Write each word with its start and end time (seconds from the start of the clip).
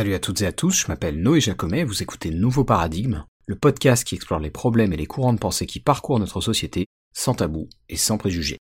Salut 0.00 0.14
à 0.14 0.18
toutes 0.18 0.40
et 0.40 0.46
à 0.46 0.52
tous, 0.52 0.80
je 0.80 0.88
m'appelle 0.88 1.20
Noé 1.20 1.42
Jacomet, 1.42 1.84
vous 1.84 2.02
écoutez 2.02 2.30
Nouveau 2.30 2.64
Paradigme, 2.64 3.26
le 3.44 3.54
podcast 3.54 4.02
qui 4.02 4.14
explore 4.14 4.40
les 4.40 4.48
problèmes 4.48 4.94
et 4.94 4.96
les 4.96 5.04
courants 5.04 5.34
de 5.34 5.38
pensée 5.38 5.66
qui 5.66 5.78
parcourent 5.78 6.18
notre 6.18 6.40
société, 6.40 6.86
sans 7.14 7.34
tabou 7.34 7.68
et 7.90 7.98
sans 7.98 8.16
préjugés. 8.16 8.56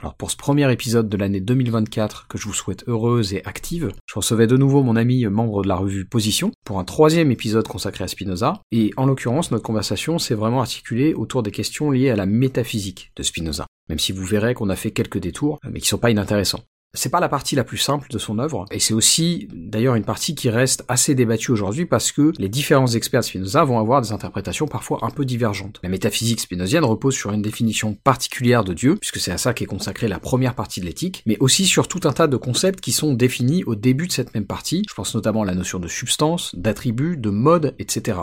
Alors 0.00 0.14
pour 0.14 0.30
ce 0.30 0.38
premier 0.38 0.72
épisode 0.72 1.10
de 1.10 1.18
l'année 1.18 1.42
2024 1.42 2.28
que 2.28 2.38
je 2.38 2.46
vous 2.46 2.54
souhaite 2.54 2.84
heureuse 2.86 3.34
et 3.34 3.44
active, 3.44 3.92
je 4.06 4.14
recevais 4.14 4.46
de 4.46 4.56
nouveau 4.56 4.82
mon 4.82 4.96
ami 4.96 5.26
membre 5.26 5.62
de 5.64 5.68
la 5.68 5.76
revue 5.76 6.06
Position 6.06 6.50
pour 6.64 6.78
un 6.78 6.84
troisième 6.84 7.30
épisode 7.30 7.68
consacré 7.68 8.04
à 8.04 8.08
Spinoza, 8.08 8.62
et 8.72 8.90
en 8.96 9.04
l'occurrence 9.04 9.50
notre 9.50 9.64
conversation 9.64 10.18
s'est 10.18 10.34
vraiment 10.34 10.62
articulée 10.62 11.12
autour 11.12 11.42
des 11.42 11.50
questions 11.50 11.90
liées 11.90 12.08
à 12.08 12.16
la 12.16 12.24
métaphysique 12.24 13.12
de 13.16 13.22
Spinoza, 13.22 13.66
même 13.90 13.98
si 13.98 14.12
vous 14.12 14.24
verrez 14.24 14.54
qu'on 14.54 14.70
a 14.70 14.76
fait 14.76 14.92
quelques 14.92 15.20
détours, 15.20 15.58
mais 15.70 15.80
qui 15.80 15.88
sont 15.88 15.98
pas 15.98 16.10
inintéressants. 16.10 16.64
C'est 16.92 17.08
pas 17.08 17.20
la 17.20 17.28
partie 17.28 17.54
la 17.54 17.62
plus 17.62 17.78
simple 17.78 18.08
de 18.10 18.18
son 18.18 18.40
œuvre, 18.40 18.64
et 18.72 18.80
c'est 18.80 18.94
aussi 18.94 19.46
d'ailleurs 19.52 19.94
une 19.94 20.04
partie 20.04 20.34
qui 20.34 20.50
reste 20.50 20.84
assez 20.88 21.14
débattue 21.14 21.52
aujourd'hui 21.52 21.86
parce 21.86 22.10
que 22.10 22.32
les 22.36 22.48
différents 22.48 22.88
experts 22.88 23.20
de 23.20 23.26
Spinoza 23.26 23.62
vont 23.62 23.78
avoir 23.78 24.02
des 24.02 24.10
interprétations 24.10 24.66
parfois 24.66 24.98
un 25.02 25.10
peu 25.10 25.24
divergentes. 25.24 25.78
La 25.84 25.88
métaphysique 25.88 26.40
spinozienne 26.40 26.84
repose 26.84 27.14
sur 27.14 27.30
une 27.30 27.42
définition 27.42 27.94
particulière 27.94 28.64
de 28.64 28.74
Dieu, 28.74 28.96
puisque 28.96 29.20
c'est 29.20 29.30
à 29.30 29.38
ça 29.38 29.54
qu'est 29.54 29.66
consacrée 29.66 30.08
la 30.08 30.18
première 30.18 30.56
partie 30.56 30.80
de 30.80 30.86
l'éthique, 30.86 31.22
mais 31.26 31.36
aussi 31.38 31.64
sur 31.64 31.86
tout 31.86 32.00
un 32.08 32.12
tas 32.12 32.26
de 32.26 32.36
concepts 32.36 32.80
qui 32.80 32.90
sont 32.90 33.14
définis 33.14 33.62
au 33.64 33.76
début 33.76 34.08
de 34.08 34.12
cette 34.12 34.34
même 34.34 34.46
partie, 34.46 34.82
je 34.88 34.94
pense 34.94 35.14
notamment 35.14 35.42
à 35.42 35.46
la 35.46 35.54
notion 35.54 35.78
de 35.78 35.86
substance, 35.86 36.56
d'attribut, 36.56 37.16
de 37.16 37.30
mode, 37.30 37.76
etc. 37.78 38.18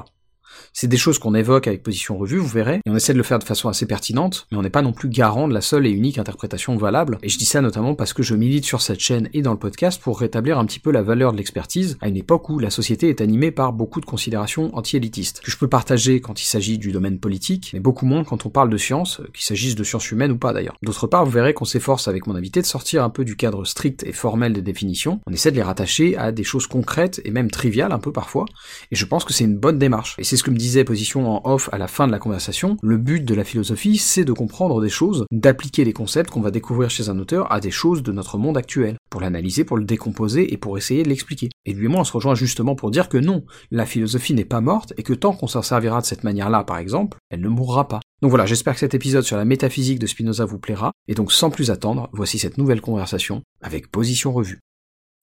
C'est 0.74 0.88
des 0.88 0.98
choses 0.98 1.20
qu'on 1.20 1.34
évoque 1.36 1.68
avec 1.68 1.84
Position 1.84 2.18
Revue, 2.18 2.38
vous 2.38 2.48
verrez, 2.48 2.76
et 2.86 2.90
on 2.90 2.96
essaie 2.96 3.14
de 3.14 3.18
le 3.18 3.24
faire 3.24 3.40
de 3.40 3.44
façon 3.44 3.70
assez 3.70 3.86
pertinente, 3.86 4.48
mais 4.52 4.58
on 4.58 4.62
n'est 4.62 4.70
pas 4.70 4.82
non 4.82 4.94
plus 4.94 5.10
garant 5.10 5.48
de 5.48 5.54
la 5.54 5.62
seule 5.62 5.88
et 5.88 5.92
unique 5.92 6.18
interprétation 6.18 6.78
valable, 6.78 7.18
et 7.24 7.30
je 7.30 7.38
dis 7.38 7.46
ça 7.46 7.62
notamment 7.62 7.96
parce 7.96 8.14
que 8.14 8.24
je 8.24 8.36
milite 8.36 8.66
sur 8.66 8.82
cette 8.82 9.00
chaîne 9.00 9.30
et 9.34 9.42
dans 9.42 9.52
le 9.52 9.60
podcast 9.60 10.02
pour 10.02 10.20
rétablir 10.20 10.60
un 10.60 10.66
petit 10.66 10.80
peu 10.80 10.92
la 10.92 11.02
valeur 11.02 11.32
de 11.32 11.38
l'expertise 11.38 11.98
à 12.02 12.08
une 12.08 12.18
époque 12.18 12.50
où 12.50 12.60
la 12.60 12.70
société 12.70 13.10
est 13.10 13.22
animée 13.22 13.52
par 13.52 13.74
beaucoup 13.74 14.02
de 14.02 14.06
considérations 14.06 14.76
anti-élitistes, 14.76 15.42
que 15.42 15.52
je 15.52 15.58
peux 15.58 15.68
partager 15.68 16.22
quand 16.22 16.42
il 16.42 16.46
s'agit 16.46 16.78
du 16.78 16.92
domaine 16.92 17.20
politique, 17.20 17.72
mais 17.74 17.80
beaucoup 17.80 18.06
moins 18.06 18.24
quand 18.24 18.46
on 18.46 18.50
parle 18.50 18.70
de 18.70 18.78
science, 18.78 19.22
qu'il 19.34 19.44
s'agisse 19.44 19.76
de 19.76 19.84
sciences 19.84 20.12
humaines 20.12 20.32
ou 20.32 20.38
pas 20.38 20.54
d'ailleurs. 20.54 20.78
D'autre 20.84 21.08
part, 21.08 21.26
vous 21.26 21.32
verrez 21.32 21.54
qu'on 21.54 21.66
s'efforce 21.66 22.08
avec 22.08 22.28
mon 22.28 22.36
invité 22.36 22.62
de 22.62 22.66
sortir 22.66 23.04
un 23.04 23.10
peu 23.10 23.26
du 23.26 23.36
cadre 23.36 23.66
strict 23.66 24.04
et 24.04 24.14
formel 24.14 24.54
des 24.54 24.62
définitions, 24.62 25.20
on 25.28 25.34
essaie 25.34 25.52
de 25.52 25.56
les 25.56 25.64
rattacher 25.64 26.18
à 26.18 26.32
des 26.32 26.44
choses 26.44 26.68
concrètes 26.68 27.22
et 27.26 27.32
même 27.32 27.52
triviales 27.52 27.92
un 27.92 28.00
peu 28.00 28.12
parfois, 28.12 28.46
et 28.92 28.96
je 28.96 29.06
pense 29.06 29.26
que 29.26 29.34
c'est 29.34 29.44
une 29.44 29.58
bonne 29.58 29.80
démarche. 29.80 30.16
Et 30.18 30.24
c'est 30.24 30.38
ce 30.38 30.44
me 30.52 30.58
disait 30.58 30.84
Position 30.84 31.30
en 31.30 31.42
off 31.50 31.70
à 31.72 31.78
la 31.78 31.88
fin 31.88 32.08
de 32.08 32.12
la 32.12 32.20
conversation, 32.20 32.78
le 32.82 32.98
but 32.98 33.24
de 33.24 33.34
la 33.34 33.44
philosophie, 33.44 33.98
c'est 33.98 34.26
de 34.26 34.34
comprendre 34.34 34.82
des 34.82 34.90
choses, 34.90 35.26
d'appliquer 35.32 35.86
les 35.86 35.94
concepts 35.94 36.30
qu'on 36.30 36.42
va 36.42 36.52
découvrir 36.52 36.90
chez 36.90 37.10
un 37.10 37.20
auteur 37.20 37.52
à 37.52 37.60
des 37.60 37.72
choses 37.72 38.04
de 38.04 38.12
notre 38.12 38.38
monde 38.38 38.58
actuel, 38.58 38.98
pour 39.10 39.22
l'analyser, 39.22 39.64
pour 39.64 39.78
le 39.78 39.86
décomposer 39.86 40.54
et 40.54 40.58
pour 40.58 40.78
essayer 40.78 41.04
de 41.04 41.10
l'expliquer. 41.10 41.50
Et 41.66 41.74
lui 41.74 41.86
et 41.86 41.90
moi, 41.90 42.02
on 42.02 42.04
se 42.04 42.14
rejoint 42.14 42.36
justement 42.36 42.76
pour 42.76 42.92
dire 42.92 43.10
que 43.10 43.18
non, 43.18 43.44
la 43.72 43.86
philosophie 43.86 44.34
n'est 44.34 44.46
pas 44.46 44.62
morte 44.62 44.94
et 44.98 45.04
que 45.04 45.14
tant 45.14 45.34
qu'on 45.34 45.48
s'en 45.48 45.62
servira 45.62 46.02
de 46.02 46.06
cette 46.06 46.24
manière-là, 46.24 46.64
par 46.64 46.78
exemple, 46.78 47.18
elle 47.30 47.42
ne 47.42 47.50
mourra 47.50 47.88
pas. 47.88 48.00
Donc 48.22 48.30
voilà, 48.30 48.46
j'espère 48.46 48.74
que 48.74 48.80
cet 48.80 48.94
épisode 48.96 49.24
sur 49.24 49.38
la 49.38 49.46
métaphysique 49.46 50.00
de 50.00 50.08
Spinoza 50.08 50.46
vous 50.46 50.60
plaira, 50.60 50.92
et 51.08 51.14
donc 51.14 51.32
sans 51.32 51.50
plus 51.50 51.72
attendre, 51.72 52.10
voici 52.14 52.40
cette 52.40 52.58
nouvelle 52.58 52.82
conversation 52.82 53.42
avec 53.62 53.92
Position 53.92 54.32
Revue. 54.32 54.60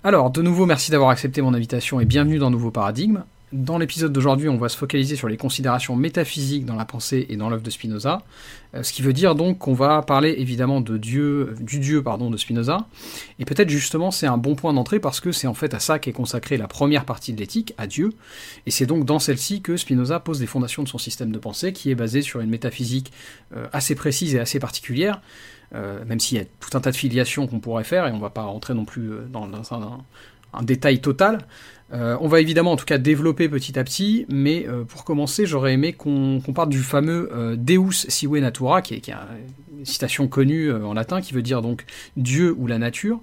Alors, 0.02 0.30
de 0.30 0.42
nouveau, 0.42 0.67
merci 0.67 0.91
d'avoir 0.91 1.11
accepté 1.11 1.41
mon 1.41 1.55
invitation 1.55 1.98
et 1.98 2.05
bienvenue 2.05 2.39
dans 2.39 2.50
Nouveau 2.50 2.70
Paradigme. 2.70 3.25
Dans 3.55 3.78
l'épisode 3.78 4.12
d'aujourd'hui, 4.12 4.48
on 4.48 4.56
va 4.56 4.69
se 4.69 4.77
focaliser 4.77 5.14
sur 5.14 5.28
les 5.28 5.36
considérations 5.36 5.94
métaphysiques 5.94 6.66
dans 6.66 6.74
la 6.74 6.84
pensée 6.84 7.24
et 7.28 7.36
dans 7.36 7.48
l'œuvre 7.48 7.62
de 7.62 7.70
Spinoza, 7.70 8.22
euh, 8.74 8.83
ce 8.83 8.92
qui 8.92 9.00
veut 9.00 9.12
dire 9.12 9.36
donc 9.36 9.58
qu'on 9.58 9.74
va 9.74 10.02
parler 10.02 10.34
évidemment 10.38 10.80
de 10.80 10.98
Dieu, 10.98 11.55
du 11.61 11.78
Dieu 11.78 12.02
pardon 12.02 12.33
de 12.33 12.36
Spinoza, 12.36 12.88
et 13.38 13.44
peut-être 13.44 13.69
justement 13.69 14.11
c'est 14.11 14.27
un 14.27 14.38
bon 14.38 14.56
point 14.56 14.72
d'entrée 14.72 14.98
parce 14.98 15.20
que 15.20 15.30
c'est 15.30 15.46
en 15.46 15.55
fait 15.55 15.73
à 15.73 15.78
ça 15.78 16.01
qu'est 16.01 16.11
consacrée 16.11 16.56
la 16.56 16.67
première 16.67 17.05
partie 17.05 17.33
de 17.33 17.39
l'éthique, 17.39 17.74
à 17.78 17.86
Dieu, 17.86 18.11
et 18.67 18.73
c'est 18.73 18.86
donc 18.86 19.05
dans 19.05 19.20
celle-ci 19.20 19.62
que 19.62 19.77
Spinoza 19.77 20.18
pose 20.18 20.40
les 20.40 20.48
fondations 20.48 20.83
de 20.83 20.89
son 20.89 20.98
système 20.98 21.30
de 21.30 21.39
pensée 21.39 21.73
qui 21.73 21.92
est 21.92 21.95
basé 21.95 22.23
sur 22.23 22.40
une 22.40 22.51
métaphysique 22.51 23.12
euh, 23.57 23.68
assez 23.73 23.95
précise 23.95 24.34
et 24.34 24.40
assez 24.40 24.58
particulière, 24.58 25.23
euh, 25.77 26.05
même 26.07 26.18
s'il 26.18 26.39
y 26.39 26.40
a 26.40 26.45
tout 26.45 26.77
un 26.77 26.80
tas 26.80 26.90
de 26.90 26.96
filiations 26.96 27.46
qu'on 27.46 27.61
pourrait 27.61 27.84
faire, 27.84 28.08
et 28.08 28.11
on 28.11 28.18
va 28.18 28.30
pas 28.30 28.42
rentrer 28.42 28.74
non 28.74 28.84
plus 28.84 29.12
dans, 29.33 29.48
un 30.57 30.62
détail 30.62 31.01
total. 31.01 31.39
Euh, 31.94 32.16
on 32.20 32.28
va 32.28 32.40
évidemment 32.40 32.72
en 32.72 32.77
tout 32.77 32.84
cas 32.84 32.98
développer 32.98 33.48
petit 33.48 33.78
à 33.78 33.84
petit, 33.84 34.27
mais 34.28 34.66
euh, 34.66 34.84
pour 34.84 35.05
commencer, 35.05 35.46
j'aurais 35.46 35.74
aimé 35.74 35.92
qu'on 35.92 36.40
parte 36.55 36.68
du 36.68 36.80
fameux 36.80 37.30
euh, 37.32 37.56
Deus 37.56 38.06
sive 38.08 38.36
natura, 38.36 38.82
qui 38.82 38.94
est, 38.94 39.08
une 39.08 39.86
citation 39.86 40.27
connue 40.27 40.72
en 40.72 40.94
latin, 40.94 41.20
qui 41.20 41.34
veut 41.34 41.42
dire 41.42 41.62
donc 41.62 41.84
Dieu 42.16 42.54
ou 42.58 42.66
la 42.66 42.78
nature. 42.78 43.20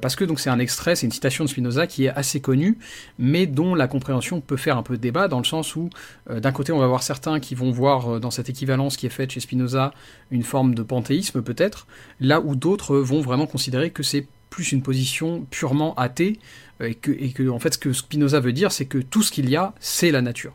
parce 0.00 0.14
que 0.14 0.24
donc 0.24 0.38
c'est 0.38 0.50
un 0.50 0.60
extrait, 0.60 0.94
c'est 0.94 1.06
une 1.06 1.12
citation 1.12 1.44
de 1.44 1.50
Spinoza 1.50 1.88
qui 1.88 2.04
est 2.04 2.10
assez 2.10 2.40
connue, 2.40 2.78
mais 3.18 3.46
dont 3.46 3.74
la 3.74 3.88
compréhension 3.88 4.40
peut 4.40 4.56
faire 4.56 4.78
un 4.78 4.84
peu 4.84 4.96
débat, 4.96 5.26
dans 5.26 5.38
le 5.38 5.44
sens 5.44 5.74
où 5.74 5.90
d'un 6.30 6.52
côté 6.52 6.70
on 6.70 6.78
va 6.78 6.86
voir 6.86 7.02
certains 7.02 7.40
qui 7.40 7.56
vont 7.56 7.72
voir 7.72 8.20
dans 8.20 8.30
cette 8.30 8.48
équivalence 8.48 8.96
qui 8.96 9.06
est 9.06 9.10
faite 9.10 9.32
chez 9.32 9.40
Spinoza 9.40 9.92
une 10.30 10.44
forme 10.44 10.76
de 10.76 10.84
panthéisme 10.84 11.42
peut-être, 11.42 11.88
là 12.20 12.40
où 12.40 12.54
d'autres 12.54 12.98
vont 12.98 13.20
vraiment 13.20 13.46
considérer 13.46 13.90
que 13.90 14.04
c'est 14.04 14.28
plus 14.54 14.70
une 14.70 14.82
position 14.82 15.44
purement 15.50 15.96
athée, 15.96 16.38
euh, 16.80 16.86
et 16.86 16.94
que, 17.32 17.48
en 17.48 17.58
fait 17.58 17.74
ce 17.74 17.78
que 17.78 17.92
Spinoza 17.92 18.38
veut 18.38 18.52
dire, 18.52 18.70
c'est 18.70 18.84
que 18.84 18.98
tout 18.98 19.22
ce 19.22 19.32
qu'il 19.32 19.50
y 19.50 19.56
a, 19.56 19.74
c'est 19.80 20.12
la 20.12 20.22
nature. 20.22 20.52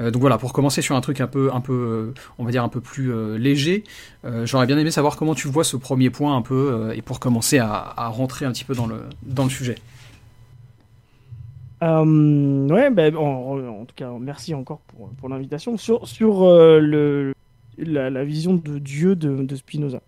Euh, 0.00 0.10
donc 0.10 0.20
voilà, 0.20 0.36
pour 0.36 0.52
commencer 0.52 0.82
sur 0.82 0.96
un 0.96 1.00
truc 1.00 1.20
un 1.20 1.28
peu, 1.28 1.48
un 1.54 1.60
peu, 1.60 1.72
euh, 1.72 2.14
on 2.38 2.44
va 2.44 2.50
dire 2.50 2.64
un 2.64 2.68
peu 2.68 2.80
plus 2.80 3.12
léger, 3.38 3.84
j'aurais 4.44 4.66
bien 4.66 4.76
aimé 4.78 4.90
savoir 4.90 5.16
comment 5.16 5.36
tu 5.36 5.46
vois 5.46 5.62
ce 5.62 5.76
premier 5.76 6.10
point 6.10 6.36
un 6.36 6.42
peu, 6.42 6.90
et 6.92 7.02
pour 7.02 7.20
commencer 7.20 7.58
à, 7.58 8.08
rentrer 8.08 8.46
un 8.46 8.52
petit 8.52 8.64
peu 8.64 8.74
dans 8.74 8.88
le, 8.88 9.02
dans 9.22 9.44
le 9.44 9.50
sujet. 9.50 9.76
ouais, 11.80 12.90
ben, 12.90 13.16
en, 13.16 13.84
tout 13.84 13.94
cas, 13.94 14.10
merci 14.20 14.54
encore 14.54 14.80
pour, 14.88 15.10
pour 15.10 15.28
l'invitation. 15.28 15.76
Sur, 15.76 16.08
sur 16.08 16.44
le, 16.50 17.32
la, 17.78 18.24
vision 18.24 18.54
de 18.54 18.80
Dieu 18.80 19.14
de 19.14 19.54
Spinoza. 19.54 20.00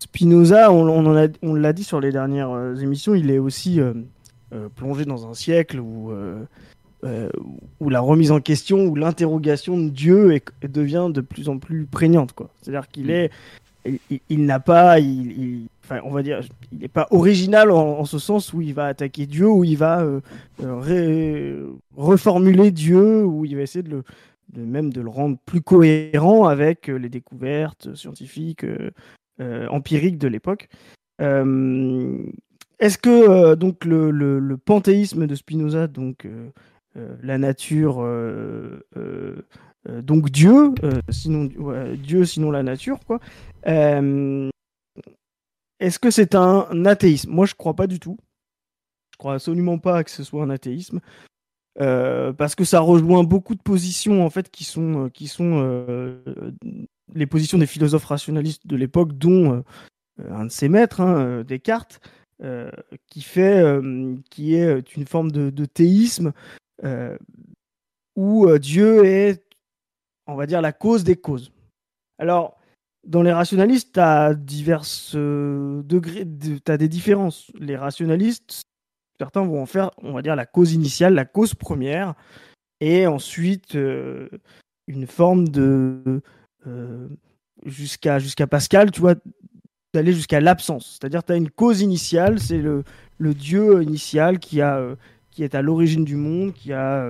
Spinoza, 0.00 0.72
on, 0.72 1.54
l'a 1.54 1.72
dit 1.74 1.84
sur 1.84 2.00
les 2.00 2.10
dernières 2.10 2.50
euh, 2.50 2.74
émissions, 2.76 3.14
il 3.14 3.30
est 3.30 3.38
aussi 3.38 3.80
euh, 3.80 3.92
euh, 4.54 4.68
plongé 4.74 5.04
dans 5.04 5.28
un 5.28 5.34
siècle 5.34 5.78
où, 5.78 6.10
où 7.80 7.88
la 7.90 8.00
remise 8.00 8.32
en 8.32 8.40
question, 8.40 8.86
où 8.86 8.94
l'interrogation 8.94 9.78
de 9.78 9.90
Dieu 9.90 10.40
devient 10.62 11.10
de 11.12 11.20
plus 11.20 11.50
en 11.50 11.58
plus 11.58 11.84
prégnante. 11.84 12.34
C'est-à-dire 12.62 12.88
qu'il 12.88 13.08
mm. 13.08 13.10
est, 13.10 13.30
il, 14.30 14.46
n'a 14.46 14.58
pas, 14.58 15.00
il, 15.00 15.66
enfin, 15.84 16.00
on 16.04 16.10
va 16.10 16.22
dire, 16.22 16.40
il 16.72 16.78
n'est 16.78 16.88
pas 16.88 17.06
original 17.10 17.70
en, 17.70 18.04
ce 18.06 18.18
sens 18.18 18.54
où 18.54 18.62
il 18.62 18.72
va 18.72 18.86
attaquer 18.86 19.26
Dieu, 19.26 19.48
où 19.48 19.64
il 19.64 19.76
va 19.76 20.02
reformuler 21.94 22.70
Dieu, 22.70 23.22
où 23.24 23.44
il 23.44 23.54
va 23.54 23.62
essayer 23.62 23.82
de 23.82 23.90
le, 23.90 24.02
même 24.56 24.92
de 24.92 25.00
le 25.00 25.08
rendre 25.08 25.36
plus 25.44 25.60
cohérent 25.60 26.46
avec 26.46 26.88
les 26.88 27.08
découvertes 27.08 27.94
scientifiques, 27.94 28.64
euh, 28.64 28.90
empirique 29.70 30.18
de 30.18 30.28
l'époque. 30.28 30.68
Euh, 31.20 32.18
est-ce 32.78 32.98
que 32.98 33.10
euh, 33.10 33.56
donc 33.56 33.84
le, 33.84 34.56
panthéisme 34.56 35.26
de 35.26 35.34
Spinoza, 35.34 35.86
donc 35.86 36.26
la 36.94 37.38
nature, 37.38 38.06
donc 39.86 40.30
Dieu, 40.30 40.72
sinon 41.10 41.48
Dieu, 41.94 42.24
sinon 42.24 42.50
la 42.50 42.62
nature, 42.62 42.98
quoi. 43.06 43.20
Est-ce 45.80 45.98
que 45.98 46.10
c'est 46.10 46.34
un, 46.34 46.84
athéisme? 46.84 47.30
Moi, 47.30 47.46
je 47.46 47.54
crois 47.54 47.74
pas 47.74 47.86
du 47.86 47.98
tout. 48.00 48.18
Je 49.12 49.18
crois 49.18 49.34
absolument 49.34 49.78
pas 49.78 50.04
que 50.04 50.10
ce 50.10 50.24
soit 50.24 50.42
un 50.42 50.50
athéisme. 50.50 51.00
parce 51.76 52.54
que 52.54 52.64
ça 52.64 52.80
rejoint 52.80 53.24
beaucoup 53.24 53.54
de 53.54 53.62
positions 53.62 54.24
en 54.24 54.30
fait 54.30 54.50
qui 54.50 54.64
sont 54.64 55.10
qui 55.12 55.28
sont 55.28 55.84
les 57.14 57.26
positions 57.26 57.58
des 57.58 57.66
philosophes 57.66 58.04
rationalistes 58.04 58.66
de 58.66 58.76
l'époque, 58.76 59.16
dont 59.16 59.62
euh, 60.20 60.32
un 60.32 60.46
de 60.46 60.50
ses 60.50 60.68
maîtres, 60.68 61.00
hein, 61.00 61.20
euh, 61.20 61.44
Descartes, 61.44 62.00
euh, 62.42 62.70
qui 63.06 63.22
fait, 63.22 63.62
qui 64.30 64.54
est 64.54 64.96
une 64.96 65.06
forme 65.06 65.30
de, 65.30 65.64
théisme 65.66 66.32
où 68.16 68.58
Dieu 68.58 69.04
est, 69.04 69.44
on 70.26 70.36
va 70.36 70.46
dire, 70.46 70.62
la 70.62 70.72
cause 70.72 71.04
des 71.04 71.16
causes. 71.16 71.52
Alors, 72.18 72.58
dans 73.06 73.22
les 73.22 73.32
rationalistes, 73.32 73.92
tu 73.92 74.00
as 74.00 74.32
divers 74.32 74.84
degrés, 75.14 76.26
tu 76.40 76.72
as 76.72 76.78
des 76.78 76.88
différences. 76.88 77.50
Les 77.58 77.76
rationalistes, 77.76 78.62
certains 79.18 79.44
vont 79.44 79.60
en 79.60 79.66
faire, 79.66 79.90
on 79.98 80.12
va 80.12 80.22
dire, 80.22 80.34
la 80.34 80.46
cause 80.46 80.72
initiale, 80.72 81.12
la 81.12 81.26
cause 81.26 81.54
première, 81.54 82.14
et 82.80 83.06
ensuite 83.06 83.74
une 83.74 85.06
forme 85.06 85.48
de, 85.48 86.22
jusqu'à 87.64 88.18
jusqu'à 88.18 88.46
Pascal, 88.46 88.90
tu 88.90 89.00
vois, 89.00 89.14
d'aller 89.92 90.12
jusqu'à 90.12 90.40
l'absence. 90.40 90.98
C'est-à-dire, 90.98 91.24
tu 91.24 91.32
as 91.32 91.36
une 91.36 91.50
cause 91.50 91.80
initiale, 91.80 92.38
c'est 92.38 92.58
le, 92.58 92.84
le 93.18 93.34
Dieu 93.34 93.82
initial 93.82 94.38
qui, 94.38 94.60
a, 94.60 94.76
euh, 94.76 94.94
qui 95.30 95.42
est 95.42 95.54
à 95.54 95.62
l'origine 95.62 96.04
du 96.04 96.16
monde, 96.16 96.52
qui 96.52 96.72
a 96.72 97.02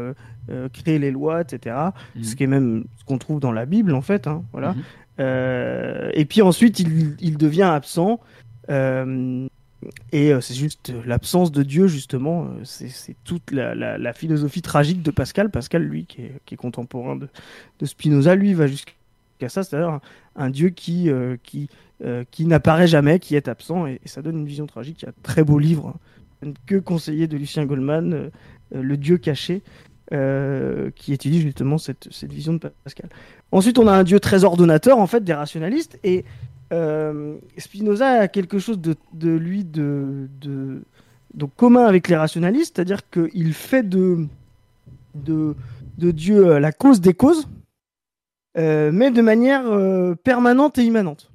euh, 0.48 0.68
créé 0.72 0.98
les 0.98 1.10
lois, 1.10 1.42
etc. 1.42 1.76
Mhm. 2.16 2.24
Ce 2.24 2.36
qui 2.36 2.44
est 2.44 2.48
même 2.48 2.84
ce 2.98 3.04
qu'on 3.04 3.18
trouve 3.18 3.40
dans 3.40 3.52
la 3.52 3.66
Bible, 3.66 3.94
en 3.94 4.02
fait. 4.02 4.26
Hein, 4.26 4.44
voilà. 4.52 4.74
Mhm. 4.74 6.10
et 6.14 6.24
puis 6.24 6.40
ensuite, 6.42 6.80
il, 6.80 7.16
il, 7.20 7.36
devient 7.36 7.62
absent. 7.62 8.20
et 8.68 10.32
c'est 10.40 10.54
juste 10.54 10.92
l'absence 11.04 11.52
de 11.52 11.62
Dieu, 11.62 11.86
justement. 11.86 12.48
c'est 12.64 13.16
toute 13.24 13.50
la, 13.52 14.12
philosophie 14.14 14.62
tragique 14.62 15.02
de 15.02 15.10
Pascal. 15.10 15.50
Pascal, 15.50 15.82
lui, 15.82 16.06
qui 16.06 16.22
est, 16.22 16.56
contemporain 16.56 17.16
de, 17.16 17.28
de, 17.78 17.86
Spinoza, 17.86 18.34
lui, 18.34 18.54
va 18.54 18.66
jusqu'à 18.66 18.92
ça, 19.48 19.62
c'est-à-dire 19.62 20.00
un, 20.36 20.50
Dieu 20.50 20.70
qui, 20.70 21.08
qui, 21.42 21.68
qui 22.30 22.46
n'apparaît 22.46 22.86
jamais, 22.86 23.18
qui 23.18 23.36
est 23.36 23.48
absent, 23.48 23.86
et, 23.86 24.00
ça 24.04 24.22
donne 24.22 24.38
une 24.38 24.46
vision 24.46 24.66
tragique. 24.66 25.02
Il 25.02 25.04
y 25.06 25.08
a 25.08 25.10
un 25.10 25.22
très 25.22 25.44
beau 25.44 25.58
livre, 25.58 25.94
hein, 26.44 26.52
que 26.66 26.76
conseiller 26.76 27.26
de 27.26 27.36
Lucien 27.36 27.64
Goldman, 27.66 28.30
Le 28.72 28.96
Dieu 28.96 29.18
caché, 29.18 29.62
qui 30.10 31.12
étudie 31.12 31.40
justement 31.40 31.78
cette, 31.78 32.08
vision 32.22 32.54
de 32.54 32.58
Pascal. 32.84 33.08
Ensuite, 33.52 33.78
on 33.78 33.86
a 33.86 33.92
un 33.92 34.04
Dieu 34.04 34.20
très 34.20 34.44
ordonnateur, 34.44 34.98
en 34.98 35.06
fait, 35.06 35.24
des 35.24 35.34
rationalistes, 35.34 35.98
et 36.04 36.24
euh, 36.72 37.36
Spinoza 37.58 38.08
a 38.08 38.28
quelque 38.28 38.58
chose 38.58 38.78
de, 38.80 38.96
lui 39.28 39.64
de, 39.64 40.28
commun 41.56 41.84
avec 41.84 42.08
les 42.08 42.16
rationalistes, 42.16 42.76
c'est-à-dire 42.76 43.08
qu'il 43.10 43.52
fait 43.54 43.88
de, 43.88 44.26
Dieu 45.98 46.46
euh, 46.46 46.60
la 46.60 46.72
cause 46.72 47.00
des 47.00 47.14
causes, 47.14 47.48
euh, 48.58 48.90
mais 48.92 49.10
de 49.10 49.22
manière 49.22 49.64
permanente 50.24 50.78
et 50.78 50.84
immanente. 50.84 51.30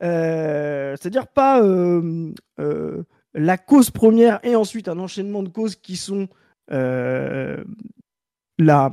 c'est-à-dire 0.00 1.26
pas 1.26 1.62
la 3.34 3.58
cause 3.58 3.90
première 3.90 4.40
et 4.42 4.56
ensuite 4.56 4.88
un 4.88 4.98
enchaînement 4.98 5.42
de 5.42 5.48
causes 5.48 5.76
qui 5.76 5.96
sont 5.96 6.28
la, 8.58 8.90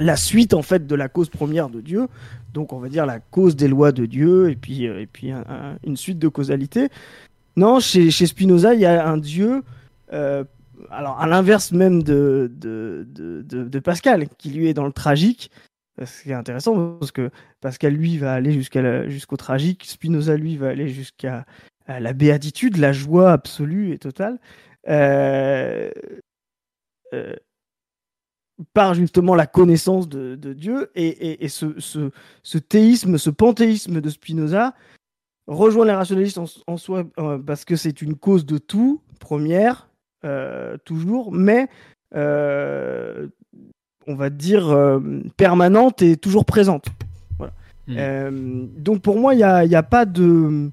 la 0.00 0.16
suite 0.16 0.54
en 0.54 0.62
fait 0.62 0.86
de 0.86 0.94
la 0.94 1.08
cause 1.08 1.28
première 1.28 1.68
de 1.68 1.80
Dieu, 1.80 2.08
donc 2.52 2.72
on 2.72 2.78
va 2.78 2.88
dire 2.88 3.06
la 3.06 3.20
cause 3.20 3.54
des 3.54 3.68
lois 3.68 3.92
de 3.92 4.06
Dieu 4.06 4.50
et 4.50 4.56
puis, 4.56 4.88
euh, 4.88 5.00
et 5.00 5.06
puis 5.06 5.32
une 5.84 5.96
suite 5.96 6.18
de 6.18 6.28
causalité. 6.28 6.88
Non, 7.56 7.80
chez, 7.80 8.10
chez, 8.10 8.26
Spinoza, 8.26 8.74
il 8.74 8.80
y 8.80 8.86
a 8.86 9.06
un 9.06 9.18
Dieu, 9.18 9.62
euh, 10.12 10.44
alors 10.90 11.20
à 11.20 11.26
l'inverse 11.26 11.72
même 11.72 12.02
de, 12.02 12.50
de, 12.56 13.06
de, 13.06 13.78
Pascal, 13.80 14.28
qui 14.38 14.50
lui 14.50 14.68
est 14.68 14.74
dans 14.74 14.86
le 14.86 14.92
tragique. 14.92 15.50
Ce 16.04 16.22
qui 16.22 16.30
est 16.30 16.34
intéressant 16.34 16.96
parce 16.98 17.12
que 17.12 17.30
Pascal, 17.60 17.94
lui, 17.94 18.16
va 18.16 18.32
aller 18.32 18.52
jusqu'au 18.52 19.36
tragique, 19.36 19.84
Spinoza, 19.84 20.36
lui, 20.36 20.56
va 20.56 20.68
aller 20.68 20.88
jusqu'à 20.88 21.44
la 21.88 22.12
béatitude, 22.12 22.76
la 22.76 22.92
joie 22.92 23.32
absolue 23.32 23.92
et 23.92 23.98
totale. 23.98 24.38
Euh, 24.88 25.90
euh 27.12 27.34
par 28.74 28.92
justement 28.92 29.34
la 29.34 29.46
connaissance 29.46 30.06
de, 30.06 30.34
Dieu. 30.52 30.90
Et, 30.94 31.48
ce, 31.48 32.58
théisme, 32.58 33.16
ce 33.16 33.30
panthéisme 33.30 34.02
de 34.02 34.10
Spinoza 34.10 34.74
rejoint 35.46 35.86
les 35.86 35.94
rationalistes 35.94 36.38
en, 36.66 36.76
soi 36.76 37.04
euh, 37.18 37.38
parce 37.38 37.64
que 37.64 37.74
c'est 37.74 38.02
une 38.02 38.16
cause 38.16 38.44
de 38.44 38.58
tout, 38.58 39.00
première, 39.18 39.88
toujours, 40.84 41.32
mais 41.32 41.68
on 44.06 44.14
va 44.14 44.30
dire 44.30 45.00
permanente 45.36 46.02
et 46.02 46.16
toujours 46.16 46.44
présente. 46.44 46.86
Hmm. 47.86 48.68
donc 48.76 49.02
pour 49.02 49.18
moi, 49.18 49.34
il 49.34 49.38
n'y 49.38 49.42
a, 49.42 49.64
y 49.64 49.74
a, 49.74 49.82
pas 49.82 50.04
de. 50.04 50.70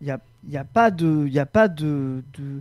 Il 0.00 0.10
a, 0.10 0.18
y 0.48 0.56
a, 0.56 0.64
pas 0.64 0.90
de, 0.90 1.26
y 1.28 1.38
a 1.38 1.46
pas 1.46 1.68
de, 1.68 2.22
de 2.36 2.60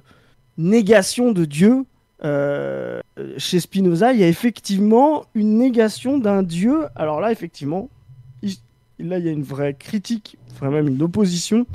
négation 0.57 1.31
de 1.31 1.45
Dieu 1.45 1.85
euh, 2.23 3.01
chez 3.37 3.59
Spinoza, 3.59 4.13
il 4.13 4.19
y 4.19 4.23
a 4.23 4.27
effectivement 4.27 5.25
une 5.35 5.57
négation 5.57 6.17
d'un 6.17 6.43
dieu. 6.43 6.85
Alors 6.95 7.21
là, 7.21 7.31
effectivement, 7.31 7.89
là, 8.43 9.19
il 9.19 9.25
y 9.25 9.29
a 9.29 9.31
une 9.31 9.43
vraie 9.43 9.73
critique, 9.73 10.37
vraiment 10.57 10.77
même 10.77 10.89
une 10.89 11.01
opposition, 11.01 11.65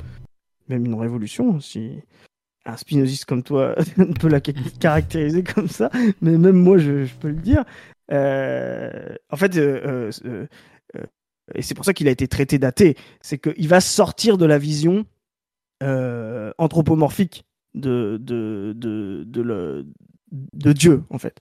même 0.69 0.85
une 0.85 0.95
révolution, 0.95 1.59
si 1.59 1.93
un 2.67 2.77
spinoziste 2.77 3.25
comme 3.25 3.43
toi 3.43 3.75
peut 4.19 4.27
la 4.27 4.41
caractériser 4.41 5.43
comme 5.43 5.67
ça, 5.67 5.89
mais 6.21 6.37
même 6.37 6.57
moi, 6.57 6.77
je, 6.77 7.05
peux 7.19 7.29
le 7.29 7.35
dire. 7.35 7.63
Euh, 8.11 9.15
en 9.29 9.35
fait, 9.35 9.57
euh, 9.57 10.11
et 11.53 11.61
c'est 11.61 11.73
pour 11.73 11.85
ça 11.85 11.93
qu'il 11.93 12.07
a 12.07 12.11
été 12.11 12.27
traité 12.27 12.57
d'athée, 12.59 12.95
c'est 13.21 13.37
qu'il 13.37 13.67
va 13.67 13.81
sortir 13.81 14.37
de 14.37 14.45
la 14.45 14.57
vision 14.57 15.05
anthropomorphique 16.57 17.45
de, 17.75 18.17
de, 18.21 18.73
de, 18.75 19.23
de, 19.27 19.41
le, 19.41 19.85
de 20.31 20.73
Dieu, 20.73 21.03
en 21.09 21.19
fait. 21.19 21.39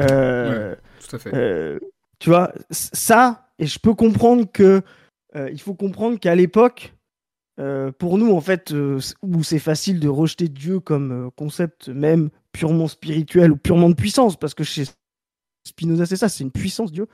Euh, 0.00 0.74
tout 1.00 1.16
à 1.16 1.18
fait. 1.18 1.34
Euh, 1.34 1.78
tu 2.18 2.30
vois, 2.30 2.52
ça, 2.70 3.48
et 3.58 3.66
je 3.66 3.78
peux 3.78 3.94
comprendre 3.94 4.50
que 4.50 4.82
euh, 5.36 5.50
il 5.50 5.60
faut 5.60 5.74
comprendre 5.74 6.18
qu'à 6.18 6.34
l'époque, 6.34 6.94
pour 7.98 8.18
nous, 8.18 8.32
en 8.32 8.40
fait, 8.42 8.74
où 9.22 9.42
c'est 9.42 9.58
facile 9.58 9.98
de 9.98 10.08
rejeter 10.08 10.48
Dieu 10.48 10.78
comme 10.78 11.30
concept 11.36 11.88
même 11.88 12.28
purement 12.52 12.86
spirituel 12.86 13.50
ou 13.52 13.56
purement 13.56 13.88
de 13.88 13.94
puissance, 13.94 14.36
parce 14.36 14.52
que 14.52 14.62
chez 14.62 14.84
Spinoza, 15.66 16.06
c'est 16.06 16.16
ça, 16.16 16.28
c'est 16.28 16.44
une 16.44 16.50
puissance, 16.50 16.92
Dieu. 16.92 17.06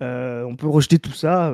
on 0.00 0.56
peut 0.56 0.68
rejeter 0.68 0.98
tout 0.98 1.12
ça 1.12 1.52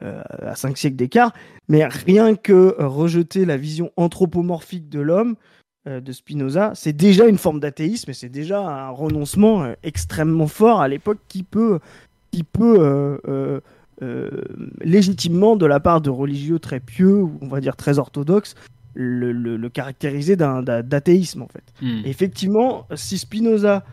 à 0.00 0.54
cinq 0.56 0.76
siècles 0.78 0.96
d'écart, 0.96 1.32
mais 1.68 1.84
rien 1.86 2.34
que 2.34 2.74
rejeter 2.78 3.44
la 3.44 3.56
vision 3.56 3.90
anthropomorphique 3.96 4.88
de 4.88 5.00
l'homme, 5.00 5.36
euh, 5.88 6.00
de 6.00 6.12
Spinoza, 6.12 6.70
c'est 6.76 6.92
déjà 6.92 7.26
une 7.26 7.38
forme 7.38 7.58
d'athéisme 7.58 8.12
et 8.12 8.14
c'est 8.14 8.28
déjà 8.28 8.60
un 8.60 8.90
renoncement 8.90 9.64
euh, 9.64 9.72
extrêmement 9.82 10.46
fort 10.46 10.80
à 10.80 10.86
l'époque 10.86 11.18
qui 11.26 11.42
peut, 11.42 11.80
qui 12.30 12.44
peut 12.44 13.18
euh, 13.26 13.60
légitimement, 14.80 15.56
de 15.56 15.66
la 15.66 15.80
part 15.80 16.00
de 16.00 16.08
religieux 16.08 16.60
très 16.60 16.78
pieux, 16.78 17.24
on 17.40 17.48
va 17.48 17.60
dire 17.60 17.74
très 17.74 17.98
orthodoxes, 17.98 18.54
le, 18.94 19.68
caractériser 19.70 20.36
d'athéisme 20.36 21.42
en 21.42 21.48
fait. 21.48 21.64
Hmm. 21.84 22.02
effectivement, 22.04 22.86
si 22.94 23.18
Spinoza, 23.18 23.84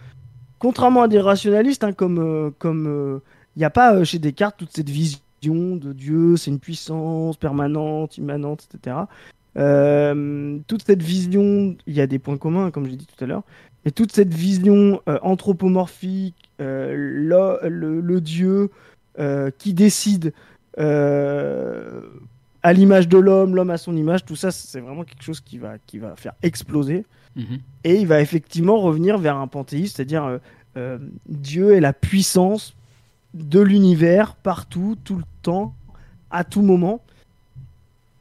contrairement 0.60 1.04
à 1.04 1.08
des 1.08 1.20
rationalistes, 1.20 1.84
hein, 1.84 1.94
comme 1.94 3.22
il 3.56 3.60
n'y 3.60 3.66
a 3.66 3.70
pas 3.70 4.04
chez 4.04 4.20
Descartes 4.20 4.58
toute 4.58 4.72
cette 4.72 4.90
vision 4.90 5.22
de 5.76 5.94
Dieu, 5.94 6.38
c'est 6.38 6.52
une 6.52 6.60
puissance 6.60 7.38
permanente, 7.38 8.18
immanente, 8.18 8.68
etc. 8.74 8.98
Euh, 9.58 10.60
toute 10.68 10.84
cette 10.86 11.02
vision, 11.02 11.76
il 11.88 11.94
y 11.94 12.02
a 12.02 12.08
des 12.08 12.20
points 12.20 12.38
communs, 12.38 12.72
comme 12.72 12.88
j'ai 12.88 12.96
dit 12.96 13.08
tout 13.08 13.24
à 13.24 13.28
l'heure, 13.28 13.44
et 13.86 13.92
toute 13.92 14.12
cette 14.12 14.34
vision 14.34 15.02
euh, 15.08 15.20
anthropomorphique, 15.22 16.36
euh, 16.62 16.94
le, 16.96 18.22
dieu 18.22 18.70
qui 19.58 19.74
décide 19.74 20.34
à 20.78 22.74
l'image 22.74 23.08
de 23.10 23.18
l'homme, 23.18 23.56
l'homme 23.56 23.70
à 23.70 23.78
son 23.78 23.98
image, 23.98 24.24
tout 24.24 24.36
ça, 24.38 24.52
c'est 24.52 24.80
vraiment 24.80 25.04
quelque 25.04 25.24
chose 25.24 25.42
qui 25.42 25.58
va, 25.58 25.78
qui 25.86 25.98
va 25.98 26.16
faire 26.16 26.34
exploser. 26.42 27.06
Mhm. 27.36 27.60
Et 27.84 27.96
il 27.96 28.08
va 28.08 28.22
effectivement 28.22 28.80
revenir 28.80 29.18
vers 29.18 29.38
un 29.38 29.48
panthéisme, 29.48 29.96
c'est-à-dire 29.96 30.40
Dieu 31.28 31.74
est 31.74 31.82
la 31.82 31.94
puissance 31.94 32.74
de 33.34 33.60
l'univers 33.60 34.36
partout, 34.36 34.98
tout 35.04 35.18
le 35.18 35.24
temps, 35.42 35.74
à 36.32 36.44
tout 36.44 36.62
moment 36.62 37.02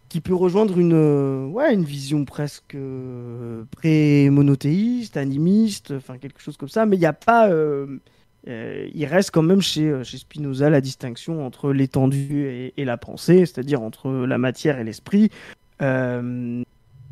qui 0.08 0.20
peut 0.20 0.34
rejoindre 0.34 0.78
une, 0.78 0.94
euh, 0.94 1.46
ouais, 1.46 1.74
une 1.74 1.84
vision 1.84 2.24
presque 2.24 2.74
euh, 2.74 3.64
pré-monothéiste, 3.76 5.16
animiste, 5.16 5.92
enfin 5.96 6.18
quelque 6.18 6.40
chose 6.40 6.56
comme 6.56 6.68
ça, 6.68 6.86
mais 6.86 6.96
il 6.96 7.00
n'y 7.00 7.06
a 7.06 7.12
pas. 7.12 7.50
Euh, 7.50 7.98
il 8.46 9.04
reste 9.04 9.30
quand 9.30 9.42
même 9.42 9.60
chez, 9.60 10.02
chez 10.04 10.16
Spinoza 10.16 10.70
la 10.70 10.80
distinction 10.80 11.44
entre 11.44 11.70
l'étendue 11.72 12.72
et, 12.74 12.84
la 12.86 12.96
pensée, 12.96 13.44
c'est-à-dire 13.44 13.82
entre 13.82 14.10
la 14.10 14.38
matière 14.38 14.78
et 14.78 14.84
l'esprit, 14.84 15.30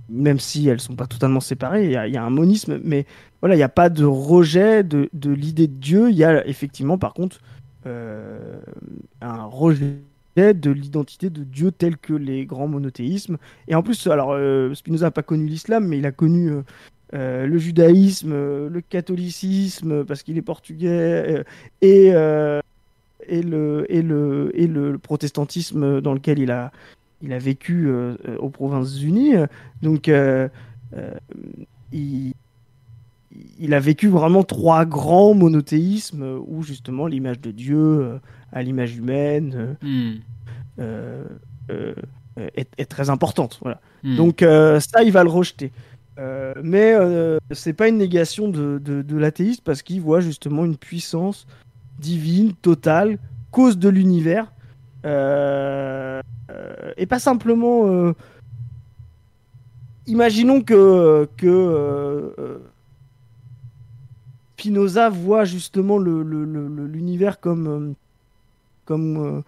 même 0.09 0.39
si 0.39 0.69
elles 0.69 0.81
sont 0.81 0.97
pas 0.97 1.07
totalement 1.07 1.41
séparées, 1.41 1.87
il 1.87 1.91
y, 1.91 2.17
a 2.17 2.25
un 2.25 2.31
monisme, 2.31 2.81
mais 2.85 3.07
voilà, 3.41 3.55
il 3.55 3.59
n'y 3.59 3.65
a 3.65 3.69
pas 3.69 3.89
de 3.89 4.05
rejet 4.05 4.85
de, 4.85 5.09
l'idée 5.25 5.67
de 5.67 5.75
Dieu, 5.75 6.11
il 6.11 6.17
y 6.17 6.25
a 6.25 6.47
effectivement 6.47 6.99
par 6.99 7.15
contre 7.15 7.41
un 7.85 9.45
rejet 9.45 9.99
de 10.37 10.71
l'identité 10.71 11.31
de 11.31 11.43
Dieu 11.45 11.73
tel 11.73 11.97
que 11.97 12.13
les 12.13 12.45
grands 12.45 12.69
monothéismes. 12.69 13.39
Et 13.69 13.75
en 13.75 13.83
plus, 13.83 14.07
alors 14.07 14.33
euh, 14.33 14.75
Spinoza 14.75 15.07
n'a 15.07 15.11
pas 15.11 15.23
connu 15.23 15.47
l'islam, 15.47 15.87
mais 15.87 15.99
il 15.99 16.07
a 16.07 16.13
connu 16.13 16.51
euh, 16.51 16.63
euh, 17.15 17.47
le 17.47 17.59
judaïsme, 17.59 18.33
le 18.33 18.81
catholicisme, 18.87 20.05
parce 20.05 20.23
qu'il 20.23 20.37
est 20.37 20.43
portugais, 20.43 21.45
et 21.81 22.13
le 22.13 22.63
protestantisme 25.03 26.01
dans 26.01 26.15
lequel 26.15 26.39
il 26.39 26.51
a, 26.51 26.71
il 27.23 27.33
a 27.33 27.39
vécu 27.39 27.91
aux 28.39 28.51
Provinces-Unies. 28.51 29.35
Donc, 29.83 30.11
il, 31.93 32.35
il 33.59 33.75
a 33.75 33.81
vécu 33.81 34.09
vraiment 34.09 34.43
trois 34.43 34.85
grands 34.85 35.35
monothéismes 35.35 36.41
où 36.47 36.63
justement 36.63 37.07
l'image 37.07 37.41
de 37.41 37.51
Dieu 37.51 38.19
à 38.53 38.63
l'image 38.63 38.97
humaine 38.97 39.77
euh, 39.83 40.15
hmm. 40.15 40.21
euh, 40.81 41.25
euh, 41.71 41.95
est, 42.57 42.87
très 42.87 43.11
importante. 43.11 43.59
Voilà. 43.63 43.81
Hmm. 44.03 44.17
Donc 44.17 44.41
ça, 44.41 45.03
il 45.03 45.13
va 45.13 45.25
le 45.25 45.31
rejeter. 45.31 45.73
mais 46.63 46.95
c'est 47.53 47.73
pas 47.73 47.89
une 47.89 47.99
négation 47.99 48.49
de, 48.49 48.79
de, 48.79 49.17
l'athéiste 49.17 49.63
parce 49.65 49.83
qu'il 49.83 50.01
voit 50.01 50.21
justement 50.21 50.65
une 50.65 50.77
puissance 50.77 51.47
divine, 51.99 52.53
totale, 52.55 53.19
cause 53.51 53.79
de 53.79 53.89
l'univers, 53.89 54.53
et 55.07 57.07
pas 57.07 57.19
simplement 57.19 58.13
imaginons 60.07 60.63
que, 60.63 61.29
que 61.37 62.61
Spinoza 64.55 65.11
voit 65.11 65.45
justement 65.45 65.99
l'univers 65.99 67.41
comme, 67.41 67.95
comme 68.85 69.43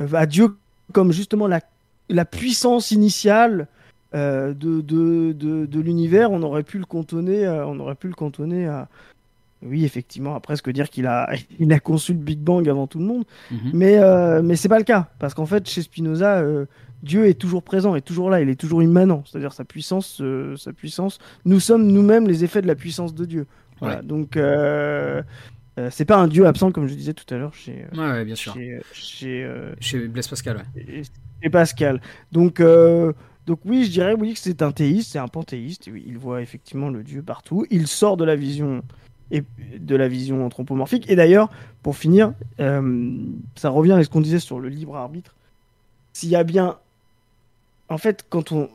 à 0.00 0.26
Dieu 0.26 0.56
comme 0.92 1.12
justement 1.12 1.46
la, 1.46 1.60
la 2.08 2.24
puissance 2.24 2.90
initiale 2.90 3.68
de, 4.12 4.52
de, 4.52 5.32
de, 5.32 5.66
de 5.66 5.80
l'univers. 5.80 6.30
On 6.30 6.42
aurait 6.42 6.62
pu 6.62 6.78
le 6.78 6.84
cantonner, 6.84 7.48
on 7.48 7.78
aurait 7.80 7.94
pu 7.94 8.08
le 8.08 8.14
cantonner 8.14 8.66
à, 8.66 8.88
oui, 9.64 9.84
effectivement, 9.84 10.34
à 10.34 10.40
presque 10.40 10.70
dire 10.70 10.90
qu'il 10.90 11.06
a, 11.06 11.30
il 11.58 11.72
a 11.72 11.80
conçu 11.80 12.12
le 12.12 12.18
Big 12.18 12.38
Bang 12.38 12.68
avant 12.68 12.86
tout 12.86 12.98
le 12.98 13.04
monde. 13.04 13.24
Mhm. 13.50 13.70
Mais, 13.72 13.98
euh, 13.98 14.42
mais 14.42 14.56
c'est 14.56 14.68
pas 14.68 14.78
le 14.78 14.84
cas. 14.84 15.08
Parce 15.18 15.34
qu'en 15.34 15.46
fait, 15.46 15.68
chez 15.68 15.82
Spinoza, 15.82 16.38
euh, 16.38 16.66
Dieu 17.02 17.26
est 17.26 17.34
toujours 17.34 17.62
présent, 17.62 17.94
est 17.96 18.02
toujours 18.02 18.30
là, 18.30 18.40
il 18.40 18.48
est 18.48 18.60
toujours 18.60 18.82
immanent. 18.82 19.24
C'est-à-dire 19.26 19.52
sa 19.52 19.64
puissance, 19.64 20.20
euh, 20.20 20.56
sa 20.56 20.72
puissance. 20.72 21.18
Nous 21.44 21.60
sommes 21.60 21.86
nous-mêmes 21.86 22.26
les 22.26 22.44
effets 22.44 22.62
de 22.62 22.66
la 22.66 22.74
puissance 22.74 23.14
de 23.14 23.24
Dieu. 23.24 23.46
Voilà. 23.80 24.02
Donc, 24.02 24.38
c'est 25.90 26.04
pas 26.04 26.16
un 26.16 26.28
Dieu 26.28 26.46
absent, 26.46 26.70
comme 26.70 26.86
je 26.86 26.94
disais 26.94 27.14
tout 27.14 27.34
à 27.34 27.38
l'heure 27.38 27.54
chez, 27.54 27.86
ouais, 27.96 28.24
bien 28.24 28.36
sûr. 28.36 28.54
chez, 28.92 29.48
chez, 29.80 30.06
Blaise 30.06 30.28
Pascal. 30.28 30.62
Chez 31.42 31.50
Pascal. 31.50 32.00
Donc, 32.30 32.62
donc 33.46 33.58
oui, 33.64 33.84
je 33.84 33.90
dirais 33.90 34.14
oui 34.16 34.34
que 34.34 34.38
c'est 34.38 34.62
un 34.62 34.70
théiste, 34.70 35.12
c'est 35.12 35.18
un 35.18 35.26
panthéiste. 35.26 35.88
Il 35.88 36.16
voit 36.16 36.42
effectivement 36.42 36.90
le 36.90 37.02
Dieu 37.02 37.22
partout. 37.22 37.66
Il 37.70 37.88
sort 37.88 38.16
de 38.16 38.24
la 38.24 38.36
vision 38.36 38.82
et 39.32 39.42
de 39.78 39.96
la 39.96 40.06
vision 40.06 40.46
anthropomorphique. 40.46 41.10
Et 41.10 41.16
d'ailleurs, 41.16 41.50
pour 41.82 41.96
finir, 41.96 42.32
euh, 42.60 43.10
ça 43.56 43.70
revient 43.70 43.92
à 43.92 44.04
ce 44.04 44.08
qu'on 44.08 44.20
disait 44.20 44.38
sur 44.38 44.60
le 44.60 44.68
libre 44.68 44.96
arbitre. 44.96 45.34
S'il 46.12 46.28
y 46.28 46.36
a 46.36 46.44
bien, 46.44 46.76
en 47.88 47.98
fait, 47.98 48.24
quand 48.28 48.52
on 48.52 48.68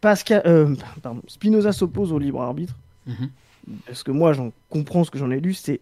Pascal, 0.00 0.42
euh, 0.46 0.74
pardon, 1.00 1.22
Spinoza 1.28 1.72
s'oppose 1.72 2.12
au 2.12 2.18
libre 2.18 2.42
arbitre, 2.42 2.74
mhm. 3.06 3.30
parce 3.86 4.02
que 4.02 4.10
moi, 4.10 4.32
j'en 4.32 4.52
comprends 4.68 5.04
ce 5.04 5.10
que 5.10 5.18
j'en 5.18 5.30
ai 5.30 5.40
lu, 5.40 5.54
c'est 5.54 5.80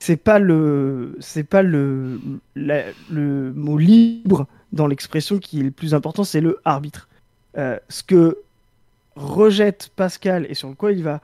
c'est 0.00 0.16
pas 0.16 0.38
le 0.38 1.16
c'est 1.20 1.44
pas 1.44 1.62
le 1.62 2.18
le 2.54 3.52
mot 3.52 3.76
libre 3.76 4.46
dans 4.72 4.86
l'expression 4.86 5.38
qui 5.38 5.60
est 5.60 5.64
le 5.64 5.70
plus 5.70 5.94
important, 5.94 6.24
c'est 6.24 6.40
le 6.40 6.58
arbitre. 6.64 7.08
Euh, 7.58 7.78
ce 7.88 8.02
que 8.02 8.38
rejette 9.16 9.90
Pascal 9.96 10.46
et 10.48 10.54
sur 10.54 10.68
le 10.68 10.74
quoi 10.74 10.92
il 10.92 11.02
va 11.02 11.20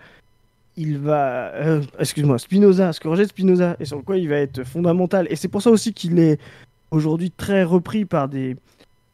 il 0.76 0.98
va, 0.98 1.52
euh, 1.54 1.82
excuse-moi, 1.98 2.38
Spinoza, 2.38 2.92
ce 2.92 3.00
que 3.00 3.08
rejette 3.08 3.28
Spinoza 3.28 3.76
et 3.78 3.84
sur 3.84 4.02
quoi 4.04 4.18
il 4.18 4.28
va 4.28 4.36
être 4.36 4.64
fondamental. 4.64 5.26
Et 5.30 5.36
c'est 5.36 5.48
pour 5.48 5.62
ça 5.62 5.70
aussi 5.70 5.92
qu'il 5.92 6.18
est 6.18 6.40
aujourd'hui 6.90 7.30
très 7.30 7.62
repris 7.62 8.04
par 8.04 8.28
des, 8.28 8.56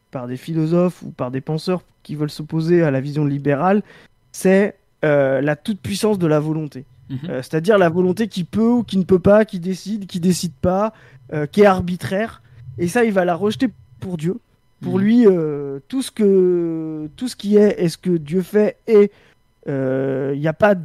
par 0.09 0.27
des 0.27 0.37
philosophes 0.37 1.01
ou 1.03 1.11
par 1.11 1.31
des 1.31 1.41
penseurs 1.41 1.83
qui 2.03 2.15
veulent 2.15 2.31
s'opposer 2.31 2.81
à 2.81 2.89
la 2.89 2.99
vision 2.99 3.25
libérale, 3.25 3.83
c'est 4.31 4.75
euh, 5.05 5.41
la 5.41 5.55
toute-puissance 5.55 6.17
de 6.17 6.27
la 6.27 6.39
volonté. 6.39 6.85
Mhm. 7.09 7.19
Euh, 7.29 7.41
c'est-à-dire 7.43 7.77
la 7.77 7.89
volonté 7.89 8.27
qui 8.27 8.43
peut 8.43 8.71
ou 8.71 8.83
qui 8.83 8.97
ne 8.97 9.03
peut 9.03 9.19
pas, 9.19 9.45
qui 9.45 9.59
décide, 9.59 10.07
qui 10.07 10.19
décide 10.19 10.53
pas, 10.53 10.93
qui 11.53 11.61
est 11.61 11.65
arbitraire. 11.65 12.41
Et 12.77 12.89
ça, 12.89 13.05
il 13.05 13.13
va 13.13 13.23
la 13.23 13.35
rejeter 13.35 13.69
pour 14.01 14.17
Dieu. 14.17 14.35
Pour 14.81 14.97
mhm. 14.97 15.05
lui, 15.05 15.25
tout, 15.87 16.01
ce 16.01 16.11
que, 16.11 17.09
tout 17.15 17.29
ce 17.29 17.37
qui 17.37 17.55
est 17.55 17.81
et 17.81 17.87
ce 17.87 17.97
que 17.97 18.17
Dieu 18.17 18.41
fait 18.41 18.75
est 18.85 19.13
il 19.67 20.39
n'y 20.39 20.47
a 20.47 20.53
pas 20.53 20.75
de, 20.75 20.81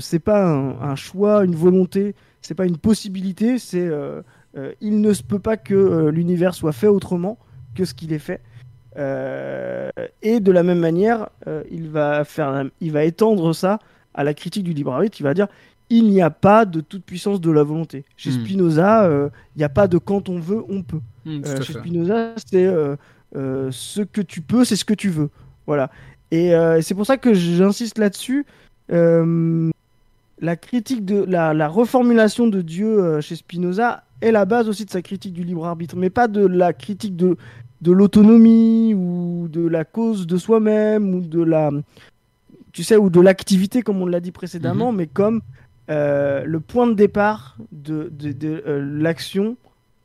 c'est 0.00 0.18
pas 0.18 0.46
un, 0.46 0.96
choix, 0.96 1.44
une 1.44 1.54
volonté, 1.54 2.14
c'est 2.42 2.54
pas 2.54 2.66
une 2.66 2.76
possibilité, 2.76 3.58
c'est 3.58 3.86
euh, 3.86 4.22
euh, 4.56 4.72
il 4.80 5.00
ne 5.00 5.12
se 5.12 5.22
peut 5.22 5.38
pas 5.38 5.56
que 5.56 6.08
l'univers 6.08 6.54
soit 6.54 6.72
fait 6.72 6.86
autrement 6.86 7.38
que 7.74 7.84
ce 7.84 7.94
qu'il 7.94 8.12
est 8.12 8.18
fait. 8.18 8.40
et 8.96 10.40
de 10.40 10.52
la 10.52 10.62
même 10.62 10.80
manière, 10.80 11.28
il 11.70 11.88
va 11.88 12.24
faire, 12.24 12.64
il 12.80 12.92
va 12.92 13.04
étendre 13.04 13.52
ça 13.54 13.78
à 14.14 14.24
la 14.24 14.34
critique 14.34 14.64
du 14.64 14.72
libre 14.72 14.92
arbitre. 14.92 15.20
Il 15.20 15.24
va 15.24 15.34
dire 15.34 15.48
il 15.92 16.08
n'y 16.10 16.22
a 16.22 16.30
pas 16.30 16.66
de 16.66 16.80
toute 16.80 17.04
puissance 17.04 17.40
de 17.40 17.50
la 17.50 17.64
volonté. 17.64 18.04
Chez 18.16 18.30
hmm. 18.30 18.44
Spinoza, 18.44 19.10
il 19.56 19.58
n'y 19.58 19.64
a 19.64 19.68
pas 19.68 19.88
de 19.88 19.98
quand 19.98 20.28
on 20.28 20.38
veut, 20.38 20.62
on 20.68 20.82
peut. 20.82 21.00
Hmm, 21.24 21.44
chez 21.62 21.72
Spinoza, 21.72 22.34
c'est 22.36 22.66
ce 23.34 24.00
que 24.02 24.20
tu 24.20 24.40
peux, 24.40 24.64
c'est 24.64 24.76
ce 24.76 24.84
que 24.84 24.94
tu 24.94 25.08
veux. 25.08 25.30
Voilà. 25.66 25.90
Euh, 26.32 26.76
et 26.76 26.82
c'est 26.82 26.94
pour 26.94 27.06
ça 27.06 27.16
que 27.16 27.34
j'insiste 27.34 27.98
là-dessus. 27.98 28.46
Euh, 28.92 29.70
la 30.40 30.56
critique 30.56 31.04
de 31.04 31.22
la, 31.24 31.68
reformulation 31.68 32.46
de 32.46 32.62
Dieu 32.62 32.86
euh, 32.86 33.20
chez 33.20 33.36
Spinoza 33.36 34.04
est 34.20 34.32
la 34.32 34.44
base 34.44 34.68
aussi 34.68 34.84
de 34.84 34.90
sa 34.90 35.02
critique 35.02 35.34
du 35.34 35.44
libre 35.44 35.66
arbitre, 35.66 35.96
mais 35.96 36.10
pas 36.10 36.28
de 36.28 36.46
la 36.46 36.72
critique 36.72 37.16
de, 37.16 37.36
de 37.82 37.92
l'autonomie 37.92 38.94
ou 38.94 39.48
de 39.48 39.66
la 39.66 39.84
cause 39.84 40.26
de 40.26 40.36
soi-même 40.36 41.14
ou 41.14 41.20
de 41.20 41.42
la 41.42 41.70
tu 42.72 42.84
sais 42.84 42.96
ou 42.96 43.10
de 43.10 43.20
l'activité 43.20 43.82
comme 43.82 44.00
on 44.00 44.06
l'a 44.06 44.20
dit 44.20 44.30
précédemment, 44.30 44.92
mhm. 44.92 44.98
mais 44.98 45.06
comme 45.06 45.40
le 45.88 46.58
point 46.58 46.86
de 46.86 46.94
départ 46.94 47.56
de, 47.72 48.12
de, 48.12 48.32
de 48.32 48.62
l'action 48.66 49.56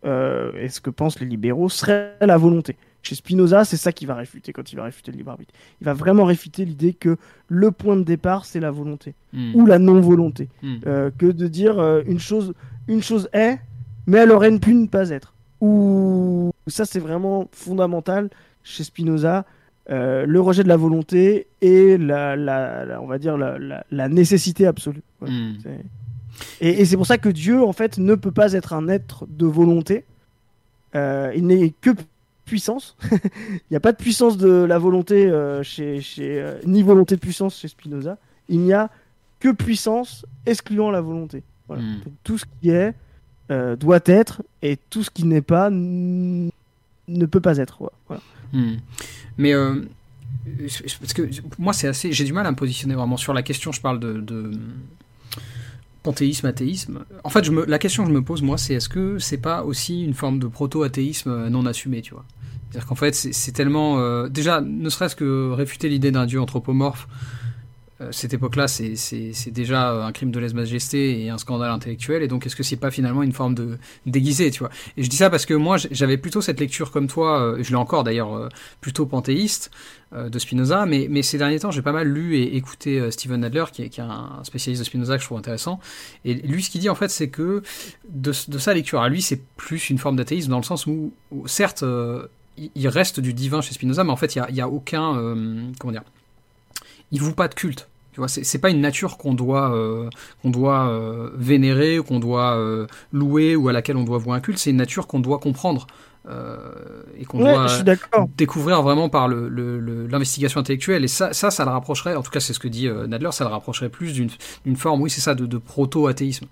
et 0.04 0.70
ce 0.70 0.82
que 0.82 0.90
pensent 0.90 1.20
les 1.20 1.28
libéraux 1.28 1.70
serait 1.70 2.16
la 2.22 2.38
volonté. 2.38 2.76
Chez 3.06 3.14
Spinoza, 3.14 3.66
c'est 3.66 3.78
ça 3.78 3.92
qu'il 3.92 4.08
va 4.08 4.16
réfuter 4.16 4.52
quand 4.52 4.72
il 4.72 4.78
va 4.78 4.86
réfuter 4.86 5.12
le 5.12 5.18
libre 5.18 5.30
arbitre. 5.30 5.54
Il 5.80 5.86
va 5.86 5.94
vraiment 5.94 6.26
réfuter 6.26 6.66
l'idée 6.66 6.94
que 6.94 7.18
le 7.48 7.70
point 7.70 7.96
de 7.96 8.04
départ, 8.04 8.46
c'est 8.46 8.60
la 8.60 8.72
volonté 8.72 9.14
hmm. 9.32 9.54
ou 9.54 9.68
la 9.68 9.78
non-volonté. 9.78 10.50
Hmm. 10.64 10.78
Euh, 10.88 11.12
que 11.16 11.28
de 11.28 11.48
dire 11.48 11.78
euh, 11.78 12.02
une, 12.08 12.20
chose, 12.20 12.56
une 12.88 13.04
chose 13.04 13.30
est, 13.32 13.60
mais 14.08 14.18
elle 14.18 14.32
aurait 14.32 14.58
pu 14.58 14.74
ne 14.74 14.88
pas 14.88 15.12
être. 15.12 15.36
Ou 15.62 16.52
ça, 16.66 16.86
c'est 16.86 17.00
vraiment 17.00 17.48
fondamental 17.52 18.32
chez 18.64 18.84
Spinoza. 18.84 19.46
Euh, 19.92 20.26
le 20.26 20.42
rejet 20.42 20.64
de 20.64 20.68
la 20.68 20.78
volonté 20.78 21.46
et 21.62 22.00
la, 22.00 22.36
la, 22.36 23.00
on 23.04 23.06
va 23.06 23.20
dire 23.20 23.38
la, 23.38 24.10
nécessité 24.10 24.66
absolue. 24.66 25.04
Hmm. 25.22 25.54
Et, 26.60 26.82
et 26.82 26.86
c'est 26.86 26.98
pour 26.98 27.06
ça 27.06 27.20
que 27.20 27.30
Dieu, 27.30 27.64
en 27.64 27.72
fait, 27.72 28.00
ne 28.00 28.16
peut 28.16 28.32
pas 28.32 28.54
être 28.54 28.74
un 28.74 28.88
être 28.88 29.28
de 29.30 29.46
volonté. 29.46 30.06
il 30.96 31.46
n'est 31.46 31.72
que 31.82 31.92
puissance. 32.46 32.96
Il 33.12 33.72
n'y 33.72 33.78
a 33.78 33.80
pas 33.80 33.92
de 33.92 33.98
puissance 33.98 34.38
de 34.38 34.50
la 34.50 34.78
volonté 34.78 35.26
euh, 35.26 35.64
chez, 35.64 36.02
chez 36.02 36.40
euh, 36.42 36.60
ni 36.66 36.84
volonté 36.84 37.16
de 37.16 37.20
puissance 37.20 37.60
chez 37.60 37.68
Spinoza. 37.68 38.18
Il 38.48 38.62
n'y 38.62 38.74
a 38.74 38.90
que 39.40 39.52
puissance 39.52 40.26
excluant 40.46 40.92
la 40.92 41.02
volonté. 41.02 41.44
Hmm. 41.68 41.98
Tout 42.24 42.38
ce 42.38 42.46
qui 42.46 42.70
est 42.70 42.94
euh, 43.52 43.76
doit 43.76 44.00
être 44.06 44.44
et 44.62 44.78
tout 44.90 45.04
ce 45.04 45.10
qui 45.10 45.26
n'est 45.26 45.42
pas 45.42 45.70
ne 45.72 46.50
peut 47.26 47.42
pas 47.42 47.58
être. 47.58 47.92
Hmm. 48.54 48.76
Mais 49.38 49.54
parce 51.00 51.14
que 51.14 51.30
moi 51.58 51.74
c'est 51.74 51.88
assez, 51.88 52.12
j'ai 52.12 52.24
du 52.24 52.34
mal 52.34 52.46
à 52.46 52.52
me 52.52 52.56
positionner 52.56 52.96
vraiment 52.96 53.18
sur 53.18 53.34
la 53.34 53.42
question. 53.42 53.72
Je 53.72 53.82
parle 53.82 54.00
de, 54.00 54.14
de 54.14 54.52
panthéisme, 56.06 56.46
athéisme. 56.46 57.00
En 57.24 57.30
fait, 57.30 57.44
je 57.44 57.52
me, 57.52 57.66
la 57.66 57.80
question 57.80 58.04
que 58.04 58.10
je 58.10 58.14
me 58.14 58.22
pose, 58.22 58.44
moi, 58.44 58.60
c'est 58.60 58.76
est-ce 58.76 58.90
que 58.90 59.18
c'est 59.18 59.40
pas 59.40 59.64
aussi 59.64 60.04
une 60.04 60.14
forme 60.14 60.38
de 60.38 60.46
proto-athéisme 60.46 61.50
non 61.50 61.66
assumé, 61.66 62.04
tu 62.04 62.14
vois? 62.14 62.26
C'est-à-dire 62.76 62.90
qu'en 62.90 62.96
fait, 62.96 63.16
c'est 63.16 63.52
tellement. 63.54 64.00
Euh, 64.00 64.28
déjà, 64.28 64.60
ne 64.60 64.90
serait-ce 64.90 65.16
que 65.16 65.52
réfuter 65.52 65.88
l'idée 65.88 66.12
d'un 66.12 66.26
dieu 66.26 66.42
anthropomorphe, 66.42 67.08
euh, 68.02 68.10
cette 68.12 68.34
époque-là, 68.34 68.68
c'est 68.68 69.52
déjà 69.52 69.92
un 69.92 70.12
crime 70.12 70.32
de 70.32 70.40
lèse-majesté 70.42 71.24
et 71.24 71.30
un 71.30 71.38
scandale 71.38 71.72
intellectuel. 71.72 72.22
Et 72.22 72.28
donc, 72.28 72.46
est-ce 72.46 72.58
que 72.58 72.64
c'est 72.64 72.76
pas 72.76 72.92
finalement 72.92 73.24
une 73.24 73.32
forme 73.32 73.56
de 73.56 73.78
déguisé, 74.06 74.52
tu 74.52 74.60
vois? 74.60 74.72
Et 74.98 75.04
je 75.04 75.10
dis 75.10 75.16
ça 75.16 75.30
parce 75.30 75.46
que 75.46 75.54
moi, 75.54 75.78
j'avais 75.90 76.18
plutôt 76.18 76.42
cette 76.42 76.60
lecture 76.60 76.92
comme 76.92 77.08
toi, 77.08 77.40
euh, 77.40 77.64
je 77.64 77.70
l'ai 77.70 77.78
encore 77.78 78.04
d'ailleurs, 78.04 78.50
plutôt 78.82 79.06
panthéiste 79.06 79.72
de 80.14 80.38
Spinoza. 80.38 80.86
Mais, 80.86 81.08
mais 81.10 81.22
ces 81.22 81.38
derniers 81.38 81.60
temps, 81.60 81.72
j'ai 81.72 81.82
pas 81.82 81.94
mal 81.94 82.10
lu 82.10 82.36
et 82.36 82.58
écouté 82.58 83.10
Steven 83.10 83.42
Adler, 83.42 83.66
qui 83.72 83.84
est, 83.84 83.90
qui 83.90 84.02
est, 84.02 84.04
un 84.04 84.42
spécialiste 84.44 84.82
de 84.82 84.86
Spinoza 84.86 85.16
que 85.16 85.22
je 85.22 85.28
trouve 85.28 85.38
intéressant. 85.38 85.80
Et 86.26 86.34
lui, 86.34 86.62
ce 86.62 86.70
qu'il 86.70 86.82
dit 86.82 86.90
en 86.90 86.96
fait, 86.96 87.10
c'est 87.10 87.30
que 87.30 87.64
de, 88.10 88.34
de, 88.50 88.58
sa 88.58 88.74
lecture 88.74 89.00
à 89.00 89.08
lui, 89.08 89.22
c'est 89.22 89.42
plus 89.56 89.90
une 89.90 89.98
forme 89.98 90.18
d'athéisme 90.18 90.52
dans 90.52 90.58
le 90.58 90.64
sens 90.64 90.86
où, 90.86 91.14
certes, 91.46 91.86
il 92.58 92.88
reste 92.88 93.20
du 93.20 93.34
divin 93.34 93.62
chez 93.62 93.74
Spinoza, 93.74 94.04
mais 94.04 94.12
en 94.12 94.16
fait, 94.16 94.36
il 94.36 94.54
n'y 94.54 94.62
a, 94.62 94.66
a, 94.66 94.68
aucun. 94.68 95.14
comment 95.80 95.92
dire 95.92 96.04
il 97.12 97.22
voue 97.22 97.34
pas 97.34 97.48
de 97.48 97.54
culte. 97.54 97.88
Tu 98.14 98.22
vois, 98.22 98.30
c'est 98.30 98.60
pas 98.60 98.70
une 98.70 98.80
nature 98.80 99.18
qu'on 99.18 99.34
doit, 99.34 99.76
euh, 99.76 100.10
qu'on 100.42 100.50
doit 100.50 100.88
euh, 100.88 101.32
vénérer, 101.36 102.00
qu'on 102.06 102.20
doit 102.20 102.56
euh, 102.56 102.88
louer 103.12 103.58
ou 103.58 103.68
à 103.68 103.74
laquelle 103.74 103.98
on 103.98 104.06
doit 104.06 104.20
vouer 104.20 104.36
un 104.36 104.40
culte. 104.40 104.58
C'est 104.58 104.70
une 104.70 104.78
nature 104.78 105.06
qu'on 105.06 105.20
doit 105.20 105.40
comprendre 105.40 105.88
et 107.20 107.26
qu'on 107.26 107.38
doit 107.38 107.68
découvrir 108.36 108.82
vraiment 108.82 109.10
par 109.10 109.28
l'investigation 109.28 110.60
le, 110.60 110.62
intellectuelle. 110.62 111.04
Et 111.04 111.08
ça, 111.08 111.34
ça, 111.34 111.52
ça 111.52 111.66
le 111.66 111.70
rapprocherait, 111.70 112.16
en 112.16 112.24
tout 112.24 112.32
cas 112.32 112.40
c'est 112.40 112.54
ce 112.54 112.58
que 112.58 112.68
dit 112.68 112.90
Nadler, 112.90 113.32
ça 113.32 113.44
le 113.44 113.52
rapprocherait 113.52 113.90
plus 113.90 114.14
d'une 114.14 114.76
forme, 114.76 115.04
oui 115.04 115.12
c'est 115.12 115.22
ça, 115.22 115.36
de, 115.36 115.58
proto-athéisme. 115.60 116.48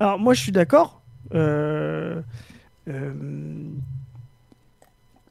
Alors 0.00 0.18
moi 0.18 0.34
je 0.34 0.42
suis 0.42 0.52
d'accord. 0.52 1.00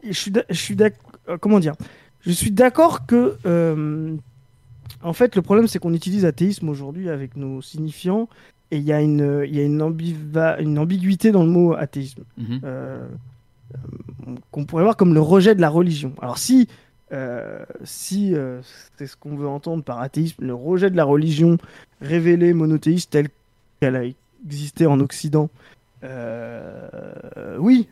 Je 0.04 0.12
suis, 0.12 0.34
je 0.50 0.56
suis 0.56 0.76
d'accord. 0.76 1.12
Comment 1.40 1.60
dire? 1.60 1.76
Je 2.22 2.32
suis 2.32 2.52
d'accord 2.52 3.06
que, 3.06 3.38
euh, 3.46 4.16
en 5.02 5.14
fait, 5.14 5.36
le 5.36 5.42
problème, 5.42 5.68
c'est 5.68 5.80
qu'on 5.80 5.94
utilise 5.94 6.26
athéisme 6.26 6.70
aujourd'hui 6.70 7.10
avec 7.10 7.36
nos 7.36 7.62
signifiants, 7.62 8.28
et 8.72 8.78
il 8.78 8.84
y 8.84 8.92
a 8.92 9.02
une, 9.02 9.46
y 9.46 9.60
a 9.60 9.64
une, 9.64 9.82
une, 10.60 10.80
ambiguïté 10.80 11.32
dans 11.32 11.44
le 11.44 11.50
mot 11.50 11.74
athéisme, 11.74 12.24
mhm. 12.38 12.62
euh, 12.64 13.08
qu'on 14.52 14.66
pourrait 14.66 14.84
voir 14.84 14.98
comme 14.98 15.14
le 15.14 15.22
rejet 15.22 15.56
de 15.56 15.62
la 15.62 15.70
religion. 15.70 16.14
Alors, 16.22 16.38
si 16.38 16.68
si 17.86 18.36
c'est 18.98 19.08
ce 19.08 19.16
qu'on 19.16 19.38
veut 19.38 19.48
entendre 19.48 19.82
par 19.82 20.02
athéisme, 20.02 20.44
le 20.44 20.54
rejet 20.54 20.90
de 20.90 20.98
la 20.98 21.06
religion 21.06 21.58
révélée 22.02 22.54
monothéiste 22.54 23.12
telle 23.12 23.30
qu'elle 23.80 23.96
a 23.96 24.04
existé 24.46 24.86
en 24.86 25.00
Occident, 25.00 25.50
oui. 26.04 27.88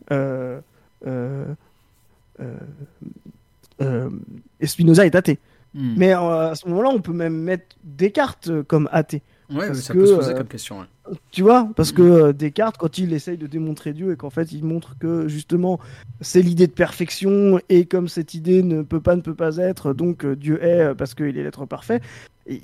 Spinoza 4.63 5.05
est 5.05 5.15
athée. 5.15 5.39
Hmm. 5.73 5.93
Mais 5.97 6.13
à 6.13 6.53
ce 6.55 6.67
moment-là, 6.69 6.89
on 6.89 7.01
peut 7.01 7.13
même 7.13 7.35
mettre 7.35 7.75
Descartes 7.83 8.49
comme 8.63 8.87
athée. 8.91 9.21
Ouais, 9.53 9.73
ça 9.75 9.93
peut 9.93 10.05
se 10.05 10.13
poser 10.13 10.33
comme 10.33 10.47
question. 10.47 10.87
Tu 11.31 11.43
vois, 11.43 11.69
parce 11.75 11.91
que 11.91 12.01
euh, 12.01 12.33
Descartes, 12.33 12.77
quand 12.77 12.97
il 12.97 13.13
essaye 13.13 13.37
de 13.37 13.45
démontrer 13.45 13.93
Dieu 13.93 14.11
et 14.11 14.15
qu'en 14.15 14.31
fait 14.31 14.51
il 14.51 14.63
montre 14.63 14.97
que 14.97 15.27
justement 15.27 15.79
c'est 16.19 16.41
l'idée 16.41 16.65
de 16.65 16.71
perfection 16.71 17.59
et 17.69 17.85
comme 17.85 18.07
cette 18.07 18.33
idée 18.33 18.63
ne 18.63 18.81
peut 18.81 19.01
pas, 19.01 19.15
ne 19.15 19.21
peut 19.21 19.35
pas 19.35 19.57
être, 19.57 19.93
donc 19.93 20.25
euh, 20.25 20.35
Dieu 20.35 20.63
est 20.63 20.81
euh, 20.81 20.95
parce 20.95 21.13
qu'il 21.13 21.37
est 21.37 21.43
l'être 21.43 21.65
parfait. 21.67 22.01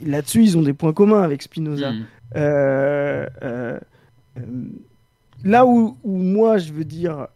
Là-dessus, 0.04 0.44
ils 0.44 0.58
ont 0.58 0.64
des 0.64 0.74
points 0.74 0.94
communs 0.94 1.22
avec 1.22 1.44
Spinoza. 1.44 1.92
Hmm. 1.92 2.06
là 5.44 5.66
où, 5.66 5.98
où, 6.04 6.18
moi 6.18 6.58
je 6.58 6.74
veux 6.74 6.86
dire. 6.86 7.28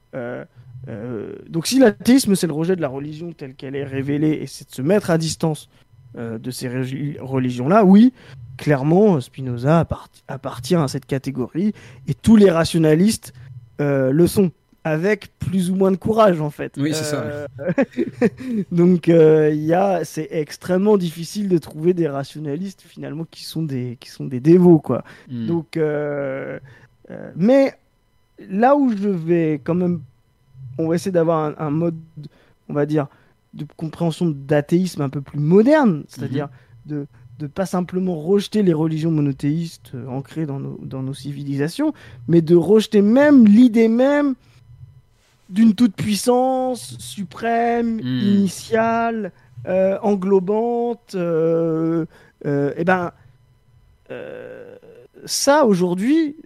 Donc 1.49 1.67
si 1.67 1.79
l'athéisme 1.79 2.35
c'est 2.35 2.47
le 2.47 2.53
rejet 2.53 2.75
de 2.75 2.81
la 2.81 2.87
religion 2.87 3.33
telle 3.33 3.55
qu'elle 3.55 3.75
est 3.75 3.83
révélée 3.83 4.39
et 4.41 4.47
c'est 4.47 4.69
de 4.69 4.75
se 4.75 4.81
mettre 4.81 5.09
à 5.09 5.17
distance 5.17 5.69
de 6.15 6.51
ces 6.51 6.69
religions-là, 7.19 7.83
oui, 7.83 8.13
clairement, 8.57 9.19
Spinoza 9.19 9.85
appartient 10.27 10.75
à 10.75 10.87
cette 10.87 11.05
catégorie 11.05 11.73
et 12.07 12.13
tous 12.13 12.35
les 12.35 12.49
rationalistes 12.49 13.33
euh, 13.81 14.11
le 14.11 14.27
sont, 14.27 14.51
avec 14.83 15.37
plus 15.39 15.69
ou 15.71 15.75
moins 15.75 15.91
de 15.91 15.97
courage 15.97 16.39
en 16.39 16.49
fait. 16.49 16.73
Oui, 16.77 16.93
c'est 16.93 17.03
ça. 17.03 17.21
Euh, 17.21 17.47
donc, 18.71 19.09
euh, 19.09 19.51
il 19.53 20.01
c'est 20.05 20.27
extrêmement 20.31 20.97
difficile 20.97 21.49
de 21.49 21.57
trouver 21.57 21.93
des 21.93 22.07
rationalistes 22.07 22.81
finalement 22.81 23.25
qui 23.29 23.43
sont 23.43 23.63
des, 23.63 23.97
qui 23.99 24.09
sont 24.09 24.25
des 24.25 24.39
dévots 24.39 24.79
quoi. 24.79 25.03
Hmm. 25.29 25.47
Donc, 25.47 25.79
mais 27.35 27.73
là 28.49 28.75
où 28.75 28.95
je 28.95 29.09
vais 29.09 29.59
quand 29.63 29.75
même, 29.75 30.01
on 30.77 30.87
va 30.87 30.95
essayer 30.95 31.11
d'avoir 31.11 31.59
un, 31.59 31.69
mode, 31.69 31.97
on 32.69 32.73
va 32.73 32.85
dire, 32.85 33.07
de 33.53 33.65
compréhension 33.77 34.25
d'athéisme 34.25 35.01
un 35.01 35.09
peu 35.09 35.21
plus 35.21 35.39
moderne, 35.39 36.03
c'est-à-dire 36.07 36.47
mhm. 36.85 36.97
de 36.97 37.07
de 37.39 37.47
pas 37.47 37.65
simplement 37.65 38.15
rejeter 38.15 38.63
les 38.63 38.73
religions 38.73 39.11
monothéistes 39.11 39.91
euh, 39.93 40.07
ancrées 40.07 40.45
dans 40.45 40.59
nos, 40.59 40.79
dans 40.81 41.03
nos 41.03 41.13
civilisations, 41.13 41.93
mais 42.27 42.41
de 42.41 42.55
rejeter 42.55 43.01
même 43.01 43.45
l'idée 43.45 43.87
même 43.87 44.35
d'une 45.49 45.75
toute-puissance 45.75 46.97
suprême, 46.97 47.97
hmm. 47.97 48.19
initiale, 48.23 49.31
euh, 49.67 49.99
englobante. 50.01 51.13
Euh, 51.13 52.05
et 52.43 52.83
ben, 52.83 53.11
ça 55.25 55.65
aujourd'hui, 55.65 56.37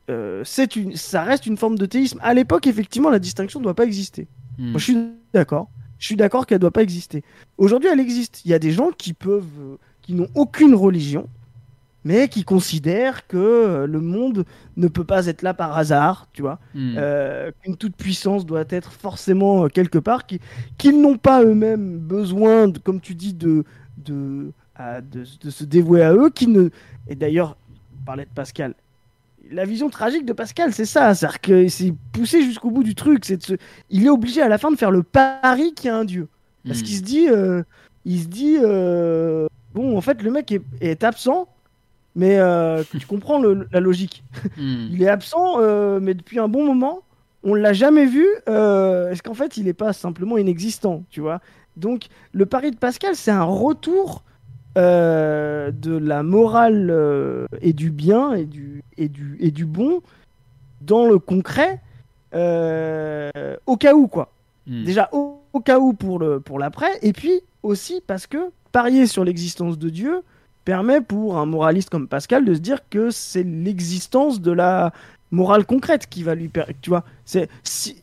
c'est 0.43 0.75
une, 0.75 0.95
ça 0.95 1.23
reste 1.23 1.45
une 1.45 1.57
forme 1.57 1.77
de 1.77 1.85
théisme. 1.85 2.19
À 2.21 2.33
l'époque, 2.33 2.67
effectivement, 2.67 3.09
la 3.09 3.19
distinction 3.19 3.59
ne 3.59 3.63
doit 3.63 3.75
pas 3.75 3.85
exister. 3.85 4.27
Hmm. 4.57 4.71
Moi, 4.71 4.79
je 4.79 4.83
suis 4.83 4.97
d'accord. 5.33 5.69
Je 5.97 6.05
suis 6.05 6.15
d'accord 6.15 6.45
qu'elle 6.45 6.57
ne 6.57 6.61
doit 6.61 6.71
pas 6.71 6.83
exister. 6.83 7.23
Aujourd'hui, 7.57 7.89
elle 7.91 7.99
existe. 7.99 8.41
Il 8.45 8.51
y 8.51 8.53
a 8.53 8.59
des 8.59 8.71
gens 8.71 8.91
qui 8.97 9.13
peuvent 9.13 9.77
qui 10.01 10.15
n'ont 10.15 10.29
aucune 10.33 10.73
religion, 10.73 11.29
mais 12.03 12.29
qui 12.29 12.43
considèrent 12.43 13.27
que 13.27 13.37
euh, 13.37 13.85
le 13.85 13.99
monde 13.99 14.45
ne 14.75 14.87
peut 14.87 15.03
pas 15.03 15.27
être 15.27 15.41
là 15.41 15.53
par 15.53 15.77
hasard, 15.77 16.27
tu 16.33 16.41
vois, 16.41 16.59
euh, 16.75 17.51
qu'une 17.61 17.75
toute 17.75 17.95
puissance 17.95 18.45
doit 18.45 18.63
être 18.69 18.91
forcément 18.91 19.65
euh, 19.65 19.67
quelque 19.67 19.99
part, 19.99 20.23
qu'ils 20.25 21.01
n'ont 21.01 21.17
pas 21.17 21.43
eux-mêmes 21.43 21.99
besoin, 21.99 22.71
comme 22.83 23.01
tu 23.01 23.13
dis, 23.13 23.35
de 23.35 23.63
de, 23.97 24.51
de, 25.11 25.49
se 25.49 25.65
dévouer 25.65 26.01
à 26.01 26.13
eux, 26.13 26.29
qui 26.29 26.47
ne 26.47 26.69
et 27.07 27.15
d'ailleurs, 27.15 27.57
on 28.01 28.05
parlait 28.05 28.25
de 28.25 28.29
Pascal. 28.33 28.73
La 29.51 29.65
vision 29.65 29.89
tragique 29.89 30.25
de 30.25 30.33
Pascal, 30.33 30.73
c'est 30.73 30.85
ça, 30.85 31.13
c'est-à-dire 31.15 31.41
que 31.41 31.67
c'est 31.69 31.93
poussé 32.11 32.43
jusqu'au 32.43 32.71
bout 32.71 32.83
du 32.83 32.95
truc, 32.95 33.25
c'est 33.25 33.49
de 33.49 33.57
il 33.89 34.05
est 34.05 34.09
obligé 34.09 34.41
à 34.41 34.49
la 34.49 34.57
fin 34.57 34.71
de 34.71 34.75
faire 34.75 34.91
le 34.91 35.01
pari 35.01 35.73
qu'il 35.73 35.87
y 35.87 35.89
a 35.89 35.95
un 35.95 36.05
dieu, 36.05 36.27
parce 36.65 36.81
hmm. 36.81 36.83
qu'il 36.83 36.95
se 36.97 37.01
dit, 37.01 37.27
il 38.05 38.21
se 38.21 38.27
dit, 38.27 38.57
bon, 39.73 39.97
en 39.97 40.01
fait, 40.01 40.21
le 40.21 40.31
mec 40.31 40.53
est, 40.81 41.03
absent, 41.03 41.47
mais 42.15 42.37
euh, 42.37 42.83
tu 42.99 43.05
comprends 43.05 43.39
la 43.39 43.79
logique. 43.79 44.23
Hmm. 44.57 44.87
Il 44.91 45.01
est 45.01 45.09
absent, 45.09 45.59
euh, 45.59 45.99
mais 46.01 46.13
depuis 46.13 46.39
un 46.39 46.47
bon 46.47 46.65
moment, 46.65 47.01
on 47.43 47.53
l'a 47.53 47.73
jamais 47.73 48.05
vu. 48.05 48.27
Euh, 48.47 49.11
est-ce 49.11 49.23
qu'en 49.23 49.33
fait, 49.33 49.57
il 49.57 49.65
n'est 49.65 49.73
pas 49.73 49.93
simplement 49.93 50.37
inexistant, 50.37 51.03
tu 51.09 51.21
vois? 51.21 51.39
Donc, 51.77 52.07
le 52.33 52.45
pari 52.45 52.71
de 52.71 52.77
Pascal, 52.77 53.15
c'est 53.15 53.31
un 53.31 53.43
retour 53.43 54.23
de 54.75 55.97
la 55.97 56.23
morale 56.23 57.47
et 57.61 57.73
du 57.73 57.91
bien 57.91 58.33
et 58.33 58.45
du, 58.45 58.83
et 58.97 59.09
du, 59.09 59.37
et 59.39 59.51
du 59.51 59.65
bon 59.65 60.01
dans 60.81 61.07
le 61.07 61.19
concret, 61.19 61.81
au 62.33 63.77
cas 63.77 63.93
où, 63.93 64.07
quoi. 64.07 64.31
Hmm. 64.67 64.83
Déjà, 64.83 65.09
au, 65.11 65.41
au, 65.53 65.59
cas 65.61 65.79
où 65.79 65.93
pour 65.93 66.19
le 66.19 66.39
pour 66.39 66.59
l'après, 66.59 66.91
et 67.01 67.11
puis 67.11 67.41
aussi 67.63 68.01
parce 68.05 68.27
que 68.27 68.37
parier 68.71 69.07
sur 69.07 69.23
l'existence 69.23 69.77
de 69.77 69.89
Dieu 69.89 70.21
permet 70.65 71.01
pour 71.01 71.37
un 71.37 71.45
moraliste 71.45 71.89
comme 71.89 72.07
Pascal 72.07 72.45
de 72.45 72.53
se 72.53 72.59
dire 72.59 72.87
que 72.89 73.09
c'est 73.09 73.43
l'existence 73.43 74.41
de 74.41 74.51
la 74.51 74.93
morale 75.31 75.65
concrète 75.65 76.07
qui 76.07 76.23
va 76.23 76.35
lui 76.35 76.47
permettre. 76.47 76.79
Tu 76.81 76.89
vois, 76.89 77.03
c'est 77.25 77.49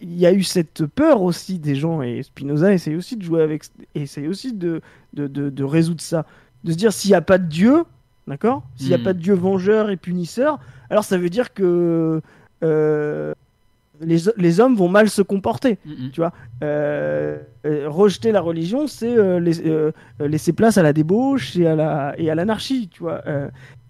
il 0.00 0.18
y 0.18 0.26
a 0.26 0.32
eu 0.32 0.42
cette 0.42 0.86
peur 0.86 1.22
aussi 1.22 1.58
des 1.58 1.74
gens 1.74 2.02
et 2.02 2.22
Spinoza 2.22 2.72
essaye 2.72 2.96
aussi 2.96 3.16
de 3.16 3.22
jouer 3.22 3.42
avec, 3.42 3.64
essaye 3.94 4.28
aussi 4.28 4.52
de 4.52 4.80
de, 5.12 5.28
de, 5.28 5.64
résoudre 5.64 6.02
ça, 6.02 6.26
de 6.66 6.72
se 6.72 6.76
dire 6.76 6.92
s'il 6.92 7.10
n'y 7.10 7.14
a 7.14 7.22
pas 7.22 7.38
de 7.38 7.46
Dieu, 7.46 7.84
d'accord, 8.26 8.62
s'il 8.76 8.88
n'y 8.88 8.94
a 8.94 8.98
hmm. 8.98 9.02
pas 9.04 9.12
de 9.14 9.18
Dieu 9.18 9.34
vengeur 9.34 9.88
et 9.88 9.96
punisseur, 9.96 10.58
alors 10.90 11.04
ça 11.04 11.16
veut 11.16 11.30
dire 11.30 11.54
que 11.54 12.20
euh, 12.62 13.32
les, 14.00 14.18
les, 14.36 14.60
hommes 14.60 14.76
vont 14.76 14.88
mal 14.88 15.08
se 15.08 15.22
comporter. 15.22 15.78
Mm, 15.84 15.90
mm. 15.90 16.10
Tu 16.12 16.20
vois, 16.20 16.32
euh, 16.62 17.38
euh, 17.64 17.88
rejeter 17.88 18.32
la 18.32 18.40
religion, 18.40 18.86
c'est 18.86 19.16
euh, 19.16 19.92
laisser 20.20 20.52
place 20.52 20.78
à 20.78 20.82
la 20.82 20.92
débauche 20.92 21.56
et 21.56 21.66
à 21.66 21.74
la 21.74 22.14
et 22.18 22.30
à 22.30 22.34
l'anarchie. 22.34 22.88
Tu 22.88 23.02
vois, 23.02 23.22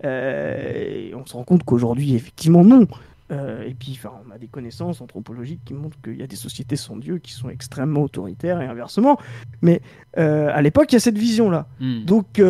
on 0.04 1.26
se 1.26 1.32
rend 1.32 1.44
compte 1.44 1.64
qu'aujourd'hui, 1.64 2.14
effectivement, 2.14 2.64
non. 2.64 2.86
Et 3.30 3.74
puis, 3.78 3.98
enfin, 3.98 4.12
on 4.26 4.30
a 4.30 4.38
des 4.38 4.46
connaissances 4.46 5.00
anthropologiques 5.00 5.60
qui 5.64 5.74
montrent 5.74 6.00
qu'il 6.00 6.16
y 6.16 6.22
a 6.22 6.26
des 6.26 6.36
sociétés 6.36 6.76
sans 6.76 6.96
Dieu 6.96 7.18
qui 7.18 7.32
sont 7.32 7.48
extrêmement 7.48 8.02
autoritaires 8.02 8.60
et 8.60 8.66
inversement. 8.66 9.18
Mais 9.62 9.80
à 10.16 10.62
l'époque, 10.62 10.92
il 10.92 10.94
y 10.94 10.96
a 10.96 11.00
cette 11.00 11.18
vision-là. 11.18 11.66
Mm. 11.80 12.04
Donc, 12.04 12.40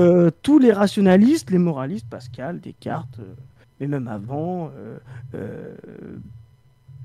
tous 0.42 0.58
les 0.58 0.72
rationalistes, 0.72 1.50
les 1.50 1.58
moralistes, 1.58 2.08
Pascal, 2.08 2.60
Descartes, 2.60 3.20
mais 3.80 3.86
même 3.86 4.08
avant, 4.08 4.70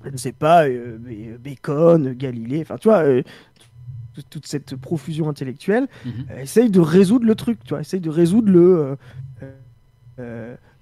je 0.04 0.10
ne 0.10 0.18
sais 0.18 0.32
pas, 0.32 0.68
euh, 0.68 0.98
euh, 1.08 1.38
Bacon, 1.38 2.14
Galilée, 2.14 2.62
enfin 2.62 2.78
tu 2.78 2.88
vois, 2.88 3.04
euh, 3.04 3.22
toute 4.30 4.46
cette 4.46 4.76
profusion 4.76 5.30
intellectuelle, 5.30 5.88
mhm. 6.06 6.26
essaye 6.40 6.70
de 6.70 6.80
résoudre 6.80 7.26
le 7.26 7.36
truc, 7.36 7.60
tu 7.64 7.70
vois, 7.70 7.82
essaye 7.82 8.02
de 8.02 8.10
résoudre 8.10 8.52
le... 8.52 8.98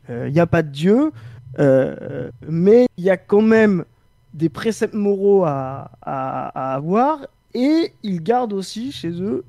Il 0.10 0.34
n'y 0.34 0.40
a 0.40 0.48
pas 0.48 0.64
de 0.64 0.70
Dieu, 0.70 1.12
mais 1.58 2.88
il 2.98 3.04
y 3.04 3.10
a 3.10 3.18
quand 3.18 3.42
même 3.42 3.86
des 4.34 4.50
préceptes 4.50 4.94
moraux 4.94 5.44
à, 5.46 5.92
à, 6.02 6.76
avoir, 6.76 7.26
et 7.54 7.94
ils 8.04 8.22
gardent 8.22 8.54
aussi 8.54 8.92
chez 8.92 9.10
eux, 9.22 9.44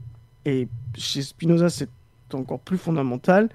et 0.45 0.69
chez 0.97 1.23
Spinoza 1.23 1.69
c'est 1.69 1.89
encore 2.33 2.61
plus 2.61 2.79
fondamental, 2.79 3.49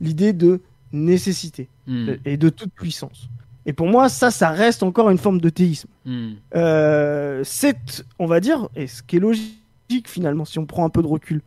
l'idée 0.00 0.32
de 0.32 0.60
nécessité 0.92 1.68
hmm. 1.86 2.14
et 2.24 2.36
de 2.36 2.48
toute 2.48 2.72
puissance. 2.72 3.28
Et 3.64 3.72
pour 3.72 3.88
moi, 3.88 4.08
ça, 4.08 4.30
ça 4.30 4.50
reste 4.50 4.82
encore 4.84 5.10
une 5.10 5.18
forme 5.18 5.40
de 5.40 5.48
théisme. 5.48 5.88
Hmm. 6.04 6.34
Euh, 6.54 7.42
c'est, 7.44 8.04
on 8.18 8.26
va 8.26 8.40
dire, 8.40 8.68
et 8.76 8.86
ce 8.86 9.02
qui 9.02 9.16
est 9.16 9.20
logique 9.20 9.58
finalement, 10.06 10.44
si 10.44 10.58
on 10.58 10.66
prend 10.66 10.84
un 10.84 10.88
peu 10.88 11.02
de 11.02 11.06
recul, 11.06 11.42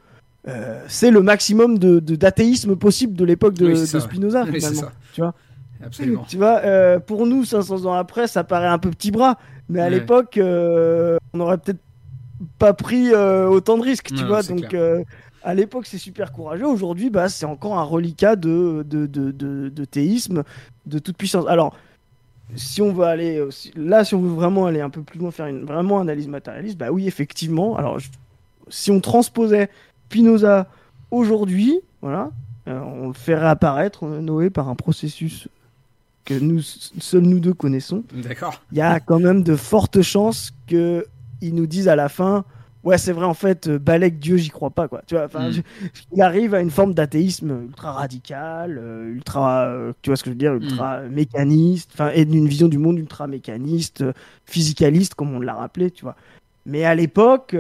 euh, 0.47 0.83
c'est 0.87 1.11
le 1.11 1.21
maximum 1.21 1.77
de, 1.77 1.99
d'athéisme 1.99 2.75
possible 2.75 3.13
de 3.13 3.25
l'époque 3.25 3.53
de, 3.53 3.73
Spinoza, 3.75 4.45
finalement. 4.45 4.89
Tu 5.13 5.21
vois 5.21 5.33
Absolument. 5.83 6.25
Tu 6.27 6.37
vois, 6.37 6.61
euh, 6.63 6.99
pour 6.99 7.25
nous, 7.25 7.45
500 7.45 7.85
ans 7.85 7.93
après, 7.93 8.27
ça 8.27 8.43
paraît 8.43 8.67
un 8.67 8.79
peu 8.79 8.89
petit 8.89 9.11
bras, 9.11 9.37
mais 9.69 9.79
à 9.79 9.89
l'époque, 9.89 10.39
on 10.41 11.37
n'aurait 11.37 11.57
peut-être 11.57 11.79
pas 12.57 12.73
pris 12.73 13.13
autant 13.13 13.77
de 13.77 13.83
risques, 13.83 14.13
tu 14.15 14.25
vois. 14.25 14.43
Donc, 14.43 14.75
à 15.43 15.53
l'époque, 15.53 15.85
c'est 15.85 15.97
super 15.97 16.33
courageux. 16.33 16.67
Aujourd'hui, 16.67 17.09
bah, 17.09 17.29
c'est 17.29 17.45
encore 17.45 17.77
un 17.77 17.83
reliquat 17.83 18.35
de, 18.35 18.83
de, 18.85 19.05
de, 19.05 19.31
de, 19.31 19.85
théisme 19.85 20.43
de 20.85 20.99
toute 20.99 21.17
puissance. 21.17 21.45
Alors, 21.47 21.75
si 22.55 22.81
on 22.81 22.91
veut 22.91 23.05
aller 23.05 23.41
là, 23.75 24.03
si 24.03 24.15
on 24.15 24.21
veut 24.21 24.33
vraiment 24.33 24.65
aller 24.65 24.81
un 24.81 24.89
peu 24.89 25.01
plus 25.01 25.19
loin, 25.19 25.31
faire 25.31 25.45
une 25.45 25.63
vraiment 25.63 25.99
analyse 25.99 26.27
matérialiste, 26.27 26.77
bah 26.77 26.91
oui, 26.91 27.07
effectivement. 27.07 27.77
Alors, 27.77 27.99
si 28.69 28.91
on 28.91 28.99
transposait 28.99 29.69
Spinoza 30.09 30.67
aujourd'hui, 31.11 31.79
voilà, 32.01 32.31
euh, 32.67 32.79
on 32.79 33.07
le 33.07 33.13
ferait 33.13 33.47
apparaître 33.47 34.07
Noé 34.07 34.49
par 34.49 34.69
un 34.69 34.75
processus 34.75 35.47
que 36.29 36.39
nous 36.39 36.61
seuls 36.61 37.23
nous 37.23 37.39
deux 37.39 37.53
connaissons. 37.53 38.03
D'accord. 38.13 38.61
Il 38.71 38.77
y 38.77 38.81
a 38.81 38.99
quand 38.99 39.19
même 39.19 39.43
de 39.43 39.55
fortes 39.55 40.01
chances 40.01 40.51
que 40.67 41.05
ils 41.41 41.55
nous 41.55 41.65
disent 41.67 41.87
à 41.87 41.95
la 41.95 42.07
fin, 42.09 42.43
ouais, 42.83 42.97
c'est 42.97 43.11
vrai, 43.13 43.25
en 43.25 43.33
fait, 43.33 43.67
euh, 43.67 43.79
Balek, 43.79 44.19
Dieu, 44.19 44.37
j'y 44.37 44.49
crois 44.49 44.69
pas, 44.69 44.87
quoi. 44.87 45.01
Tu 45.07 45.15
vois, 45.15 45.27
Mm. 45.27 45.51
je- 45.51 45.61
il 46.13 46.21
arrive 46.21 46.53
à 46.53 46.59
une 46.61 46.69
forme 46.69 46.93
d'athéisme 46.93 47.63
ultra 47.63 47.93
radical, 47.93 48.77
euh, 48.77 49.09
ultra, 49.13 49.65
euh, 49.65 49.93
tu 50.01 50.09
vois 50.09 50.17
ce 50.17 50.23
que 50.23 50.29
je 50.29 50.33
veux 50.33 50.37
dire, 50.39 50.53
ultra 50.53 51.01
mécaniste, 51.03 51.91
enfin, 51.93 52.11
et 52.13 52.25
d'une 52.25 52.47
vision 52.47 52.67
du 52.67 52.77
monde 52.77 52.99
ultra 52.99 53.25
mécaniste, 53.27 54.01
euh, 54.01 54.13
physicaliste, 54.45 55.15
comme 55.15 55.33
on 55.33 55.39
l'a 55.39 55.55
rappelé, 55.55 55.91
tu 55.91 56.03
vois. 56.03 56.15
Mais 56.65 56.83
à 56.85 56.93
l'époque, 56.93 57.55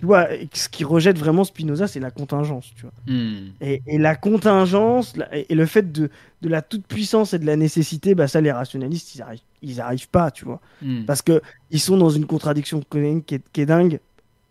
tu 0.00 0.06
vois, 0.06 0.28
ce 0.54 0.70
qui 0.70 0.82
rejette 0.82 1.18
vraiment 1.18 1.44
Spinoza, 1.44 1.86
c'est 1.86 2.00
la 2.00 2.10
contingence, 2.10 2.72
tu 2.74 2.86
vois. 2.86 2.92
Hmm. 3.06 3.50
Et, 3.60 3.82
et 3.86 3.98
la 3.98 4.16
contingence, 4.16 5.12
et, 5.30 5.54
le 5.54 5.66
fait 5.66 5.92
de, 5.92 6.08
de 6.40 6.48
la 6.48 6.62
toute-puissance 6.62 7.34
et 7.34 7.38
de 7.38 7.44
la 7.44 7.54
nécessité, 7.56 8.14
bah 8.14 8.26
ça, 8.26 8.40
les 8.40 8.50
rationalistes, 8.50 9.14
ils 9.14 9.20
arrivent, 9.20 9.42
ils 9.60 9.78
arrivent 9.78 10.08
pas, 10.08 10.30
tu 10.30 10.46
vois. 10.46 10.58
Hmm. 10.80 11.04
Parce 11.04 11.20
que 11.20 11.42
ils 11.70 11.80
sont 11.80 11.98
dans 11.98 12.08
une 12.08 12.24
contradiction 12.24 12.80
qui 12.90 12.96
est, 12.96 13.42
qui 13.52 13.66
dingue. 13.66 14.00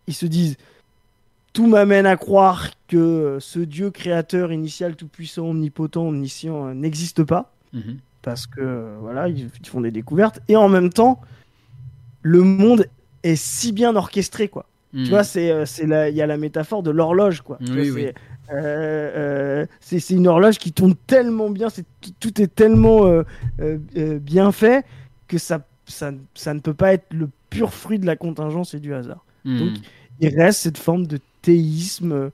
Ils 0.06 0.14
se 0.14 0.26
disent 0.26 0.56
tout 1.52 1.66
m'amène 1.66 2.06
à 2.06 2.16
croire 2.16 2.70
que 2.86 3.38
ce 3.40 3.58
Dieu 3.58 3.90
créateur 3.90 4.52
initial, 4.52 4.94
tout-puissant, 4.94 5.46
omnipotent, 5.48 6.06
omniscient 6.06 6.68
euh, 6.68 6.74
n'existe 6.74 7.24
pas. 7.24 7.52
Mhm. 7.72 7.98
Parce 8.22 8.46
que 8.46 8.94
voilà, 9.00 9.26
ils, 9.26 9.50
ils 9.60 9.68
font 9.68 9.80
des 9.80 9.90
découvertes. 9.90 10.38
Et 10.46 10.54
en 10.54 10.68
même 10.68 10.90
temps, 10.90 11.20
le 12.22 12.42
monde 12.44 12.86
est 13.24 13.34
si 13.34 13.72
bien 13.72 13.96
orchestré, 13.96 14.46
quoi. 14.46 14.66
Hmm. 14.92 15.04
Tu 15.04 15.10
vois, 15.10 15.24
c'est 15.24 15.50
euh, 15.50 15.64
il 16.08 16.16
y 16.16 16.22
a 16.22 16.26
la 16.26 16.36
métaphore 16.36 16.82
de 16.82 16.90
l'horloge, 16.90 17.42
quoi. 17.42 17.58
Tu 17.64 17.72
Oui, 17.72 17.90
vois, 17.90 18.00
oui. 18.00 18.06
c'est, 18.48 18.54
euh, 18.54 19.62
euh, 19.62 19.66
c'est 19.80 20.10
une 20.10 20.26
horloge 20.26 20.58
qui 20.58 20.72
tourne 20.72 20.94
tellement 21.06 21.50
bien, 21.50 21.68
c'est 21.70 21.84
tout, 22.18 22.42
est 22.42 22.52
tellement 22.54 23.06
euh, 23.06 23.22
euh, 23.60 23.78
euh, 23.96 24.18
bien 24.18 24.50
fait 24.50 24.84
que 25.28 25.38
ça, 25.38 25.64
ça, 25.86 26.12
ça 26.34 26.54
ne 26.54 26.60
peut 26.60 26.74
pas 26.74 26.92
être 26.94 27.06
le 27.12 27.28
pur 27.50 27.72
fruit 27.72 27.98
de 28.00 28.06
la 28.06 28.16
contingence 28.16 28.74
et 28.74 28.80
du 28.80 28.92
hasard. 28.94 29.24
Hmm. 29.44 29.58
Donc, 29.58 29.70
il 30.20 30.36
reste 30.36 30.60
cette 30.60 30.78
forme 30.78 31.06
de 31.06 31.20
théisme, 31.42 32.30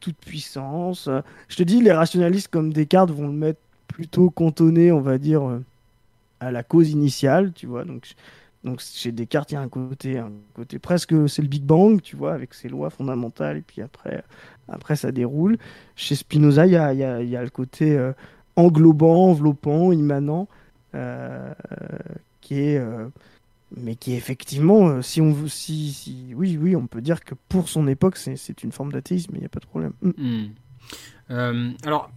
toute 0.00 0.16
puissance. 0.16 1.08
Je 1.48 1.56
te 1.56 1.62
dis, 1.62 1.80
les 1.80 1.92
rationalistes 1.92 2.48
comme 2.48 2.72
Descartes 2.72 3.10
vont 3.10 3.28
le 3.28 3.32
mettre 3.32 3.60
plutôt 3.86 4.30
cantonné, 4.30 4.90
on 4.92 5.00
va 5.00 5.18
dire, 5.18 5.42
à 6.40 6.50
la 6.50 6.62
cause 6.62 6.90
initiale, 6.90 7.52
tu 7.54 7.66
vois. 7.66 7.84
Donc, 7.84 8.04
donc 8.64 8.80
chez 8.80 9.10
Descartes, 9.12 9.52
il 9.52 9.54
y 9.54 9.56
a 9.56 9.60
un 9.62 9.68
côté, 9.68 10.18
un 10.18 10.32
côté 10.54 10.78
presque, 10.78 11.14
c'est 11.28 11.42
le 11.42 11.48
Big 11.48 11.62
Bang, 11.64 12.00
tu 12.02 12.16
vois, 12.16 12.34
avec 12.34 12.52
ses 12.54 12.68
lois 12.68 12.90
fondamentales, 12.90 13.58
et 13.58 13.62
puis 13.62 13.80
après, 13.80 14.22
après 14.68 14.96
ça 14.96 15.12
déroule. 15.12 15.56
Chez 15.96 16.14
Spinoza, 16.14 16.66
il 16.66 16.72
y 16.72 16.76
a, 16.76 16.92
y 16.92 17.36
a- 17.36 17.42
le 17.42 17.50
côté 17.50 17.96
euh, 17.96 18.12
englobant, 18.56 19.30
enveloppant, 19.30 19.92
immanent, 19.92 20.46
euh, 20.94 21.54
qui 22.42 22.60
est, 22.60 22.78
euh, 22.78 23.08
mais 23.76 23.94
qui 23.94 24.12
est 24.12 24.16
effectivement, 24.16 25.00
si 25.00 25.20
on 25.22 25.46
si, 25.46 25.92
si, 25.92 26.34
oui, 26.34 26.58
oui, 26.60 26.76
on 26.76 26.86
peut 26.86 27.00
dire 27.00 27.24
que 27.24 27.34
pour 27.48 27.68
son 27.68 27.88
époque, 27.88 28.16
c'est 28.18 28.62
une 28.62 28.72
forme 28.72 28.92
d'athéisme, 28.92 29.32
il 29.36 29.40
n'y 29.40 29.46
a 29.46 29.50
pas 29.50 29.60
de 29.60 29.66
problème. 29.66 29.92
Mm. 30.02 30.46
Euh, 31.30 31.70
alors, 31.84 32.10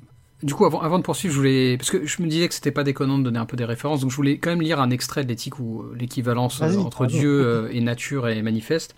du 0.43 0.53
coup, 0.53 0.65
avant, 0.65 0.82
avant 0.82 0.99
de 0.99 1.03
poursuivre, 1.03 1.34
je 1.34 1.39
voulais. 1.39 1.77
Parce 1.77 1.89
que 1.89 2.06
je 2.06 2.21
me 2.21 2.27
disais 2.27 2.47
que 2.47 2.53
c'était 2.53 2.71
pas 2.71 2.84
déconnant 2.84 3.17
de 3.17 3.23
donner 3.23 3.39
un 3.39 3.45
peu 3.45 3.56
des 3.56 3.65
références, 3.65 4.01
donc 4.01 4.12
je 4.12 4.15
voulais 4.15 4.38
quand 4.38 4.49
même 4.49 4.62
lire 4.62 4.79
un 4.82 4.89
extrait 4.89 5.23
de 5.23 5.29
l'éthique 5.29 5.60
ou 5.60 5.82
euh, 5.82 5.95
l'équivalence 5.97 6.62
euh, 6.62 6.77
entre. 6.77 7.06
Dieu 7.06 7.45
euh, 7.45 7.69
et 7.71 7.82
nature 7.82 8.27
et 8.27 8.41
manifeste. 8.41 8.95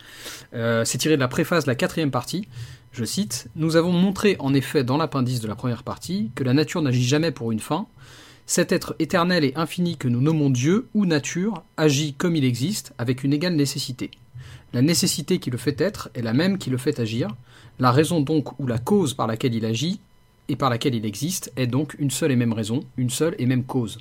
Euh, 0.53 0.83
C'est 0.85 0.97
tiré 0.97 1.15
de 1.15 1.21
la 1.21 1.27
préface 1.27 1.65
de 1.65 1.69
la 1.69 1.75
quatrième 1.75 2.11
partie. 2.11 2.47
Je 2.91 3.05
cite 3.05 3.47
Nous 3.55 3.75
avons 3.75 3.91
montré 3.91 4.35
en 4.39 4.53
effet 4.53 4.83
dans 4.83 4.97
l'appendice 4.97 5.39
de 5.39 5.47
la 5.47 5.55
première 5.55 5.83
partie 5.83 6.31
que 6.35 6.43
la 6.43 6.53
nature 6.53 6.81
n'agit 6.81 7.03
jamais 7.03 7.31
pour 7.31 7.51
une 7.51 7.59
fin. 7.59 7.87
Cet 8.47 8.71
être 8.71 8.95
éternel 8.99 9.43
et 9.43 9.53
infini 9.55 9.97
que 9.97 10.07
nous 10.07 10.21
nommons 10.21 10.49
Dieu 10.49 10.87
ou 10.93 11.05
nature 11.05 11.63
agit 11.77 12.13
comme 12.13 12.35
il 12.35 12.45
existe, 12.45 12.93
avec 12.97 13.23
une 13.23 13.33
égale 13.33 13.55
nécessité. 13.55 14.11
La 14.73 14.81
nécessité 14.81 15.39
qui 15.39 15.49
le 15.51 15.57
fait 15.57 15.79
être 15.81 16.09
est 16.15 16.21
la 16.21 16.33
même 16.33 16.57
qui 16.57 16.69
le 16.69 16.77
fait 16.77 16.99
agir. 16.99 17.29
La 17.79 17.91
raison 17.91 18.21
donc 18.21 18.59
ou 18.59 18.67
la 18.67 18.77
cause 18.77 19.13
par 19.13 19.27
laquelle 19.27 19.55
il 19.55 19.65
agit 19.65 19.99
et 20.49 20.55
par 20.55 20.69
laquelle 20.69 20.95
il 20.95 21.05
existe 21.05 21.51
est 21.55 21.67
donc 21.67 21.95
une 21.99 22.11
seule 22.11 22.31
et 22.31 22.35
même 22.35 22.53
raison, 22.53 22.81
une 22.97 23.09
seule 23.09 23.35
et 23.39 23.45
même 23.45 23.63
cause. 23.63 23.97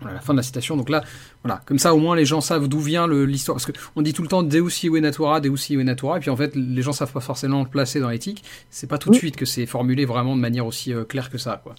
Voilà, 0.00 0.14
la 0.14 0.20
fin 0.20 0.32
de 0.32 0.36
la 0.38 0.44
citation. 0.44 0.76
Donc 0.76 0.90
là, 0.90 1.02
voilà, 1.42 1.60
comme 1.66 1.80
ça 1.80 1.92
au 1.92 1.98
moins 1.98 2.14
les 2.14 2.24
gens 2.24 2.40
savent 2.40 2.68
d'où 2.68 2.78
vient 2.78 3.08
l'histoire. 3.08 3.56
Parce 3.56 3.66
qu'on 3.66 4.00
dit 4.02 4.12
tout 4.12 4.22
le 4.22 4.28
temps 4.28 4.44
Deus 4.44 4.70
iue 4.84 5.00
natura, 5.00 5.40
Deus 5.40 5.56
iue 5.70 5.82
natura, 5.82 6.18
et 6.18 6.20
puis 6.20 6.30
en 6.30 6.36
fait 6.36 6.54
les 6.54 6.82
gens 6.82 6.92
savent 6.92 7.10
pas 7.12 7.18
forcément 7.18 7.62
le 7.64 7.68
placer 7.68 7.98
dans 7.98 8.08
l'éthique. 8.08 8.44
C'est 8.70 8.86
pas 8.86 8.98
tout 8.98 9.08
de 9.08 9.14
Oui. 9.14 9.18
suite 9.18 9.34
que 9.34 9.44
c'est 9.44 9.66
formulé 9.66 10.04
vraiment 10.04 10.36
de 10.36 10.40
manière 10.40 10.66
aussi 10.66 10.94
euh, 10.94 11.02
claire 11.04 11.30
que 11.30 11.38
ça. 11.38 11.60
Quoi. 11.64 11.74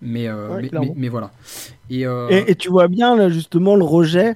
Mais, 0.00 0.28
euh, 0.28 0.54
Ouais, 0.54 0.62
mais, 0.72 0.78
mais- 0.80 0.92
mais 0.94 1.08
voilà. 1.08 1.32
Et, 1.90 2.06
euh, 2.06 2.28
Et, 2.30 2.52
et 2.52 2.54
tu 2.54 2.68
vois 2.68 2.86
bien, 2.86 3.16
là, 3.16 3.28
justement, 3.28 3.74
le 3.74 3.84
rejet. 3.84 4.34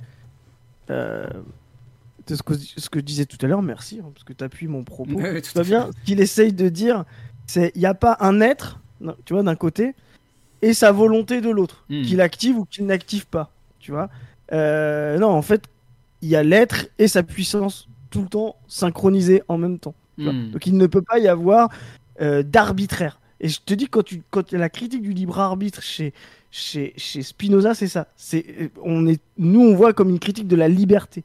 de 0.88 2.34
ce 2.34 2.42
que, 2.42 2.54
ce 2.54 2.90
que 2.90 2.98
je 2.98 3.04
disais 3.04 3.24
tout 3.26 3.38
à 3.40 3.46
l'heure, 3.46 3.62
merci, 3.62 4.00
hein, 4.02 4.10
parce 4.12 4.24
que 4.24 4.32
tu 4.32 4.44
appuies 4.44 4.66
mon 4.66 4.84
propos. 4.84 5.12
Tu 5.14 5.52
vois 5.54 5.64
bien, 5.64 5.90
ce 5.92 6.04
qu'il 6.04 6.20
essaye 6.20 6.52
de 6.52 6.68
dire, 6.68 7.04
c'est 7.46 7.72
il 7.74 7.78
n'y 7.80 7.86
a 7.86 7.94
pas 7.94 8.16
un 8.20 8.40
être, 8.40 8.80
tu 9.24 9.32
vois, 9.34 9.42
d'un 9.42 9.56
côté, 9.56 9.94
et 10.62 10.74
sa 10.74 10.90
volonté 10.92 11.40
de 11.40 11.50
l'autre, 11.50 11.84
Hmm. 11.88 12.02
qu'il 12.02 12.20
active 12.20 12.58
ou 12.58 12.64
qu'il 12.64 12.86
n'active 12.86 13.26
pas, 13.26 13.50
tu 13.78 13.92
vois. 13.92 14.08
Euh, 14.52 15.18
non, 15.18 15.28
en 15.28 15.42
fait, 15.42 15.64
il 16.22 16.28
y 16.28 16.36
a 16.36 16.42
l'être 16.42 16.86
et 16.98 17.06
sa 17.08 17.22
puissance 17.22 17.88
tout 18.10 18.22
le 18.22 18.28
temps 18.28 18.56
synchronisés 18.66 19.42
en 19.48 19.58
même 19.58 19.78
temps. 19.78 19.94
tu 20.16 20.24
vois. 20.24 20.32
Hmm. 20.32 20.50
Donc 20.50 20.66
il 20.66 20.76
ne 20.76 20.86
peut 20.86 21.02
pas 21.02 21.18
y 21.18 21.28
avoir 21.28 21.68
euh, 22.20 22.42
d'arbitraire. 22.42 23.20
Et 23.40 23.48
je 23.48 23.60
te 23.64 23.72
dis, 23.74 23.86
quand 23.86 24.02
tu 24.02 24.22
quand 24.30 24.52
la 24.52 24.68
critique 24.68 25.02
du 25.02 25.12
libre 25.12 25.38
arbitre 25.38 25.80
chez, 25.80 26.12
chez, 26.50 26.92
chez 26.96 27.22
Spinoza, 27.22 27.74
c'est 27.74 27.86
ça. 27.86 28.08
C'est, 28.16 28.44
euh, 28.60 28.68
on 28.82 29.06
est, 29.06 29.20
nous, 29.36 29.60
on 29.60 29.76
voit 29.76 29.92
comme 29.92 30.08
une 30.10 30.18
critique 30.18 30.48
de 30.48 30.56
la 30.56 30.66
liberté. 30.66 31.22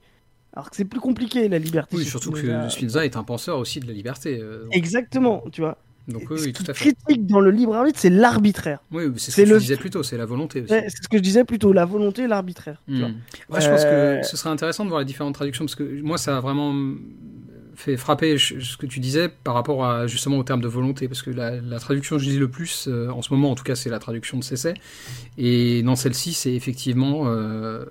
Alors 0.55 0.69
que 0.69 0.75
c'est 0.75 0.85
plus 0.85 0.99
compliqué, 0.99 1.49
la 1.49 1.57
liberté. 1.57 1.95
Oui, 1.97 2.05
surtout 2.05 2.35
Spinoza. 2.35 2.65
que 2.65 2.69
Spinoza 2.71 3.03
est 3.05 3.17
un 3.17 3.23
penseur 3.23 3.57
aussi 3.57 3.79
de 3.79 3.87
la 3.87 3.93
liberté. 3.93 4.37
euh, 4.39 4.67
Exactement, 4.69 5.43
tu 5.51 5.61
vois. 5.61 5.79
Donc 6.07 6.23
Ce 6.29 6.33
oui, 6.33 6.51
qui 6.51 6.53
tout 6.53 6.63
à 6.69 6.73
fait. 6.73 6.93
critique 6.93 7.25
dans 7.27 7.39
le 7.39 7.51
libre 7.51 7.75
arbitre, 7.75 7.99
c'est 7.99 8.09
l'arbitraire. 8.09 8.79
Oui, 8.91 9.03
c'est 9.17 9.31
ce 9.31 9.37
que 9.41 9.49
le- 9.49 9.59
disais 9.59 9.77
plus 9.77 9.89
tôt, 9.89 10.03
c'est 10.03 10.17
la 10.17 10.25
volonté 10.25 10.61
aussi. 10.61 10.71
Ouais, 10.73 10.85
c'est 10.89 11.03
ce 11.03 11.07
que 11.09 11.17
je 11.17 11.21
disais 11.23 11.43
plutôt, 11.45 11.71
la 11.73 11.85
volonté 11.85 12.23
et 12.23 12.27
l'arbitraire. 12.27 12.81
Ouais, 12.87 12.95
je 13.61 13.69
pense 13.69 13.83
Euh, 13.85 14.19
que 14.21 14.27
ce 14.27 14.35
serait 14.37 14.49
intéressant 14.49 14.83
de 14.83 14.89
voir 14.89 14.99
les 14.99 15.05
différentes 15.05 15.35
traductions 15.35 15.65
parce 15.65 15.75
que 15.75 16.01
moi, 16.01 16.17
ça 16.17 16.37
a 16.37 16.39
vraiment 16.41 16.73
fait 17.75 17.97
frapper 17.97 18.37
ce 18.37 18.77
que 18.77 18.85
tu 18.85 18.99
disais 18.99 19.29
par 19.29 19.55
rapport 19.55 19.83
à 19.83 20.05
justement 20.05 20.37
au 20.37 20.43
terme 20.43 20.61
de 20.61 20.67
volonté 20.67 21.07
parce 21.07 21.23
que 21.23 21.31
la, 21.31 21.59
la 21.59 21.79
traduction 21.79 22.17
que 22.17 22.21
je 22.21 22.29
lis 22.29 22.37
le 22.37 22.47
plus 22.47 22.87
euh, 22.87 23.09
en 23.09 23.21
ce 23.23 23.33
moment, 23.33 23.49
en 23.49 23.55
tout 23.55 23.63
cas, 23.63 23.73
c'est 23.75 23.89
la 23.89 23.97
traduction 23.97 24.37
de 24.37 24.43
Cesset 24.43 24.75
et 25.39 25.81
dans 25.81 25.95
celle-ci, 25.95 26.33
c'est 26.33 26.53
effectivement 26.53 27.23
euh, 27.25 27.83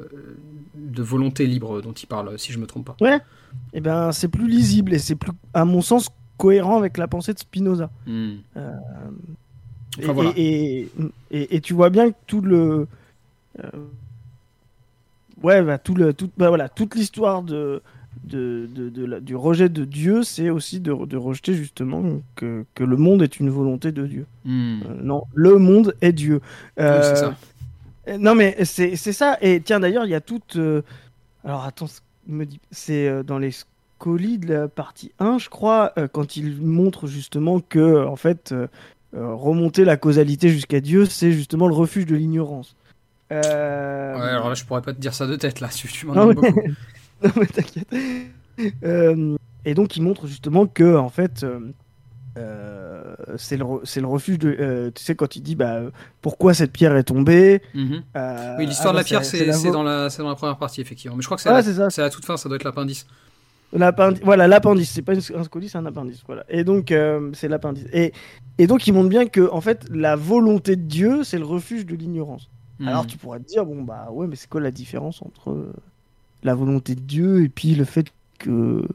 de 0.77 1.03
volonté 1.03 1.47
libre 1.47 1.83
dont 1.83 1.93
il 1.93 2.07
parle, 2.07 2.39
si 2.39 2.53
je 2.53 2.59
me 2.59 2.67
trompe 2.67 2.87
pas. 2.97 2.97
Eh 3.73 3.81
ben, 3.81 4.13
c'est 4.13 4.29
plus 4.29 4.49
lisible 4.49 4.95
et 4.95 4.99
c'est 4.99 5.17
plus, 5.17 5.33
à 5.53 5.65
mon 5.65 5.81
sens, 5.83 6.09
cohérent 6.39 6.77
avec 6.79 6.99
la 6.99 7.07
pensée 7.09 7.33
de 7.35 7.39
Spinoza. 7.39 7.91
Hmm. 8.07 8.35
Enfin, 9.99 10.13
voilà. 10.13 10.33
et, 10.37 10.89
et- 11.31 11.57
et 11.57 11.61
tu 11.61 11.75
vois 11.75 11.91
bien 11.91 12.11
que 12.11 12.17
tout 12.27 12.41
le. 12.41 12.87
euh, 13.63 13.71
ouais, 15.43 15.63
bah, 15.63 15.79
tout 15.79 15.95
le, 15.95 16.13
tout, 16.15 16.31
bah, 16.37 16.49
voilà, 16.49 16.69
toute 16.69 16.95
l'histoire 16.95 17.43
de, 17.43 17.83
de, 18.25 18.69
de- 18.75 18.89
de 18.89 19.05
la- 19.05 19.21
du 19.21 19.37
rejet 19.37 19.69
de 19.69 19.85
Dieu, 19.85 20.23
c'est 20.23 20.51
aussi 20.51 20.81
de, 20.81 20.95
de 21.07 21.17
rejeter 21.17 21.55
justement 21.55 22.03
que, 22.37 22.65
que 22.75 22.85
le 22.85 22.97
monde 22.97 23.23
est 23.23 23.39
une 23.39 23.51
volonté 23.51 23.93
de 23.93 24.07
Dieu. 24.07 24.27
Hmm. 24.45 24.81
Euh, 24.89 24.95
non, 25.03 25.25
le 25.35 25.59
monde 25.59 25.95
est 26.01 26.13
Dieu. 26.13 26.41
Oui, 26.79 26.85
Euh, 26.85 27.03
c'est 27.03 27.17
ça. 27.21 27.35
euh, 28.09 28.19
Non, 28.19 28.35
mais 28.35 28.57
c'est 28.65 28.97
c'est 28.97 29.13
ça. 29.13 29.37
Et 29.43 29.61
tiens, 29.61 29.81
d'ailleurs, 29.81 30.05
il 30.07 30.11
y 30.11 30.15
a 30.15 30.21
toute. 30.23 30.57
euh, 30.57 30.83
Alors, 31.45 31.65
attends, 31.65 31.87
me 32.27 32.45
dit... 32.47 32.61
c'est 32.71 33.09
euh, 33.09 33.23
dans 33.23 33.39
les 33.39 33.51
scolies 34.03 34.39
de 34.39 34.53
la 34.53 34.67
partie 34.69 35.13
1, 35.21 35.39
je 35.39 35.49
crois, 35.49 35.93
euh, 35.97 36.09
quand 36.09 36.37
il 36.37 36.61
montre 36.61 37.07
justement 37.07 37.61
que, 37.61 38.05
en 38.05 38.17
fait, 38.17 38.51
euh, 38.51 38.67
euh, 39.15 39.33
remonter 39.33 39.85
la 39.85 39.97
causalité 39.97 40.49
jusqu'à 40.49 40.81
Dieu, 40.81 41.05
c'est 41.07 41.31
justement 41.31 41.69
le 41.69 41.75
refuge 41.75 42.07
de 42.07 42.17
l'ignorance. 42.17 42.75
Euh, 43.33 44.15
Ouais, 44.17 44.29
alors 44.29 44.49
là, 44.49 44.55
je 44.55 44.65
pourrais 44.65 44.83
pas 44.83 44.93
te 44.93 44.99
dire 45.01 45.15
ça 45.15 45.29
de 45.29 45.37
tête 45.37 45.61
là, 45.61 45.69
tu, 45.69 45.87
tu 45.87 46.07
m'en 46.07 46.15
Ah 46.15 46.27
beaucoup. 46.27 46.63
non, 47.23 47.31
mais 47.37 47.47
t'inquiète. 47.47 47.87
Euh, 48.85 49.37
et 49.65 49.75
donc, 49.75 49.97
il 49.97 50.03
montre 50.03 50.27
justement 50.27 50.67
que, 50.67 50.97
en 50.97 51.09
fait, 51.09 51.47
euh, 52.37 53.15
c'est 53.37 53.57
le, 53.57 53.65
re- 53.65 53.81
c'est 53.85 54.01
le 54.01 54.09
refuge 54.09 54.39
de. 54.41 54.91
tu 54.97 55.05
sais, 55.05 55.15
quand 55.15 55.37
il 55.37 55.43
dit 55.43 55.55
bah, 55.55 55.81
pourquoi 56.23 56.55
cette 56.55 56.73
pierre 56.73 56.97
est 56.97 57.05
tombée? 57.05 57.63
Mhm. 57.75 58.03
Oui, 58.59 58.67
l'histoire 58.67 58.89
ah, 58.89 58.93
de 58.93 58.97
la 58.99 59.05
pierre, 59.05 59.25
c'est 59.25 59.47
la 59.47 59.53
c'est 59.53 59.69
vo- 59.69 59.73
dans, 59.73 59.85
la- 59.85 60.11
c'est 60.11 60.23
dans 60.23 60.29
la 60.29 60.35
première 60.35 60.59
partie, 60.59 60.81
effectivement. 60.81 61.15
Mais 61.17 61.23
je 61.23 61.29
crois 61.29 61.37
que 61.37 61.43
c'est 61.45 61.51
à 61.51 61.53
la- 61.53 61.63
c'est 61.63 61.75
ça. 61.75 61.89
c'est 61.91 62.01
à 62.01 62.05
la 62.07 62.11
toute 62.11 62.25
fin, 62.25 62.37
ça 62.37 62.49
doit 62.49 62.57
être 62.57 62.65
l'appendice. 62.65 63.07
L'appendice, 63.73 64.23
voilà, 64.23 64.47
l'appendice, 64.49 64.91
c'est 64.91 65.01
pas 65.03 65.15
une- 65.15 65.37
un 65.37 65.45
scolie, 65.45 65.69
c'est 65.69 65.79
un 65.79 65.87
appendice, 65.87 66.23
voilà. 66.27 66.45
Et 66.51 66.63
donc, 66.63 66.93
euh, 66.93 67.31
c'est 67.33 67.49
l'appendice. 67.49 67.87
Et, 67.93 68.13
et 68.59 68.67
donc, 68.67 68.87
il 68.87 68.93
montre 68.93 69.09
bien 69.09 69.27
que, 69.27 69.51
en 69.51 69.61
fait, 69.63 69.87
la 69.91 70.15
volonté 70.15 70.77
de 70.77 70.83
Dieu, 70.83 71.25
c'est 71.25 71.39
le 71.39 71.47
refuge 71.47 71.87
de 71.87 71.95
l'ignorance. 71.95 72.51
Hmm. 72.79 72.89
Alors, 72.89 73.07
tu 73.07 73.17
pourrais 73.17 73.39
te 73.41 73.47
dire, 73.47 73.65
bon, 73.65 73.83
bah 73.83 74.09
ouais, 74.13 74.27
mais 74.27 74.37
c'est 74.37 74.49
quoi 74.49 74.61
la 74.61 74.71
différence 74.71 75.23
entre 75.23 75.51
euh, 75.53 75.73
la 76.43 76.55
volonté 76.55 76.95
de 76.95 77.01
Dieu 77.01 77.43
et 77.45 77.49
puis 77.49 77.75
le 77.75 77.85
fait 77.85 78.09
que 78.39 78.87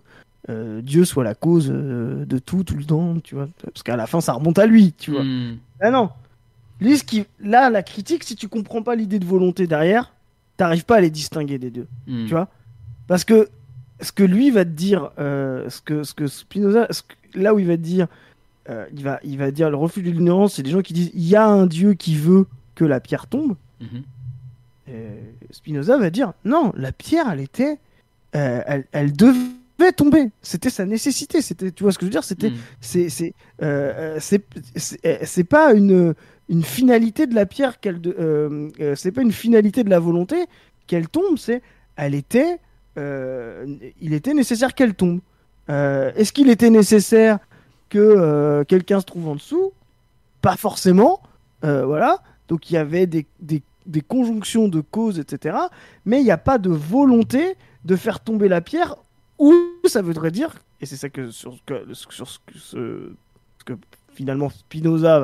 euh, 0.50 0.82
Dieu 0.82 1.06
soit 1.06 1.24
la 1.24 1.34
cause 1.36 1.70
de 1.70 2.38
tout, 2.40 2.64
tout 2.64 2.76
le 2.78 2.86
temps, 2.86 3.16
tu 3.24 3.34
vois? 3.36 3.48
Parce 3.64 3.82
qu'à 3.84 3.96
la 3.96 4.06
fin, 4.06 4.22
ça 4.22 4.34
remonte 4.34 4.60
à 4.60 4.68
lui, 4.68 4.94
tu 4.94 5.12
vois. 5.12 5.24
Hmm. 5.24 5.58
Ah 5.82 5.90
non. 5.90 6.10
Lui, 6.80 6.98
ce 7.00 7.04
qui... 7.04 7.26
là, 7.40 7.72
la 7.72 7.82
critique, 7.82 8.24
si 8.24 8.36
tu 8.36 8.48
comprends 8.48 8.84
pas 8.84 8.96
l'idée 8.96 9.18
de 9.18 9.26
volonté 9.26 9.66
derrière, 9.66 10.14
t'arrives 10.56 10.86
pas 10.86 10.98
à 10.98 11.02
les 11.02 11.10
distinguer 11.10 11.58
des 11.58 11.72
deux 11.72 11.88
Hmm. 12.06 12.26
tu 12.26 12.32
vois? 12.32 12.48
Parce 13.08 13.24
que 13.24 13.48
ce 14.02 14.12
que 14.12 14.24
lui 14.24 14.52
va 14.52 14.64
te 14.66 14.70
dire, 14.70 15.12
euh, 15.20 15.70
ce 15.70 15.82
que 15.82 16.04
ce 16.04 16.14
que 16.14 16.28
Spinoza, 16.28 16.88
là 17.34 17.54
où 17.54 17.60
il 17.60 17.68
va 17.68 17.78
te 17.78 17.82
dire, 17.82 18.08
euh, 18.70 18.86
il 18.94 19.04
va 19.04 19.20
il 19.24 19.38
va 19.38 19.52
dire 19.52 19.70
le 19.70 19.78
refus 19.78 20.02
de 20.02 20.12
l'ignorance, 20.12 20.56
c'est 20.56 20.64
des 20.64 20.72
gens 20.72 20.82
qui 20.82 20.94
disent 20.94 21.12
il 21.14 21.28
y 21.28 21.36
a 21.36 21.46
un 21.46 21.66
Dieu 21.66 21.94
qui 21.94 22.16
veut 22.16 22.46
que 22.76 22.86
la 22.86 23.00
pierre 23.00 23.28
tombe. 23.28 23.56
Mhm. 23.82 24.04
Spinoza 25.52 25.98
va 25.98 26.10
dire 26.10 26.34
non, 26.46 26.72
la 26.76 26.92
pierre, 26.94 27.30
elle 27.30 27.42
était, 27.42 27.78
elle, 28.32 28.86
elle 28.94 29.12
devait 29.12 29.92
tomber. 29.96 30.30
C'était 30.42 30.70
sa 30.70 30.86
nécessité. 30.86 31.42
C'était, 31.42 31.72
tu 31.72 31.84
vois 31.84 31.92
ce 31.92 31.98
que 31.98 32.06
je 32.06 32.08
veux 32.08 32.12
dire? 32.12 32.24
C'était, 32.24 32.52
mhm. 32.52 32.58
c'est, 32.80 33.10
c'est, 33.10 33.34
c'est, 35.26 35.44
pas 35.44 35.74
une 35.74 36.16
une 36.48 36.64
finalité 36.64 37.28
de 37.28 37.36
la 37.36 37.46
pierre 37.46 37.82
qu'elle, 37.82 38.00
c'est 38.96 39.12
pas 39.12 39.24
une 39.24 39.34
finalité 39.34 39.84
de 39.84 39.90
la 39.90 40.00
volonté 40.00 40.46
qu'elle 40.86 41.10
tombe. 41.10 41.38
C'est, 41.38 41.62
elle 41.98 42.16
était 42.16 42.54
euh, 42.54 42.58
il 42.98 44.14
était 44.14 44.34
nécessaire 44.34 44.74
qu'elle 44.74 44.94
tombe. 44.94 45.20
Euh, 45.70 46.12
est-ce 46.16 46.32
qu'il 46.32 46.50
était 46.50 46.70
nécessaire 46.70 47.40
que 47.90 48.00
euh, 48.00 48.64
quelqu'un 48.64 49.00
se 49.00 49.06
trouve 49.06 49.28
en 49.28 49.36
dessous? 49.36 49.72
Pas 50.42 50.56
forcément. 50.56 51.22
voilà. 51.62 52.22
Donc 52.48 52.70
il 52.70 52.76
y 52.76 52.78
avait 52.78 53.08
des, 53.08 53.26
conjonctions 54.08 54.68
de 54.68 54.82
causes, 54.82 55.20
etc. 55.20 55.58
Mais 56.06 56.22
il 56.22 56.24
n'y 56.24 56.32
a 56.32 56.38
pas 56.38 56.58
de 56.58 56.70
volonté 56.70 57.56
de 57.86 57.96
faire 57.96 58.20
tomber 58.20 58.48
la 58.48 58.62
pierre, 58.62 58.96
ou 59.40 59.54
ça 59.86 60.02
voudrait 60.02 60.32
dire, 60.32 60.54
et 60.82 60.86
c'est 60.86 60.98
ça 60.98 61.10
que 61.10 61.32
sur, 61.32 61.54
ce, 61.54 63.12
que 63.66 63.74
finalement 64.14 64.50
Spinoza 64.50 65.20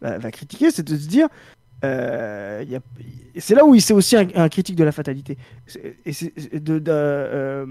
va, 0.00 0.18
va 0.18 0.30
critiquer, 0.30 0.70
c'est 0.70 0.82
de 0.82 0.96
se 0.96 1.06
dire 1.06 1.28
euh, 1.84 2.64
c'est 3.36 3.54
là 3.54 3.64
où 3.64 3.78
c'est 3.78 3.94
aussi 3.94 4.16
un, 4.16 4.48
critique 4.48 4.76
de 4.76 4.84
la 4.84 4.92
fatalité. 4.92 5.38
Et 6.04 6.58
de, 6.58 6.82
euh, 6.88 7.66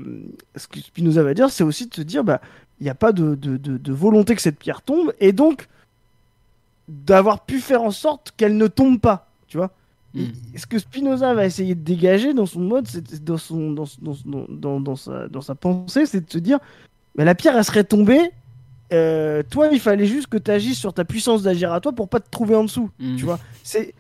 ce 0.56 0.68
que 0.68 0.80
Spinoza 0.80 1.24
va 1.24 1.34
dire, 1.34 1.50
c'est 1.50 1.64
aussi 1.64 1.88
de 1.88 1.94
se 1.94 2.02
dire, 2.02 2.24
bah, 2.24 2.42
il 2.80 2.84
n'y 2.84 2.90
a 2.90 2.96
pas 2.96 3.12
de, 3.12 3.36
de, 3.36 3.94
volonté 3.94 4.36
que 4.36 4.42
cette 4.42 4.60
pierre 4.60 4.82
tombe, 4.82 5.14
et 5.20 5.32
donc 5.32 5.68
d'avoir 6.88 7.46
pu 7.46 7.60
faire 7.60 7.82
en 7.82 7.92
sorte 7.92 8.34
qu'elle 8.38 8.56
ne 8.56 8.68
tombe 8.68 9.00
pas, 9.00 9.30
tu 9.48 9.58
vois. 9.58 9.72
Hmm. 10.14 10.28
Ce 10.56 10.66
que 10.66 10.80
Spinoza 10.80 11.34
va 11.34 11.46
essayer 11.46 11.76
de 11.76 11.82
dégager 11.82 12.34
dans 12.34 12.46
son 12.46 12.62
mode, 12.62 12.88
dans, 13.22 13.38
son, 13.38 13.72
dans, 13.72 13.86
dans, 14.48 14.80
dans, 14.80 14.96
sa, 14.96 15.28
dans 15.28 15.42
sa 15.42 15.56
pensée, 15.56 16.06
c'est 16.06 16.26
de 16.26 16.32
se 16.32 16.38
dire, 16.38 16.60
mais 17.18 17.26
la 17.26 17.36
pierre, 17.36 17.58
elle 17.58 17.66
serait 17.66 17.84
tombée, 17.84 18.32
euh, 18.94 19.44
toi, 19.50 19.68
il 19.72 19.80
fallait 19.80 20.06
juste 20.06 20.28
que 20.28 20.38
tu 20.38 20.50
agisses 20.50 20.80
sur 20.80 20.94
ta 20.94 21.04
puissance 21.04 21.44
d'agir 21.44 21.74
à 21.74 21.82
toi 21.82 21.92
pour 21.92 22.08
pas 22.08 22.20
te 22.20 22.30
trouver 22.30 22.56
en 22.56 22.64
dessous. 22.64 22.90
Mm. 23.00 23.16
Tu 23.18 23.26
vois, 23.26 23.40
c'est, 23.64 23.94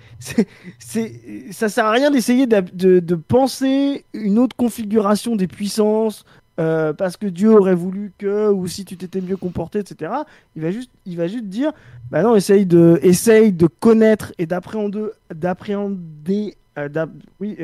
c'est, 0.80 1.52
ça 1.52 1.68
sert 1.68 1.86
à 1.86 1.92
rien 1.92 2.10
d'essayer 2.10 2.48
de, 2.48 3.00
de, 3.00 3.16
penser 3.16 4.06
une 4.14 4.40
autre 4.40 4.56
configuration 4.56 5.36
des 5.36 5.48
puissances 5.48 6.24
euh, 6.60 6.94
parce 6.94 7.18
que 7.18 7.28
Dieu 7.28 7.52
aurait 7.52 7.76
voulu 7.76 8.14
que, 8.18 8.50
ou 8.50 8.66
si 8.68 8.86
tu 8.86 8.96
t'étais 8.96 9.20
mieux 9.20 9.36
comporté, 9.36 9.80
etc. 9.80 10.12
Il 10.56 10.62
va 10.62 10.72
juste, 10.72 10.90
il 11.06 11.18
va 11.18 11.28
juste 11.28 11.46
dire, 11.46 11.74
bah 12.10 12.24
non, 12.24 12.36
essaye 12.36 12.66
de, 12.66 12.98
essaye 13.04 13.52
de 13.52 13.68
connaître 13.68 14.32
et 14.38 14.46
d'appréhender, 14.46 15.08
d'appréhender, 15.34 16.56
euh, 16.78 17.06
oui, 17.42 17.58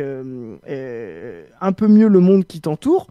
un 1.61 1.71
peu 1.71 1.87
mieux 1.87 2.09
le 2.09 2.19
monde 2.19 2.45
qui 2.45 2.59
t'entoure. 2.59 3.07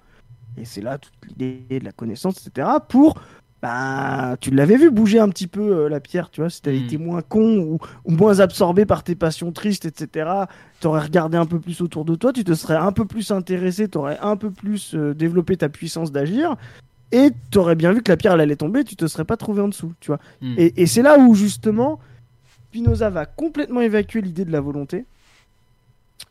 Et 0.58 0.66
c'est 0.66 0.82
là 0.82 0.98
toute 0.98 1.14
l'idée 1.26 1.78
de 1.80 1.84
la 1.84 1.92
connaissance, 1.92 2.46
etc. 2.46 2.68
Pour 2.88 3.14
bah, 3.62 4.36
tu 4.40 4.50
l'avais 4.50 4.76
vu 4.76 4.90
bouger 4.90 5.20
un 5.20 5.28
petit 5.28 5.46
peu 5.46 5.60
euh, 5.60 5.88
la 5.88 6.00
pierre, 6.00 6.30
tu 6.30 6.40
vois, 6.40 6.50
si 6.50 6.60
t'avais 6.60 6.80
hmm. 6.80 6.84
été 6.84 6.98
moins 6.98 7.22
con 7.22 7.58
ou, 7.58 7.78
moins 8.04 8.40
absorbé 8.40 8.86
par 8.86 9.04
tes 9.04 9.14
passions 9.14 9.52
tristes, 9.52 9.84
etc., 9.84 10.28
t'aurais 10.80 11.02
regardé 11.02 11.38
un 11.38 11.46
peu 11.46 11.60
plus 11.60 11.80
autour 11.80 12.04
de 12.04 12.16
toi, 12.16 12.32
tu 12.32 12.42
te 12.42 12.54
serais 12.54 12.74
un 12.74 12.90
peu 12.90 13.04
plus 13.04 13.30
intéressé, 13.30 13.86
t'aurais 13.86 14.18
un 14.20 14.36
peu 14.36 14.50
plus 14.50 14.96
euh, 14.96 15.14
développé 15.14 15.56
ta 15.56 15.68
puissance 15.68 16.10
d'agir, 16.10 16.56
et 17.12 17.30
t'aurais 17.52 17.76
bien 17.76 17.92
vu 17.92 18.02
que 18.02 18.10
la 18.10 18.16
pierre 18.16 18.32
elle 18.32 18.40
allait 18.40 18.56
tomber, 18.56 18.82
tu 18.82 18.96
te 18.96 19.06
serais 19.06 19.24
pas 19.24 19.36
trouvé 19.36 19.62
en 19.62 19.68
dessous, 19.68 19.92
tu 20.00 20.08
vois. 20.08 20.18
Hmm. 20.40 20.54
Et, 20.58 20.82
et 20.82 20.86
c'est 20.86 21.02
là 21.02 21.18
où 21.18 21.36
justement 21.36 22.00
Spinoza 22.68 23.10
va 23.10 23.26
complètement 23.26 23.80
évacuer 23.80 24.22
l'idée 24.22 24.44
de 24.44 24.50
la 24.50 24.60
volonté, 24.60 25.04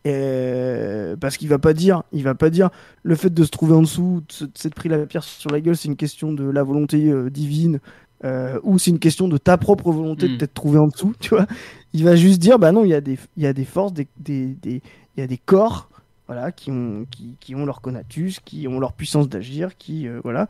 et 0.04 1.14
parce 1.20 1.38
qu'il 1.38 1.48
va 1.48 1.60
pas 1.60 1.74
dire, 1.74 2.04
il 2.12 2.24
va 2.24 2.34
pas 2.34 2.50
dire 2.50 2.70
le 3.04 3.16
fait 3.16 3.32
de 3.32 3.44
se 3.44 3.50
trouver 3.50 3.74
en 3.74 3.82
dessous, 3.82 4.24
de 4.28 4.50
s'être 4.56 4.74
pris 4.74 4.90
la 4.90 5.06
pierre 5.06 5.24
sur 5.24 5.52
la 5.52 5.62
gueule, 5.62 5.76
c'est 5.76 5.88
une 5.88 5.96
question 5.96 6.34
de 6.34 6.44
la 6.44 6.64
volonté 6.64 7.08
euh, 7.08 7.30
divine, 7.30 7.80
euh, 8.24 8.60
ou 8.64 8.80
c'est 8.80 8.90
une 8.90 9.00
question 9.00 9.28
de 9.28 9.38
ta 9.38 9.58
propre 9.58 9.92
volonté 9.92 10.28
de 10.28 10.34
hmm. 10.34 10.38
t'être 10.40 10.54
trouvé 10.54 10.80
en 10.80 10.88
dessous, 10.88 11.14
tu 11.20 11.30
vois. 11.30 11.46
Il 11.94 12.04
va 12.04 12.16
juste 12.16 12.40
dire, 12.40 12.58
bah 12.58 12.72
non, 12.72 12.84
il 12.84 12.90
y 12.90 12.94
a 12.96 13.02
des, 13.02 13.20
il 13.38 13.44
y 13.44 13.48
a 13.48 13.54
des 13.54 13.66
forces, 13.66 13.94
des, 13.94 14.08
des, 14.18 14.48
des, 14.62 14.82
il 15.16 15.20
y 15.20 15.24
a 15.24 15.28
des 15.28 15.38
corps, 15.38 15.90
voilà, 16.26 16.52
qui 16.52 16.72
ont, 16.72 17.06
qui, 17.12 17.36
qui 17.40 17.54
ont 17.54 17.66
leur 17.66 17.82
conatus, 17.82 18.40
qui 18.40 18.68
ont 18.68 18.80
leur 18.80 18.94
puissance 18.94 19.30
d'agir, 19.30 19.78
qui, 19.78 20.08
euh, 20.08 20.20
voilà. 20.24 20.48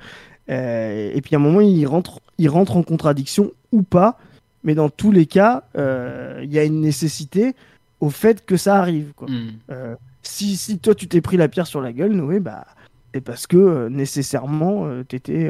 et 0.47 1.19
puis 1.21 1.35
à 1.35 1.39
un 1.39 1.41
moment, 1.41 1.59
il 1.59 1.85
rentre, 1.87 2.21
il 2.37 2.47
rentre 2.47 2.77
en 2.77 2.83
contradiction 2.83 3.51
ou 3.73 3.81
pas, 3.81 4.17
mais 4.63 4.75
dans 4.75 4.89
tous 4.89 5.11
les 5.11 5.25
cas, 5.25 5.63
il 5.75 6.53
y 6.53 6.59
a 6.59 6.63
une 6.63 6.79
nécessité 6.79 7.55
au 8.01 8.09
fait 8.09 8.45
que 8.45 8.57
ça 8.57 8.77
arrive. 8.77 9.13
Quoi. 9.15 9.29
Hmm. 9.29 9.51
Euh, 9.69 9.95
si, 10.23 10.57
si, 10.57 10.79
toi 10.79 10.93
tu 10.93 11.07
t'es 11.07 11.21
pris 11.21 11.37
la 11.37 11.47
pierre 11.47 11.67
sur 11.67 11.79
la 11.81 11.93
gueule, 11.93 12.11
Noé, 12.11 12.39
bah, 12.39 12.65
c'est 13.13 13.21
parce 13.21 13.47
que 13.47 13.57
euh, 13.57 13.89
nécessairement 13.89 14.85
euh, 14.85 15.03
tu 15.07 15.15
étais 15.15 15.49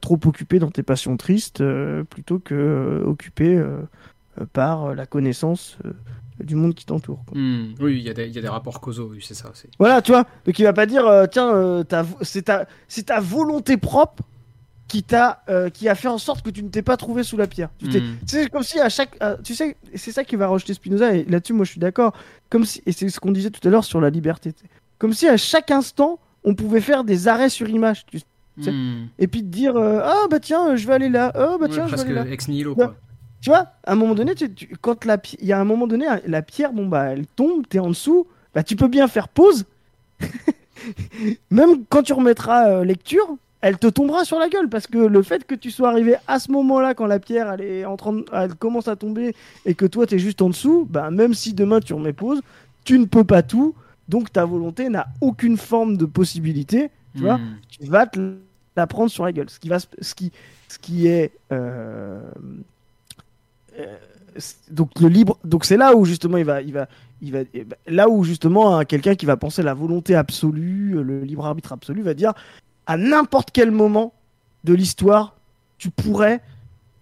trop 0.00 0.18
occupé 0.24 0.58
dans 0.58 0.70
tes 0.70 0.82
passions 0.82 1.16
tristes 1.16 1.62
plutôt 2.08 2.38
que 2.38 3.02
occupé 3.06 3.62
par 4.54 4.94
la 4.94 5.04
connaissance 5.04 5.78
du 6.42 6.56
monde 6.56 6.74
qui 6.74 6.86
t'entoure. 6.86 7.22
Hmm. 7.32 7.74
Oui, 7.80 7.98
il 7.98 8.00
y, 8.00 8.06
y, 8.06 8.38
a 8.38 8.42
des 8.42 8.48
rapports 8.48 8.80
causaux, 8.80 9.10
oui, 9.12 9.18
c'est 9.22 9.34
ça. 9.34 9.52
Voilà, 9.78 10.00
tu 10.00 10.10
vois. 10.12 10.24
Donc 10.46 10.58
il 10.58 10.64
va 10.64 10.72
pas 10.72 10.86
dire, 10.86 11.06
tiens, 11.30 11.84
c'est 12.22 12.42
ta, 12.42 12.66
ta 13.06 13.20
volonté 13.20 13.76
propre 13.76 14.22
qui 14.94 15.02
t'a 15.02 15.42
euh, 15.48 15.70
qui 15.70 15.88
a 15.88 15.96
fait 15.96 16.06
en 16.06 16.18
sorte 16.18 16.42
que 16.42 16.50
tu 16.50 16.62
ne 16.62 16.68
t'es 16.68 16.82
pas 16.82 16.96
trouvé 16.96 17.24
sous 17.24 17.36
la 17.36 17.48
pierre. 17.48 17.68
Tu 17.80 17.86
hmm. 17.86 18.16
C'est 18.26 18.48
comme 18.48 18.62
si 18.62 18.78
à 18.78 18.88
chaque 18.88 19.18
tu 19.42 19.52
sais 19.56 19.76
c'est 19.96 20.12
ça 20.12 20.22
qui 20.22 20.36
va 20.36 20.46
rejeter 20.46 20.72
Spinoza 20.72 21.16
et 21.16 21.24
là-dessus 21.24 21.52
moi 21.52 21.64
je 21.64 21.72
suis 21.72 21.80
d'accord 21.80 22.12
comme 22.48 22.64
si 22.64 22.80
et 22.86 22.92
c'est 22.92 23.08
ce 23.08 23.18
qu'on 23.18 23.32
disait 23.32 23.50
tout 23.50 23.66
à 23.66 23.72
l'heure 23.72 23.82
sur 23.84 24.00
la 24.00 24.08
liberté. 24.08 24.52
Comme 24.98 25.12
si 25.12 25.26
à 25.26 25.36
chaque 25.36 25.72
instant 25.72 26.20
on 26.44 26.54
pouvait 26.54 26.80
faire 26.80 27.02
des 27.02 27.26
arrêts 27.26 27.48
sur 27.48 27.68
image, 27.68 28.06
tu 28.06 28.20
sais, 28.20 28.70
hmm. 28.70 29.08
et 29.18 29.26
puis 29.26 29.40
te 29.40 29.48
dire 29.48 29.74
euh, 29.74 30.00
ah 30.04 30.28
bah 30.30 30.38
tiens 30.38 30.76
je 30.76 30.86
vais 30.86 30.94
aller 30.94 31.08
là, 31.08 31.32
oh 31.34 31.58
bah 31.58 31.66
tiens 31.68 31.88
je 31.88 31.96
vais 31.96 32.02
aller 32.02 32.14
là. 32.14 32.26
Ex 32.28 32.46
nihilo 32.46 32.76
quoi. 32.76 32.94
Tu 33.40 33.50
vois, 33.50 33.66
à 33.84 33.92
un 33.92 33.94
moment 33.96 34.14
donné, 34.14 34.34
tu, 34.34 34.48
quand 34.80 35.04
la 35.04 35.18
il 35.40 35.46
y 35.46 35.52
a 35.52 35.60
un 35.60 35.64
moment 35.64 35.88
donné 35.88 36.06
la 36.24 36.40
pierre 36.40 36.72
bon 36.72 36.86
bah 36.86 37.06
elle 37.06 37.26
tombe, 37.26 37.66
t'es 37.68 37.80
en 37.80 37.88
dessous, 37.88 38.28
bah 38.54 38.62
tu 38.62 38.76
peux 38.76 38.88
bien 38.88 39.08
faire 39.08 39.26
pause. 39.28 39.64
Même 41.50 41.84
quand 41.88 42.04
tu 42.04 42.12
remettras 42.12 42.70
euh, 42.70 42.84
lecture, 42.84 43.36
elle 43.64 43.78
te 43.78 43.86
tombera 43.86 44.26
sur 44.26 44.38
la 44.38 44.50
gueule 44.50 44.68
parce 44.68 44.86
que 44.86 44.98
le 44.98 45.22
fait 45.22 45.46
que 45.46 45.54
tu 45.54 45.70
sois 45.70 45.88
arrivé 45.88 46.16
à 46.28 46.38
ce 46.38 46.52
moment-là 46.52 46.92
quand 46.92 47.06
la 47.06 47.18
pierre 47.18 47.50
elle 47.50 47.62
est 47.62 47.86
en 47.86 47.96
train 47.96 48.20
elle 48.34 48.54
commence 48.56 48.88
à 48.88 48.96
tomber 48.96 49.34
et 49.64 49.74
que 49.74 49.86
toi 49.86 50.06
tu 50.06 50.16
es 50.16 50.18
juste 50.18 50.42
en 50.42 50.50
dessous, 50.50 50.86
bah 50.90 51.10
même 51.10 51.32
si 51.32 51.54
demain 51.54 51.80
tu 51.80 51.94
remets 51.94 52.12
pause, 52.12 52.42
tu 52.84 52.98
ne 52.98 53.06
peux 53.06 53.24
pas 53.24 53.42
tout, 53.42 53.74
donc 54.06 54.30
ta 54.30 54.44
volonté 54.44 54.90
n'a 54.90 55.06
aucune 55.22 55.56
forme 55.56 55.96
de 55.96 56.04
possibilité, 56.04 56.90
tu 57.16 57.22
vois, 57.22 57.38
hmm. 57.38 57.56
tu 57.70 57.86
vas 57.86 58.06
te 58.06 58.34
la 58.76 58.86
prendre 58.86 59.10
sur 59.10 59.24
la 59.24 59.32
gueule. 59.32 59.48
Ce 59.48 59.58
qui 59.58 59.70
va 59.70 59.78
ce 59.78 60.14
qui 60.14 60.30
ce 60.68 60.78
qui 60.78 61.06
est 61.06 61.32
euh, 61.50 62.20
euh, 63.78 63.96
donc 64.70 65.00
le 65.00 65.08
libre 65.08 65.38
donc 65.42 65.64
c'est 65.64 65.78
là 65.78 65.96
où 65.96 66.04
justement 66.04 66.36
il 66.36 66.44
va 66.44 66.60
il 66.60 66.74
va 66.74 66.86
il 67.22 67.32
va 67.32 67.40
là 67.86 68.10
où 68.10 68.24
justement 68.24 68.84
quelqu'un 68.84 69.14
qui 69.14 69.24
va 69.24 69.38
penser 69.38 69.62
la 69.62 69.72
volonté 69.72 70.14
absolue 70.14 71.02
le 71.02 71.20
libre 71.20 71.46
arbitre 71.46 71.72
absolu 71.72 72.02
va 72.02 72.12
dire 72.12 72.34
à 72.86 72.96
n'importe 72.96 73.50
quel 73.52 73.70
moment 73.70 74.12
de 74.64 74.74
l'histoire, 74.74 75.36
tu 75.78 75.90
pourrais 75.90 76.40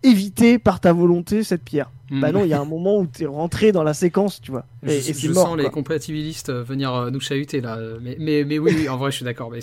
éviter 0.03 0.59
par 0.59 0.81
ta 0.81 0.93
volonté 0.93 1.45
cette 1.45 1.63
pierre. 1.63 1.91
Hmm. 2.11 2.21
Bah 2.21 2.33
non, 2.33 2.45
il 2.45 2.49
y 2.49 2.53
a 2.53 2.61
un 2.61 2.65
moment 2.65 2.99
où 2.99 3.07
tu 3.07 3.23
es 3.23 3.27
rentré 3.27 3.73
dans 3.73 3.85
la 3.85 3.95
séquence, 3.95 4.41
tu 4.41 4.51
vois. 4.51 4.67
Et, 4.87 5.01
je, 5.01 5.13
je 5.13 5.33
sens 5.33 5.57
les 5.57 5.71
compatibilistes 5.71 6.51
euh, 6.51 6.63
venir 6.63 6.93
euh, 6.93 7.11
nous 7.11 7.21
chahuter 7.21 7.61
là. 7.61 7.79
Mais, 8.03 8.17
mais, 8.19 8.45
mais 8.45 8.59
oui, 8.59 8.89
en 8.89 8.97
vrai, 8.97 9.11
je 9.11 9.17
suis 9.17 9.25
d'accord. 9.25 9.51
Mais 9.51 9.61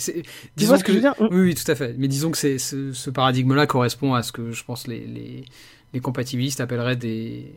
disons 0.56 0.76
ce 0.76 0.82
que, 0.82 0.92
je 0.92 0.96
veux 0.96 1.02
dire? 1.02 1.14
Oui, 1.20 1.40
oui, 1.40 1.54
tout 1.54 1.70
à 1.70 1.74
fait. 1.74 1.94
Mais 1.98 2.08
disons 2.08 2.30
que 2.30 2.38
c'est 2.38 2.58
ce, 2.58 3.10
paradigme-là 3.10 3.66
correspond 3.66 4.14
à 4.14 4.22
ce 4.22 4.32
que 4.32 4.50
je 4.52 4.64
pense 4.64 4.86
les, 4.86 5.00
les, 5.00 5.44
les 5.92 6.00
compatibilistes 6.00 6.60
appelleraient 6.60 6.96
des 6.96 7.52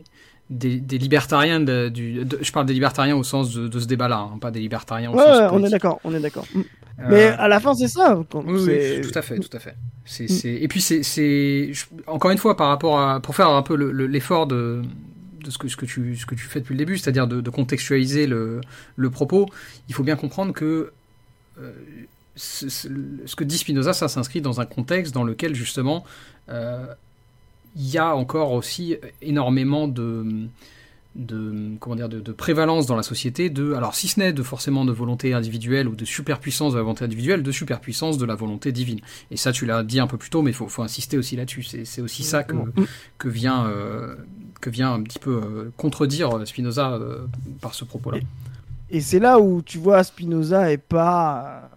des, 0.49 0.79
des, 0.79 0.97
libertariens 0.97 1.61
du, 1.61 2.25
je 2.41 2.51
parle 2.51 2.65
des 2.65 2.73
libertariens 2.73 3.15
au 3.15 3.23
sens 3.23 3.53
de, 3.53 3.79
ce 3.79 3.87
débat-là, 3.87 4.29
hein, 4.33 4.37
pas 4.39 4.51
des 4.51 4.59
libertariens 4.59 5.11
au 5.11 5.15
ouais, 5.15 5.23
sens 5.23 5.51
on 5.53 5.63
est 5.63 5.69
d'accord, 5.69 5.99
on 6.03 6.13
est 6.13 6.19
d'accord. 6.19 6.45
Mais 6.97 7.25
euh, 7.25 7.35
à 7.37 7.47
la 7.47 7.59
fin, 7.59 7.73
c'est 7.73 7.87
ça. 7.87 8.19
Oui, 8.33 9.01
tout 9.01 9.17
à 9.17 9.21
fait, 9.21 9.39
tout 9.39 9.55
à 9.55 9.59
fait. 9.59 9.75
Mm. 10.19 10.27
Et 10.43 10.67
puis, 10.67 10.81
c'est, 10.81 11.71
encore 12.07 12.31
une 12.31 12.37
fois, 12.37 12.55
par 12.55 12.67
rapport 12.67 12.99
à, 12.99 13.19
pour 13.19 13.35
faire 13.35 13.49
un 13.49 13.61
peu 13.61 13.75
l'effort 13.75 14.47
de, 14.47 14.83
de 15.43 15.49
ce 15.49 15.57
que, 15.57 15.67
ce, 15.67 15.75
que 15.75 15.85
tu, 15.85 16.15
ce 16.15 16.25
que 16.25 16.35
tu 16.35 16.45
fais 16.45 16.59
depuis 16.59 16.73
le 16.73 16.79
début, 16.79 16.97
c'est-à-dire 16.97 17.27
de, 17.27 17.49
contextualiser 17.49 18.27
le, 18.27 18.61
le, 18.95 19.09
propos, 19.09 19.47
il 19.89 19.95
faut 19.95 20.03
bien 20.03 20.15
comprendre 20.15 20.53
que 20.53 20.91
euh, 21.59 21.71
ce, 22.35 23.35
que 23.35 23.43
dit 23.43 23.57
Spinoza, 23.57 23.93
ça 23.93 24.07
s'inscrit 24.07 24.41
dans 24.41 24.61
un 24.61 24.65
contexte 24.65 25.13
dans 25.13 25.23
lequel, 25.23 25.55
justement, 25.55 26.03
euh, 26.49 26.85
il 27.75 27.89
y 27.89 27.97
a 27.97 28.15
encore 28.15 28.51
aussi 28.51 28.97
énormément 29.21 29.87
de 29.87 30.47
de 31.15 31.77
comment 31.79 31.95
dire 31.95 32.09
de, 32.09 32.19
de, 32.19 32.31
prévalence 32.31 32.87
dans 32.87 32.95
la 32.95 33.03
société 33.03 33.49
de 33.51 33.73
alors 33.73 33.93
si 33.93 34.07
ce 34.07 34.19
n'est 34.19 34.33
de 34.33 34.41
forcément 34.41 34.83
de 34.83 34.91
volonté 34.91 35.33
individuelle 35.33 35.87
ou 35.87 35.95
de 35.95 36.05
superpuissance 36.05 36.73
de 36.73 36.77
la 36.77 36.83
volonté 36.83 37.05
individuelle 37.05 37.43
de 37.43 37.51
superpuissance 37.51 38.17
de 38.17 38.25
la 38.25 38.33
volonté 38.35 38.71
divine. 38.71 38.99
Et 39.29 39.37
ça 39.37 39.51
tu 39.51 39.65
l'as 39.65 39.83
dit 39.83 39.99
un 39.99 40.07
peu 40.07 40.17
plus 40.17 40.31
tôt 40.31 40.41
mais 40.41 40.51
il 40.51 40.55
faut, 40.55 40.67
faut, 40.67 40.81
insister 40.81 41.17
aussi 41.17 41.35
là-dessus. 41.35 41.63
C'est 41.63 42.01
aussi 42.01 42.23
ça 42.23 42.43
que, 42.43 42.55
que 43.19 43.29
vient 43.29 43.67
euh, 43.67 44.15
que 44.59 44.71
vient 44.71 44.93
un 44.93 45.03
petit 45.03 45.19
peu 45.19 45.35
euh, 45.43 45.71
contredire 45.77 46.47
Spinoza 46.47 46.93
euh, 46.93 47.27
par 47.61 47.75
ce 47.75 47.85
propos 47.85 48.11
là 48.11 48.17
et, 48.89 48.97
et 48.97 49.01
c'est 49.01 49.19
là 49.19 49.39
où 49.39 49.61
tu 49.61 49.77
vois 49.77 50.03
Spinoza 50.03 50.71
est 50.71 50.77
pas 50.77 51.69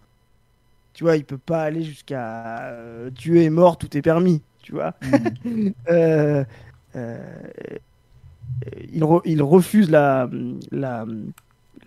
tu 0.95 1.05
vois 1.05 1.17
il 1.17 1.25
peut 1.25 1.37
pas 1.37 1.63
aller 1.63 1.83
jusqu'à 1.83 2.73
Dieu 3.11 3.37
est 3.43 3.51
mort 3.51 3.77
tout 3.77 3.95
est 3.97 4.03
permis 4.03 4.41
tu 4.63 4.73
vois. 4.73 4.95
Mm. 5.45 5.71
il, 8.93 9.05
re, 9.05 9.21
il, 9.25 9.43
refuse 9.43 9.91
la, 9.91 10.29
la, 10.71 11.07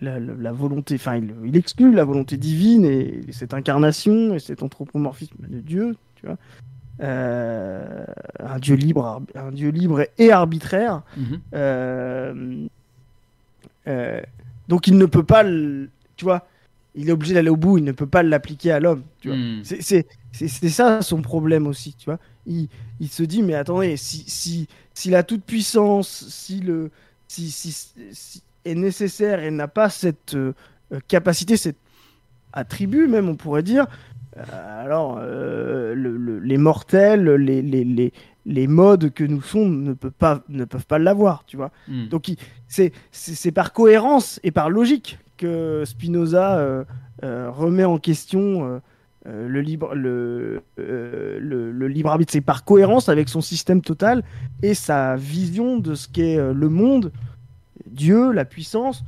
la, 0.00 0.18
la 0.18 0.52
volonté, 0.52 0.94
enfin, 0.94 1.16
il, 1.16 1.34
il, 1.44 1.56
exclut 1.56 1.92
la 1.94 2.04
volonté 2.04 2.36
divine 2.36 2.84
et, 2.84 3.20
et, 3.28 3.32
cette 3.32 3.54
incarnation 3.54 4.34
et 4.34 4.38
cet 4.38 4.62
anthropomorphisme 4.62 5.46
de 5.48 5.60
Dieu, 5.60 5.96
tu 6.16 6.26
vois. 6.26 6.36
Euh, 7.02 8.04
un 8.40 8.58
dieu 8.58 8.74
libre, 8.74 9.22
un 9.34 9.52
dieu 9.52 9.70
libre 9.70 10.04
et 10.18 10.30
arbitraire. 10.32 11.02
-hmm. 11.16 11.38
euh, 11.54 12.66
euh, 13.88 14.20
donc 14.68 14.86
il 14.86 14.98
ne 14.98 15.06
peut 15.06 15.22
pas, 15.22 15.42
le, 15.42 15.88
tu 16.16 16.26
vois, 16.26 16.46
il 16.94 17.08
est 17.08 17.12
obligé 17.12 17.34
d'aller 17.34 17.48
au 17.48 17.56
bout, 17.56 17.78
il 17.78 17.84
ne 17.84 17.92
peut 17.92 18.06
pas 18.06 18.22
l'appliquer 18.22 18.72
à 18.72 18.80
l'homme. 18.80 19.02
Tu 19.20 19.28
vois. 19.28 19.36
Mm. 19.36 19.62
C'est 20.32 20.68
ça 20.68 21.02
son 21.02 21.22
problème 21.22 21.66
aussi, 21.66 21.94
tu 21.94 22.04
vois. 22.04 22.18
Il, 22.50 22.68
il, 22.98 23.08
se 23.08 23.22
dit, 23.22 23.42
mais 23.42 23.54
attendez, 23.54 23.96
si, 23.96 24.24
si, 24.26 24.66
si 24.92 25.08
la 25.08 25.22
toute-puissance, 25.22 26.26
si 26.28 26.60
le, 26.60 26.90
si, 27.28 27.50
si, 27.50 27.72
si, 28.12 28.42
est 28.64 28.74
nécessaire 28.74 29.40
et 29.40 29.50
n'a 29.50 29.68
pas 29.68 29.88
cette 29.88 30.34
euh, 30.34 30.52
capacité, 31.06 31.56
cet 31.56 31.76
attribut 32.52 33.06
même, 33.06 33.28
on 33.28 33.36
pourrait 33.36 33.62
dire, 33.62 33.86
euh, 34.36 34.84
alors 34.84 35.18
euh, 35.20 35.94
le, 35.94 36.16
le, 36.16 36.40
les 36.40 36.58
mortels, 36.58 37.24
les, 37.24 37.62
les, 37.62 37.84
les, 37.84 38.12
les 38.46 38.66
modes 38.66 39.10
que 39.10 39.22
nous 39.22 39.42
sommes 39.42 39.84
ne 39.84 39.92
peuvent 39.92 40.10
pas, 40.10 40.42
ne 40.48 40.64
peuvent 40.64 40.86
pas 40.86 40.98
l'avoir, 40.98 41.44
tu 41.46 41.56
vois. 41.56 41.70
Mm. 41.86 42.08
Donc 42.08 42.30
c'est 42.66 43.52
par 43.52 43.72
cohérence 43.72 44.40
et 44.42 44.50
par 44.50 44.70
logique 44.70 45.18
que 45.36 45.84
Spinoza 45.86 46.84
remet 47.22 47.84
en 47.84 47.98
question 47.98 48.80
euh, 49.26 49.48
le, 49.48 49.60
libre, 49.60 49.94
le, 49.94 50.62
le, 50.76 51.72
le, 51.72 51.88
libre 51.88 52.10
arbitre. 52.10 52.32
C'est 52.32 52.40
par 52.40 52.64
cohérence 52.64 53.08
avec 53.08 53.28
son 53.28 53.40
système 53.40 53.82
total 53.82 54.24
et 54.62 54.74
sa 54.74 55.16
vision 55.16 55.78
de 55.78 55.94
ce 55.94 56.08
qu'est 56.08 56.36
le 56.36 56.68
monde, 56.68 57.12
Dieu, 57.86 58.32
la 58.32 58.44
puissance, 58.44 59.04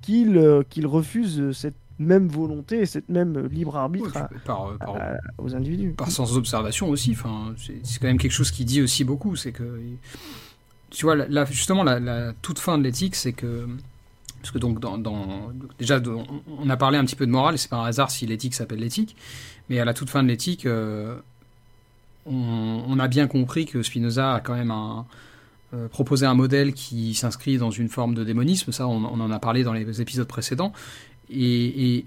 qu'il 0.00 0.64
qu'il 0.68 0.86
refuse 0.86 1.52
cette 1.52 1.76
même 1.98 2.26
volonté 2.26 2.80
et 2.80 2.86
cette 2.86 3.08
même 3.08 3.46
libre 3.46 3.76
arbitre 3.76 4.06
ouais, 4.06 4.38
par, 4.44 4.76
par, 4.78 4.96
à, 4.96 5.12
aux 5.38 5.54
individus. 5.54 5.92
Par 5.92 6.10
sens 6.10 6.32
d'observation 6.34 6.88
aussi, 6.88 7.12
enfin, 7.12 7.54
c'est 7.84 8.00
quand 8.00 8.08
même 8.08 8.18
quelque 8.18 8.32
chose 8.32 8.50
qui 8.50 8.64
dit 8.64 8.82
aussi 8.82 9.04
beaucoup, 9.04 9.36
c'est 9.36 9.52
que 9.52 9.78
tu 10.92 11.06
vois, 11.06 11.16
là, 11.16 11.44
justement, 11.46 11.82
la, 11.84 11.98
la, 11.98 12.32
toute 12.42 12.58
fin 12.58 12.76
de 12.78 12.82
l'éthique, 12.82 13.14
c'est 13.14 13.32
que 13.32 13.66
parce 14.42 14.50
que 14.50 14.58
donc 14.58 14.80
dans, 14.80 14.98
dans 14.98 15.52
déjà 15.78 16.00
on 16.58 16.68
a 16.68 16.76
parlé 16.76 16.98
un 16.98 17.04
petit 17.04 17.16
peu 17.16 17.26
de 17.26 17.30
morale, 17.30 17.54
et 17.54 17.58
c'est 17.58 17.70
pas 17.70 17.76
un 17.76 17.84
hasard 17.84 18.10
si 18.10 18.26
l'éthique 18.26 18.54
s'appelle 18.54 18.80
l'éthique, 18.80 19.16
mais 19.72 19.80
à 19.80 19.86
la 19.86 19.94
toute 19.94 20.10
fin 20.10 20.22
de 20.22 20.28
l'éthique, 20.28 20.66
euh, 20.66 21.16
on, 22.26 22.98
a 22.98 23.08
bien 23.08 23.26
compris 23.26 23.64
que 23.64 23.82
Spinoza 23.82 24.34
a 24.34 24.40
quand 24.40 24.54
même 24.54 24.70
euh, 25.72 25.88
proposé 25.88 26.26
un 26.26 26.34
modèle 26.34 26.74
qui 26.74 27.14
s'inscrit 27.14 27.56
dans 27.56 27.70
une 27.70 27.88
forme 27.88 28.14
de 28.14 28.22
démonisme, 28.22 28.70
ça 28.70 28.86
on, 28.86 29.02
en 29.02 29.30
a 29.30 29.38
parlé 29.38 29.64
dans 29.64 29.72
les 29.72 30.02
épisodes 30.02 30.28
précédents, 30.28 30.74
et, 31.30 32.04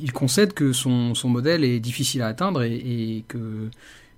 il 0.00 0.12
concède 0.12 0.52
que 0.52 0.74
son, 0.74 1.14
modèle 1.24 1.64
est 1.64 1.80
difficile 1.80 2.20
à 2.20 2.26
atteindre 2.26 2.62
et, 2.62 3.24
que, 3.26 3.70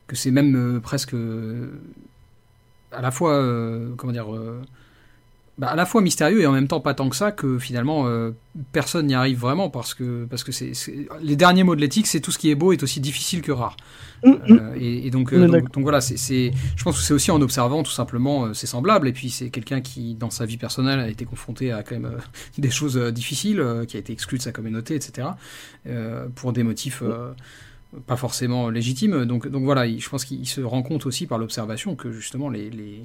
que 0.08 0.16
c'est 0.16 0.32
même 0.32 0.56
euh, 0.56 0.80
presque 0.80 1.14
à 2.90 3.00
la 3.00 3.12
fois, 3.12 3.40
comment 3.96 4.12
dire, 4.12 4.26
bah, 5.56 5.68
à 5.68 5.76
la 5.76 5.86
fois 5.86 6.02
mystérieux 6.02 6.40
et 6.40 6.46
en 6.46 6.52
même 6.52 6.66
temps 6.66 6.80
pas 6.80 6.94
tant 6.94 7.08
que 7.08 7.14
ça 7.14 7.30
que 7.30 7.60
finalement 7.60 8.08
euh, 8.08 8.32
personne 8.72 9.06
n'y 9.06 9.14
arrive 9.14 9.38
vraiment 9.38 9.70
parce 9.70 9.94
que 9.94 10.24
parce 10.24 10.42
que 10.42 10.50
c'est 10.50 10.72
les 11.22 11.36
derniers 11.36 11.62
mots 11.62 11.76
de 11.76 11.80
l'éthique 11.80 12.08
c'est 12.08 12.18
tout 12.18 12.32
ce 12.32 12.38
qui 12.38 12.50
est 12.50 12.56
beau 12.56 12.72
est 12.72 12.82
aussi 12.82 12.98
difficile 12.98 13.40
que 13.40 13.52
rare. 13.52 13.76
Mmh, 14.24 14.32
euh, 14.50 14.74
et, 14.76 15.06
et, 15.06 15.10
donc, 15.10 15.32
euh, 15.32 15.46
donc, 15.46 15.70
donc 15.70 15.82
voilà 15.84 16.00
c'est 16.00 16.16
je 16.76 16.82
pense 16.82 16.96
que 16.96 17.04
c'est 17.04 17.14
aussi 17.14 17.30
en 17.30 17.40
observant 17.40 17.84
tout 17.84 17.92
simplement 17.92 18.52
c'est 18.52 18.66
semblable. 18.66 19.06
Et 19.06 19.12
puis 19.12 19.30
c'est 19.30 19.50
quelqu'un 19.50 19.80
qui 19.80 20.16
dans 20.16 20.30
sa 20.30 20.44
vie 20.44 20.56
personnelle 20.56 20.98
a 20.98 21.08
été 21.08 21.24
confronté 21.24 21.70
à 21.70 21.84
quand 21.84 21.94
même 21.94 22.18
des 22.58 22.70
choses 22.70 22.96
difficiles 23.12 23.64
qui 23.86 23.96
a 23.96 24.00
été 24.00 24.12
exclu 24.12 24.38
de 24.38 24.42
sa 24.42 24.50
communauté 24.50 24.96
etc 24.96 25.28
pour 26.34 26.52
des 26.52 26.64
motifs 26.64 27.04
pas 28.08 28.16
forcément 28.16 28.70
légitimes. 28.70 29.24
Donc 29.24 29.46
donc 29.46 29.62
voilà 29.62 29.86
je 29.86 30.08
pense 30.08 30.24
qu'il 30.24 30.48
se 30.48 30.62
rend 30.62 30.82
compte 30.82 31.06
aussi 31.06 31.28
par 31.28 31.38
l'observation 31.38 31.94
que 31.94 32.10
justement 32.10 32.48
les, 32.48 32.70
les 32.70 33.04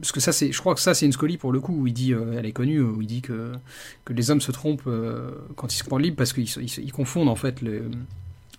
parce 0.00 0.12
que 0.12 0.20
ça 0.20 0.32
c'est 0.32 0.52
je 0.52 0.58
crois 0.58 0.74
que 0.74 0.80
ça 0.80 0.94
c'est 0.94 1.06
une 1.06 1.12
scolie 1.12 1.36
pour 1.36 1.52
le 1.52 1.60
coup 1.60 1.74
où 1.74 1.86
il 1.86 1.92
dit 1.92 2.12
euh, 2.12 2.36
elle 2.38 2.46
est 2.46 2.52
connue 2.52 2.80
où 2.80 3.00
il 3.02 3.06
dit 3.06 3.22
que 3.22 3.52
que 4.04 4.12
les 4.12 4.30
hommes 4.30 4.40
se 4.40 4.52
trompent 4.52 4.86
euh, 4.86 5.30
quand 5.56 5.72
ils 5.72 5.78
se 5.78 5.84
croient 5.84 6.00
libres 6.00 6.16
parce 6.16 6.32
qu'ils 6.32 6.48
ils, 6.62 6.84
ils, 6.84 6.92
confondent 6.92 7.28
en 7.28 7.36
fait 7.36 7.60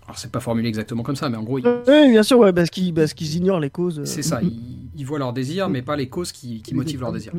alors 0.04 0.18
c'est 0.18 0.30
pas 0.30 0.40
formulé 0.40 0.68
exactement 0.68 1.02
comme 1.02 1.16
ça 1.16 1.28
mais 1.28 1.36
en 1.36 1.42
gros 1.42 1.58
ils... 1.58 1.66
oui 1.66 2.10
bien 2.10 2.22
sûr 2.22 2.38
ouais, 2.38 2.52
parce 2.52 2.70
qu'ils 2.70 3.36
ignorent 3.36 3.60
les 3.60 3.70
causes 3.70 4.02
c'est 4.04 4.22
ça 4.22 4.40
ils, 4.42 4.88
ils, 4.96 5.04
voient 5.04 5.18
leurs 5.18 5.32
désirs 5.32 5.68
mais 5.68 5.82
pas 5.82 5.96
les 5.96 6.08
causes 6.08 6.32
qui, 6.32 6.62
qui 6.62 6.74
motivent 6.74 7.00
leurs 7.00 7.12
désirs. 7.12 7.32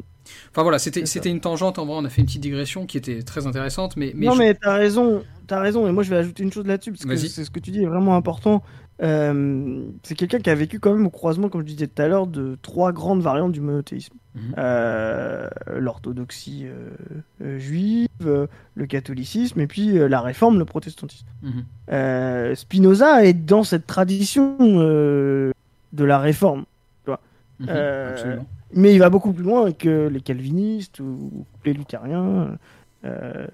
enfin 0.51 0.63
voilà 0.63 0.79
c'était 0.79 1.05
c'était 1.05 1.29
une 1.29 1.41
tangente 1.41 1.79
en 1.79 1.85
vrai 1.85 1.95
on 1.97 2.05
a 2.05 2.09
fait 2.09 2.21
une 2.21 2.27
petite 2.27 2.41
digression 2.41 2.85
qui 2.85 2.97
était 2.97 3.23
très 3.23 3.47
intéressante 3.47 3.97
mais, 3.97 4.11
mais 4.15 4.27
non 4.27 4.33
je... 4.33 4.39
mais 4.39 4.53
t'as 4.53 4.73
raison 4.73 5.23
t'as 5.47 5.59
raison 5.59 5.87
et 5.87 5.91
moi 5.91 6.03
je 6.03 6.09
vais 6.09 6.17
ajouter 6.17 6.43
une 6.43 6.51
chose 6.51 6.65
là-dessus 6.65 6.91
parce 6.91 7.05
que 7.05 7.15
c'est 7.15 7.45
ce 7.45 7.51
que 7.51 7.59
tu 7.59 7.71
dis 7.71 7.83
est 7.83 7.87
vraiment 7.87 8.15
important 8.15 8.63
euh, 9.03 9.83
c'est 10.03 10.15
quelqu'un 10.15 10.39
qui 10.39 10.49
a 10.49 10.55
vécu 10.55 10.79
quand 10.79 10.93
même 10.93 11.05
au 11.05 11.11
croisement, 11.11 11.49
comme 11.49 11.61
je 11.61 11.67
disais 11.67 11.87
tout 11.87 12.01
à 12.01 12.07
l'heure, 12.07 12.27
de 12.27 12.57
trois 12.61 12.91
grandes 12.91 13.21
variantes 13.21 13.51
du 13.51 13.61
monothéisme. 13.61 14.15
Mmh. 14.35 14.39
Euh, 14.57 15.47
L'orthodoxie 15.75 16.65
euh, 16.65 17.59
juive, 17.59 18.07
le 18.19 18.85
catholicisme, 18.87 19.59
et 19.59 19.67
puis 19.67 19.93
la 19.93 20.21
réforme, 20.21 20.57
le 20.59 20.65
protestantisme. 20.65 21.27
Mmh. 21.43 22.55
Spinoza 22.55 23.25
est 23.25 23.33
dans 23.33 23.63
cette 23.63 23.87
tradition 23.87 24.55
de 24.57 25.53
la 25.93 26.19
réforme. 26.19 26.65
Tu 27.05 27.11
vois 27.11 27.21
mmh. 27.59 28.41
mais 28.73 28.93
il 28.93 28.99
va 28.99 29.09
beaucoup 29.09 29.31
plus 29.31 29.43
loin 29.43 29.71
que 29.71 30.07
les 30.07 30.21
calvinistes 30.21 30.99
ou 30.99 31.45
les 31.65 31.73
luthériens. 31.73 32.57
Alors, 33.03 33.47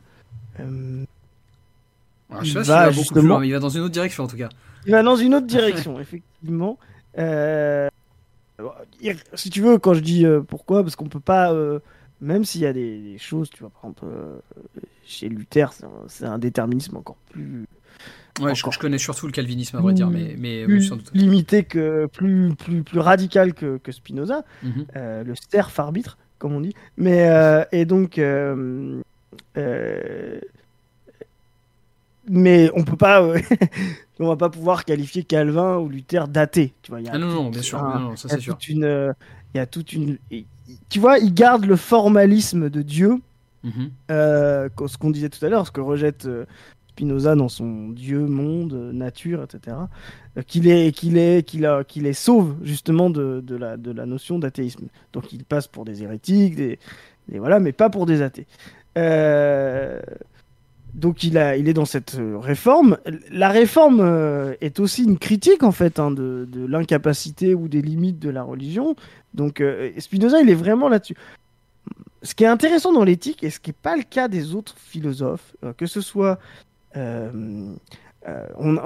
je 2.46 2.48
sais 2.48 2.54
pas 2.56 2.64
va, 2.64 2.90
va 2.90 2.96
beaucoup 2.96 3.14
plus 3.14 3.28
loin, 3.28 3.40
mais 3.40 3.48
il 3.48 3.54
va 3.54 3.60
dans 3.60 3.70
une 3.70 3.82
autre 3.82 3.94
direction 3.94 4.24
en 4.24 4.28
tout 4.28 4.38
cas. 4.38 4.50
Il 4.86 4.92
va 4.92 5.04
dans 5.04 5.16
une 5.16 5.36
autre 5.36 5.48
direction, 5.48 6.00
effectivement. 6.00 6.78
Euh, 7.18 7.90
si 9.34 9.50
tu 9.50 9.62
veux, 9.62 9.78
quand 9.78 9.94
je 9.94 10.00
dis 10.02 10.26
euh, 10.26 10.42
pourquoi, 10.42 10.84
parce 10.84 10.96
qu'on 10.96 11.10
peut 11.10 11.20
pas, 11.20 11.52
euh, 11.54 11.80
même 12.22 12.46
s'il 12.46 12.62
y 12.62 12.66
a 12.66 12.74
des, 12.74 13.00
des, 13.00 13.18
choses, 13.18 13.50
tu 13.50 13.60
vois, 13.60 13.70
par 13.70 13.84
exemple, 13.84 14.06
chez 15.06 15.30
Luther, 15.30 15.74
c'est 16.08 16.26
un, 16.26 16.34
un, 16.34 16.40
déterminisme 16.40 16.98
encore 16.98 17.18
plus. 17.30 17.66
Ouais, 18.40 18.52
encore 18.52 18.72
je, 18.72 18.78
je, 18.78 18.80
connais 18.80 18.98
surtout 18.98 19.28
le 19.28 19.32
calvinisme, 19.32 19.78
à 19.78 19.82
vrai 19.82 19.94
dire, 19.94 20.10
mais, 20.10 20.36
mais 20.38 20.66
plus 20.66 20.92
limité 21.14 21.64
que 21.64 22.08
plus 22.08 22.56
plus 22.56 22.82
plus 22.82 23.00
radical 23.00 23.54
que, 23.54 23.78
que 23.78 23.92
Spinoza, 23.92 24.44
mm 24.64 24.70
-hmm. 24.70 25.24
le 25.24 25.36
sterf 25.36 25.80
arbitre, 25.80 26.18
comme 26.40 26.54
on 26.54 26.62
dit. 26.62 26.74
Mais 26.98 27.30
et 27.72 27.86
donc 27.86 28.20
mais 32.30 32.70
on 32.76 32.84
peut 32.84 32.98
pas 32.98 33.22
euh, 33.22 33.40
on 34.20 34.28
va 34.28 34.36
pas 34.38 34.50
pouvoir 34.50 34.86
qualifier 34.86 35.24
Calvin 35.24 35.78
ou 35.78 35.90
Luther 35.90 36.28
d'athée 36.28 36.74
tu 36.82 36.92
vois 36.92 37.02
y 37.02 37.08
a 37.10 37.12
ah 37.14 37.18
non 37.18 37.28
non 37.28 37.50
bien 37.50 37.62
sûr 37.62 37.84
un, 37.84 38.00
non, 38.00 38.16
ça 38.16 38.30
c'est 38.30 38.40
sûr. 38.40 38.58
euh, 38.84 39.14
il 39.54 39.58
y 39.58 39.60
a 39.60 39.66
toute 39.66 39.94
une 39.94 40.18
tu 40.90 41.00
vois 41.00 41.18
il 41.20 41.34
garde 41.34 41.66
le 41.66 41.76
formalisme 41.76 42.70
de 42.70 42.82
Dieu 42.82 43.20
mm 43.64 43.70
-hmm. 43.70 43.90
euh, 44.12 44.70
ce 44.88 44.98
qu'on 44.98 45.12
disait 45.12 45.30
tout 45.30 45.44
à 45.46 45.50
l'heure 45.50 45.66
ce 45.68 45.72
que 45.72 45.82
rejette 45.82 46.26
euh, 46.26 46.46
Spinoza 46.90 47.36
dans 47.36 47.50
son 47.50 47.90
Dieu 47.90 48.20
monde 48.28 48.74
nature 48.94 49.42
etc 49.44 49.78
qu'il 50.48 50.68
est 50.68 50.92
qu'il 50.98 51.18
est 51.18 51.44
qu'il 51.50 51.66
a 51.66 51.84
qu'il 51.84 52.06
est 52.06 52.14
sauve 52.28 52.56
justement 52.64 53.10
de, 53.10 53.42
de 53.42 53.56
la 53.56 53.78
de 53.78 53.92
la 53.92 54.06
notion 54.06 54.40
d'athéisme. 54.40 54.88
Donc 55.14 55.32
il 55.34 55.44
passe 55.44 55.68
pour 55.68 55.86
des 55.86 56.02
hérétiques 56.04 56.56
des, 56.56 56.80
des 57.30 57.40
voilà 57.40 57.60
mais 57.60 57.72
pas 57.72 57.90
pour 57.90 58.06
des 58.06 58.22
athées. 58.22 58.48
Euh, 58.98 60.00
donc 60.94 61.24
il, 61.24 61.38
est 61.38 61.74
dans 61.74 61.86
cette 61.86 62.16
euh, 62.16 62.38
réforme. 62.38 62.98
La 63.32 63.50
réforme 63.50 64.00
euh, 64.00 64.54
est 64.62 64.80
aussi 64.80 65.04
une 65.04 65.18
critique 65.18 65.64
en 65.64 65.72
fait 65.72 66.00
hein, 66.00 66.12
de, 66.12 66.48
l'incapacité 66.68 67.56
ou 67.56 67.68
des 67.68 67.82
limites 67.82 68.20
de 68.20 68.30
la 68.30 68.44
religion. 68.44 68.96
Donc 69.34 69.60
euh, 69.60 69.92
Spinoza 69.98 70.42
il 70.42 70.50
est 70.50 70.56
vraiment 70.56 70.90
là-dessus. 70.90 71.16
Ce 72.22 72.36
qui 72.36 72.44
est 72.44 72.48
intéressant 72.48 72.94
dans 72.94 73.04
l'éthique 73.04 73.44
et 73.44 73.50
ce 73.50 73.60
qui 73.60 73.72
n'est 73.72 73.78
pas 73.82 73.98
le 73.98 74.04
cas 74.04 74.28
des 74.28 74.56
autres 74.56 74.76
philosophes, 74.78 75.56
que 75.76 75.86
ce 75.86 76.00
soit, 76.00 76.40
on, 76.96 77.76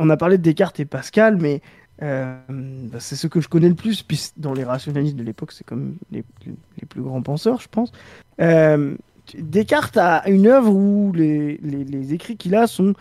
a 0.10 0.18
parlé 0.18 0.40
de 0.40 0.42
Descartes 0.42 0.80
et 0.80 0.86
Pascal, 0.86 1.38
mais 1.38 1.62
bah, 2.00 3.00
c'est 3.00 3.16
ce 3.16 3.28
que 3.28 3.40
je 3.40 3.48
connais 3.48 3.70
le 3.70 3.76
plus, 3.76 4.02
puis 4.02 4.32
dans 4.38 4.56
les 4.56 4.64
rationalistes 4.64 5.18
de 5.18 5.22
l'époque, 5.24 5.52
c'est 5.52 5.64
comme 5.64 5.98
les, 6.10 6.24
plus 6.90 7.04
grands 7.04 7.22
penseurs, 7.22 7.62
je 7.62 7.68
pense. 7.70 7.92
Descartes 9.38 9.98
a 9.98 10.28
une 10.30 10.48
œuvre 10.48 10.72
où 10.72 11.12
les, 11.14 11.58
les 11.58 12.14
écrits 12.14 12.38
qu'il 12.38 12.56
a 12.56 12.68
sont 12.68 12.94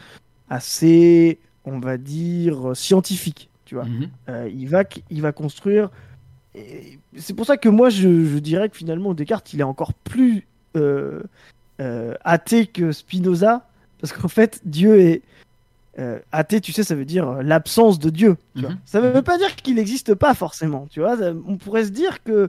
assez, 0.49 1.39
on 1.65 1.79
va 1.79 1.99
dire, 1.99 2.77
scientifiques. 2.77 3.51
Tu 3.65 3.75
vois, 3.75 3.85
mhm. 3.85 4.09
il 4.53 4.69
va, 4.69 4.85
il 5.11 5.23
va 5.23 5.33
construire 5.33 5.91
c'est 7.17 7.35
pour 7.35 7.47
ça 7.47 7.57
que 7.57 7.69
moi, 7.69 7.91
je, 7.91 8.39
dirais 8.39 8.69
que 8.69 8.77
finalement, 8.77 9.15
Descartes, 9.15 9.53
il 9.53 9.61
est 9.61 9.65
encore 9.65 9.95
plus 9.95 10.47
euh, 10.77 11.23
euh, 11.81 12.15
athée 12.25 12.67
que 12.67 12.93
Spinoza, 12.93 13.67
parce 14.01 14.13
qu'en 14.13 14.29
fait, 14.29 14.61
Dieu 14.65 15.01
est 15.01 15.23
euh, 15.99 16.19
athée. 16.33 16.61
Tu 16.61 16.73
sais, 16.73 16.83
ça 16.83 16.95
veut 16.95 17.05
dire 17.05 17.43
l'absence 17.43 17.99
de 17.99 18.11
Dieu. 18.11 18.37
Mhm. 18.55 18.79
Ça 18.85 19.01
ne 19.01 19.09
veut 19.09 19.23
pas 19.23 19.39
dire 19.39 19.55
qu'il 19.57 19.77
n'existe 19.77 20.15
pas 20.15 20.35
forcément. 20.35 20.87
Tu 20.91 21.01
vois, 21.01 21.17
on 21.47 21.57
pourrait 21.57 21.85
se 21.85 21.91
dire 21.91 22.23
que, 22.23 22.49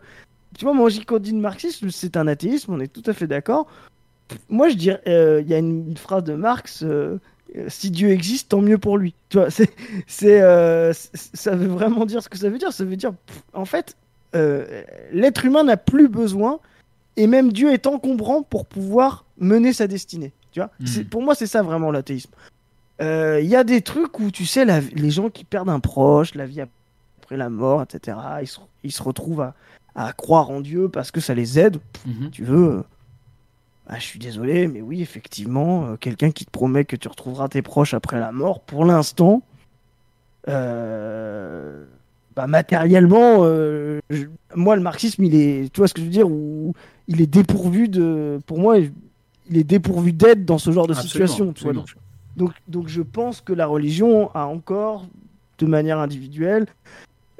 tu 0.56 0.66
vois, 0.66 0.74
moi, 0.74 0.90
quand 1.06 1.20
dit 1.20 1.34
marxisme, 1.34 1.90
c'est 1.90 2.18
un 2.18 2.28
athéisme. 2.28 2.74
On 2.74 2.80
est 2.80 2.88
tout 2.88 3.04
à 3.06 3.14
fait 3.14 3.28
d'accord. 3.28 3.68
Moi, 4.50 4.70
je 4.70 4.76
dirais, 4.76 5.02
il 5.06 5.48
y 5.48 5.54
a 5.54 5.58
une, 5.58 5.98
phrase 5.98 6.24
de 6.24 6.34
Marx 6.34 6.84
si 7.68 7.92
Dieu 7.92 8.10
existe, 8.10 8.50
tant 8.50 8.62
mieux 8.62 8.78
pour 8.78 8.98
lui. 8.98 9.14
Tu 9.30 9.38
vois, 9.38 9.50
c'est, 9.50 9.72
c'est, 10.08 10.42
euh, 10.42 10.94
ça 10.94 11.56
veut 11.56 11.68
vraiment 11.68 12.06
dire 12.06 12.22
ce 12.22 12.30
que 12.30 12.38
ça 12.38 12.50
veut 12.50 12.58
dire. 12.58 12.74
Ça 12.74 12.86
veut 12.86 12.96
dire, 12.96 13.14
en 13.54 13.66
fait, 13.66 13.96
euh, 14.36 14.84
l'être 15.12 15.46
humain 15.46 15.64
n'a 15.64 15.78
plus 15.78 16.08
besoin, 16.08 16.60
et 17.16 17.28
même 17.28 17.52
Dieu 17.52 17.72
est 17.72 17.88
encombrant 17.88 18.44
pour 18.44 18.66
pouvoir 18.66 19.26
mener 19.38 19.74
sa 19.74 19.88
destinée. 19.88 20.32
Tu 20.52 20.60
vois, 20.60 20.72
hmm. 20.80 21.04
pour 21.06 21.22
moi, 21.22 21.36
c'est 21.36 21.48
ça 21.48 21.62
vraiment 21.62 21.92
l'athéisme. 21.92 22.32
Euh, 23.02 23.40
il 23.42 23.48
y 23.48 23.56
a 23.56 23.64
des 23.64 23.82
trucs 23.82 24.20
où, 24.20 24.32
tu 24.32 24.46
sais, 24.46 24.66
les 24.66 25.12
gens 25.12 25.30
qui 25.30 25.44
perdent 25.44 25.70
un 25.70 25.80
proche, 25.80 26.34
la 26.36 26.46
vie 26.46 26.62
après 26.62 27.38
la 27.38 27.50
mort, 27.50 27.84
etc., 27.84 28.18
ils 28.84 28.92
se, 28.92 29.04
retrouvent 29.04 29.42
à, 29.42 29.56
croire 30.14 30.50
en 30.52 30.62
Dieu 30.62 30.90
parce 30.90 31.12
que 31.12 31.20
ça 31.20 31.34
les 31.34 31.60
aide. 31.60 31.78
Mhm. 32.06 32.30
Tu 32.32 32.44
veux 32.44 32.84
ah, 33.90 34.00
je 34.00 34.04
suis 34.04 34.20
désolé, 34.20 34.68
mais 34.68 34.82
oui, 34.82 35.02
effectivement, 35.02 35.86
euh, 35.86 35.96
quelqu'un 35.96 36.32
qui 36.32 36.46
te 36.46 36.52
promet 36.52 36.84
que 36.84 36.98
tu 36.98 37.08
retrouveras 37.08 37.48
tes 37.48 37.62
proches 37.62 37.94
après 37.94 38.20
la 38.20 38.34
mort, 38.34 38.60
pour 38.60 38.84
l'instant, 38.84 39.44
euh, 40.50 41.86
bah, 42.36 42.48
matériellement, 42.48 43.40
euh, 43.44 44.02
moi, 44.56 44.76
le 44.76 44.82
marxisme, 44.82 45.24
il 45.24 45.36
est, 45.36 45.72
tu 45.72 45.80
vois 45.80 45.88
ce 45.88 45.94
que 45.94 46.02
je 46.02 46.06
veux 46.06 46.12
dire, 46.12 46.30
où 46.30 46.74
il 47.08 47.22
est 47.22 47.28
dépourvu 47.28 47.88
de, 47.88 48.42
pour 48.46 48.60
moi, 48.60 48.78
il 48.78 49.58
est 49.58 49.64
dépourvu 49.64 50.12
d'aide 50.12 50.44
dans 50.44 50.58
ce 50.58 50.72
genre 50.72 50.88
de 50.88 50.94
situation. 50.94 51.54
donc, 52.36 52.52
donc, 52.68 52.88
je 52.90 53.02
pense 53.02 53.40
que 53.40 53.54
la 53.54 53.68
religion 53.68 54.30
a 54.36 54.46
encore, 54.46 55.08
de 55.60 55.66
manière 55.66 56.00
individuelle, 56.00 56.68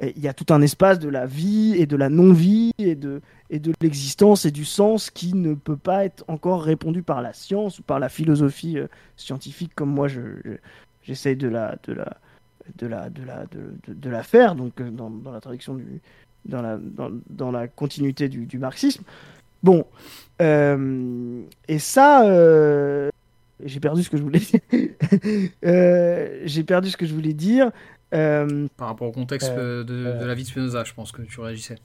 il 0.00 0.22
y 0.22 0.28
a 0.28 0.32
tout 0.32 0.52
un 0.52 0.62
espace 0.62 0.98
de 0.98 1.08
la 1.08 1.26
vie 1.26 1.74
et 1.76 1.86
de 1.86 1.96
la 1.96 2.08
non-vie 2.08 2.70
et 2.78 2.94
de, 2.94 3.20
et 3.50 3.58
de 3.58 3.72
l'existence 3.80 4.44
et 4.44 4.50
du 4.50 4.64
sens 4.64 5.10
qui 5.10 5.34
ne 5.34 5.54
peut 5.54 5.76
pas 5.76 6.04
être 6.04 6.24
encore 6.28 6.62
répondu 6.62 7.02
par 7.02 7.20
la 7.20 7.32
science 7.32 7.80
ou 7.80 7.82
par 7.82 7.98
la 7.98 8.08
philosophie 8.08 8.78
euh, 8.78 8.86
scientifique 9.16 9.72
comme 9.74 9.90
moi 9.90 10.06
je, 10.06 10.20
j'essaye 11.02 11.36
de 11.36 11.48
la, 11.48 11.76
de, 11.82 11.94
la, 11.94 12.16
de, 12.76 12.86
la, 12.86 13.10
de, 13.10 13.24
la, 13.24 13.46
de, 13.46 13.92
de, 13.92 14.10
la 14.10 14.22
faire, 14.22 14.54
donc 14.54 14.80
euh, 14.80 14.90
dans, 14.90 15.10
dans, 15.10 15.32
la 15.32 15.40
traduction 15.40 15.74
du. 15.74 16.00
Dans 16.44 16.62
la, 16.62 16.78
dans, 16.78 17.10
dans 17.28 17.50
la 17.50 17.66
continuité 17.66 18.28
du, 18.28 18.46
du 18.46 18.58
marxisme. 18.58 19.02
Bon. 19.62 19.84
Euh, 20.40 21.42
et 21.66 21.80
ça. 21.80 22.22
j'ai 23.64 23.80
perdu 23.80 24.04
ce 24.04 24.08
que 24.08 24.16
je 24.16 24.22
voulais 24.22 24.40
j'ai 26.46 26.62
perdu 26.62 26.90
ce 26.90 26.96
que 26.96 27.06
je 27.06 27.12
voulais 27.12 27.34
dire. 27.34 27.72
Par 28.10 28.88
rapport 28.88 29.08
au 29.08 29.12
contexte 29.12 29.52
de, 29.54 29.82
de, 29.82 30.24
la 30.24 30.34
vie 30.34 30.42
de 30.42 30.48
Spinoza, 30.48 30.84
je 30.84 30.94
pense 30.94 31.12
que 31.12 31.22
tu 31.22 31.40
réagissais. 31.40 31.76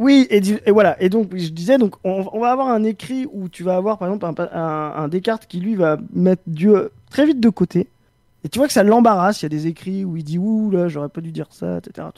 Oui, 0.00 0.26
et, 0.30 0.70
voilà. 0.70 1.00
Et 1.02 1.10
donc, 1.10 1.36
je 1.36 1.50
disais, 1.50 1.76
donc, 1.76 1.94
on, 2.04 2.40
va 2.40 2.50
avoir 2.50 2.68
un 2.68 2.84
écrit 2.84 3.26
où 3.30 3.50
tu 3.50 3.62
vas 3.62 3.76
avoir, 3.76 3.98
par 3.98 4.08
exemple, 4.08 4.48
un, 4.50 5.08
Descartes 5.08 5.46
qui, 5.46 5.60
lui, 5.60 5.74
va 5.74 5.98
mettre 6.14 6.40
Dieu 6.46 6.90
très 7.10 7.26
vite 7.26 7.38
de 7.38 7.50
côté. 7.50 7.86
Et 8.42 8.48
tu 8.48 8.58
vois 8.58 8.66
que 8.66 8.72
ça 8.72 8.82
l'embarrasse. 8.82 9.42
Il 9.42 9.44
y 9.44 9.46
a 9.46 9.50
des 9.50 9.66
écrits 9.66 10.06
où 10.06 10.16
il 10.16 10.24
dit 10.24 10.38
Ouh 10.38 10.70
là, 10.70 10.88
j'aurais 10.88 11.10
pas 11.10 11.20
dû 11.20 11.32
dire 11.32 11.48
ça, 11.50 11.76
etc. 11.76 12.08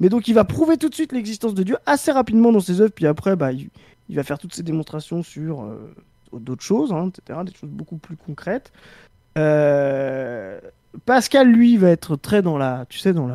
Mais 0.00 0.08
donc, 0.08 0.28
il 0.28 0.32
va 0.32 0.44
prouver 0.44 0.78
tout 0.78 0.88
de 0.88 0.94
suite 0.94 1.12
l'existence 1.12 1.52
de 1.52 1.62
Dieu 1.62 1.76
assez 1.84 2.10
rapidement 2.10 2.52
dans 2.52 2.60
ses 2.60 2.80
œuvres. 2.80 2.92
Puis 2.94 3.06
après, 3.06 3.36
bah, 3.36 3.52
il, 3.52 3.68
va 4.08 4.22
faire 4.22 4.38
toutes 4.38 4.54
ses 4.54 4.62
démonstrations 4.62 5.22
sur 5.22 5.62
euh, 5.62 5.94
d'autres 6.32 6.64
choses, 6.64 6.90
hein, 6.90 7.10
etc. 7.10 7.40
Des 7.44 7.52
choses 7.52 7.68
beaucoup 7.68 7.98
plus 7.98 8.16
concrètes. 8.16 8.72
Euh, 9.36 10.58
Pascal, 11.04 11.50
lui, 11.50 11.76
va 11.76 11.90
être 11.90 12.16
très 12.16 12.42
dans 12.42 12.56
la, 12.56 12.86
tu 12.88 12.98
sais, 12.98 13.12
dans 13.12 13.26
le 13.26 13.34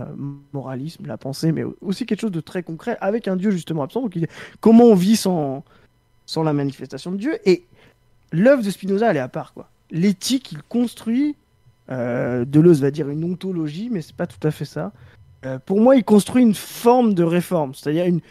moralisme, 0.54 1.06
la 1.06 1.18
pensée, 1.18 1.52
mais 1.52 1.64
aussi 1.82 2.06
quelque 2.06 2.22
chose 2.22 2.32
de 2.32 2.42
très 2.42 2.64
concret 2.64 2.98
avec 3.02 3.28
un 3.28 3.36
Dieu 3.36 3.52
justement 3.52 3.84
absent. 3.84 4.02
Donc, 4.02 4.18
comment 4.60 4.86
on 4.86 4.96
vit 4.96 5.16
sans, 5.16 5.64
sans 6.26 6.44
la 6.44 6.54
manifestation 6.54 7.12
de 7.12 7.18
Dieu? 7.18 7.38
Et 7.46 7.66
l'œuvre 8.32 8.64
de 8.64 8.70
Spinoza, 8.70 9.12
elle 9.12 9.18
est 9.18 9.22
à 9.22 9.28
part, 9.28 9.54
quoi. 9.54 9.70
L'éthique, 9.92 10.52
il 10.52 10.64
construit. 10.64 11.36
Euh, 11.90 12.46
Deleuze 12.46 12.82
va 12.82 12.92
dire 12.92 13.10
une 13.10 13.24
ontologie, 13.26 13.90
mais 13.92 14.02
c'est 14.02 14.16
pas 14.16 14.28
tout 14.28 14.48
à 14.48 14.52
fait 14.52 14.66
ça. 14.66 14.94
Euh, 15.46 15.60
pour 15.60 15.82
moi, 15.82 15.96
il 15.96 16.04
construit 16.04 16.44
une 16.44 16.56
forme 16.56 17.14
de 17.14 17.24
réforme, 17.24 17.74
c'est-à-dire 17.76 18.06
une. 18.06 18.22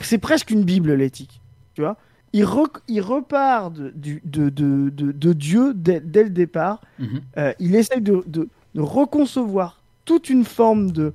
C'est 0.00 0.18
presque 0.18 0.50
une 0.50 0.64
Bible, 0.64 0.92
l'éthique. 0.94 1.40
Tu 1.74 1.82
vois 1.82 1.96
il, 2.32 2.46
il, 2.88 3.00
repart 3.00 3.72
de, 3.72 3.92
de, 4.24 4.48
de, 4.48 4.90
de 4.90 5.32
Dieu 5.32 5.74
dès, 5.74 6.00
dès, 6.00 6.22
le 6.24 6.30
départ. 6.30 6.80
Mhm. 6.98 7.20
Euh, 7.36 7.52
il 7.58 7.74
essaye 7.74 8.00
de, 8.00 8.48
reconcevoir 8.76 9.80
toute 10.04 10.30
une 10.30 10.44
forme 10.44 10.92
de 10.92 11.12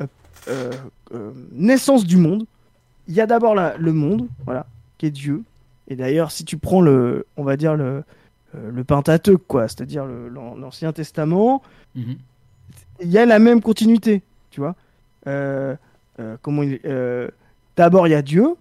euh, 0.00 0.70
euh, 1.12 1.32
naissance 1.52 2.04
du 2.04 2.16
monde. 2.16 2.46
Il 3.08 3.14
y 3.14 3.20
a 3.20 3.26
d'abord 3.26 3.54
le 3.54 3.92
monde, 3.92 4.28
voilà, 4.44 4.66
qui 4.98 5.06
est 5.06 5.10
Dieu. 5.10 5.42
Et 5.88 5.96
d'ailleurs, 5.96 6.30
si 6.30 6.44
tu 6.44 6.58
prends 6.58 6.82
le, 6.82 7.26
on 7.36 7.42
va 7.42 7.56
dire 7.56 7.74
le, 7.74 8.04
le 8.54 8.84
Pentateuque, 8.84 9.42
quoi, 9.46 9.66
c'est-à-dire 9.66 10.04
l'Ancien 10.04 10.92
Testament, 10.92 11.62
mhm. 11.94 12.16
il 13.00 13.08
y 13.08 13.18
a 13.18 13.26
la 13.26 13.38
même 13.38 13.60
continuité, 13.60 14.22
tu 14.50 14.60
vois. 14.60 14.76
comment 16.42 16.62
D'abord, 17.76 18.06
il 18.06 18.10
y 18.10 18.14
a 18.14 18.22
Dieu, 18.22 18.56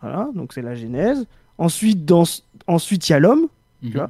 voilà, 0.00 0.28
donc 0.34 0.52
c'est 0.52 0.62
la 0.62 0.74
Genèse. 0.74 1.26
Ensuite, 1.58 2.04
dans, 2.04 2.24
ensuite 2.66 3.08
il 3.08 3.12
y 3.12 3.14
a 3.14 3.18
l'homme. 3.18 3.48
Mhm. 3.82 4.08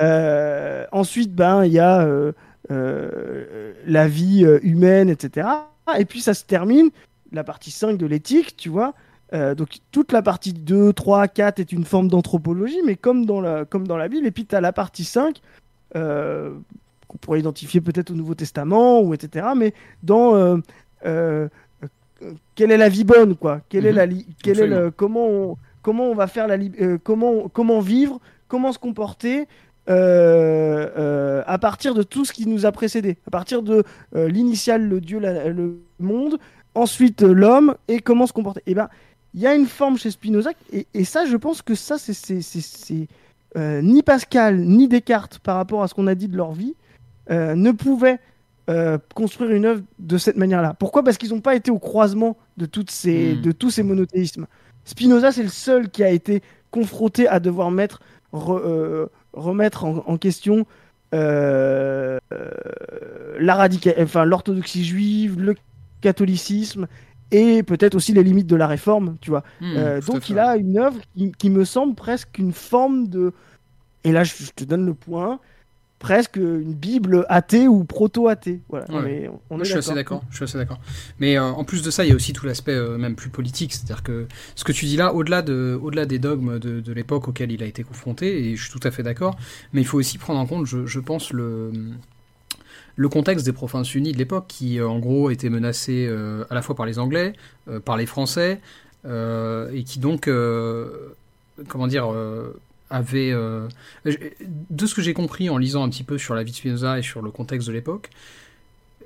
Euh, 0.00 0.86
ensuite, 0.92 1.34
ben, 1.34 1.64
il 1.64 1.72
y 1.72 1.78
a 1.78 2.02
euh, 2.02 2.32
euh, 2.70 3.72
la 3.86 4.08
vie 4.08 4.44
humaine, 4.62 5.08
etc. 5.08 5.48
Et 5.98 6.04
puis 6.04 6.20
ça 6.20 6.34
se 6.34 6.44
termine, 6.44 6.90
la 7.32 7.44
partie 7.44 7.70
5 7.70 7.96
de 7.98 8.06
l'éthique, 8.06 8.56
tu 8.56 8.68
vois. 8.68 8.94
donc 9.32 9.78
toute 9.90 10.12
la 10.12 10.22
partie 10.22 10.52
2, 10.52 10.92
3, 10.92 11.28
4 11.28 11.58
est 11.58 11.72
une 11.72 11.84
forme 11.84 12.08
d'anthropologie, 12.08 12.80
mais 12.84 12.96
comme 12.96 13.26
dans, 13.26 13.40
la, 13.40 13.64
comme 13.64 13.86
dans 13.86 13.96
la 13.96 14.08
Bible. 14.08 14.26
Et 14.26 14.30
puis 14.30 14.46
tu 14.46 14.54
as 14.54 14.60
la 14.60 14.72
partie 14.72 15.04
5, 15.04 15.40
qu'on 15.94 17.18
pourrait 17.20 17.40
identifier 17.40 17.80
peut-être 17.80 18.10
au 18.10 18.14
Nouveau 18.14 18.34
Testament, 18.34 19.00
ou 19.00 19.14
etc. 19.14 19.46
Mais 19.56 19.74
dans 20.02 20.60
quelle 22.54 22.70
est 22.70 22.76
la 22.76 22.88
vie 22.88 23.04
bonne, 23.04 23.36
quoi 23.36 23.60
Quelle 23.68 23.86
est 23.86 23.92
la, 23.92 24.06
mhm. 24.06 24.22
quelle 24.42 24.60
est 24.60 24.66
le, 24.66 24.90
comment 24.90 25.26
on, 25.26 25.56
comment 25.82 26.04
on 26.04 26.14
va 26.14 26.26
faire 26.26 26.46
la, 26.46 26.56
euh, 26.56 26.98
comment 27.02 27.48
comment 27.48 27.80
vivre, 27.80 28.20
comment 28.48 28.72
se 28.72 28.78
comporter 28.78 29.46
euh, 29.88 30.88
euh, 30.96 31.42
à 31.46 31.58
partir 31.58 31.94
de 31.94 32.02
tout 32.02 32.24
ce 32.24 32.32
qui 32.32 32.46
nous 32.46 32.66
a 32.66 32.72
précédé, 32.72 33.18
à 33.26 33.30
partir 33.30 33.62
de 33.62 33.84
l'initial, 34.14 34.88
le 34.88 35.00
Dieu, 35.00 35.18
le 35.20 35.80
monde, 35.98 36.38
ensuite 36.74 37.22
l'homme 37.22 37.74
et 37.88 38.00
comment 38.00 38.26
se 38.26 38.32
comporter. 38.32 38.60
Et 38.66 38.72
eh 38.72 38.74
ben, 38.74 38.88
il 39.34 39.40
y 39.40 39.46
a 39.46 39.54
une 39.54 39.66
forme 39.66 39.98
chez 39.98 40.10
Spinoza 40.10 40.50
et, 40.72 40.86
et 40.94 41.04
ça, 41.04 41.24
je 41.24 41.36
pense 41.36 41.62
que 41.62 41.74
ça, 41.74 41.96
c'est 41.98 43.08
ni 43.56 44.02
Pascal 44.02 44.60
ni 44.60 44.88
Descartes 44.88 45.38
par 45.40 45.56
rapport 45.56 45.82
à 45.82 45.88
ce 45.88 45.94
qu'on 45.94 46.06
a 46.06 46.14
dit 46.14 46.28
de 46.28 46.36
leur 46.36 46.52
vie 46.52 46.74
ne 47.30 47.72
pouvaient 47.72 48.20
euh, 48.70 48.96
construire 49.16 49.50
une 49.50 49.64
œuvre 49.64 49.82
de 49.98 50.18
cette 50.18 50.36
manière-là. 50.36 50.74
Pourquoi? 50.78 51.02
Parce 51.02 51.18
qu'ils 51.18 51.30
n'ont 51.30 51.40
pas 51.40 51.56
été 51.56 51.72
au 51.72 51.80
croisement 51.80 52.36
de, 52.56 52.66
toutes 52.66 52.92
ces, 52.92 53.34
hmm. 53.34 53.40
de 53.40 53.50
tous 53.50 53.70
ces 53.70 53.82
monothéismes. 53.82 54.46
Spinoza, 54.84 55.32
c'est 55.32 55.42
le 55.42 55.48
seul 55.48 55.90
qui 55.90 56.04
a 56.04 56.10
été 56.10 56.42
confronté 56.70 57.26
à 57.26 57.40
devoir 57.40 57.72
mettre, 57.72 58.00
euh, 58.34 59.08
remettre 59.32 59.84
en, 59.84 60.16
question 60.16 60.64
euh, 61.12 62.20
enfin, 63.98 64.24
l'orthodoxie 64.24 64.84
juive, 64.84 65.40
le 65.40 65.56
catholicisme 66.00 66.86
et 67.32 67.64
peut-être 67.64 67.96
aussi 67.96 68.12
les 68.12 68.22
limites 68.22 68.46
de 68.46 68.56
la 68.56 68.68
réforme, 68.68 69.16
tu 69.20 69.30
vois. 69.30 69.42
Hmm, 69.60 69.98
donc 70.06 70.28
il 70.28 70.38
a 70.38 70.56
une 70.56 70.78
œuvre 70.78 71.00
qui, 71.36 71.50
me 71.50 71.64
semble 71.64 71.96
presque 71.96 72.38
une 72.38 72.52
forme 72.52 73.08
de... 73.08 73.32
Et 74.04 74.12
là, 74.12 74.22
je 74.22 74.34
te 74.54 74.62
donne 74.62 74.86
le 74.86 74.94
point 74.94 75.40
presque 76.02 76.36
une 76.36 76.74
Bible 76.74 77.24
athée 77.28 77.68
ou 77.68 77.84
proto-athée. 77.84 78.60
Voilà. 78.68 78.86
je 79.58 79.64
suis 79.64 79.76
assez 79.76 79.94
d'accord. 79.94 80.24
Je 80.30 80.36
suis 80.36 80.44
assez 80.44 80.58
d'accord. 80.58 80.80
Mais 81.20 81.38
euh, 81.38 81.44
en 81.44 81.62
plus 81.62 81.82
de 81.82 81.90
ça, 81.92 82.04
il 82.04 82.08
y 82.08 82.12
a 82.12 82.16
aussi 82.16 82.32
tout 82.32 82.44
l'aspect 82.44 82.74
euh, 82.74 82.98
même 82.98 83.14
plus 83.14 83.30
politique, 83.30 83.72
c'est-à-dire 83.72 84.02
que 84.02 84.26
ce 84.56 84.64
que 84.64 84.72
tu 84.72 84.84
dis 84.84 84.96
là, 84.96 85.14
au-delà 85.14 85.42
de, 85.42 85.78
au-delà 85.80 86.04
des 86.04 86.18
dogmes 86.18 86.58
de, 86.58 86.80
de 86.80 86.92
l'époque 86.92 87.28
auquel 87.28 87.52
il 87.52 87.62
a 87.62 87.66
été 87.66 87.84
confronté, 87.84 88.48
et 88.48 88.56
je 88.56 88.68
suis 88.68 88.72
tout 88.72 88.86
à 88.86 88.90
fait 88.90 89.04
d'accord, 89.04 89.36
mais 89.72 89.80
il 89.80 89.86
faut 89.86 89.96
aussi 89.96 90.18
prendre 90.18 90.40
en 90.40 90.46
compte, 90.46 90.66
je, 90.66 90.86
je 90.86 91.00
pense 91.00 91.32
le 91.32 91.70
le 92.96 93.08
contexte 93.08 93.46
des 93.46 93.52
provinces 93.52 93.94
unies 93.94 94.12
de 94.12 94.18
l'époque, 94.18 94.46
qui 94.48 94.82
en 94.82 94.98
gros 94.98 95.30
étaient 95.30 95.48
menacées 95.48 96.14
à 96.50 96.54
la 96.54 96.60
fois 96.60 96.74
par 96.74 96.84
les 96.84 96.98
Anglais, 96.98 97.32
par 97.86 97.96
les 97.96 98.04
Français, 98.04 98.60
et 99.06 99.84
qui 99.86 99.98
donc, 99.98 100.28
comment 101.68 101.86
dire, 101.86 102.12
avait, 102.92 103.32
de 103.32 104.86
ce 104.86 104.94
que 104.94 105.02
j'ai 105.02 105.14
compris 105.14 105.50
en 105.50 105.58
lisant 105.58 105.82
un 105.82 105.88
petit 105.88 106.04
peu 106.04 106.18
sur 106.18 106.34
la 106.34 106.42
vie 106.42 106.52
de 106.52 106.56
Spinoza 106.56 106.98
et 106.98 107.02
sur 107.02 107.22
le 107.22 107.30
contexte 107.30 107.66
de 107.68 107.72
l'époque, 107.72 108.10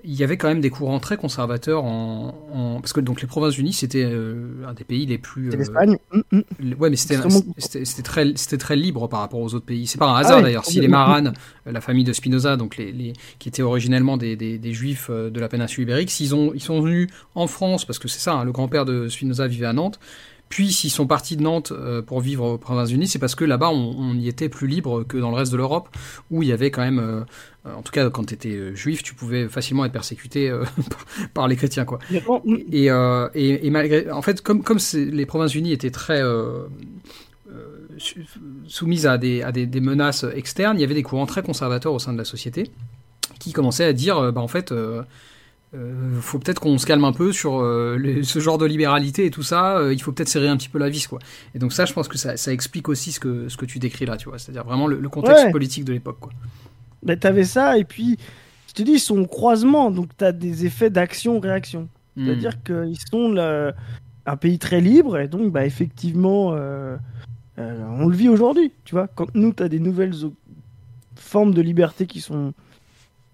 il 0.07 0.14
y 0.14 0.22
avait 0.22 0.37
quand 0.37 0.49
même 0.49 0.61
des 0.61 0.70
courants 0.70 1.01
très 1.01 1.16
conservateurs 1.16 1.84
en, 1.84 2.78
parce 2.80 2.93
que 2.93 3.01
donc 3.01 3.20
les 3.20 3.26
Provinces-Unies 3.26 3.72
c'était 3.72 4.05
euh, 4.05 4.64
un 4.66 4.72
des 4.72 4.84
pays 4.84 5.05
les 5.05 5.18
plus 5.18 5.49
euh, 5.49 5.57
l'Espagne. 5.57 5.97
Mm. 6.30 6.41
ouais 6.78 6.91
mais 6.91 6.97
c'était 6.97 7.18
c'était 7.59 8.03
très 8.03 8.32
c'était 8.37 8.59
très 8.59 8.76
libre 8.76 9.09
par 9.09 9.20
rapport 9.20 9.41
aux 9.41 9.55
autres 9.55 9.66
pays. 9.66 9.87
C'est 9.87 9.99
pas 9.99 10.09
un 10.09 10.16
hasard 10.16 10.39
ah 10.39 10.43
d'ailleurs 10.43 10.64
si 10.64 10.80
les 10.80 10.89
Maranes 10.89 11.34
euh, 11.66 11.72
la 11.72 11.80
famille 11.80 12.05
de 12.05 12.12
Spinoza 12.12 12.57
donc 12.57 12.76
les, 12.76 12.93
les 12.93 13.14
qui 13.39 13.49
étaient 13.49 13.62
originellement 13.62 14.16
des, 14.16 14.37
des, 14.37 14.59
des, 14.59 14.72
juifs 14.72 15.11
de 15.11 15.41
la 15.41 15.49
péninsule 15.49 15.82
ibérique 15.82 16.11
s'ils 16.11 16.34
ont 16.34 16.53
ils 16.55 16.62
sont 16.62 16.80
venus 16.80 17.09
en 17.34 17.49
France 17.49 17.84
parce 17.84 17.99
que 17.99 18.07
c'est 18.07 18.20
ça 18.20 18.34
hein, 18.34 18.45
le 18.45 18.53
grand-père 18.53 18.84
de 18.84 19.09
Spinoza 19.09 19.49
vivait 19.49 19.66
à 19.66 19.72
Nantes 19.72 19.99
puis 20.49 20.72
s'ils 20.72 20.90
sont 20.90 21.07
partis 21.07 21.36
de 21.36 21.42
Nantes 21.42 21.72
pour 22.07 22.20
vivre 22.20 22.44
aux 22.44 22.59
Provinces-Unies, 22.59 23.09
c'est 23.09 23.18
parce 23.18 23.34
que 23.34 23.44
là-bas 23.44 23.70
on, 23.70 24.14
y 24.14 24.28
était 24.28 24.49
plus 24.49 24.68
libre 24.68 25.03
que 25.03 25.16
dans 25.16 25.30
le 25.30 25.36
reste 25.36 25.53
de 25.53 25.57
l'Europe, 25.57 25.88
où 26.30 26.42
il 26.42 26.49
y 26.49 26.53
avait 26.53 26.70
quand 26.70 26.82
même 26.82 27.26
euh, 27.66 27.74
en 27.74 27.82
tout 27.82 27.92
cas, 27.92 28.09
quand 28.11 28.24
tu 28.24 28.34
étais 28.34 28.51
euh, 28.51 28.74
juif, 28.74 29.03
tu 29.03 29.14
pouvais 29.14 29.49
facilement 29.49 29.84
être 29.84 29.92
persécuté 29.92 30.49
euh, 30.49 30.64
par 31.34 31.49
les 31.49 31.57
chrétiens, 31.57 31.84
quoi. 31.84 31.99
Et, 32.70 32.86
et, 32.86 33.70
malgré, 33.70 34.11
en 34.11 34.22
fait, 34.22 34.42
comme, 34.42 34.62
comme 34.62 34.78
les 34.94 35.26
Provinces-Unies 35.26 35.72
étaient 35.72 35.90
très 35.90 36.22
soumises 38.66 39.07
à, 39.07 39.16
des, 39.16 39.42
à 39.42 39.53
des, 39.53 39.80
menaces 39.80 40.26
externes, 40.34 40.76
il 40.78 40.80
y 40.80 40.84
avait 40.84 40.94
des 40.94 41.03
courants 41.03 41.26
très 41.26 41.42
conservateurs 41.42 41.92
au 41.92 41.99
sein 41.99 42.12
de 42.12 42.18
la 42.18 42.24
société 42.24 42.70
qui 43.38 43.53
commençaient 43.53 43.84
à 43.84 43.92
dire, 43.92 44.32
bah, 44.32 44.40
en 44.40 44.49
fait, 44.49 44.72
euh, 44.72 45.03
faut 46.20 46.39
peut-être 46.39 46.61
qu'on 46.61 46.79
se 46.79 46.87
calme 46.87 47.05
un 47.05 47.12
peu 47.12 47.33
sur 47.33 47.61
ce 48.22 48.39
genre 48.39 48.59
de 48.59 48.66
libéralité 48.66 49.27
et 49.27 49.31
tout 49.31 49.43
ça. 49.43 49.81
il 49.93 50.01
faut 50.01 50.12
peut-être 50.12 50.29
serrer 50.29 50.49
un 50.49 50.57
petit 50.57 50.68
peu 50.68 50.79
la 50.79 50.89
vis, 50.89 51.07
quoi. 51.07 51.18
Et 51.55 51.59
donc 51.59 51.72
ça, 51.72 51.85
je 51.85 51.93
pense 51.93 52.09
que 52.09 52.18
ça, 52.18 52.37
ça 52.37 52.53
explique 52.53 52.89
aussi 52.89 53.12
ce 53.12 53.20
que, 53.20 53.49
ce 53.49 53.57
que 53.57 53.66
tu 53.66 53.79
décris 53.79 54.07
là, 54.07 54.16
tu 54.16 54.29
vois. 54.29 54.39
C'est-à-dire 54.39 54.64
vraiment 54.64 54.87
le, 54.87 55.09
contexte 55.09 55.51
politique 55.51 55.85
de 55.85 55.93
l'époque, 55.93 56.18
quoi. 56.20 56.33
Ben, 57.03 57.18
t'avais 57.18 57.45
ça, 57.45 57.79
et 57.79 57.85
puis, 57.85 58.18
je 58.66 58.72
te 58.72 58.83
dis, 58.83 58.93
ils 58.93 59.01
sont 59.01 59.18
au 59.18 59.27
croisement, 59.27 59.91
donc 59.91 60.09
t'as 60.16 60.33
des 60.33 60.66
effets 60.66 60.91
d'action-réaction. 60.91 61.89
C'est-à-dire 62.16 62.57
hmm. 62.57 62.87
qu'ils 62.87 62.99
sont 63.11 63.37
un 64.27 64.37
pays 64.37 64.59
très 64.59 64.81
libre, 64.81 65.18
et 65.18 65.29
donc, 65.29 65.53
bah, 65.53 65.64
effectivement, 65.64 66.53
euh, 66.55 66.97
euh, 67.59 67.85
on 67.99 68.09
le 68.09 68.16
vit 68.16 68.29
aujourd'hui, 68.29 68.72
tu 68.85 68.95
vois. 68.95 69.07
Quand 69.07 69.33
nous, 69.35 69.53
t'as 69.53 69.68
des 69.68 69.79
nouvelles 69.79 70.14
formes 71.14 71.55
de 71.55 71.62
liberté 71.62 72.07
qui 72.07 72.20
sont, 72.20 72.53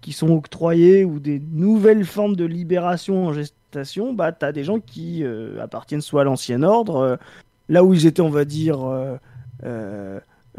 qui 0.03 0.13
sont 0.13 0.29
octroyées, 0.29 1.03
ou 1.05 1.19
des 1.19 1.39
nouvelles 1.39 2.05
formes 2.05 2.35
de 2.35 2.45
libération 2.45 3.27
en 3.27 3.33
gestation, 3.33 4.13
bah, 4.13 4.31
t'as 4.31 4.51
des 4.51 4.63
gens 4.63 4.79
qui 4.79 5.23
euh, 5.23 5.61
appartiennent 5.63 6.01
soit 6.01 6.21
à 6.21 6.23
l'ancien 6.25 6.61
ordre, 6.61 7.17
là 7.69 7.83
où 7.83 7.93
ils 7.93 8.05
étaient, 8.05 8.21
on 8.21 8.29
va 8.29 8.45
dire... 8.45 8.79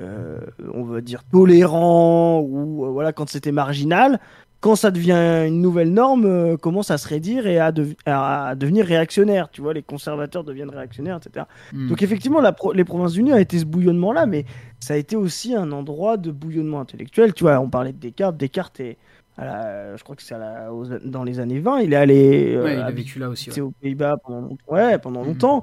Euh, 0.00 0.40
on 0.72 0.82
va 0.82 1.00
dire 1.00 1.22
tolérant 1.22 2.40
ou 2.40 2.84
euh, 2.84 2.88
voilà 2.88 3.12
quand 3.12 3.28
c'était 3.28 3.52
marginal 3.52 4.18
quand 4.64 4.76
ça 4.76 4.90
devient 4.90 5.44
une 5.46 5.60
nouvelle 5.60 5.92
norme, 5.92 6.24
euh, 6.24 6.56
commence 6.56 6.90
à 6.90 6.96
se 6.96 7.06
rédire 7.06 7.46
et 7.46 7.58
à, 7.58 7.70
devenir 7.70 8.86
réactionnaire. 8.86 9.50
Tu 9.50 9.60
vois, 9.60 9.74
les 9.74 9.82
conservateurs 9.82 10.42
deviennent 10.42 10.70
réactionnaires, 10.70 11.18
etc. 11.18 11.44
Hmm. 11.74 11.88
Donc 11.88 12.00
effectivement, 12.00 12.40
les 12.72 12.84
Provinces-Unies 12.84 13.32
a 13.32 13.40
été 13.40 13.58
ce 13.58 13.66
bouillonnement-là, 13.66 14.24
mais 14.24 14.46
ça 14.80 14.94
a 14.94 14.96
été 14.96 15.16
aussi 15.16 15.54
un 15.54 15.70
endroit 15.70 16.16
de 16.16 16.30
bouillonnement 16.30 16.80
intellectuel. 16.80 17.34
Tu 17.34 17.44
vois, 17.44 17.60
on 17.60 17.68
parlait 17.68 17.92
de 17.92 17.98
Descartes. 17.98 18.38
Descartes 18.38 18.80
est, 18.80 18.96
je 19.38 20.02
crois 20.02 20.16
que 20.16 20.22
c'est 20.22 20.36
dans 21.04 21.24
les 21.24 21.40
années 21.40 21.60
20, 21.60 21.80
il 21.80 21.92
est 21.92 21.96
allé 21.96 22.58
il 22.64 22.80
a 22.80 22.90
vécu 22.90 23.18
là 23.18 23.28
aussi, 23.28 23.60
aux 23.60 23.72
Pays-Bas 23.82 24.16
pendant, 24.24 24.56
ouais, 24.68 24.98
pendant 24.98 25.22
hmm. 25.22 25.26
longtemps, 25.26 25.62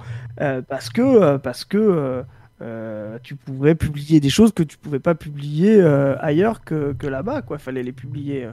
parce 0.67 0.89
que, 0.89 1.37
parce 1.37 1.65
que 1.65 2.23
euh, 2.61 3.17
tu 3.23 3.35
pouvais 3.35 3.73
publier 3.73 4.19
des 4.19 4.29
choses 4.29 4.51
que 4.51 4.61
tu 4.61 4.77
pouvais 4.77 4.99
pas 4.99 5.15
publier 5.15 5.81
euh, 5.81 6.15
ailleurs 6.19 6.63
que, 6.63 6.93
que 6.93 7.07
là-bas. 7.07 7.41
Quoi, 7.41 7.57
fallait 7.57 7.81
les 7.81 7.91
publier 7.91 8.45
euh, 8.45 8.51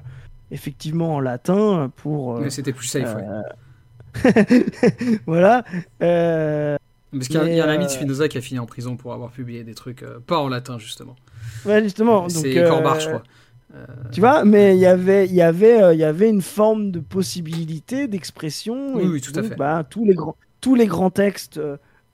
effectivement 0.50 1.16
en 1.16 1.20
latin 1.20 1.92
pour. 1.96 2.40
Mais 2.40 2.50
c'était 2.50 2.72
plus 2.72 2.86
safe. 2.86 3.14
voilà. 5.26 5.62
Parce 6.00 7.28
qu'il 7.28 7.36
y, 7.36 7.60
a 7.60 7.66
un 7.66 7.68
ami 7.68 7.84
de 7.84 7.90
Spinoza 7.90 8.28
qui 8.28 8.38
a 8.38 8.40
fini 8.40 8.58
en 8.58 8.66
prison 8.66 8.96
pour 8.96 9.12
avoir 9.12 9.30
publié 9.30 9.62
des 9.62 9.74
trucs 9.74 10.04
pas 10.26 10.38
en 10.38 10.48
latin 10.48 10.78
justement. 10.78 11.16
Ouais, 11.66 11.82
justement. 11.82 12.28
C'est 12.28 12.64
Corbard, 12.64 13.00
je 13.00 13.08
crois. 13.08 13.22
Tu 14.12 14.20
vois, 14.20 14.44
mais 14.44 14.76
il 14.76 14.80
y 14.80 14.86
avait, 14.86 15.26
il 15.26 15.34
y 15.34 15.42
avait, 15.42 15.94
il 15.94 16.00
y 16.00 16.04
avait 16.04 16.28
une 16.28 16.42
forme 16.42 16.90
de 16.90 17.00
possibilité 17.00 18.08
d'expression. 18.08 18.94
Oui, 18.94 19.06
oui, 19.06 19.20
tout 19.20 19.38
à 19.38 19.42
fait. 19.42 19.56
Bah, 19.56 19.84
tous 19.88 20.04
les 20.04 20.14
grands, 20.14 20.36
tous 20.60 20.74
les 20.74 20.86
grands 20.86 21.10
textes 21.10 21.60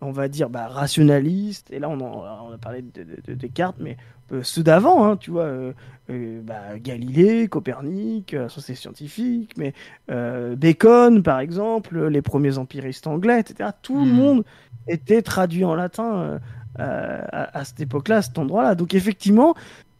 on 0.04 0.12
va 0.12 0.28
dire, 0.28 0.50
bah, 0.50 0.68
rationaliste. 0.68 1.70
Et 1.70 1.78
là, 1.78 1.88
on, 1.88 2.00
on 2.00 2.52
a 2.52 2.58
parlé 2.58 2.82
de, 2.82 3.34
Descartes, 3.34 3.76
mais 3.80 3.96
euh, 4.32 4.42
ceux 4.42 4.62
d'avant, 4.62 5.04
hein, 5.04 5.16
tu 5.16 5.30
vois, 5.30 5.44
euh, 5.44 5.72
euh, 6.10 6.40
bah, 6.42 6.78
Galilée, 6.78 7.48
Copernic, 7.48 8.36
c'est 8.48 8.74
scientifique, 8.74 9.54
mais 9.56 9.72
Bacon, 10.08 11.22
par 11.22 11.40
exemple, 11.40 12.06
les 12.06 12.22
premiers 12.22 12.58
empiristes 12.58 13.06
anglais, 13.06 13.40
etc. 13.40 13.70
Tout 13.82 14.04
le 14.04 14.10
hmm. 14.10 14.14
monde 14.14 14.44
était 14.86 15.22
traduit 15.22 15.64
en 15.64 15.74
latin 15.74 16.40
à, 16.76 17.64
cette 17.64 17.80
époque-là, 17.80 18.16
à 18.16 18.22
cet 18.22 18.38
endroit-là. 18.38 18.74
Donc, 18.74 18.94
effectivement, 18.94 19.54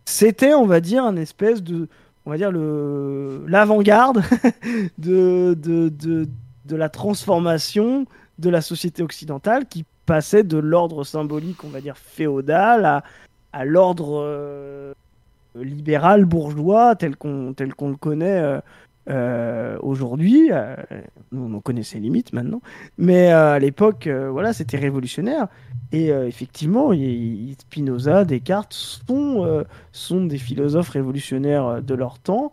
c'était, 0.05 0.55
on 0.55 0.67
va 0.67 0.81
dire, 0.81 1.05
un 1.05 1.17
espèce 1.17 1.63
de, 1.63 1.89
on 2.27 2.31
va 2.31 2.37
dire, 2.37 2.53
l'avant-garde 2.53 4.23
de, 4.99 6.27
la 6.71 6.89
transformation 6.89 8.07
de 8.39 8.51
la 8.51 8.61
société 8.61 9.03
occidentale 9.03 9.67
qui 9.67 9.85
passait 10.07 10.45
de 10.45 10.59
l'ordre 10.59 11.05
symbolique, 11.05 11.65
on 11.65 11.69
va 11.69 11.81
dire 11.81 11.97
féodal, 11.97 13.03
à, 13.53 13.65
l'ordre 13.65 14.23
euh, 14.25 14.93
libéral 15.55 16.25
bourgeois 16.25 16.97
tel 16.97 17.17
qu'on 17.17 17.53
tel 17.55 17.73
qu'on 17.73 17.91
le 17.91 17.97
connaît 17.97 18.41
euh, 18.41 18.61
euh, 19.09 19.77
aujourd'hui. 19.81 20.51
nous, 21.33 21.55
on 21.55 21.61
connaît 21.61 21.83
ses 21.83 21.99
limites 21.99 22.33
maintenant, 22.33 22.61
mais 22.99 23.31
à 23.31 23.59
l'époque, 23.59 24.09
voilà, 24.09 24.53
c'était 24.53 24.79
révolutionnaire. 24.79 25.49
Et 25.93 26.09
effectivement, 26.09 26.91
Spinoza, 27.59 28.25
Descartes 28.25 28.75
sont, 28.75 30.27
des 30.27 30.39
philosophes 30.39 30.91
révolutionnaires 30.91 31.83
de 31.83 31.95
leur 31.95 32.19
temps. 32.19 32.53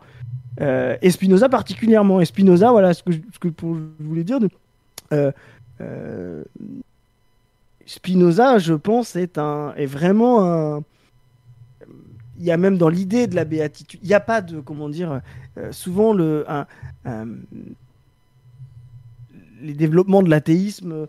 et 0.59 1.09
Spinoza 1.09 1.49
particulièrement. 1.49 2.21
Et 2.21 2.25
Spinoza, 2.25 2.71
voilà 2.71 2.93
ce 2.93 3.03
que, 3.03 3.11
je 3.11 4.03
voulais 4.03 4.23
dire. 4.23 4.39
Spinoza, 7.91 8.57
je 8.57 8.73
pense, 8.73 9.17
est, 9.17 9.37
un, 9.37 9.73
est 9.75 9.85
vraiment 9.85 10.45
un. 10.45 10.83
Il 12.39 12.45
y 12.45 12.51
a 12.51 12.57
même 12.57 12.77
dans 12.77 12.87
l'idée 12.87 13.27
de 13.27 13.35
la 13.35 13.43
béatitude, 13.43 13.99
il 14.01 14.07
n'y 14.07 14.13
a 14.13 14.21
pas 14.21 14.41
de. 14.41 14.61
Comment 14.61 14.87
dire 14.87 15.11
euh, 15.11 15.19
Souvent, 15.71 16.13
le, 16.13 16.45
les 19.61 19.73
développements 19.73 20.23
de 20.23 20.29
l'athéisme 20.29 21.07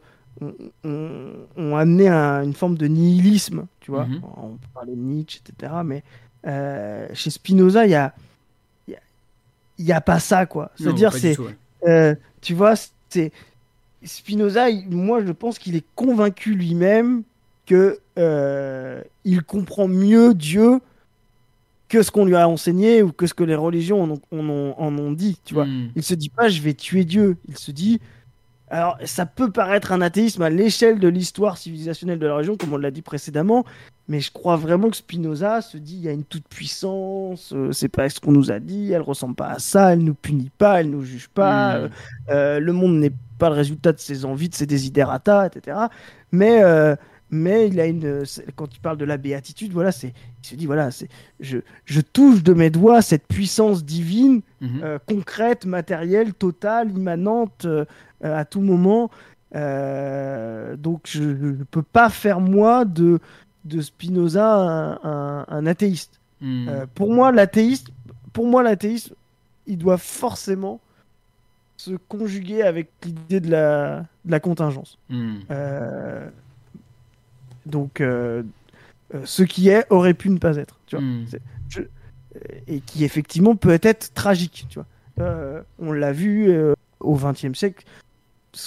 ont, 0.84 1.76
amené 1.76 2.08
à 2.08 2.42
une 2.42 2.54
forme 2.54 2.76
de 2.76 2.86
nihilisme, 2.86 3.66
tu 3.80 3.90
vois. 3.90 4.06
Mhm. 4.06 4.20
On 4.36 4.48
peut 4.50 4.68
parler 4.74 4.94
de 4.94 5.00
Nietzsche, 5.00 5.40
etc. 5.46 5.72
Mais 5.84 6.02
euh, 6.46 7.08
chez 7.14 7.30
Spinoza, 7.30 7.86
il 7.86 7.90
n'y 7.90 7.94
a, 7.94 8.14
y 9.78 9.92
a, 9.92 10.00
pas 10.00 10.18
ça, 10.18 10.46
quoi. 10.46 10.70
C'est-à-dire, 10.76 11.12
c'est. 11.12 11.36
Euh, 11.86 12.14
tu 12.40 12.54
vois, 12.54 12.74
c'est 13.08 13.32
Spinoza, 14.04 14.66
moi 14.90 15.24
je 15.24 15.32
pense 15.32 15.58
qu'il 15.58 15.76
est 15.76 15.84
convaincu 15.94 16.54
lui-même 16.54 17.22
que 17.66 17.98
euh, 18.18 19.00
il 19.24 19.42
comprend 19.42 19.86
mieux 19.86 20.34
Dieu 20.34 20.80
que 21.92 22.02
ce 22.02 22.10
qu'on 22.10 22.24
lui 22.24 22.36
a 22.36 22.48
enseigné 22.48 23.02
ou 23.02 23.12
que 23.12 23.26
ce 23.26 23.34
que 23.34 23.44
les 23.44 23.54
religions 23.54 24.02
en 24.32 24.98
ont, 24.98 25.12
dit. 25.12 25.38
Tu 25.44 25.52
vois, 25.52 25.66
hmm. 25.66 25.90
il 25.94 26.02
se 26.02 26.14
dit 26.14 26.30
pas 26.30 26.48
je 26.48 26.62
vais 26.62 26.72
tuer 26.72 27.04
Dieu. 27.04 27.36
Il 27.48 27.58
se 27.58 27.70
dit 27.70 28.00
alors 28.70 28.96
ça 29.04 29.26
peut 29.26 29.50
paraître 29.50 29.92
un 29.92 30.00
athéisme 30.00 30.40
à 30.40 30.48
l'échelle 30.48 30.98
de 31.00 31.08
l'histoire 31.08 31.58
civilisationnelle 31.58 32.18
de 32.18 32.26
la 32.26 32.36
religion, 32.36 32.56
comme 32.56 32.72
on 32.72 32.78
l'a 32.78 32.90
dit 32.90 33.02
précédemment, 33.02 33.66
mais 34.08 34.20
je 34.20 34.32
crois 34.32 34.56
vraiment 34.56 34.88
que 34.88 34.96
Spinoza 34.96 35.60
se 35.60 35.76
dit 35.76 35.96
il 35.96 36.02
y 36.02 36.08
a 36.08 36.12
une 36.12 36.24
toute 36.24 36.48
puissance, 36.48 37.52
euh, 37.52 37.72
c'est 37.72 37.90
pas 37.90 38.08
ce 38.08 38.20
qu'on 38.20 38.32
nous 38.32 38.50
a 38.50 38.58
dit, 38.58 38.90
elle 38.90 39.02
ressemble 39.02 39.34
pas 39.34 39.48
à 39.48 39.58
ça, 39.58 39.92
elle 39.92 40.02
nous 40.02 40.14
punit 40.14 40.50
pas, 40.56 40.80
elle 40.80 40.88
nous 40.88 41.02
juge 41.02 41.28
pas, 41.28 41.76
hmm. 41.76 41.82
euh, 41.82 41.88
euh, 42.30 42.60
le 42.60 42.72
monde 42.72 42.94
n'est 42.94 43.12
pas 43.38 43.50
le 43.50 43.56
résultat 43.56 43.92
de 43.92 44.00
ses 44.00 44.24
envies, 44.24 44.48
de 44.48 44.54
ses 44.54 44.64
desiderata, 44.64 45.46
etc. 45.48 45.76
Mais 46.30 46.62
mais 47.32 47.66
il 47.66 47.80
a 47.80 47.86
une 47.86 48.22
quand 48.54 48.72
il 48.72 48.78
parle 48.80 48.98
de 48.98 49.04
la 49.04 49.16
béatitude, 49.16 49.72
voilà, 49.72 49.90
c'est 49.90 50.14
il 50.42 50.46
se 50.46 50.54
dit 50.54 50.66
voilà, 50.66 50.92
c'est 50.92 51.08
je, 51.40 51.58
je 51.84 52.00
touche 52.00 52.44
de 52.44 52.52
mes 52.52 52.70
doigts 52.70 53.02
cette 53.02 53.26
puissance 53.26 53.84
divine, 53.84 54.42
mhm. 54.60 54.98
concrète, 55.06 55.66
matérielle, 55.66 56.34
totale, 56.34 56.90
immanente 56.90 57.66
à 58.22 58.44
tout 58.44 58.60
moment. 58.60 59.10
donc 59.52 61.00
je 61.06 61.22
ne 61.22 61.64
peux 61.64 61.82
pas 61.82 62.10
faire 62.10 62.38
moi 62.38 62.84
de 62.84 63.18
de 63.64 63.80
Spinoza 63.80 64.98
un, 65.02 65.44
un, 65.48 65.66
athéiste. 65.66 66.20
Euh, 66.42 66.86
pour 66.94 67.12
moi, 67.12 67.30
l'athéiste, 67.32 67.90
pour 68.32 68.46
moi, 68.46 68.62
l'athéisme, 68.62 69.14
il 69.66 69.78
doit 69.78 69.98
forcément 69.98 70.80
se 71.76 71.92
conjuguer 72.08 72.62
avec 72.62 72.90
l'idée 73.04 73.40
de 73.40 73.50
la, 73.50 74.00
de 74.24 74.30
la 74.30 74.40
contingence. 74.40 74.98
Hmm. 75.08 75.38
Donc, 77.66 78.00
euh, 78.00 78.42
euh, 79.14 79.20
ce 79.24 79.42
qui 79.42 79.68
est 79.68 79.86
aurait 79.90 80.14
pu 80.14 80.30
ne 80.30 80.38
pas 80.38 80.56
être. 80.56 80.78
Tu 80.86 80.96
vois. 80.96 81.04
Hmm. 81.04 81.24
C'est- 81.28 81.42
je- 81.68 81.80
euh, 81.80 81.88
et 82.66 82.80
qui 82.80 83.04
effectivement 83.04 83.56
peut 83.56 83.78
être 83.82 84.12
tragique. 84.14 84.66
Tu 84.68 84.78
vois. 84.78 84.86
Euh, 85.20 85.62
on 85.78 85.92
l'a 85.92 86.12
vu 86.12 86.50
euh, 86.50 86.74
au 87.00 87.16
XXe 87.16 87.52
siècle. 87.58 87.84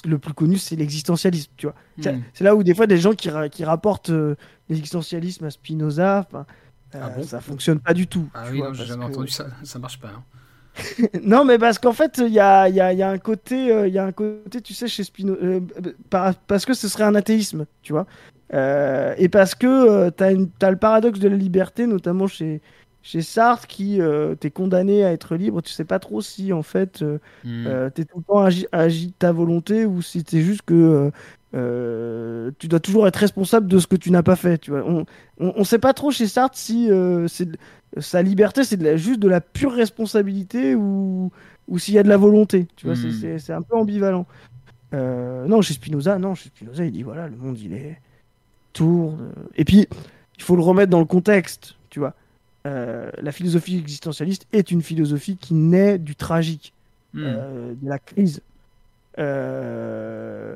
Le 0.05 0.17
plus 0.17 0.33
connu, 0.33 0.57
c'est 0.57 0.75
l'existentialisme. 0.75 1.51
Tu 1.57 1.67
vois. 1.67 1.75
C'est- 2.01 2.13
Hmm. 2.13 2.21
C'est 2.33 2.43
là 2.43 2.55
où 2.55 2.63
des 2.63 2.73
fois 2.73 2.87
des 2.87 2.97
gens 2.97 3.13
qui, 3.13 3.29
ra- 3.29 3.49
qui 3.49 3.63
rapportent 3.65 4.09
euh, 4.09 4.35
l'existentialisme 4.69 5.45
à 5.45 5.51
Spinoza, 5.51 6.27
euh, 6.33 6.43
Ah 6.93 7.09
bon 7.09 7.23
ça 7.23 7.41
fonctionne 7.41 7.79
pas 7.79 7.93
du 7.93 8.07
tout. 8.07 8.27
Ah 8.33 8.43
tu 8.47 8.53
oui, 8.53 8.57
vois, 8.59 8.67
non, 8.69 8.73
j'ai 8.73 8.85
jamais 8.85 9.05
que- 9.05 9.11
entendu 9.11 9.27
ça, 9.27 9.47
ça 9.63 9.77
marche 9.79 9.99
pas. 9.99 10.07
hein. 10.15 10.23
non, 11.23 11.45
mais 11.45 11.57
parce 11.57 11.77
qu'en 11.79 11.93
fait, 11.93 12.17
il 12.25 12.33
y 12.33 12.39
a, 12.39 12.67
il 12.67 12.75
y 12.75 12.81
a- 12.81 12.91
il 12.93 12.99
y 12.99 13.03
a 13.03 13.09
un 13.09 13.17
côté, 13.17 13.71
euh, 13.71 13.87
il 13.87 13.93
y 13.93 13.97
a 13.97 14.05
un 14.05 14.11
côté, 14.11 14.59
tu 14.61 14.73
sais, 14.73 14.87
chez 14.87 15.03
Spinoza, 15.03 15.39
euh, 15.41 15.59
par- 16.09 16.35
parce 16.35 16.65
que 16.65 16.73
ce 16.73 16.87
serait 16.89 17.03
un 17.05 17.15
athéisme, 17.15 17.65
tu 17.81 17.93
vois, 17.93 18.05
Euh, 18.53 19.13
et 19.17 19.27
parce 19.29 19.55
que 19.55 19.65
euh, 19.67 20.31
une- 20.31 20.49
t'as 20.49 20.69
le 20.71 20.77
paradoxe 20.77 21.19
de 21.19 21.27
la 21.27 21.35
liberté, 21.37 21.87
notamment 21.87 22.27
chez 22.27 22.61
chez 23.01 23.21
Sartre, 23.21 23.67
qui 23.67 24.01
euh, 24.01 24.33
t'es 24.33 24.49
condamné 24.49 25.03
à 25.05 25.11
être 25.11 25.35
libre, 25.35 25.61
tu 25.61 25.71
sais 25.71 25.85
pas 25.85 25.99
trop 25.99 26.21
si 26.21 26.51
en 26.53 26.63
fait 26.63 27.03
euh, 27.03 27.89
t'es 27.91 28.03
tout 28.05 28.17
le 28.17 28.23
temps 28.23 28.39
agi, 28.39 28.65
agi 28.71 29.07
de 29.07 29.13
ta 29.13 29.31
volonté 29.31 29.85
ou 29.85 30.01
si 30.01 30.23
c'est 30.27 30.41
juste 30.41 30.63
que 30.63 31.11
tu 32.59 32.67
dois 32.67 32.79
toujours 32.79 33.07
être 33.07 33.15
responsable 33.17 33.67
de 33.67 33.77
ce 33.79 33.87
que 33.87 33.95
tu 33.95 34.11
n'as 34.11 34.23
pas 34.23 34.35
fait, 34.35 34.57
tu 34.57 34.71
vois. 34.71 34.83
On, 34.85 35.05
on, 35.39 35.53
on 35.55 35.63
sait 35.63 35.79
pas 35.79 35.93
trop 35.93 36.11
chez 36.11 36.27
Sartre 36.27 36.57
si 36.57 36.89
c'est 37.27 37.49
sa 37.99 38.21
liberté 38.21 38.63
c'est 38.63 38.97
juste 38.97 39.19
de 39.19 39.27
la 39.29 39.39
pure 39.39 39.71
responsabilité 39.73 40.75
ou, 40.75 41.31
ou 41.67 41.79
s'il 41.79 41.93
y 41.93 41.99
a 41.99 42.03
de 42.03 42.09
la 42.09 42.17
volonté, 42.17 42.67
tu 42.75 42.87
vois. 42.87 42.95
c'est- 42.95 43.07
Hmm. 43.07 43.11
C'est 43.21 43.39
c'est 43.39 43.53
un 43.53 43.61
peu 43.61 43.75
ambivalent. 43.77 44.25
Non, 44.93 45.61
chez 45.61 45.73
Spinoza, 45.73 46.17
non, 46.17 46.35
chez 46.35 46.49
Spinoza, 46.49 46.85
il 46.85 46.91
dit 46.91 47.03
voilà, 47.03 47.27
le 47.27 47.35
monde 47.35 47.59
il 47.59 47.73
est 47.73 47.99
tourne. 48.75 49.31
Et 49.55 49.65
puis, 49.65 49.87
il 50.37 50.43
faut 50.43 50.55
le 50.55 50.61
remettre 50.61 50.89
dans 50.91 50.99
le 50.99 51.05
contexte, 51.05 51.75
tu 51.89 51.99
vois. 51.99 52.13
Euh, 52.67 53.09
la 53.21 53.31
philosophie 53.31 53.77
existentialiste 53.77 54.45
est 54.51 54.69
une 54.71 54.81
philosophie 54.81 55.37
qui 55.37 55.53
naît 55.53 55.97
du 55.97 56.15
tragique 56.15 56.71
Hmm. 57.13 57.23
euh, 57.25 57.73
de 57.81 57.87
la 57.89 57.97
crise. 57.97 58.41
Euh, 59.19 60.55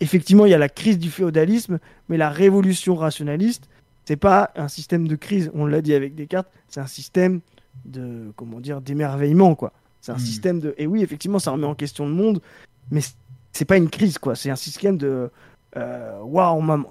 Effectivement, 0.00 0.46
il 0.46 0.50
y 0.50 0.54
a 0.54 0.58
la 0.58 0.68
crise 0.68 0.98
du 0.98 1.10
féodalisme, 1.12 1.78
mais 2.08 2.16
la 2.16 2.28
révolution 2.28 2.96
rationaliste, 2.96 3.68
c'est 4.04 4.16
pas 4.16 4.50
un 4.56 4.66
système 4.66 5.06
de 5.06 5.14
crise. 5.14 5.48
On 5.54 5.64
l'a 5.64 5.80
dit 5.80 5.94
avec 5.94 6.16
Descartes, 6.16 6.48
c'est 6.68 6.80
un 6.80 6.88
système 6.88 7.40
de 7.84 8.32
comment 8.34 8.58
dire 8.58 8.80
d'émerveillement, 8.80 9.54
quoi. 9.54 9.72
C'est 10.00 10.10
un 10.10 10.16
Hmm. 10.16 10.18
système 10.18 10.58
de. 10.60 10.74
Et 10.76 10.88
oui, 10.88 11.02
effectivement, 11.04 11.38
ça 11.38 11.52
remet 11.52 11.66
en 11.68 11.76
question 11.76 12.04
le 12.06 12.12
monde, 12.12 12.40
mais 12.90 13.00
c'est 13.52 13.64
pas 13.64 13.76
une 13.76 13.88
crise, 13.90 14.18
quoi. 14.18 14.34
C'est 14.34 14.50
un 14.50 14.56
système 14.56 14.96
de. 14.98 15.30
euh, 15.76 16.18
Waouh, 16.22 16.60
maman, 16.60 16.88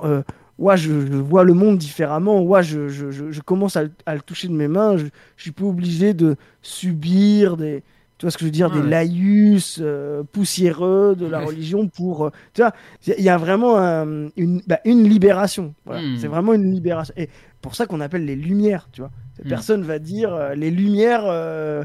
euh, 0.62 0.66
ouah, 0.66 0.76
je, 0.76 0.92
je 1.08 1.14
vois 1.18 1.44
le 1.44 1.54
monde 1.54 1.78
différemment. 1.78 2.42
Ouah, 2.42 2.62
je, 2.62 2.88
je, 2.90 3.12
je, 3.12 3.42
commence 3.42 3.76
à, 3.78 3.84
le- 3.84 3.92
à 4.06 4.16
le 4.16 4.22
toucher 4.22 4.48
de 4.48 4.54
mes 4.54 4.68
mains. 4.68 4.98
Je, 4.98 5.06
suis 5.38 5.52
plus 5.52 5.66
obligé 5.66 6.14
de 6.14 6.36
subir 6.62 7.58
des, 7.58 7.84
tu 8.18 8.26
vois 8.26 8.32
ce 8.32 8.38
que 8.38 8.42
je 8.42 8.46
veux 8.46 8.52
dire, 8.52 8.72
Ouais. 8.74 8.82
des 8.82 8.88
laïus 8.88 9.80
euh, 9.82 10.24
poussiéreux 10.32 11.16
de 11.18 11.26
la 11.26 11.40
Ouais. 11.40 11.46
religion 11.46 11.88
pour, 11.88 12.26
euh, 12.26 12.30
tu 12.54 12.62
vois, 12.62 12.72
il 13.08 13.24
y 13.24 13.30
a 13.30 13.38
vraiment 13.38 13.78
un- 13.80 14.28
une, 14.38 14.62
bah, 14.68 14.80
une 14.86 15.08
libération. 15.08 15.74
Voilà. 15.86 16.02
Hmm. 16.02 16.18
C'est 16.20 16.28
vraiment 16.28 16.54
une 16.54 16.72
libération. 16.72 17.14
Et 17.18 17.30
pour 17.62 17.76
ça 17.76 17.86
qu'on 17.88 18.00
appelle 18.02 18.26
les 18.26 18.36
lumières, 18.36 18.88
tu 18.92 19.02
vois. 19.02 19.12
Hmm. 19.44 19.50
Personne 19.50 19.82
va 19.84 20.00
dire 20.00 20.34
euh, 20.34 20.54
les 20.56 20.70
lumières 20.72 21.24
euh, 21.26 21.84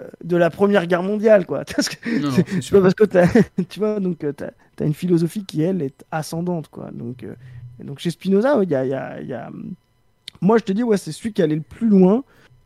euh, 0.00 0.04
de 0.24 0.36
la 0.36 0.50
Première 0.50 0.86
Guerre 0.86 1.02
mondiale, 1.02 1.46
quoi. 1.46 1.64
Parce 1.76 1.88
que 1.88 2.20
Non, 2.20 2.30
c'est- 2.30 2.62
c'est 2.62 2.80
parce 2.80 2.94
que 2.94 3.04
t'as, 3.04 3.26
tu 3.68 3.78
vois, 3.80 3.98
donc 4.00 4.22
euh, 4.24 4.32
t'as, 4.32 4.50
t'as 4.76 4.86
une 4.86 4.94
philosophie 4.94 5.44
qui 5.44 5.62
elle 5.62 5.82
est 5.82 6.04
ascendante, 6.12 6.68
quoi. 6.68 6.90
Donc, 6.92 7.22
euh, 7.24 7.34
et 7.80 7.84
donc 7.84 7.98
chez 7.98 8.10
Spinoza, 8.10 8.58
il 8.62 8.70
y 8.70 8.74
a, 8.74 8.84
il 8.84 8.90
y 8.90 8.94
a- 8.94 9.20
il 9.20 9.26
y 9.28 9.32
a- 9.34 9.50
moi 10.40 10.58
je 10.58 10.64
te 10.64 10.72
dis, 10.72 10.82
ouais, 10.82 10.96
c'est 10.96 11.12
celui 11.12 11.32
qui 11.32 11.42
allait 11.42 11.54
le 11.56 11.60
plus 11.62 11.88
loin 11.88 12.22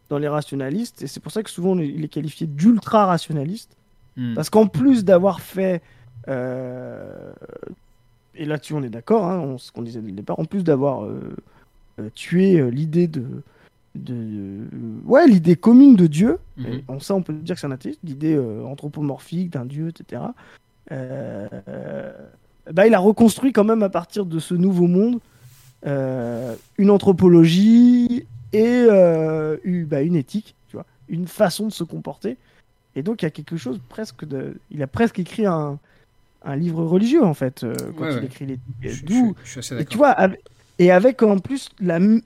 dans 0.08 0.18
les 0.18 0.28
rationalistes, 0.28 1.02
et 1.02 1.06
c'est 1.06 1.20
pour 1.20 1.32
ça 1.32 1.42
que 1.42 1.50
souvent 1.50 1.78
il 1.78 2.02
est 2.04 2.08
qualifié 2.08 2.46
d'ultra 2.46 3.06
rationaliste, 3.06 3.76
Hmm. 4.16 4.34
parce 4.34 4.50
qu'en 4.50 4.66
plus 4.66 5.04
d'avoir 5.04 5.40
fait, 5.40 5.80
euh, 6.28 7.32
et 8.34 8.44
là-dessus 8.44 8.74
on 8.74 8.82
est 8.82 8.88
d'accord, 8.90 9.24
hein, 9.26 9.38
on- 9.38 9.58
ce 9.58 9.70
qu'on 9.70 9.82
disait 9.82 10.00
dès 10.00 10.08
le 10.08 10.16
départ, 10.16 10.38
en 10.40 10.44
plus 10.44 10.64
d'avoir 10.64 11.04
euh, 11.04 11.36
euh, 12.00 12.08
tué 12.14 12.68
l'idée 12.70 13.06
de, 13.06 13.24
de, 13.94 14.66
ouais, 15.04 15.26
l'idée 15.26 15.56
commune 15.56 15.94
de 15.96 16.06
Dieu, 16.06 16.38
et 16.66 16.84
en 16.88 17.00
ça, 17.00 17.14
on 17.14 17.22
peut 17.22 17.32
dire 17.32 17.54
que 17.54 17.60
c'est 17.60 17.66
un 17.66 17.70
athéiste, 17.72 18.00
l'idée 18.04 18.38
anthropomorphique 18.38 19.50
d'un 19.50 19.64
dieu, 19.66 19.88
etc. 19.88 20.22
Bah, 22.72 22.86
il 22.86 22.94
a 22.94 22.98
reconstruit 22.98 23.52
quand 23.52 23.64
même 23.64 23.82
à 23.82 23.88
partir 23.88 24.26
de 24.26 24.38
ce 24.38 24.54
nouveau 24.54 24.86
monde 24.86 25.20
euh, 25.86 26.54
une 26.76 26.90
anthropologie 26.90 28.26
et 28.52 28.64
euh, 28.90 29.56
une, 29.64 29.84
bah, 29.84 30.02
une 30.02 30.16
éthique, 30.16 30.54
tu 30.68 30.76
vois, 30.76 30.86
une 31.08 31.26
façon 31.28 31.66
de 31.68 31.72
se 31.72 31.84
comporter. 31.84 32.36
Et 32.96 33.02
donc 33.02 33.22
il 33.22 33.26
y 33.26 33.28
a 33.28 33.30
quelque 33.30 33.56
chose 33.56 33.80
presque 33.88 34.24
de, 34.26 34.56
il 34.70 34.82
a 34.82 34.86
presque 34.86 35.18
écrit 35.18 35.46
un, 35.46 35.78
un 36.44 36.56
livre 36.56 36.84
religieux 36.84 37.22
en 37.24 37.34
fait 37.34 37.62
euh, 37.64 37.74
quand 37.96 38.04
Ouais, 38.04 38.12
il 38.14 38.18
ouais. 38.18 38.24
écrit 38.26 38.46
l'éthique. 38.46 38.74
Je, 38.82 38.88
je- 38.88 39.04
D'où 39.06 39.34
je 39.44 39.50
suis 39.50 39.58
assez 39.60 39.80
et 39.80 39.84
tu 39.84 39.96
vois, 39.96 40.16
et 40.78 40.90
avec 40.90 41.22
en 41.22 41.38
plus 41.38 41.68
la, 41.80 41.98
même, 42.00 42.22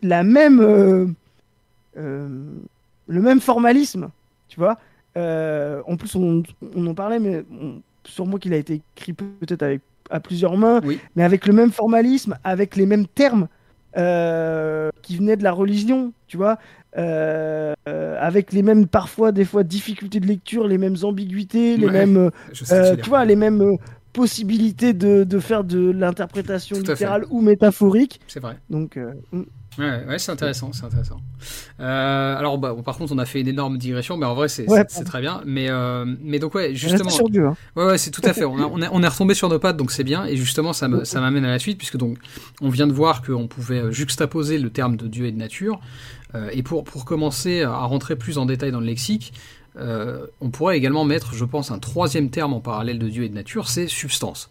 le 1.95 3.21
même 3.21 3.41
formalisme, 3.41 4.11
tu 4.49 4.59
vois. 4.59 4.79
En 5.17 5.97
plus, 5.97 6.15
on, 6.17 6.43
on 6.75 6.87
en 6.87 6.95
parlait, 6.95 7.19
mais 7.19 7.45
on- 7.53 7.81
sûrement 8.05 8.39
qu'il 8.39 8.53
a 8.55 8.57
été 8.57 8.81
écrit 8.97 9.13
peut-être 9.13 9.63
avec 9.63 9.81
à 10.13 10.21
plusieurs 10.21 10.57
mains, 10.57 10.81
Oui. 10.85 11.01
mais 11.17 11.25
avec 11.25 11.47
le 11.47 11.53
même 11.53 11.73
formalisme, 11.73 12.37
avec 12.45 12.77
les 12.77 12.87
mêmes 12.87 13.07
termes 13.07 13.49
euh, 13.97 14.91
qui 15.03 15.17
venaient 15.17 15.37
de 15.37 15.45
la 15.45 15.53
religion, 15.53 16.13
tu 16.27 16.37
vois. 16.37 16.59
euh, 16.99 17.75
avec 18.21 18.53
les 18.53 18.63
mêmes 18.63 18.87
parfois 18.87 19.33
des 19.33 19.45
fois 19.47 19.63
difficultés 19.65 20.21
de 20.21 20.27
lecture, 20.27 20.67
les 20.69 20.79
mêmes 20.79 20.97
ambiguïtés, 21.03 21.77
les 21.77 21.87
Ouais. 21.87 21.93
mêmes 21.93 22.17
euh, 22.73 22.95
tu 22.97 23.03
tu 23.03 23.09
vois, 23.09 23.25
les 23.25 23.37
mêmes 23.37 23.63
possibilités 24.13 24.93
de, 24.93 25.25
de 25.25 25.39
faire 25.39 25.65
de 25.65 25.91
l'interprétation 25.91 26.77
littérale 26.79 27.25
ou 27.31 27.41
métaphorique. 27.41 28.21
C'est 28.29 28.41
vrai. 28.41 28.57
Donc, 28.69 28.99
mm. 29.33 29.43
Ouais, 29.79 30.05
ouais, 30.07 30.19
c'est 30.19 30.31
intéressant, 30.33 30.71
c'est 30.73 30.85
intéressant. 30.85 31.21
Euh, 31.81 32.37
alors, 32.37 32.59
bah, 32.59 32.75
bon, 32.75 32.83
par 32.83 32.97
contre, 32.99 33.13
on 33.15 33.19
a 33.19 33.25
fait 33.25 33.41
une 33.41 33.49
énorme 33.49 33.79
digression, 33.79 34.17
mais 34.19 34.27
en 34.27 34.35
vrai, 34.35 34.49
c'est 34.49 34.69
Ouais, 34.69 34.85
c'est 34.89 35.05
très 35.05 35.21
bien. 35.23 35.41
Mais, 35.47 35.71
euh, 35.71 36.05
mais 36.21 36.39
donc, 36.39 36.55
ouais, 36.55 36.75
justement, 36.75 37.09
sur 37.11 37.29
Dieu. 37.31 37.47
hein. 37.47 37.57
Ouais, 37.75 37.87
ouais, 37.87 37.99
c'est 37.99 38.11
tout 38.11 38.21
à 38.25 38.33
fait. 38.35 38.45
On, 38.45 38.59
a- 38.59 38.67
on, 38.71 38.83
a- 38.83 38.91
on 38.93 39.03
est 39.03 39.09
retombé 39.09 39.33
sur 39.35 39.49
nos 39.49 39.59
pattes, 39.59 39.77
donc 39.79 39.91
c'est 39.91 40.05
bien. 40.05 40.27
Et 40.27 40.37
justement, 40.37 40.73
ça 40.73 40.89
m'amène 40.89 41.45
à 41.45 41.51
la 41.51 41.59
suite, 41.59 41.79
puisque 41.79 41.97
donc 41.97 42.19
on 42.61 42.69
vient 42.69 42.87
de 42.87 42.93
voir 42.93 43.23
qu'on 43.23 43.49
pouvait 43.49 43.91
juxtaposer 43.93 44.59
le 44.59 44.69
terme 44.71 44.97
de 44.97 45.07
Dieu 45.09 45.27
et 45.27 45.33
de 45.33 45.39
nature. 45.39 45.81
Euh, 46.35 46.49
et 46.53 46.63
pour, 46.63 46.85
pour 46.85 47.05
commencer 47.05 47.63
à 47.63 47.77
rentrer 47.85 48.17
plus 48.17 48.39
en 48.39 48.47
détail 48.47 48.73
dans 48.73 48.81
le 48.81 48.87
lexique, 48.87 49.33
euh, 49.79 50.27
on 50.43 50.51
pourrait 50.51 50.77
également 50.77 51.05
mettre, 51.05 51.35
je 51.35 51.45
pense, 51.47 51.71
un 51.71 51.79
troisième 51.79 52.29
terme 52.31 52.53
en 52.53 52.61
parallèle 52.61 52.99
de 52.99 53.09
Dieu 53.09 53.25
et 53.25 53.29
de 53.31 53.35
nature, 53.35 53.69
c'est 53.69 53.87
substance. 53.89 54.51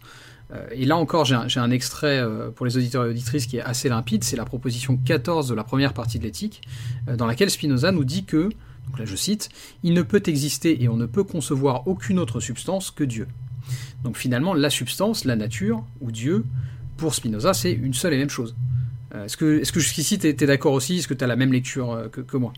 Euh, 0.52 0.66
et 0.72 0.84
là 0.84 0.96
encore, 0.96 1.24
j'ai 1.24 1.60
un, 1.60 1.70
extrait 1.70 2.18
euh, 2.18 2.50
pour 2.50 2.66
les 2.66 2.76
auditeurs 2.76 3.06
et 3.06 3.10
auditrices 3.10 3.46
qui 3.46 3.58
est 3.58 3.62
assez 3.62 3.88
limpide, 3.88 4.24
c'est 4.24 4.36
la 4.36 4.44
proposition 4.44 4.96
14 4.96 5.48
de 5.48 5.54
la 5.54 5.64
première 5.64 5.94
partie 5.94 6.18
de 6.18 6.24
l'éthique, 6.24 6.62
euh, 7.08 7.16
dans 7.16 7.26
laquelle 7.26 7.50
Spinoza 7.50 7.92
nous 7.92 8.04
dit 8.04 8.24
que, 8.24 8.50
donc 8.86 8.98
là 8.98 9.04
je 9.04 9.16
cite, 9.16 9.48
il 9.82 9.94
ne 9.94 10.02
peut 10.02 10.22
exister 10.26 10.82
et 10.82 10.88
on 10.88 10.96
ne 10.96 11.06
peut 11.06 11.24
concevoir 11.24 11.86
aucune 11.88 12.18
autre 12.18 12.40
substance 12.40 12.90
que 12.90 13.04
Dieu. 13.04 13.28
Donc 14.04 14.16
finalement, 14.16 14.54
la 14.54 14.70
substance, 14.70 15.24
la 15.24 15.36
nature 15.36 15.84
ou 16.00 16.10
Dieu, 16.10 16.44
pour 16.96 17.14
Spinoza, 17.14 17.54
c'est 17.54 17.72
une 17.72 17.94
seule 17.94 18.14
et 18.14 18.18
même 18.18 18.30
chose. 18.30 18.54
Est-ce 19.14 19.36
que, 19.36 19.60
est-ce 19.60 19.72
que 19.72 19.80
jusqu'ici 19.80 20.18
tu 20.18 20.26
es, 20.26 20.32
d'accord 20.32 20.72
aussi? 20.72 20.98
Est-ce 20.98 21.08
que 21.08 21.14
tu 21.14 21.22
as 21.22 21.26
la 21.26 21.36
même 21.36 21.52
lecture 21.52 22.08
que, 22.10 22.36
moi? 22.38 22.52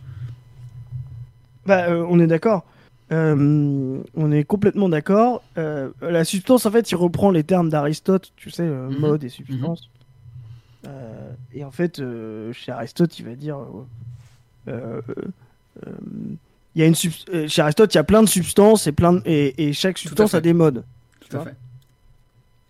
Bah, 1.67 1.89
on 1.91 2.21
est 2.21 2.27
d'accord. 2.29 2.65
Euh, 3.13 4.03
on 4.15 4.33
est 4.33 4.45
complètement 4.45 4.89
d'accord. 4.89 5.43
Euh, 5.59 5.91
la 6.01 6.25
substance, 6.25 6.65
en 6.67 6.71
fait, 6.71 6.91
il 6.91 6.97
reprend 6.97 7.31
les 7.31 7.45
termes 7.45 7.69
d'Aristote, 7.69 8.33
tu 8.37 8.51
sais, 8.51 8.63
euh, 8.63 8.89
Mhm. 8.89 8.99
mode 8.99 9.25
et 9.25 9.29
substance. 9.29 9.91
Euh, 10.87 11.31
et 11.53 11.65
en 11.65 11.71
fait, 11.71 12.03
chez 12.53 12.73
Aristote, 12.73 13.19
il 13.19 13.25
va 13.27 13.35
dire. 13.35 13.59
il 14.67 14.73
y 16.77 16.83
a 16.83 16.87
une 16.87 16.95
chez 16.95 17.63
Aristote, 17.63 17.95
il 17.95 17.99
y 17.99 18.01
a 18.01 18.05
plein 18.05 18.23
de 18.23 18.29
substances 18.29 18.87
et, 18.87 18.93
plein 18.93 19.13
de- 19.13 19.23
et, 19.27 19.69
et 19.69 19.73
chaque 19.73 19.99
substance 19.99 20.35
a 20.35 20.41
des 20.41 20.53
modes. 20.55 20.83
Tout 21.21 21.37
à 21.37 21.41
fait. 21.45 21.55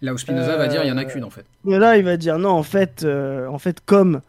Là 0.03 0.13
où 0.13 0.19
Spinoza 0.19 0.57
va 0.57 0.69
dire 0.69 0.83
il 0.85 0.89
y 0.89 0.93
en 0.93 0.97
a 0.99 1.05
qu'une 1.07 1.25
en 1.25 1.31
fait. 1.31 1.47
Mais 1.65 1.79
là, 1.79 1.97
il 1.97 2.05
va 2.05 2.17
dire 2.19 2.39
non, 2.39 2.51
en 2.51 2.63
fait, 2.63 3.05
en 3.07 3.59
fait 3.59 3.81
comme 3.87 4.21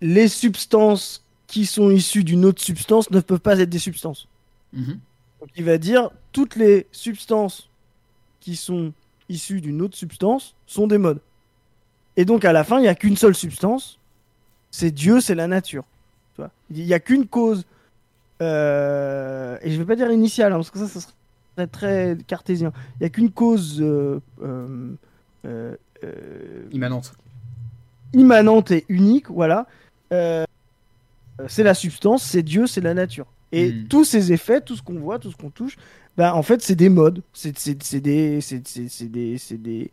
les 0.00 0.28
substances 0.28 1.24
qui 1.48 1.66
sont 1.66 1.90
issues 1.90 2.22
d'une 2.22 2.44
autre 2.44 2.62
substance 2.62 3.10
ne 3.10 3.20
peuvent 3.20 3.40
pas 3.40 3.58
être 3.58 3.70
des 3.70 3.80
substances. 3.80 4.28
Mhm. 4.72 5.00
Donc, 5.40 5.50
il 5.56 5.64
va 5.64 5.78
dire 5.78 6.10
toutes 6.30 6.54
les 6.54 6.86
substances 6.92 7.68
qui 8.38 8.54
sont 8.54 8.92
issues 9.28 9.60
d'une 9.60 9.82
autre 9.82 9.96
substance 9.96 10.54
sont 10.66 10.86
des 10.86 10.98
modes. 10.98 11.20
Et 12.16 12.24
donc, 12.24 12.44
à 12.44 12.52
la 12.52 12.62
fin, 12.62 12.78
il 12.78 12.82
n'y 12.82 12.88
a 12.88 12.94
qu'une 12.94 13.16
seule 13.16 13.34
substance 13.34 13.98
c'est 14.70 14.90
Dieu, 14.90 15.20
c'est 15.20 15.34
la 15.34 15.46
nature. 15.46 15.84
Il 16.70 16.84
n'y 16.84 16.92
a 16.92 17.00
qu'une 17.00 17.26
cause, 17.26 17.64
euh, 18.42 19.56
et 19.62 19.70
je 19.70 19.78
vais 19.78 19.86
pas 19.86 19.96
dire 19.96 20.10
initiale, 20.10 20.52
hein, 20.52 20.56
parce 20.56 20.70
que 20.70 20.78
ça, 20.78 20.86
ça 20.86 21.08
serait 21.56 21.66
très 21.66 22.16
cartésien. 22.26 22.72
Il 22.96 23.02
n'y 23.02 23.06
a 23.06 23.10
qu'une 23.10 23.30
cause 23.30 23.80
euh, 23.80 24.20
euh, 24.42 25.76
Immanente. 26.70 27.14
immanente 28.12 28.70
et 28.70 28.84
unique, 28.88 29.30
voilà. 29.30 29.66
Euh, 31.40 31.44
c'est 31.48 31.62
la 31.62 31.74
substance, 31.74 32.22
c'est 32.22 32.42
Dieu, 32.42 32.66
c'est 32.66 32.80
la 32.80 32.94
nature. 32.94 33.26
Et 33.52 33.72
Mm. 33.72 33.88
tous 33.88 34.04
ces 34.04 34.32
effets, 34.32 34.60
tout 34.60 34.76
ce 34.76 34.82
qu'on 34.82 34.98
voit, 34.98 35.18
tout 35.18 35.30
ce 35.30 35.36
qu'on 35.36 35.50
touche, 35.50 35.76
ben, 36.16 36.32
en 36.32 36.42
fait, 36.42 36.60
c'est 36.62 36.74
des 36.74 36.88
modes, 36.88 37.22
c'est 37.32 37.52
des, 38.00 38.40
des, 38.40 38.40
des, 39.56 39.90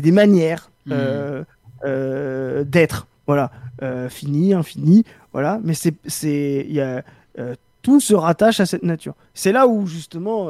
des 0.00 0.10
manières 0.12 0.70
Mm. 0.86 0.92
euh, 0.92 1.44
euh, 1.84 2.64
d'être. 2.64 3.06
Voilà, 3.26 3.50
Euh, 3.82 4.08
fini, 4.08 4.54
infini, 4.54 5.04
voilà. 5.32 5.60
Mais 5.62 5.74
c'est, 5.74 5.92
tout 7.82 8.00
se 8.00 8.14
rattache 8.14 8.60
à 8.60 8.66
cette 8.66 8.82
nature. 8.82 9.14
C'est 9.34 9.52
là 9.52 9.66
où 9.68 9.86
justement 9.86 10.48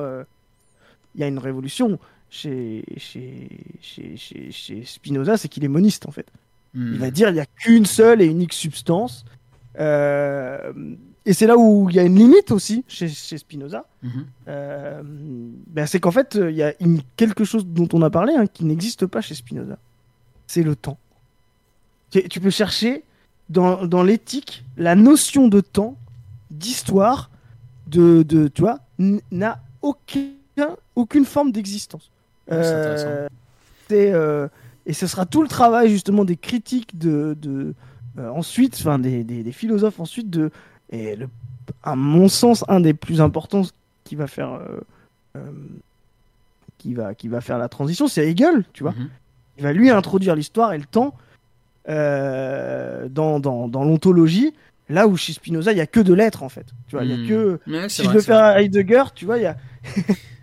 il 1.14 1.20
y 1.20 1.24
a 1.24 1.28
une 1.28 1.38
révolution 1.38 1.99
chez, 2.30 2.84
chez, 2.97 3.49
chez, 3.80 4.16
chez, 4.16 4.51
chez 4.53 4.84
Spinoza, 4.84 5.36
c'est 5.36 5.49
qu'il 5.49 5.64
est 5.64 5.68
moniste 5.68 6.07
en 6.07 6.11
fait. 6.12 6.26
Hmm. 6.74 6.92
Il 6.94 6.99
va 6.99 7.11
dire 7.11 7.28
il 7.30 7.34
n'y 7.34 7.40
a 7.40 7.47
qu'une 7.47 7.86
seule 7.86 8.20
et 8.22 8.26
unique 8.26 8.53
substance. 8.53 9.24
Euh, 9.79 10.72
et 11.24 11.33
c'est 11.33 11.47
là 11.47 11.57
où 11.57 11.91
il 11.91 11.97
y 11.97 11.99
a 11.99 12.05
une 12.05 12.16
limite 12.16 12.51
aussi 12.51 12.85
chez, 12.87 13.09
chez 13.09 13.37
Spinoza. 13.37 13.85
Mhm. 14.03 14.27
Euh, 14.49 15.03
ben, 15.05 15.87
c'est 15.87 16.01
qu'en 16.01 16.12
fait, 16.12 16.37
euh, 16.37 16.51
il 16.51 16.57
y 16.57 16.62
a 16.62 16.72
une- 16.81 17.01
quelque 17.16 17.45
chose 17.45 17.66
dont 17.66 17.89
on 17.93 18.03
a 18.03 18.11
parlé 18.11 18.35
hein, 18.35 18.47
qui 18.47 18.64
n'existe 18.64 19.07
pas 19.07 19.20
chez 19.20 19.35
Spinoza. 19.35 19.77
C'est 20.47 20.62
le 20.62 20.77
temps. 20.77 20.99
Tu, 22.11 22.41
peux 22.41 22.51
chercher 22.51 23.03
dans, 23.51 23.85
dans 23.85 24.03
l'éthique 24.03 24.64
la 24.79 24.95
notion 24.95 25.49
de 25.49 25.61
temps, 25.61 25.97
d'histoire, 26.51 27.31
de, 27.89 28.22
de, 28.22 28.49
tu 28.49 28.62
vois, 28.62 28.79
n'a 28.99 29.61
aucun, 29.83 30.31
aucune 30.95 31.24
forme 31.24 31.53
d'existence. 31.53 32.11
Intéressant. 32.49 33.07
Euh, 33.09 33.29
euh, 33.93 34.49
et 34.87 34.93
ce 34.93 35.07
sera 35.07 35.27
tout 35.27 35.43
le 35.43 35.49
travail 35.49 35.91
justement 35.91 36.24
des 36.24 36.37
critiques 36.37 36.97
de, 36.97 37.37
de 37.41 37.74
ensuite, 38.19 38.77
enfin 38.81 38.99
des, 38.99 39.25
des, 39.25 39.43
des 39.43 39.53
philosophes 39.53 40.01
ensuite 40.01 40.31
de 40.31 40.51
et 40.91 41.17
le, 41.17 41.29
à 41.83 41.97
mon 41.97 42.29
sens 42.29 42.64
un 42.69 42.81
des 42.81 42.95
plus 42.95 43.21
importants 43.21 43.62
qui 44.05 44.14
va 44.17 44.27
faire 44.27 44.53
euh, 44.53 44.81
euh, 45.37 45.51
qui 46.79 46.95
va 46.95 47.14
qui 47.14 47.29
va 47.29 47.41
faire 47.41 47.59
la 47.59 47.69
transition, 47.69 48.07
c'est 48.09 48.29
Hegel, 48.29 48.64
tu 48.73 48.83
vois. 48.83 48.93
Mhm. 48.93 49.09
Il 49.59 49.62
va 49.64 49.73
lui 49.73 49.91
introduire 49.91 50.35
l'histoire 50.37 50.73
et 50.75 50.79
le 50.79 50.85
temps 50.85 51.14
euh, 51.89 53.09
dans, 53.09 53.41
dans, 53.41 53.69
dans 53.69 53.85
l'ontologie, 53.85 54.53
là 54.89 55.07
où 55.07 55.17
chez 55.17 55.33
Spinoza 55.33 55.73
il 55.73 55.79
y 55.79 55.81
a 55.81 55.87
que 55.87 56.01
de 56.01 56.14
l'être 56.14 56.43
en 56.43 56.49
fait. 56.49 56.67
Tu 56.89 56.97
vois, 56.97 57.05
il 57.05 57.11
y 57.11 57.14
Hmm. 57.14 57.25
a 57.25 57.29
que 57.29 57.61
Ouais, 57.67 57.83
c'est 57.89 57.89
si 57.89 58.03
vrai, 58.03 58.12
je 58.12 58.17
veux 58.19 58.23
faire 58.23 58.53
vrai. 58.53 58.64
Heidegger, 58.64 59.05
tu 59.14 59.25
vois, 59.25 59.39
il 59.39 59.43
y 59.45 59.47
a 59.47 59.57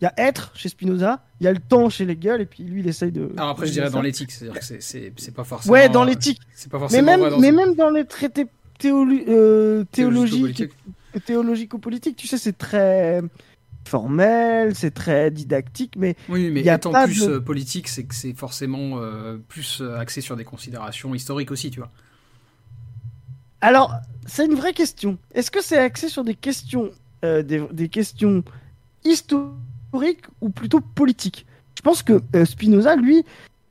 il 0.00 0.04
y 0.04 0.06
a 0.06 0.12
être 0.18 0.52
chez 0.54 0.68
Spinoza, 0.68 1.24
il 1.40 1.44
y 1.44 1.46
a 1.46 1.52
le 1.52 1.58
temps 1.58 1.88
chez 1.88 2.04
Hegel 2.04 2.40
et 2.42 2.46
puis 2.46 2.64
lui 2.64 2.80
il 2.80 2.88
essaye 2.88 3.12
de 3.12 3.30
Alors 3.36 3.50
après, 3.50 3.66
je 3.66 3.72
dirais 3.72 3.90
dans 3.90 4.02
l'éthique, 4.02 4.30
c'est-à-dire 4.30 4.60
que 4.60 4.64
c'est- 4.80 5.30
pas 5.34 5.44
forcément. 5.44 5.72
Ouais, 5.72 5.88
dans 5.88 6.02
euh, 6.02 6.06
l'éthique. 6.06 6.40
C'est 6.54 6.70
pas 6.70 6.76
Mais 6.76 6.80
forcément 6.80 7.06
même, 7.06 7.20
vrai 7.20 7.30
dans 7.30 7.38
mais 7.38 7.52
même 7.52 7.74
dans 7.74 7.90
les 7.90 8.04
traités 8.04 8.46
théolo- 8.78 9.24
euh, 9.28 9.84
théologiques, 9.92 10.70
théologico-politique. 11.24 12.16
tu 12.16 12.26
sais, 12.26 12.36
c'est 12.36 12.58
très 12.58 13.22
formel, 13.86 14.74
c'est 14.74 14.90
très 14.90 15.30
didactique, 15.30 15.94
mais 15.96 16.14
Oui, 16.28 16.50
mais 16.50 16.60
y 16.62 16.68
a 16.68 16.74
étant 16.74 16.90
pas 16.92 17.06
plus 17.06 17.24
de- 17.24 17.30
euh, 17.34 17.40
politique, 17.40 17.88
c'est 17.88 18.04
que 18.04 18.14
c'est 18.14 18.34
forcément 18.34 18.98
euh, 19.00 19.38
plus 19.48 19.80
euh, 19.80 19.96
axé 19.98 20.20
sur 20.20 20.36
des 20.36 20.44
considérations 20.44 21.14
historiques 21.14 21.50
aussi, 21.52 21.70
tu 21.70 21.78
vois. 21.80 21.90
alors 23.60 23.94
c'est 24.26 24.44
une 24.44 24.54
vraie 24.56 24.72
question. 24.74 25.18
Est-ce 25.34 25.50
que 25.50 25.62
c'est 25.62 25.78
axé 25.78 26.08
sur 26.08 26.24
des 26.24 26.34
questions, 26.34 26.90
euh, 27.24 27.42
des, 27.42 27.64
des 27.72 27.88
questions 27.88 28.42
historiques 29.04 29.54
ou 30.40 30.50
plutôt 30.50 30.80
politiques 30.80 31.46
Je 31.76 31.82
pense 31.82 32.02
que 32.02 32.20
euh, 32.34 32.44
Spinoza, 32.44 32.96
lui, 32.96 33.24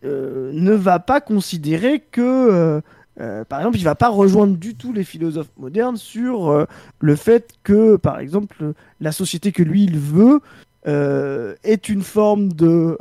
euh, 0.04 0.52
ne 0.54 0.74
va 0.74 1.00
pas 1.00 1.22
considérer 1.22 2.00
que, 2.00 2.82
euh, 3.20 3.44
par 3.46 3.60
exemple, 3.60 3.78
il 3.78 3.84
va 3.84 3.96
pas 3.96 4.10
rejoindre 4.10 4.58
du 4.58 4.76
tout 4.76 4.94
les 4.94 5.04
philosophes 5.04 5.52
modernes 5.58 5.98
sur 5.98 6.68
le 7.00 7.16
fait 7.16 7.54
que, 7.64 7.96
par 7.96 8.20
exemple, 8.20 8.74
la 9.00 9.12
société 9.12 9.52
que 9.52 9.64
lui 9.64 9.84
il 9.84 9.98
veut 9.98 10.42
est 10.86 11.90
une 11.90 12.04
forme 12.04 12.54
de 12.54 12.98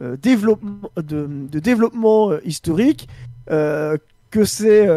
développement, 0.00 0.90
de, 0.96 1.58
développement 1.58 2.38
historique, 2.44 3.08
que 3.48 4.44
c'est 4.44 4.88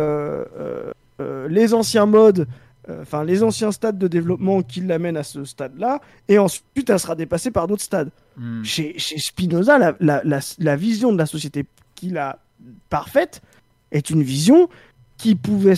les 1.49 1.73
anciens 1.73 2.05
modes, 2.05 2.47
euh, 2.89 3.01
enfin 3.03 3.23
les 3.23 3.43
anciens 3.43 3.71
stades 3.71 3.97
de 3.97 4.07
développement 4.07 4.61
qui 4.63 4.81
l'amènent 4.81 5.17
à 5.17 5.23
ce 5.23 5.45
stade-là, 5.45 6.01
et 6.27 6.37
ensuite 6.39 6.89
elle 6.89 6.99
sera 6.99 7.15
dépassée 7.15 7.51
par 7.51 7.67
d'autres 7.67 7.83
stades. 7.83 8.09
Hmm. 8.37 8.63
Chez, 8.63 8.97
chez 8.97 9.17
Spinoza, 9.19 9.77
la, 9.77 9.95
la- 9.99 10.21
la- 10.23 10.39
la 10.57 10.75
vision 10.75 11.11
de 11.13 11.17
la 11.17 11.25
société 11.25 11.65
qu'il 11.95 12.17
a 12.17 12.39
parfaite 12.89 13.41
est 13.91 14.09
une 14.09 14.23
vision 14.23 14.69
qui 15.17 15.35
pouvait, 15.35 15.75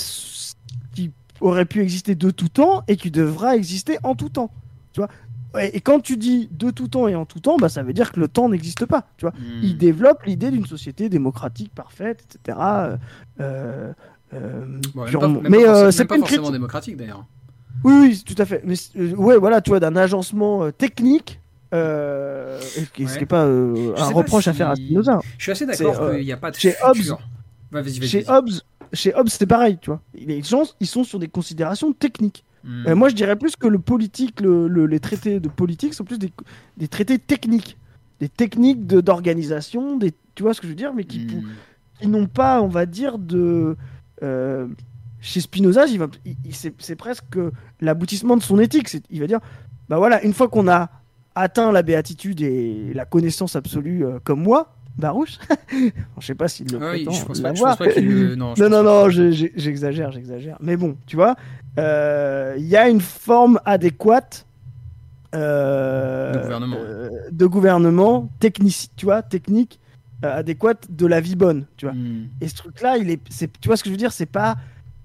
qui 0.93 1.11
aurait 1.39 1.65
pu 1.65 1.81
exister 1.81 2.15
de 2.15 2.29
tout 2.31 2.49
temps 2.49 2.83
et 2.87 2.95
qui 2.97 3.11
devra 3.11 3.55
exister 3.55 3.97
en 4.03 4.15
tout 4.15 4.29
temps. 4.29 4.51
Tu 4.93 4.99
vois 5.01 5.09
et, 5.59 5.81
quand 5.81 5.99
tu 5.99 6.15
dis 6.15 6.47
de 6.51 6.71
tout 6.71 6.87
temps 6.87 7.09
et 7.09 7.15
en 7.15 7.25
tout 7.25 7.41
temps, 7.41 7.57
bah, 7.57 7.67
ça 7.67 7.83
veut 7.83 7.91
dire 7.91 8.13
que 8.13 8.21
le 8.21 8.29
temps 8.29 8.47
n'existe 8.47 8.85
pas. 8.85 9.05
Tu 9.17 9.25
vois 9.25 9.33
Hmm. 9.33 9.59
il 9.63 9.77
développe 9.77 10.23
l'idée 10.23 10.49
d'une 10.49 10.65
société 10.65 11.09
démocratique 11.09 11.73
parfaite, 11.75 12.23
etc. 12.41 12.57
euh, 13.41 13.91
Bon, 14.33 15.05
pas, 15.19 15.27
même 15.27 15.41
mais 15.49 15.67
euh, 15.67 15.91
c'est 15.91 16.05
pas 16.05 16.09
pas 16.09 16.15
une 16.15 16.21
forcément 16.21 16.41
critique. 16.43 16.51
démocratique 16.53 16.97
d'ailleurs. 16.97 17.25
Oui, 17.83 17.93
oui, 18.01 18.23
tout 18.25 18.35
à 18.41 18.45
fait. 18.45 18.61
Mais 18.65 18.75
euh, 18.97 19.13
ouais, 19.15 19.37
voilà, 19.37 19.59
tu 19.61 19.71
vois, 19.71 19.79
d'un 19.79 19.95
agencement 19.95 20.63
euh, 20.63 20.71
technique, 20.71 21.39
euh, 21.73 22.59
ce 22.61 22.81
qui 22.91 23.05
n'est 23.05 23.25
pas 23.25 23.45
euh, 23.45 23.93
un 23.97 24.09
reproche 24.09 24.47
à 24.47 24.53
faire 24.53 24.69
à 24.69 24.75
Spinoza. 24.75 25.19
Je 25.37 25.43
suis 25.43 25.51
assez 25.51 25.65
d'accord 25.65 25.99
euh, 26.01 26.15
qu'il 26.15 26.25
n'y 26.25 26.31
a 26.31 26.37
pas 26.37 26.51
de 26.51 26.55
chez 26.57 26.71
futur. 26.93 27.19
Hobbes- 27.71 28.01
Chez. 28.03 28.25
Hobbes, 28.29 28.49
chez 28.93 29.15
Hobbes, 29.15 29.29
c'est 29.29 29.45
pareil, 29.47 29.77
tu 29.81 29.89
vois. 29.89 30.01
Les 30.13 30.43
gens, 30.43 30.63
ils 30.79 30.87
sont 30.87 31.03
sur 31.03 31.17
des 31.19 31.29
considérations 31.29 31.93
techniques. 31.93 32.43
Hmm. 32.63 32.87
Euh, 32.87 32.95
moi, 32.95 33.09
je 33.09 33.15
dirais 33.15 33.35
plus 33.37 33.55
que 33.55 33.67
le 33.67 33.79
politique, 33.79 34.41
le- 34.41 34.67
le- 34.67 34.85
les 34.85 34.99
traités 34.99 35.39
de 35.39 35.47
politique 35.49 35.93
sont 35.93 36.03
plus 36.03 36.19
des, 36.19 36.31
des 36.77 36.87
traités 36.87 37.17
techniques, 37.17 37.77
des 38.19 38.29
techniques 38.29 38.85
de- 38.85 39.01
d'organisation, 39.01 39.97
des, 39.97 40.13
tu 40.35 40.43
vois 40.43 40.53
ce 40.53 40.61
que 40.61 40.67
je 40.67 40.71
veux 40.71 40.75
dire, 40.77 40.93
mais 40.93 41.05
qui, 41.05 41.19
Hmm. 41.25 41.43
qui 41.99 42.07
n'ont 42.07 42.27
pas, 42.27 42.61
on 42.61 42.67
va 42.67 42.85
dire, 42.85 43.17
de. 43.17 43.75
Euh, 44.23 44.67
chez 45.19 45.39
Spinoza, 45.41 45.85
il 45.87 45.99
va, 45.99 46.07
il- 46.25 46.35
il- 46.45 46.55
c'est 46.55 46.95
presque 46.95 47.37
l'aboutissement 47.79 48.37
de 48.37 48.43
son 48.43 48.59
éthique. 48.59 48.89
Il 49.09 49.19
va 49.19 49.27
dire 49.27 49.39
bah 49.89 49.97
voilà, 49.97 50.23
une 50.23 50.33
fois 50.33 50.47
qu'on 50.47 50.67
a 50.67 50.89
atteint 51.35 51.71
la 51.71 51.81
béatitude 51.81 52.41
et 52.41 52.91
la 52.93 53.05
connaissance 53.05 53.55
absolue 53.55 54.05
euh, 54.05 54.19
comme 54.23 54.41
moi, 54.41 54.73
Barouche, 54.97 55.37
je 56.19 56.25
sais 56.25 56.35
pas 56.35 56.47
s'il 56.47 56.69
le 56.71 56.77
Ah 56.81 56.91
oui, 56.91 57.03
prétend 57.05 57.11
je 57.11 57.25
pense 57.25 57.39
pas, 57.39 57.49
je 57.49 57.53
l'avoir. 57.61 57.77
pense 57.77 57.87
pas 57.87 57.93
qu'il 57.93 58.07
le. 58.07 58.35
Non, 58.35 58.55
je 58.55 58.63
Non, 58.63 58.69
pense 58.69 58.83
non, 58.83 59.03
pas. 59.05 59.09
j'exagère, 59.55 60.11
j'exagère. 60.11 60.57
Mais 60.61 60.75
bon, 60.77 60.97
tu 61.07 61.15
vois, 61.15 61.35
euh, 61.79 62.55
il 62.57 62.65
y 62.67 62.75
a 62.75 62.89
une 62.89 62.99
forme 63.01 63.59
adéquate 63.65 64.45
euh, 65.33 66.33
De 66.33 66.39
gouvernement. 66.41 66.77
de 67.31 67.45
gouvernement, 67.45 68.29
technici- 68.39 68.89
tu 68.95 69.05
vois, 69.05 69.21
technique, 69.21 69.79
adéquate 70.23 70.87
de 70.89 71.05
la 71.07 71.19
vie 71.21 71.35
bonne, 71.35 71.65
tu 71.77 71.85
vois. 71.85 71.95
Hmm. 71.95 72.27
Et 72.41 72.47
ce 72.47 72.55
truc-là, 72.55 72.97
il 72.97 73.09
est, 73.09 73.19
c'est, 73.29 73.49
tu 73.59 73.67
vois 73.69 73.77
ce 73.77 73.83
que 73.83 73.89
je 73.89 73.93
veux 73.93 73.97
dire, 73.97 74.11
c'est 74.11 74.25
pas 74.25 74.55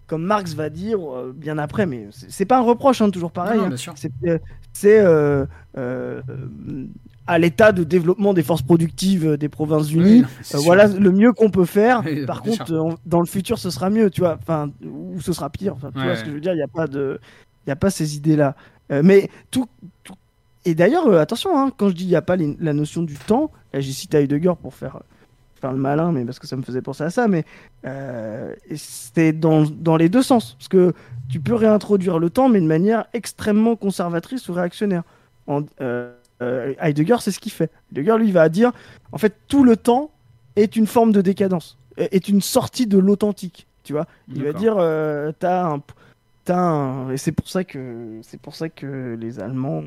comme 0.06 0.22
Marx 0.22 0.54
va 0.54 0.70
dire 0.70 0.98
euh, 1.00 1.34
bien 1.36 1.58
après, 1.58 1.84
mais 1.84 2.06
c'est, 2.12 2.44
pas 2.44 2.58
un 2.58 2.62
reproche, 2.62 3.00
hein, 3.02 3.10
toujours 3.10 3.32
pareil. 3.32 3.58
Hein. 3.60 3.74
C'est, 3.94 4.12
euh, 4.24 4.38
euh, 4.84 5.46
euh, 5.76 6.22
euh, 6.28 6.86
à 7.26 7.38
l'état 7.40 7.72
de 7.72 7.82
développement 7.82 8.32
des 8.32 8.44
forces 8.44 8.62
productives 8.62 9.36
des 9.36 9.48
provinces 9.48 9.88
Oui, 9.92 9.94
unies. 9.98 10.20
non, 10.22 10.28
c'est 10.42 10.54
Euh, 10.54 10.58
sûr. 10.60 10.64
voilà 10.66 10.86
le 10.86 11.10
mieux 11.10 11.32
qu'on 11.32 11.50
peut 11.50 11.64
faire. 11.64 12.02
Oui, 12.06 12.24
Par 12.24 12.40
contre, 12.42 12.72
euh, 12.72 12.78
on- 12.80 12.96
dans 13.04 13.18
le 13.18 13.26
futur, 13.26 13.58
ce 13.58 13.70
sera 13.70 13.90
mieux, 13.90 14.10
tu 14.10 14.20
vois. 14.20 14.38
Enfin, 14.40 14.70
ou 14.84 15.20
ce 15.20 15.32
sera 15.32 15.50
pire. 15.50 15.72
Enfin, 15.74 15.90
tu 15.92 15.98
Ouais, 15.98 16.04
vois 16.04 16.14
ce 16.16 16.22
que 16.22 16.28
je 16.30 16.34
veux 16.34 16.40
dire 16.40 16.52
Il 16.52 16.56
n'y 16.58 16.62
a 16.62 16.68
pas 16.68 16.86
de, 16.86 17.18
il 17.66 17.70
y 17.70 17.72
a 17.72 17.76
pas 17.76 17.90
ces 17.90 18.16
idées-là. 18.16 18.54
Euh, 18.92 19.00
mais 19.04 19.28
tout, 19.50 19.66
tout- 20.04 20.14
Et 20.66 20.74
d'ailleurs, 20.74 21.06
euh, 21.06 21.20
attention, 21.20 21.56
hein, 21.58 21.70
quand 21.74 21.88
je 21.88 21.94
dis 21.94 22.04
il 22.04 22.08
n'y 22.08 22.16
a 22.16 22.22
pas 22.22 22.36
les- 22.36 22.56
la 22.60 22.72
notion 22.74 23.02
du 23.02 23.14
temps, 23.14 23.50
là, 23.72 23.80
j'ai 23.80 23.92
cité 23.92 24.18
Heidegger 24.18 24.52
pour 24.60 24.74
faire 24.74 25.00
faire 25.60 25.72
le 25.72 25.78
malin, 25.78 26.12
mais 26.12 26.24
parce 26.26 26.38
que 26.38 26.46
ça 26.46 26.54
me 26.56 26.62
faisait 26.62 26.82
penser 26.82 27.04
à 27.04 27.08
ça. 27.08 27.28
Mais 27.28 27.44
euh, 27.86 28.52
c'était 28.74 29.32
dans, 29.32 29.62
dans 29.62 29.96
les 29.96 30.10
deux 30.10 30.22
sens, 30.22 30.52
parce 30.58 30.68
que 30.68 30.92
tu 31.30 31.40
peux 31.40 31.54
réintroduire 31.54 32.18
le 32.18 32.28
temps, 32.28 32.50
mais 32.50 32.60
de 32.60 32.66
manière 32.66 33.06
extrêmement 33.14 33.74
conservatrice 33.74 34.48
ou 34.50 34.52
réactionnaire. 34.52 35.02
En, 35.46 35.62
euh, 35.80 36.12
euh, 36.42 36.74
Heidegger, 36.80 37.16
c'est 37.20 37.30
ce 37.30 37.38
qu'il 37.40 37.52
fait. 37.52 37.70
Heidegger, 37.90 38.18
lui, 38.18 38.32
va 38.32 38.48
dire, 38.50 38.72
en 39.12 39.18
fait, 39.18 39.34
tout 39.48 39.64
le 39.64 39.76
temps 39.78 40.10
est 40.56 40.76
une 40.76 40.86
forme 40.86 41.12
de 41.12 41.22
décadence, 41.22 41.78
est 41.96 42.28
une 42.28 42.42
sortie 42.42 42.86
de 42.86 42.98
l'authentique. 42.98 43.66
Tu 43.82 43.92
vois, 43.94 44.06
il 44.28 44.42
va 44.42 44.52
dire, 44.52 44.74
euh, 44.78 45.32
t'as 45.38 45.64
un, 46.48 47.10
et 47.10 47.16
c'est 47.16 47.32
pour 47.32 47.48
ça 47.48 47.64
que 47.64 48.18
c'est 48.22 48.40
pour 48.40 48.54
ça 48.54 48.68
que 48.68 49.16
les 49.18 49.40
Allemands 49.40 49.82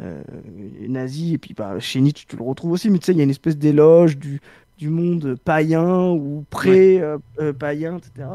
euh, 0.00 0.22
euh, 0.32 0.88
nazis 0.88 1.34
et 1.34 1.38
puis 1.38 1.54
bah, 1.54 1.78
chez 1.80 2.00
Nietzsche 2.00 2.26
tu 2.28 2.36
le 2.36 2.42
retrouves 2.42 2.72
aussi, 2.72 2.90
mais 2.90 2.98
tu 2.98 3.06
sais, 3.06 3.12
il 3.12 3.18
y 3.18 3.20
a 3.20 3.24
une 3.24 3.30
espèce 3.30 3.56
d'éloge 3.56 4.16
du 4.16 4.40
du 4.78 4.90
monde 4.90 5.36
païen 5.44 6.10
ou 6.10 6.44
pré-païen, 6.50 7.96
etc. 7.98 8.28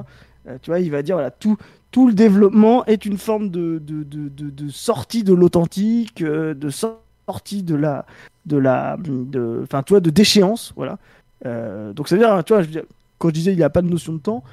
Euh, 0.47 0.57
tu 0.61 0.71
vois, 0.71 0.79
il 0.79 0.91
va 0.91 1.01
dire 1.01 1.15
voilà 1.15 1.31
tout, 1.31 1.57
tout 1.91 2.07
le 2.07 2.13
développement 2.13 2.85
est 2.85 3.05
une 3.05 3.17
forme 3.17 3.49
de, 3.49 3.79
de, 3.79 4.03
de, 4.03 4.29
de, 4.29 4.69
sortie 4.69 5.23
de 5.23 5.33
l'authentique, 5.33 6.21
euh, 6.21 6.53
de 6.53 6.69
sortie 6.69 7.63
de 7.63 7.75
la, 7.75 8.05
de 8.45 8.57
la, 8.57 8.97
de, 8.97 9.61
enfin, 9.63 9.83
tu 9.83 9.93
vois, 9.93 10.01
de 10.01 10.09
déchéance, 10.09 10.73
voilà. 10.75 10.97
Euh, 11.45 11.93
donc 11.93 12.09
ça 12.09 12.15
veut 12.15 12.21
dire, 12.21 12.43
tu 12.43 12.53
vois, 12.53 12.63
je, 12.63 12.79
quand 13.17 13.29
je 13.29 13.33
disais 13.33 13.53
il 13.53 13.57
n'y 13.57 13.63
a 13.63 13.69
pas 13.69 13.81
de 13.81 13.89
notion 13.89 14.13
de 14.13 14.19
temps, 14.19 14.43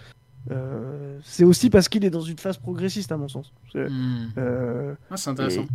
c'est 1.22 1.44
aussi 1.44 1.70
parce 1.70 1.88
qu'il 1.88 2.04
est 2.04 2.10
dans 2.10 2.20
une 2.20 2.38
phase 2.38 2.56
progressiste 2.56 3.12
à 3.12 3.16
mon 3.16 3.28
sens. 3.28 3.52
Hmm. 3.74 4.28
Ah, 5.10 5.16
c'est 5.16 5.30
intéressant. 5.30 5.66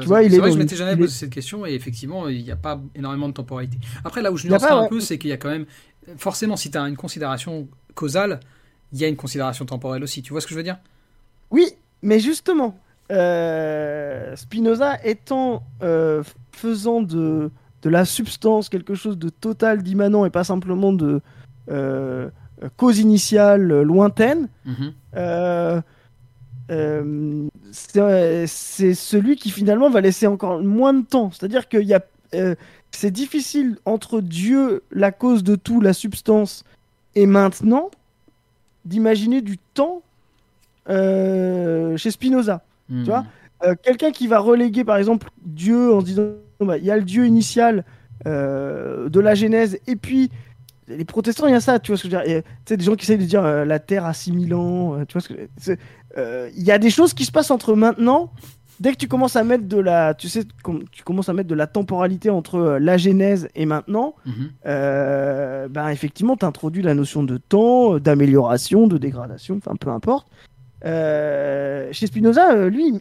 Tu 0.00 0.06
vois, 0.06 0.22
il 0.22 0.34
est 0.34 0.38
vrai 0.38 0.50
que 0.50 0.54
je 0.54 0.58
m'étais 0.58 0.76
jamais 0.76 0.96
posé 0.96 1.14
cette 1.14 1.30
question 1.30 1.64
et 1.64 1.72
effectivement, 1.72 2.28
il 2.28 2.42
n'y 2.42 2.50
a 2.50 2.56
pas 2.56 2.80
énormément 2.94 3.28
de 3.28 3.34
temporalité. 3.34 3.78
Après, 4.04 4.20
là 4.22 4.30
où 4.30 4.36
je 4.36 4.46
nuance 4.46 4.62
un 4.64 4.88
peu, 4.88 5.00
c'est 5.00 5.18
qu'il 5.18 5.30
y 5.30 5.32
a 5.32 5.36
quand 5.36 5.48
même, 5.48 5.66
forcément, 6.16 6.56
si 6.56 6.70
tu 6.70 6.78
as 6.78 6.82
une 6.82 6.96
considération 6.96 7.68
causale, 7.94 8.40
il 8.92 8.98
y 8.98 9.04
a 9.04 9.08
une 9.08 9.16
considération 9.16 9.64
temporelle 9.64 10.02
aussi. 10.02 10.22
Tu 10.22 10.32
vois 10.32 10.40
ce 10.40 10.46
que 10.46 10.52
je 10.52 10.56
veux 10.56 10.62
dire? 10.64 10.78
Oui, 11.50 11.66
mais 12.02 12.20
justement, 12.20 12.78
euh, 13.10 14.36
Spinoza 14.36 14.98
étant 15.04 15.64
euh, 15.82 16.22
faisant 16.52 17.02
de, 17.02 17.50
de 17.82 17.88
la 17.88 18.04
substance 18.04 18.68
quelque 18.68 18.94
chose 18.94 19.18
de 19.18 19.28
total, 19.28 19.82
d'immanent 19.82 20.24
et 20.24 20.30
pas 20.30 20.44
simplement 20.44 20.92
de 20.92 21.20
euh, 21.70 22.28
cause 22.76 22.98
initiale 22.98 23.82
lointaine, 23.82 24.48
mhm. 24.64 24.92
c'est 27.72 28.94
celui 28.94 29.36
qui 29.36 29.50
finalement 29.50 29.90
va 29.90 30.00
laisser 30.00 30.26
encore 30.26 30.62
moins 30.62 30.94
de 30.94 31.04
temps. 31.04 31.30
C'est-à-dire 31.30 31.68
que 31.68 31.78
c'est 32.90 33.10
difficile 33.10 33.76
entre 33.84 34.20
Dieu, 34.20 34.82
la 34.90 35.12
cause 35.12 35.42
de 35.42 35.56
tout, 35.56 35.80
la 35.80 35.92
substance, 35.92 36.64
et 37.14 37.26
maintenant 37.26 37.90
d'imaginer 38.84 39.42
du 39.42 39.58
temps 39.58 40.02
euh, 40.88 41.96
chez 41.96 42.10
Spinoza. 42.10 42.62
Tu 42.88 42.94
hmm. 42.94 43.04
vois 43.04 43.24
euh, 43.64 43.74
Quelqu'un 43.82 44.10
qui 44.10 44.26
va 44.26 44.38
reléguer, 44.38 44.84
par 44.84 44.96
exemple, 44.96 45.28
Dieu 45.44 45.92
en 45.92 46.00
se 46.00 46.06
disant 46.06 46.24
bah, 46.60 46.78
il 46.78 46.84
y 46.84 46.90
a 46.90 46.96
le 46.96 47.04
Dieu 47.04 47.26
initial 47.26 47.84
euh, 48.26 49.08
de 49.08 49.20
la 49.20 49.34
Genèse, 49.34 49.78
et 49.86 49.96
puis 49.96 50.30
les 50.96 51.04
protestants, 51.04 51.46
il 51.46 51.52
y 51.52 51.54
a 51.54 51.60
ça, 51.60 51.78
tu 51.78 51.90
vois 51.90 51.98
ce 51.98 52.04
que 52.04 52.10
je 52.10 52.16
veux 52.16 52.24
dire 52.24 52.42
Tu 52.42 52.50
sais, 52.66 52.76
des 52.76 52.84
gens 52.84 52.94
qui 52.94 53.04
essayent 53.04 53.18
de 53.18 53.24
dire 53.24 53.42
la 53.42 53.78
Terre 53.78 54.04
a 54.04 54.14
6000 54.14 54.54
ans, 54.54 55.04
tu 55.06 55.18
vois 55.18 55.22
ce 55.22 55.28
que 55.28 55.78
Il 56.56 56.62
y 56.62 56.70
a 56.70 56.78
des 56.78 56.90
choses 56.90 57.14
qui 57.14 57.24
se 57.24 57.32
passent 57.32 57.50
entre 57.50 57.74
maintenant 57.74 58.32
dès 58.80 58.92
que 58.92 58.96
tu 58.96 59.06
commences 59.06 59.36
à 59.36 59.44
mettre 59.44 59.68
de 59.68 59.76
la, 59.76 60.14
tu 60.14 60.28
sais, 60.28 60.44
tu 60.90 61.04
commences 61.04 61.28
à 61.28 61.34
mettre 61.34 61.48
de 61.48 61.54
la 61.54 61.66
temporalité 61.66 62.30
entre 62.30 62.54
euh, 62.56 62.78
la 62.78 62.96
genèse 62.96 63.48
et 63.54 63.66
maintenant, 63.66 64.14
mhm. 64.24 64.50
euh, 64.66 65.68
ben 65.68 65.88
effectivement, 65.90 66.36
tu 66.36 66.46
introduis 66.46 66.82
la 66.82 66.94
notion 66.94 67.22
de 67.22 67.36
temps, 67.36 67.94
euh, 67.94 68.00
d'amélioration, 68.00 68.86
de 68.86 68.98
dégradation, 68.98 69.58
enfin 69.58 69.76
peu 69.76 69.90
importe. 69.90 70.26
chez 70.82 72.06
Spinoza, 72.06 72.68
lui, 72.68 73.00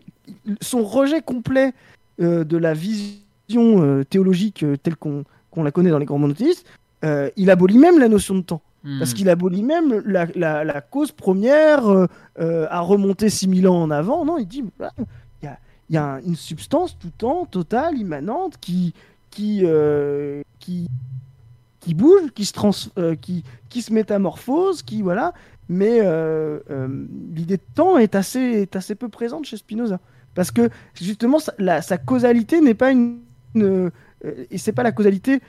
son 0.62 0.84
rejet 0.84 1.22
complet 1.22 1.74
de 2.20 2.58
la 2.58 2.74
vision 2.74 4.04
théologique 4.10 4.66
telle 4.84 4.98
qu'on 4.98 5.24
la 5.64 5.72
connaît 5.72 5.90
dans 5.90 5.98
les 5.98 6.06
grands 6.06 6.20
monothéistes, 6.20 6.68
il 7.04 7.50
abolit 7.50 7.78
même 7.78 8.00
la 8.00 8.08
notion 8.08 8.36
de 8.36 8.42
temps. 8.42 8.62
Parce 8.98 9.12
mhm. 9.12 9.18
qu'il 9.18 9.30
abolit 9.30 9.64
même 9.64 10.02
la, 10.06 10.26
la, 10.36 10.82
cause 10.82 11.12
première 11.12 11.84
à 12.38 12.80
remonter 12.80 13.30
6000 13.30 13.68
ans 13.68 13.82
en 13.82 13.92
avant. 13.92 14.26
Non, 14.26 14.38
il 14.38 14.48
dit, 14.48 14.64
il 15.90 15.96
y 15.96 15.98
a 15.98 16.20
une 16.26 16.36
substance 16.36 16.98
tout 16.98 17.10
temps, 17.10 17.46
totale, 17.46 17.98
immanente, 17.98 18.58
qui, 18.62 18.94
qui, 19.32 19.62
euh, 19.64 20.44
qui, 20.60 20.88
qui 21.80 21.94
bouge, 21.94 22.32
qui 22.36 22.46
se, 22.46 22.54
trans, 22.54 22.72
euh, 22.98 23.16
qui, 23.16 23.44
qui 23.70 23.82
se 23.82 23.92
métamorphose, 23.92 24.84
qui 24.84 25.02
voilà. 25.02 25.34
Mais 25.68 26.00
euh, 26.02 26.60
l'idée 27.34 27.58
de 27.58 27.64
temps 27.76 27.98
est 27.98 28.16
assez, 28.16 28.40
est 28.40 28.76
assez 28.76 28.96
peu 28.96 29.10
présente 29.10 29.46
chez 29.46 29.58
Spinoza. 29.58 30.00
Parce 30.36 30.52
que 30.52 30.70
justement, 30.94 31.40
sa, 31.40 31.54
la, 31.58 31.82
sa 31.82 31.98
causalité 31.98 32.62
n'est 32.62 32.76
pas 32.76 32.92
une. 32.92 33.22
et 33.56 34.58
c'est 34.58 34.74
pas 34.74 34.84
la 34.84 34.92
causalité 34.92 35.42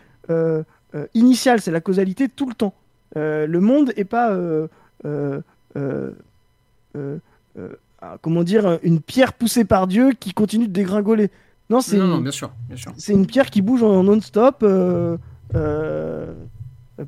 initiale, 1.14 1.60
c'est 1.60 1.70
la 1.70 1.80
causalité 1.80 2.28
tout 2.28 2.48
le 2.48 2.54
temps. 2.54 2.74
le 3.14 3.58
monde 3.58 3.92
est 3.96 4.04
pas. 4.04 4.36
Euh, 8.02 8.16
comment 8.22 8.42
dire, 8.42 8.78
une 8.82 9.00
pierre 9.00 9.34
poussée 9.34 9.64
par 9.64 9.86
Dieu 9.86 10.12
qui 10.18 10.32
continue 10.32 10.68
de 10.68 10.72
dégringoler. 10.72 11.30
Non, 11.68 11.80
c'est 11.80 11.98
bien 11.98 12.30
sûr, 12.30 12.50
C'est 12.96 13.12
une 13.12 13.26
pierre 13.26 13.50
qui 13.50 13.62
bouge 13.62 13.82
en 13.82 14.02
non-stop 14.02 14.62
euh, 14.62 15.16
euh, 15.54 16.32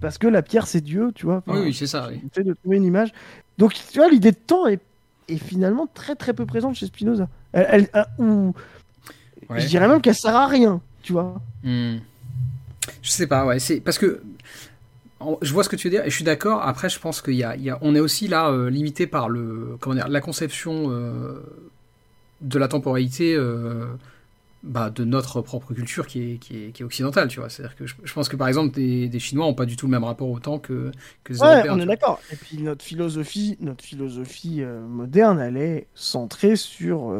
parce 0.01 0.19
que 0.19 0.27
la 0.27 0.43
pierre 0.43 0.67
c'est 0.67 0.81
Dieu, 0.81 1.11
tu 1.15 1.27
vois. 1.27 1.43
oui, 1.47 1.61
oui 1.65 1.75
c'est 1.75 1.87
ça. 1.87 2.09
Oui. 2.11 2.45
de 2.45 2.53
trouver 2.53 2.77
une 2.77 2.85
image. 2.85 3.13
Donc 3.59 3.73
tu 3.73 3.99
vois, 3.99 4.09
l'idée 4.09 4.33
de 4.33 4.37
temps 4.37 4.67
est, 4.67 4.81
est, 5.29 5.37
finalement 5.37 5.89
très 5.93 6.15
très 6.15 6.35
peu 6.35 6.47
présente 6.47 6.75
chez 6.77 6.87
Spinoza. 6.87 7.29
Elle, 7.53 7.89
ou 8.19 8.55
je 9.57 9.67
dirais 9.67 9.89
même 9.89 10.01
qu'elle 10.01 10.15
sert 10.15 10.37
à 10.37 10.47
rien, 10.47 10.81
tu 11.03 11.13
vois. 11.13 11.41
Hmm. 11.65 11.97
Je 13.03 13.11
sais 13.11 13.27
pas, 13.27 13.45
ouais, 13.45 13.59
c'est 13.59 13.81
parce 13.81 13.99
que 13.99 14.23
je 15.43 15.53
vois 15.53 15.65
ce 15.65 15.69
que 15.69 15.77
tu 15.77 15.89
veux 15.89 15.91
dire 15.91 16.05
et 16.05 16.11
je 16.11 16.15
suis 16.15 16.25
d'accord. 16.25 16.63
Après, 16.63 16.89
je 16.89 16.99
pense 16.99 17.21
qu'il 17.21 17.35
y, 17.35 17.45
a, 17.45 17.79
on 17.81 17.95
est 17.95 18.01
aussi 18.01 18.29
là 18.29 18.51
euh, 18.51 18.71
limité 18.71 19.07
par 19.07 19.29
le, 19.29 19.77
comment 19.81 19.95
dire, 19.95 20.09
la 20.09 20.21
conception 20.21 20.91
euh, 20.91 21.43
de 22.41 22.59
la 22.59 22.69
temporalité 22.69 23.35
euh, 23.35 23.87
bah, 24.63 24.91
de 24.91 25.05
notre 25.05 25.41
propre 25.41 25.75
culture 25.75 26.07
qui 26.07 26.33
est, 26.33 26.37
qui 26.39 26.73
est, 26.77 26.83
occidentale, 26.83 27.29
tu 27.29 27.41
vois. 27.41 27.49
C'est-à-dire 27.49 27.77
que 27.77 27.87
je, 27.87 28.13
pense 28.13 28.29
que 28.29 28.37
par 28.37 28.49
exemple, 28.49 28.75
des, 28.75 29.19
Chinois 29.19 29.47
n'ont 29.47 29.55
pas 29.55 29.67
du 29.67 29.77
tout 29.77 29.87
le 29.87 29.93
même 29.93 30.05
rapport 30.05 30.29
au 30.29 30.39
temps 30.39 30.59
que, 30.59 30.91
que 31.25 31.33
les 31.33 31.41
ouais, 31.41 31.71
On 31.71 31.81
est 31.81 31.87
d'accord. 31.87 32.21
Et 32.33 32.37
puis 32.37 32.59
notre 32.59 32.85
philosophie, 32.85 33.57
notre 33.61 33.85
philosophie 33.85 34.63
moderne, 34.89 35.41
elle 35.41 35.57
est 35.57 35.87
centrée 35.95 36.57
sur 36.57 37.13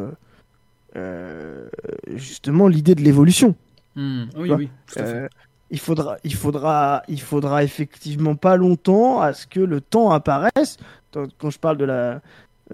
justement 2.15 2.67
l'idée 2.67 2.95
de 2.95 3.01
l'évolution. 3.01 3.55
Mmh. 3.95 4.23
Oui, 4.37 4.51
oui, 4.51 4.69
tout 4.87 4.99
à 4.99 5.05
fait 5.05 5.29
il 5.73 5.79
faudra, 5.79 6.17
il 6.23 6.35
faudra, 6.35 7.01
il 7.07 7.19
faudra 7.19 7.63
effectivement 7.63 8.35
pas 8.35 8.57
longtemps 8.57 9.21
à 9.21 9.33
ce 9.33 9.47
que 9.47 9.59
le 9.59 9.81
temps 9.81 10.11
apparaisse. 10.11 10.77
Quand 11.11 11.49
je 11.49 11.57
parle 11.57 11.77
de 11.77 11.85
la, 11.85 12.21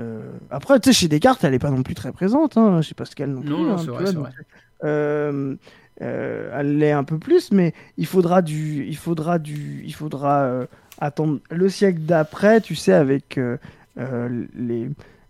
euh, 0.01 0.33
après, 0.51 0.81
tu 0.81 0.89
sais, 0.89 0.99
chez 0.99 1.07
Descartes, 1.07 1.45
elle 1.45 1.53
est 1.53 1.59
pas 1.59 1.71
non 1.71 1.81
plus 1.81 1.95
très 1.95 2.11
présente, 2.11 2.57
hein, 2.57 2.81
chez 2.81 2.95
Pascal 2.95 3.29
non 3.29 3.39
plus. 3.39 3.51
Non, 3.51 3.63
non, 3.63 3.73
hein, 3.75 3.77
c'est 3.77 3.89
vrai, 3.89 4.11
vrai. 4.11 4.31
Euh, 4.83 5.55
euh, 6.01 6.59
elle 6.59 6.77
l'est 6.77 6.91
un 6.91 7.05
peu 7.05 7.17
plus, 7.17 7.53
mais 7.53 7.73
il 7.95 8.05
faudra 8.05 8.41
du, 8.41 8.85
il 8.85 8.97
faudra 8.97 9.39
du, 9.39 9.81
il 9.85 9.93
faudra 9.93 10.65
attendre 10.99 11.39
le 11.49 11.69
siècle 11.69 11.99
d'après, 12.01 12.59
tu 12.59 12.75
sais, 12.75 12.93
avec 12.93 13.39
les 13.95 14.89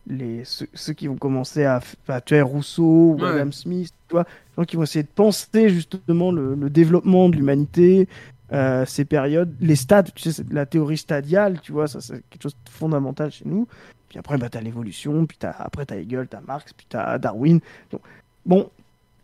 les, 0.10 0.44
ceux, 0.44 0.94
qui 0.94 1.08
vont 1.08 1.18
commencer 1.18 1.66
à, 1.66 1.82
à 2.08 2.22
tuer 2.22 2.42
Rousseau 2.42 3.16
ou 3.18 3.24
Adam 3.24 3.52
Smith, 3.52 3.94
tu 4.08 4.14
vois, 4.16 4.26
gens 4.60 4.66
qui 4.66 4.76
vont 4.76 4.84
essayer 4.84 5.04
de 5.04 5.10
penser 5.14 5.70
justement 5.70 6.32
le, 6.32 6.70
développement 6.70 7.30
de 7.30 7.36
l'humanité, 7.36 8.08
euh, 8.52 8.86
ces 8.86 9.06
périodes, 9.06 9.54
les 9.62 9.76
stades, 9.76 10.12
tu 10.14 10.32
sais, 10.32 10.44
la 10.52 10.66
théorie 10.66 10.98
stadiale, 10.98 11.60
tu 11.62 11.72
vois, 11.72 11.88
ça 11.88 12.02
c'est 12.02 12.24
quelque 12.30 12.44
chose 12.44 12.56
de 12.66 12.70
fondamental 12.70 13.32
chez 13.32 13.46
nous. 13.46 13.68
Puis 14.10 14.18
après, 14.18 14.38
bah, 14.38 14.50
tu 14.50 14.58
as 14.58 14.62
l'évolution, 14.62 15.26
puis 15.26 15.38
as, 15.44 15.56
après 15.60 15.86
tu 15.86 15.94
as 15.94 15.98
Hegel, 15.98 16.28
tu 16.30 16.36
as 16.36 16.42
Marx, 16.42 16.74
puis 16.74 16.88
tu 16.90 16.98
as 16.98 17.18
Darwin. 17.20 17.60
Donc, 17.92 18.02
bon, 18.46 18.70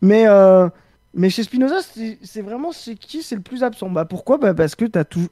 mais, 0.02 0.28
euh, 0.28 0.70
mais 1.14 1.30
chez 1.30 1.44
Spinoza, 1.44 1.78
c'est 1.82 2.42
vraiment 2.42 2.72
c'est 2.72 2.96
qui 2.96 3.24
c'est 3.24 3.36
le 3.36 3.42
plus 3.42 3.64
absent. 3.64 3.90
Bah, 3.90 4.06
pourquoi? 4.06 4.38
Bah, 4.38 4.54
Parce 4.54 4.76
que 4.76 4.86
as 4.98 5.06
tout, 5.06 5.28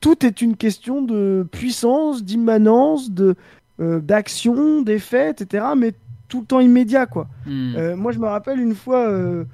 tout 0.00 0.26
est 0.26 0.42
une 0.42 0.56
question 0.56 1.00
de 1.00 1.46
puissance, 1.50 2.22
d'immanence, 2.22 3.10
de, 3.10 3.36
euh, 3.80 4.00
d'action, 4.00 4.82
d'effet, 4.82 5.30
etc. 5.30 5.64
Mais 5.76 5.94
tout 6.28 6.40
le 6.40 6.46
temps 6.46 6.60
immédiat, 6.60 7.06
quoi. 7.06 7.28
Hmm. 7.46 7.74
Euh, 7.76 7.96
moi, 7.96 8.12
je 8.12 8.18
me 8.18 8.26
rappelle 8.26 8.60
une 8.60 8.74
fois, 8.74 9.08
euh, 9.08 9.44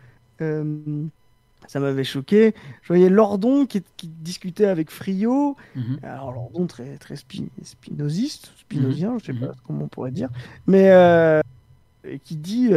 ça 1.67 1.81
m'avait 1.81 2.05
choqué. 2.05 2.55
Je 2.83 2.89
voyais 2.89 3.09
Lordon 3.09 3.67
qui, 3.67 3.83
discutait 4.03 4.67
avec 4.67 4.91
Frio. 4.91 5.57
Mhm. 5.77 5.99
Alors, 6.03 6.33
Lordon, 6.33 6.67
très, 6.67 6.97
très 6.99 7.17
spinoziste, 7.17 8.53
spinozien, 8.59 9.19
je 9.19 9.27
sais 9.27 9.33
mhm. 9.33 9.41
pas 9.41 9.53
comment 9.67 9.85
on 9.85 9.89
pourrait 9.89 10.11
dire. 10.11 10.29
Mais 10.67 10.91
qui 12.25 12.37
dit. 12.37 12.71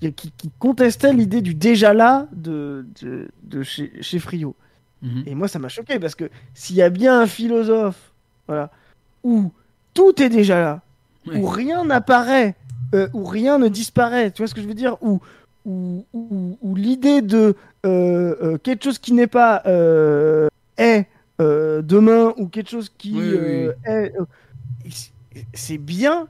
Qui, 0.00 0.50
contestait 0.58 1.12
l'idée 1.12 1.42
du 1.42 1.54
déjà 1.54 1.92
là 1.92 2.28
de, 2.32 2.86
de, 3.42 3.62
chez, 3.62 3.92
chez 4.00 4.18
Frio. 4.18 4.54
Mhm. 5.02 5.22
Et 5.26 5.34
moi, 5.34 5.48
ça 5.48 5.58
m'a 5.58 5.68
choqué 5.68 5.98
parce 5.98 6.14
que 6.14 6.30
s'il 6.54 6.76
y 6.76 6.82
a 6.82 6.90
bien 6.90 7.20
un 7.20 7.26
philosophe 7.26 8.12
voilà, 8.46 8.70
où 9.22 9.52
tout 9.94 10.20
est 10.22 10.28
déjà 10.28 10.60
là, 10.60 10.82
où 11.34 11.46
rien 11.46 11.84
n'apparaît, 11.84 12.54
euh, 12.94 13.08
où 13.12 13.24
rien 13.24 13.58
ne 13.58 13.68
disparaît, 13.68 14.30
tu 14.30 14.42
vois 14.42 14.48
ce 14.48 14.54
que 14.54 14.60
je 14.60 14.66
veux 14.66 14.74
dire? 14.74 14.96
Où, 15.02 15.20
où, 15.64 16.74
l'idée 16.76 17.22
de 17.22 17.56
euh, 17.84 18.36
euh, 18.40 18.58
quelque 18.58 18.84
chose 18.84 18.98
qui 18.98 19.12
n'est 19.12 19.26
pas 19.26 19.62
est 20.76 21.06
demain 21.38 22.32
ou 22.36 22.46
quelque 22.48 22.70
chose 22.70 22.90
qui 22.96 23.18
est. 23.20 24.12
c'est 25.54 25.78
bien 25.78 26.28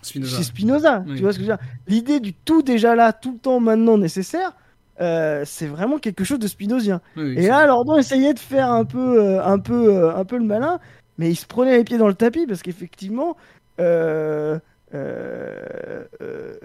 c'est 0.00 0.42
Spinoza. 0.42 1.04
Tu 1.06 1.20
vois 1.20 1.32
ce 1.32 1.38
que 1.38 1.44
je 1.44 1.50
veux 1.50 1.56
dire? 1.56 1.66
L'idée 1.86 2.20
du 2.20 2.32
tout 2.32 2.62
déjà 2.62 2.94
là, 2.94 3.12
tout 3.12 3.32
le 3.32 3.38
temps 3.38 3.60
maintenant 3.60 3.98
nécessaire, 3.98 4.52
c'est 4.98 5.66
vraiment 5.66 5.98
quelque 5.98 6.24
chose 6.24 6.38
de 6.38 6.46
spinozien. 6.46 7.00
et 7.16 7.48
là, 7.48 7.66
Lordon 7.66 7.96
essayait 7.96 8.34
de 8.34 8.38
faire 8.38 8.70
un 8.70 8.84
peu, 8.84 9.40
un 9.42 9.58
peu, 9.58 10.10
un 10.14 10.24
peu 10.24 10.38
le 10.38 10.44
malin, 10.44 10.78
mais 11.18 11.30
il 11.30 11.36
se 11.36 11.46
prenait 11.46 11.76
les 11.76 11.84
pieds 11.84 11.98
dans 11.98 12.08
le 12.08 12.14
tapis 12.14 12.46
parce 12.46 12.62
qu'effectivement, 12.62 13.30
euh, 13.30 13.32
euh, 13.32 13.34
euh, 13.34 13.57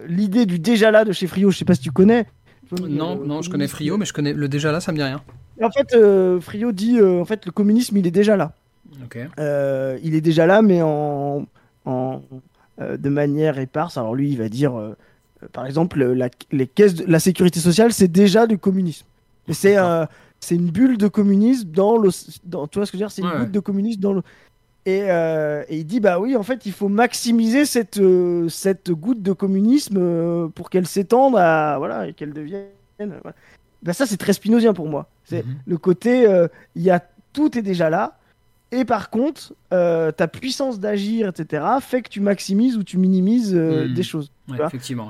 l'idée 0.07 0.45
du 0.45 0.59
déjà 0.59 0.91
là 0.91 1.05
de 1.05 1.11
chez 1.11 1.28
Frio, 1.28 1.51
je 1.51 1.57
sais 1.57 1.66
pas 1.66 1.76
si 1.76 1.82
tu 1.82 1.91
connais. 1.91 2.26
Non, 2.82 3.16
non, 3.18 3.41
je 3.41 3.49
connais 3.49 3.68
Frio, 3.68 3.97
mais 3.97 4.05
je 4.05 4.14
connais 4.14 4.34
le 4.34 4.47
déjà 4.47 4.72
là, 4.72 4.80
ça 4.80 4.91
me 4.91 4.97
dit 4.97 5.03
rien. 5.03 5.22
En 5.61 5.70
fait, 5.70 5.95
Frio 6.41 6.72
dit 6.72 7.01
en 7.01 7.26
fait 7.26 7.45
le 7.45 7.51
communisme 7.51 7.97
il 7.97 8.07
est 8.07 8.11
déjà 8.11 8.36
là. 8.36 8.53
il 10.03 10.16
est 10.16 10.22
déjà 10.22 10.45
là, 10.45 10.61
mais 10.61 10.82
en, 10.82 11.45
en 11.86 12.22
de 12.80 13.09
manière 13.09 13.59
éparse. 13.59 13.97
Alors 13.97 14.16
lui, 14.16 14.32
il 14.32 14.38
va 14.38 14.49
dire, 14.49 14.74
par 15.51 15.66
exemple, 15.66 16.03
la, 16.03 16.30
les 16.51 16.68
caisses, 16.68 16.95
de, 16.95 17.05
la 17.05 17.20
sécurité 17.20 17.59
sociale, 17.59 17.93
c'est 17.93 18.07
déjà 18.07 18.47
du 18.47 18.57
communisme. 18.57 19.05
c'est 19.51 19.78
c'est 20.43 20.55
une 20.55 20.70
bulle 20.70 20.97
de 20.97 21.07
communisme 21.07 21.70
dans 21.70 21.97
le. 21.97 22.09
Dans, 22.43 22.68
tu 22.68 22.78
vois 22.78 22.86
ce 22.86 22.91
que 22.91 22.97
je 22.97 23.03
veux 23.03 23.07
dire 23.07 23.11
C'est 23.11 23.22
une 23.22 23.43
bulle 23.43 23.51
de 23.51 23.59
communisme 23.59 24.01
dans 24.01 24.14
le. 24.14 24.22
Euh, 24.88 25.63
et, 25.69 25.79
il 25.79 25.86
dit 25.86 25.99
bah 25.99 26.19
oui, 26.19 26.36
en 26.36 26.43
fait, 26.43 26.65
il 26.65 26.73
faut 26.73 26.89
maximiser 26.89 27.65
cette, 27.65 27.99
euh, 27.99 28.49
cette 28.49 28.91
goutte 28.91 29.21
de 29.21 29.31
communisme 29.31 29.97
euh, 29.97 30.47
pour 30.49 30.69
qu'elle 30.69 30.88
s'étende 30.88 31.36
à 31.38 31.75
voilà 31.77 32.07
et 32.07 32.13
qu'elle 32.13 32.34
devienne. 32.34 32.67
Bah, 33.81 33.93
ça, 33.93 34.05
c'est 34.05 34.17
très 34.17 34.34
spinozien 34.34 34.73
pour 34.73 34.88
moi. 34.88 35.09
C'est 35.23 35.45
mhm. 35.45 35.55
le 35.65 35.77
côté 35.77 36.47
il 36.75 36.81
y 36.81 36.89
a 36.89 37.03
tout 37.31 37.57
est 37.57 37.61
déjà 37.61 37.89
là. 37.89 38.17
Et 38.71 38.86
par 38.86 39.09
contre, 39.09 39.53
ta 39.69 40.27
puissance 40.27 40.79
d'agir, 40.79 41.29
etc., 41.29 41.63
fait 41.79 42.01
que 42.01 42.09
tu 42.09 42.19
maximises 42.19 42.75
ou 42.75 42.84
tu 42.84 42.97
minimises 42.97 43.55
mhm. 43.55 43.93
des 43.93 44.03
choses. 44.03 44.31
effectivement. 44.53 45.09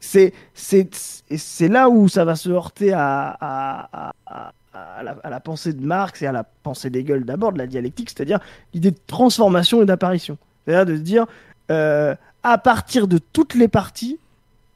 C'est 0.00 0.32
c'est 0.50 1.68
là 1.68 1.88
où 1.88 2.08
ça 2.08 2.24
va 2.24 2.34
se 2.34 2.48
heurter 2.48 2.92
à, 2.92 3.36
à, 3.40 3.88
à 3.92 4.12
à 4.26 4.52
la, 4.74 5.40
pensée 5.40 5.72
de 5.72 5.84
Marx 5.84 6.22
et 6.22 6.26
à 6.26 6.32
la 6.32 6.44
pensée 6.44 6.90
d'Hegel 6.90 7.24
d'abord, 7.24 7.52
de 7.52 7.58
la 7.58 7.66
dialectique, 7.66 8.10
c'est-à-dire 8.10 8.40
l'idée 8.72 8.90
de 8.90 8.98
transformation 9.06 9.82
et 9.82 9.86
d'apparition. 9.86 10.38
C'est-à-dire 10.64 10.86
de 10.86 10.96
se 10.96 11.02
dire, 11.02 11.26
euh, 11.70 12.14
à 12.42 12.58
partir 12.58 13.06
de 13.06 13.18
toutes 13.18 13.54
les 13.54 13.68
parties, 13.68 14.18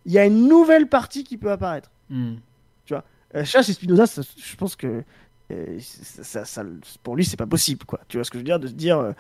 il 0.05 0.13
y 0.13 0.19
a 0.19 0.27
une 0.27 0.49
nouvelle 0.49 0.87
partie 0.87 1.25
qui 1.25 1.37
peut 1.37 1.51
apparaître. 1.51 1.91
Hmm. 2.11 2.35
Tu 2.85 2.95
vois, 2.95 3.05
euh, 3.35 3.45
chez 3.45 3.63
Spinoza, 3.63 4.05
je 4.07 4.57
pense 4.57 4.77
que 4.77 5.03
euh, 5.51 5.79
ça, 5.81 6.45
ça, 6.45 6.65
pour 7.03 7.17
lui, 7.17 7.25
c'est 7.25 7.37
pas 7.37 7.47
possible, 7.47 7.85
quoi. 7.85 8.01
Tu 8.09 8.17
vois 8.17 8.25
ce 8.25 8.31
que 8.31 8.39
je 8.39 8.41
veux 8.41 8.47
dire? 8.47 8.61
De 8.61 8.67
se 8.67 8.73
dire, 8.73 9.15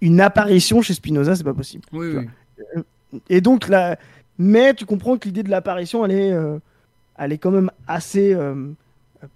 une 0.00 0.20
apparition 0.20 0.82
chez 0.82 0.94
Spinoza, 0.94 1.36
c'est 1.36 1.44
pas 1.44 1.54
possible. 1.54 1.84
Oui, 1.92 2.16
oui. 2.16 2.82
Et 3.28 3.40
donc, 3.40 3.68
là, 3.68 3.98
mais 4.38 4.74
tu 4.74 4.84
comprends 4.84 5.16
que 5.16 5.26
l'idée 5.26 5.42
de 5.42 5.50
l'apparition, 5.50 6.04
elle 6.04 6.12
est, 6.12 6.34
elle 7.16 7.32
est 7.32 7.38
quand 7.38 7.50
même 7.50 7.70
assez 7.86 8.34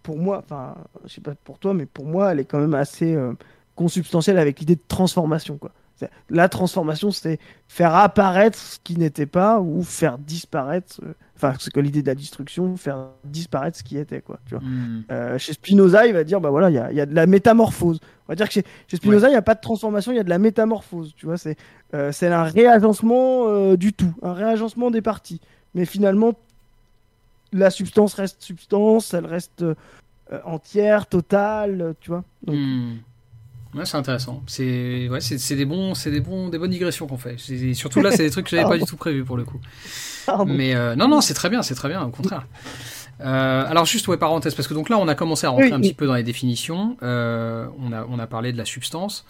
pour 0.03 0.19
moi, 0.19 0.39
enfin, 0.39 0.75
je 1.05 1.15
sais 1.15 1.21
pas 1.21 1.35
pour 1.45 1.59
toi, 1.59 1.75
mais 1.75 1.87
pour 1.87 2.05
moi, 2.05 2.33
elle 2.33 2.41
est 2.41 2.45
quand 2.45 2.61
même 2.61 2.75
assez 2.75 3.15
euh, 3.15 3.33
consubstantielle 3.75 4.39
avec 4.39 4.61
l'idée 4.61 4.77
de 4.77 4.83
transformation. 4.87 5.59
Quoi. 5.59 5.73
La 6.31 6.49
transformation, 6.49 7.11
c'est 7.11 7.39
faire 7.69 7.95
apparaître 7.95 8.59
ce 8.59 8.79
qui 8.83 8.97
n'était 8.97 9.27
pas 9.27 9.61
ou 9.61 9.83
faire 9.83 10.17
disparaître, 10.19 11.01
euh, 11.03 11.13
enfin, 11.37 11.53
c'est 11.59 11.71
que 11.73 11.81
l'idée 11.81 12.01
de 12.01 12.07
la 12.07 12.15
destruction, 12.15 12.77
faire 12.77 13.09
disparaître 13.25 13.77
ce 13.77 13.83
qui 13.83 13.99
était. 13.99 14.23
Quoi, 14.23 14.41
tu 14.47 14.55
vois. 14.55 14.65
Hmm. 14.65 15.05
Euh, 15.11 15.39
chez 15.39 15.53
Spinoza, 15.53 16.07
il 16.07 16.15
va 16.15 16.25
dire, 16.25 16.41
bah 16.41 16.51
voilà, 16.51 16.71
il 16.71 16.75
y 16.75 16.79
a, 16.79 16.93
y 16.93 17.01
a, 17.01 17.07
de 17.07 17.15
la 17.15 17.27
métamorphose. 17.27 18.01
On 18.27 18.33
va 18.33 18.35
dire 18.35 18.47
que 18.47 18.53
chez, 18.53 18.65
chez 18.89 18.97
Spinoza, 18.97 19.29
il 19.29 19.33
n'y 19.33 19.37
a 19.37 19.43
pas 19.43 19.55
de 19.55 19.61
transformation, 19.61 20.13
il 20.13 20.17
y 20.17 20.21
a 20.21 20.25
de 20.25 20.31
la 20.31 20.39
métamorphose. 20.39 21.13
Tu 21.17 21.27
vois, 21.27 21.37
c'est 21.37 21.57
c'est 22.13 22.29
un 22.29 22.45
réagencement 22.45 23.75
du 23.75 23.93
tout, 23.93 24.15
un 24.23 24.33
réagencement 24.33 24.91
des 24.91 25.03
parties. 25.03 25.41
Mais 25.75 25.85
finalement, 25.85 26.35
la 27.53 27.71
substance 27.71 28.15
reste 28.15 28.43
substance, 28.43 29.15
elle 29.15 29.27
reste 29.27 29.63
euh, 29.63 29.75
entière, 30.45 31.07
totale, 31.07 31.95
tu 32.01 32.11
vois. 32.11 32.25
Hmm. 32.47 32.97
Ouais, 33.75 33.85
c'est 33.85 33.97
intéressant. 33.97 34.43
C'est 34.47 35.09
ouais, 35.09 35.21
c'est 35.21 35.55
des 35.55 35.65
bons, 35.65 35.95
c'est 35.95 36.11
des 36.11 36.21
bons, 36.21 36.49
des 36.49 36.59
bonnes 36.59 36.71
digressions 36.71 37.07
qu'on 37.07 37.19
fait. 37.19 37.37
Surtout 37.75 38.01
là, 38.01 38.11
c'est 38.11 38.25
des 38.25 38.31
trucs 38.31 38.47
que 38.47 38.51
j'avais 38.51 38.69
pas 38.69 38.79
du 38.85 38.85
tout 38.85 38.97
prévu 38.97 39.25
pour 39.25 39.37
le 39.37 39.45
coup. 39.45 39.61
Mais 40.47 40.75
euh, 40.75 40.97
non, 40.97 41.09
non, 41.09 41.21
c'est 41.21 41.35
très 41.35 41.51
bien, 41.51 41.63
c'est 41.63 41.77
très 41.77 41.89
bien, 41.89 42.03
au 42.03 42.11
contraire. 42.11 42.47
Euh, 43.21 43.65
alors 43.69 43.85
juste 43.85 44.09
ouais 44.09 44.17
parenthèse 44.17 44.55
parce 44.55 44.67
que 44.67 44.73
donc 44.73 44.89
là 44.89 44.97
on 44.97 45.07
a 45.07 45.15
commencé 45.15 45.47
à 45.47 45.51
rentrer 45.51 45.73
un 45.73 45.81
petit 45.81 45.93
peu 45.93 46.07
dans 46.07 46.15
les 46.15 46.23
définitions. 46.23 46.97
on 47.03 47.93
a 47.93 48.07
on 48.09 48.19
a 48.19 48.27
parlé 48.27 48.53
de 48.53 48.59
la 48.59 48.65
substance. 48.65 49.27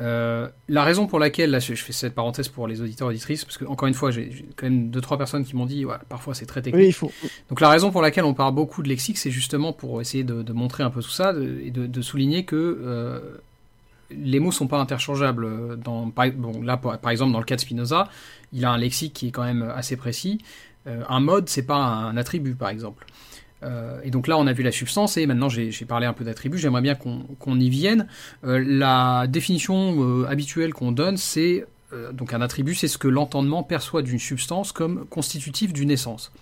Euh, 0.00 0.48
la 0.68 0.82
raison 0.82 1.06
pour 1.06 1.18
laquelle, 1.18 1.50
là, 1.50 1.60
je 1.60 1.74
fais 1.74 1.92
cette 1.92 2.14
parenthèse 2.14 2.48
pour 2.48 2.66
les 2.66 2.80
auditeurs 2.80 3.08
auditrices, 3.08 3.44
parce 3.44 3.58
que 3.58 3.64
encore 3.64 3.86
une 3.86 3.94
fois, 3.94 4.10
j'ai 4.10 4.44
quand 4.56 4.66
même 4.66 4.90
deux 4.90 5.00
trois 5.00 5.18
personnes 5.18 5.44
qui 5.44 5.54
m'ont 5.54 5.66
dit, 5.66 5.84
ouais, 5.84 5.94
parfois 6.08 6.34
c'est 6.34 6.46
très 6.46 6.62
technique. 6.62 6.86
il 6.88 6.92
faut. 6.92 7.12
Donc 7.48 7.60
la 7.60 7.68
raison 7.68 7.90
pour 7.90 8.02
laquelle 8.02 8.24
on 8.24 8.34
parle 8.34 8.54
beaucoup 8.54 8.82
de 8.82 8.88
lexique, 8.88 9.18
c'est 9.18 9.30
justement 9.30 9.72
pour 9.72 10.00
essayer 10.00 10.24
de, 10.24 10.52
montrer 10.52 10.82
un 10.82 10.90
peu 10.90 11.02
tout 11.02 11.10
ça 11.10 11.32
et 11.32 11.70
de, 11.70 12.02
souligner 12.02 12.44
que 12.44 12.56
euh, 12.56 13.20
les 14.10 14.40
mots 14.40 14.52
sont 14.52 14.66
pas 14.66 14.78
interchangeables. 14.78 15.78
Dans, 15.78 16.06
bon, 16.06 16.62
là, 16.62 16.76
par 16.76 17.10
exemple, 17.10 17.32
dans 17.32 17.38
le 17.38 17.44
cas 17.44 17.56
de 17.56 17.60
Spinoza, 17.60 18.08
il 18.52 18.64
a 18.64 18.70
un 18.70 18.78
lexique 18.78 19.14
qui 19.14 19.28
est 19.28 19.30
quand 19.30 19.44
même 19.44 19.62
assez 19.62 19.96
précis. 19.96 20.40
Euh, 20.86 21.02
un 21.08 21.20
mode, 21.20 21.48
c'est 21.48 21.62
pas 21.62 21.76
un 21.76 22.16
attribut, 22.16 22.54
par 22.54 22.68
exemple. 22.68 23.06
Euh, 23.64 24.00
et 24.02 24.10
donc 24.10 24.26
là, 24.26 24.36
on 24.38 24.46
a 24.46 24.52
vu 24.52 24.62
la 24.62 24.72
substance 24.72 25.16
et 25.16 25.26
maintenant 25.26 25.48
j'ai 25.48 25.70
parlé 25.86 26.06
un 26.06 26.12
peu 26.12 26.24
d'attributs. 26.24 26.58
J'aimerais 26.58 26.82
bien 26.82 26.94
qu'on 26.94 27.60
y 27.60 27.68
vienne. 27.68 28.06
Euh, 28.44 28.62
la 28.66 29.26
définition 29.26 29.96
euh, 29.98 30.26
habituelle 30.28 30.72
qu'on 30.74 30.92
donne, 30.92 31.16
c'est 31.16 31.66
donc 32.12 32.34
un 32.34 32.40
attribut, 32.40 32.74
c'est 32.74 32.88
ce 32.88 32.98
que 32.98 33.06
l'entendement 33.06 33.62
perçoit 33.62 34.02
d'une 34.02 34.18
substance 34.18 34.72
comme 34.72 35.06
constitutif 35.06 35.72
d'une 35.72 35.92
essence. 35.92 36.32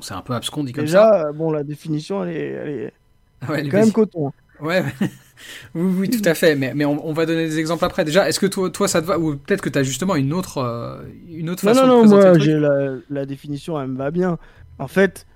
C'est 0.00 0.14
un 0.14 0.20
peu 0.20 0.34
abscon 0.34 0.62
dit 0.62 0.72
comme 0.72 0.86
ça. 0.86 1.10
Déjà, 1.10 1.32
bon, 1.32 1.50
la 1.50 1.64
définition, 1.64 2.22
elle 2.24 2.36
est, 2.36 2.92
quand 3.44 3.54
même 3.72 3.90
coton. 3.90 4.30
Ouais, 4.60 4.84
oui, 5.74 5.94
oui, 5.98 6.10
tout 6.10 6.22
à 6.24 6.34
fait. 6.34 6.54
Mais, 6.54 6.74
mais 6.76 6.84
on, 6.84 7.12
va 7.12 7.26
donner 7.26 7.48
des 7.48 7.58
exemples 7.58 7.84
après. 7.84 8.04
Déjà, 8.04 8.28
est-ce 8.28 8.38
que 8.38 8.46
toi, 8.46 8.70
toi, 8.70 8.86
ça 8.86 9.02
te 9.02 9.06
va? 9.06 9.18
Ou 9.18 9.34
peut-être 9.34 9.62
que 9.62 9.68
tu 9.68 9.80
as 9.80 9.82
justement 9.82 10.14
une 10.14 10.32
autre, 10.32 11.02
une 11.28 11.50
autre 11.50 11.62
façon 11.62 11.84
non, 11.84 11.88
non, 11.88 12.02
de 12.04 12.08
présenter 12.10 12.54
non, 12.54 12.60
moi, 12.60 12.68
la, 12.68 13.00
la, 13.10 13.26
définition, 13.26 13.80
elle 13.80 13.88
me 13.88 13.98
va 13.98 14.12
bien. 14.12 14.38
En 14.78 14.86
fait, 14.86 15.26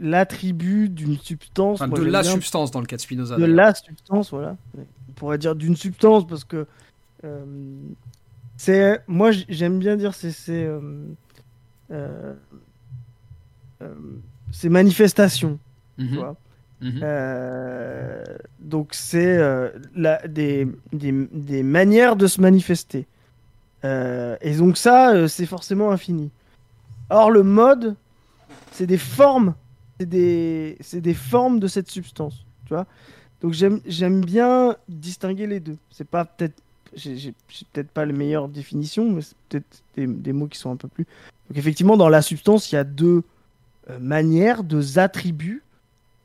l'attribut 0.00 0.88
d'une 0.88 1.18
substance. 1.18 1.80
de 1.80 2.02
la 2.02 2.22
substance 2.22 2.70
dans 2.70 2.80
le 2.80 2.86
cas 2.86 2.96
de 2.96 3.00
Spinoza. 3.00 3.36
De 3.36 3.44
la 3.44 3.74
substance, 3.74 4.30
voilà. 4.30 4.56
On 4.76 5.12
pourrait 5.12 5.38
dire 5.38 5.54
d'une 5.54 5.76
substance 5.76 6.26
parce 6.26 6.44
que 6.44 6.66
euh, 7.24 7.44
c'est. 8.56 9.02
Moi, 9.06 9.30
j'aime 9.48 9.78
bien 9.78 9.96
dire 9.96 10.14
c'est 10.14 10.30
c'est 10.30 10.64
euh, 10.64 10.80
euh, 11.90 12.34
manifestations. 14.64 15.58
Mhm. 15.98 16.34
Mhm. 16.80 17.02
donc 18.60 18.90
c'est 18.92 19.36
des, 20.28 20.68
des, 20.92 21.28
des, 21.32 21.62
manières 21.64 22.14
de 22.14 22.28
se 22.28 22.40
manifester. 22.40 23.08
et 23.82 24.56
donc 24.56 24.76
ça, 24.76 25.26
c'est 25.26 25.46
forcément 25.46 25.90
infini. 25.90 26.30
Or 27.10 27.32
le 27.32 27.42
mode, 27.42 27.96
c'est 28.70 28.86
des 28.86 28.96
formes 28.96 29.54
des, 30.06 30.78
des 30.92 31.14
formes 31.14 31.60
de 31.60 31.66
cette 31.66 31.90
substance, 31.90 32.44
tu 32.66 32.74
vois. 32.74 32.86
Donc 33.40 33.52
j'aime 33.52 34.24
bien 34.24 34.76
distinguer 34.88 35.46
les 35.46 35.60
deux. 35.60 35.76
C'est 35.90 36.06
pas 36.06 36.24
peut-être, 36.24 36.60
j'ai 36.94 37.32
peut-être 37.72 37.90
pas 37.90 38.04
les 38.04 38.12
meilleures 38.12 38.48
définitions, 38.48 39.10
mais 39.10 39.22
c'est 39.22 39.36
peut-être 39.48 39.82
des, 39.96 40.32
mots 40.32 40.48
qui 40.48 40.58
sont 40.58 40.72
un 40.72 40.76
peu 40.76 40.88
plus. 40.88 41.06
Donc 41.48 41.58
effectivement, 41.58 41.96
dans 41.96 42.08
la 42.08 42.22
substance, 42.22 42.72
il 42.72 42.74
y 42.74 42.78
a 42.78 42.84
deux 42.84 43.22
euh, 43.90 43.98
manières, 44.00 44.64
deux 44.64 44.98
attributs 44.98 45.62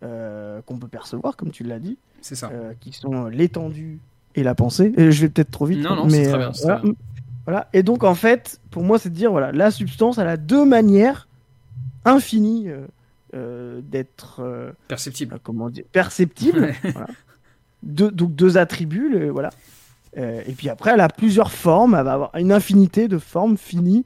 euh, 0.03 0.61
qu'on 0.65 0.78
peut 0.78 0.88
percevoir, 0.88 1.36
comme 1.36 1.51
tu 1.51 1.63
l'as 1.63 1.80
dit. 1.80 1.97
C'est 2.21 2.36
ça. 2.36 2.49
Euh, 2.51 2.74
qui 2.80 2.93
sont 2.93 3.26
l'étendue 3.26 3.99
et 4.36 4.41
la 4.41 4.55
pensée. 4.55 4.91
Et 4.97 5.11
je 5.11 5.21
vais 5.21 5.30
peut-être 5.30 5.51
trop 5.51 5.65
vite. 5.65 5.84
Non, 5.84 5.95
non, 5.95 6.09
c'est 6.09 6.30
très 6.30 6.38
bien. 6.38 6.51
Voilà. 6.63 6.82
voilà. 7.45 7.69
Et 7.74 7.84
donc 7.84 8.03
en 8.03 8.15
fait, 8.15 8.59
pour 8.71 8.84
moi, 8.84 8.97
c'est 8.97 9.09
de 9.09 9.15
dire 9.15 9.30
voilà, 9.30 9.51
la 9.51 9.69
substance, 9.69 10.17
elle 10.17 10.28
a 10.28 10.38
deux 10.38 10.65
manières 10.65 11.28
infinies 12.05 12.69
euh, 13.34 13.81
d'être 13.81 14.41
euh, 14.41 14.71
perceptible. 14.88 15.36
Euh, 15.36 15.39
comment 15.41 15.69
dire 15.69 15.86
Perceptible. 15.91 16.73
donc 17.81 18.36
deux 18.36 18.57
attributs, 18.57 19.29
voilà. 19.29 19.49
et 20.15 20.53
puis 20.55 20.69
après, 20.69 20.91
elle 20.91 21.01
a 21.01 21.09
plusieurs 21.09 21.51
formes. 21.51 21.95
Elle 21.95 22.05
va 22.05 22.13
avoir 22.13 22.36
une 22.36 22.51
infinité 22.51 23.07
de 23.07 23.17
formes 23.17 23.57
finies 23.57 24.05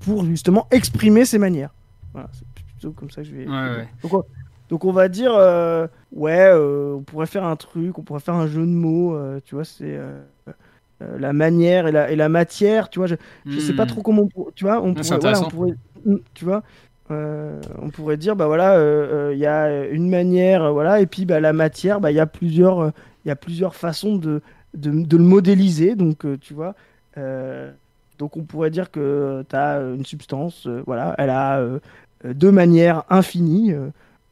pour 0.00 0.24
justement 0.24 0.66
exprimer 0.72 1.24
ses 1.24 1.38
manières. 1.38 1.72
Voilà, 2.12 2.28
c'est 2.32 2.46
plutôt 2.64 2.90
comme 2.90 3.10
ça 3.10 3.22
que 3.22 3.28
je 3.28 3.34
vais. 3.34 3.46
Donc, 4.68 4.84
on, 4.84 4.92
va 4.92 5.08
dire, 5.08 5.32
ouais, 6.12 6.52
on 6.52 7.02
pourrait 7.02 7.26
faire 7.26 7.44
un 7.44 7.56
truc, 7.56 7.96
on 7.98 8.02
pourrait 8.02 8.20
faire 8.20 8.34
un 8.34 8.48
jeu 8.48 8.62
de 8.62 8.66
mots, 8.66 9.18
tu 9.44 9.54
vois, 9.54 9.64
c'est 9.64 9.98
la 11.00 11.32
manière 11.32 11.86
et 11.86 11.92
la, 11.92 12.10
et 12.10 12.16
la 12.16 12.28
matière, 12.28 12.90
tu 12.90 12.98
vois, 12.98 13.06
je, 13.06 13.14
je 13.46 13.60
sais 13.60 13.74
pas 13.74 13.84
hmm. 13.84 13.88
trop 13.88 14.02
comment, 14.02 14.28
tu 14.54 14.64
vois, 14.64 14.82
on 14.82 14.92
pourrait, 14.94 15.38
on 15.38 15.48
pourrait, 15.48 15.74
tu 16.34 16.44
vois, 16.44 16.62
euh, 17.10 17.58
on 17.80 17.88
pourrait 17.88 18.18
dire 18.18 18.36
bah 18.36 18.46
voilà 18.46 18.74
il 18.74 18.80
euh, 18.80 19.30
euh, 19.30 19.34
y 19.34 19.46
a 19.46 19.86
une 19.86 20.10
manière 20.10 20.72
voilà 20.74 21.00
et 21.00 21.06
puis 21.06 21.24
bah, 21.24 21.40
la 21.40 21.54
matière 21.54 22.00
bah 22.00 22.10
il 22.10 22.14
y 22.16 22.20
a 22.20 22.26
plusieurs 22.26 22.92
il 23.24 23.28
y 23.28 23.30
a 23.30 23.36
plusieurs 23.36 23.74
façons 23.74 24.16
de, 24.16 24.42
de, 24.74 25.16
le 25.16 25.22
modéliser 25.22 25.94
donc 25.94 26.26
tu 26.40 26.52
vois 26.52 26.74
donc 28.18 28.36
on 28.36 28.42
pourrait 28.42 28.70
dire 28.70 28.90
que 28.90 29.42
tu 29.48 29.56
as 29.56 29.78
une 29.80 30.04
substance 30.04 30.68
voilà 30.86 31.14
elle 31.16 31.30
a 31.30 31.62
deux 32.24 32.52
manières 32.52 33.04
infinies 33.08 33.72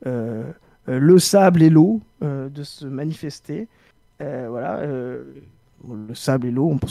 le 0.05 1.19
sable 1.19 1.63
et 1.63 1.71
l'eau 1.71 2.03
de 2.21 2.63
se 2.63 2.85
manifester. 2.85 3.69
voilà, 4.21 4.83
le 4.85 6.15
sable 6.15 6.49
et 6.49 6.51
l'eau, 6.51 6.69
on 6.71 6.79
peut 6.79 6.89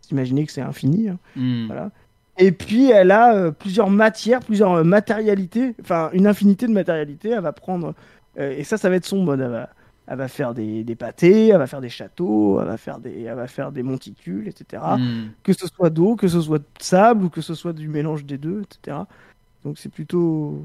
s'imaginer 0.00 0.46
que 0.46 0.52
c'est 0.52 0.62
infini. 0.62 1.10
Hein. 1.10 1.18
Hmm. 1.36 1.66
Voilà. 1.66 1.90
Et 2.38 2.52
puis 2.52 2.90
elle 2.90 3.10
a 3.10 3.50
plusieurs 3.52 3.90
matières, 3.90 4.40
plusieurs 4.40 4.84
matérialités, 4.84 5.74
enfin 5.80 6.10
une 6.12 6.26
infinité 6.26 6.66
de 6.66 6.72
matérialités. 6.72 7.30
Elle 7.30 7.40
va 7.40 7.52
prendre, 7.52 7.94
et 8.38 8.64
ça, 8.64 8.76
ça 8.76 8.88
va 8.88 8.96
être 8.96 9.06
son 9.06 9.22
mode. 9.22 9.40
Elle 9.40 9.50
va, 9.50 9.70
elle 10.10 10.16
va 10.16 10.28
faire 10.28 10.54
des, 10.54 10.84
des, 10.84 10.96
pâtés, 10.96 11.48
elle 11.48 11.58
va 11.58 11.66
faire 11.66 11.82
des 11.82 11.90
châteaux, 11.90 12.60
elle 12.60 12.66
va 12.66 12.76
faire 12.78 12.98
des, 12.98 13.22
elle 13.22 13.34
va 13.34 13.46
faire 13.46 13.72
des 13.72 13.82
monticules, 13.82 14.48
etc. 14.48 14.82
Hmm. 14.98 15.28
Que 15.42 15.52
ce 15.52 15.66
soit 15.66 15.90
d'eau, 15.90 16.16
que 16.16 16.28
ce 16.28 16.40
soit 16.40 16.58
de 16.58 16.64
sable 16.78 17.24
ou 17.24 17.28
que 17.28 17.42
ce 17.42 17.54
soit 17.54 17.74
du 17.74 17.88
mélange 17.88 18.24
des 18.24 18.38
deux, 18.38 18.62
etc. 18.62 18.98
Donc 19.64 19.78
c'est 19.78 19.90
plutôt 19.90 20.64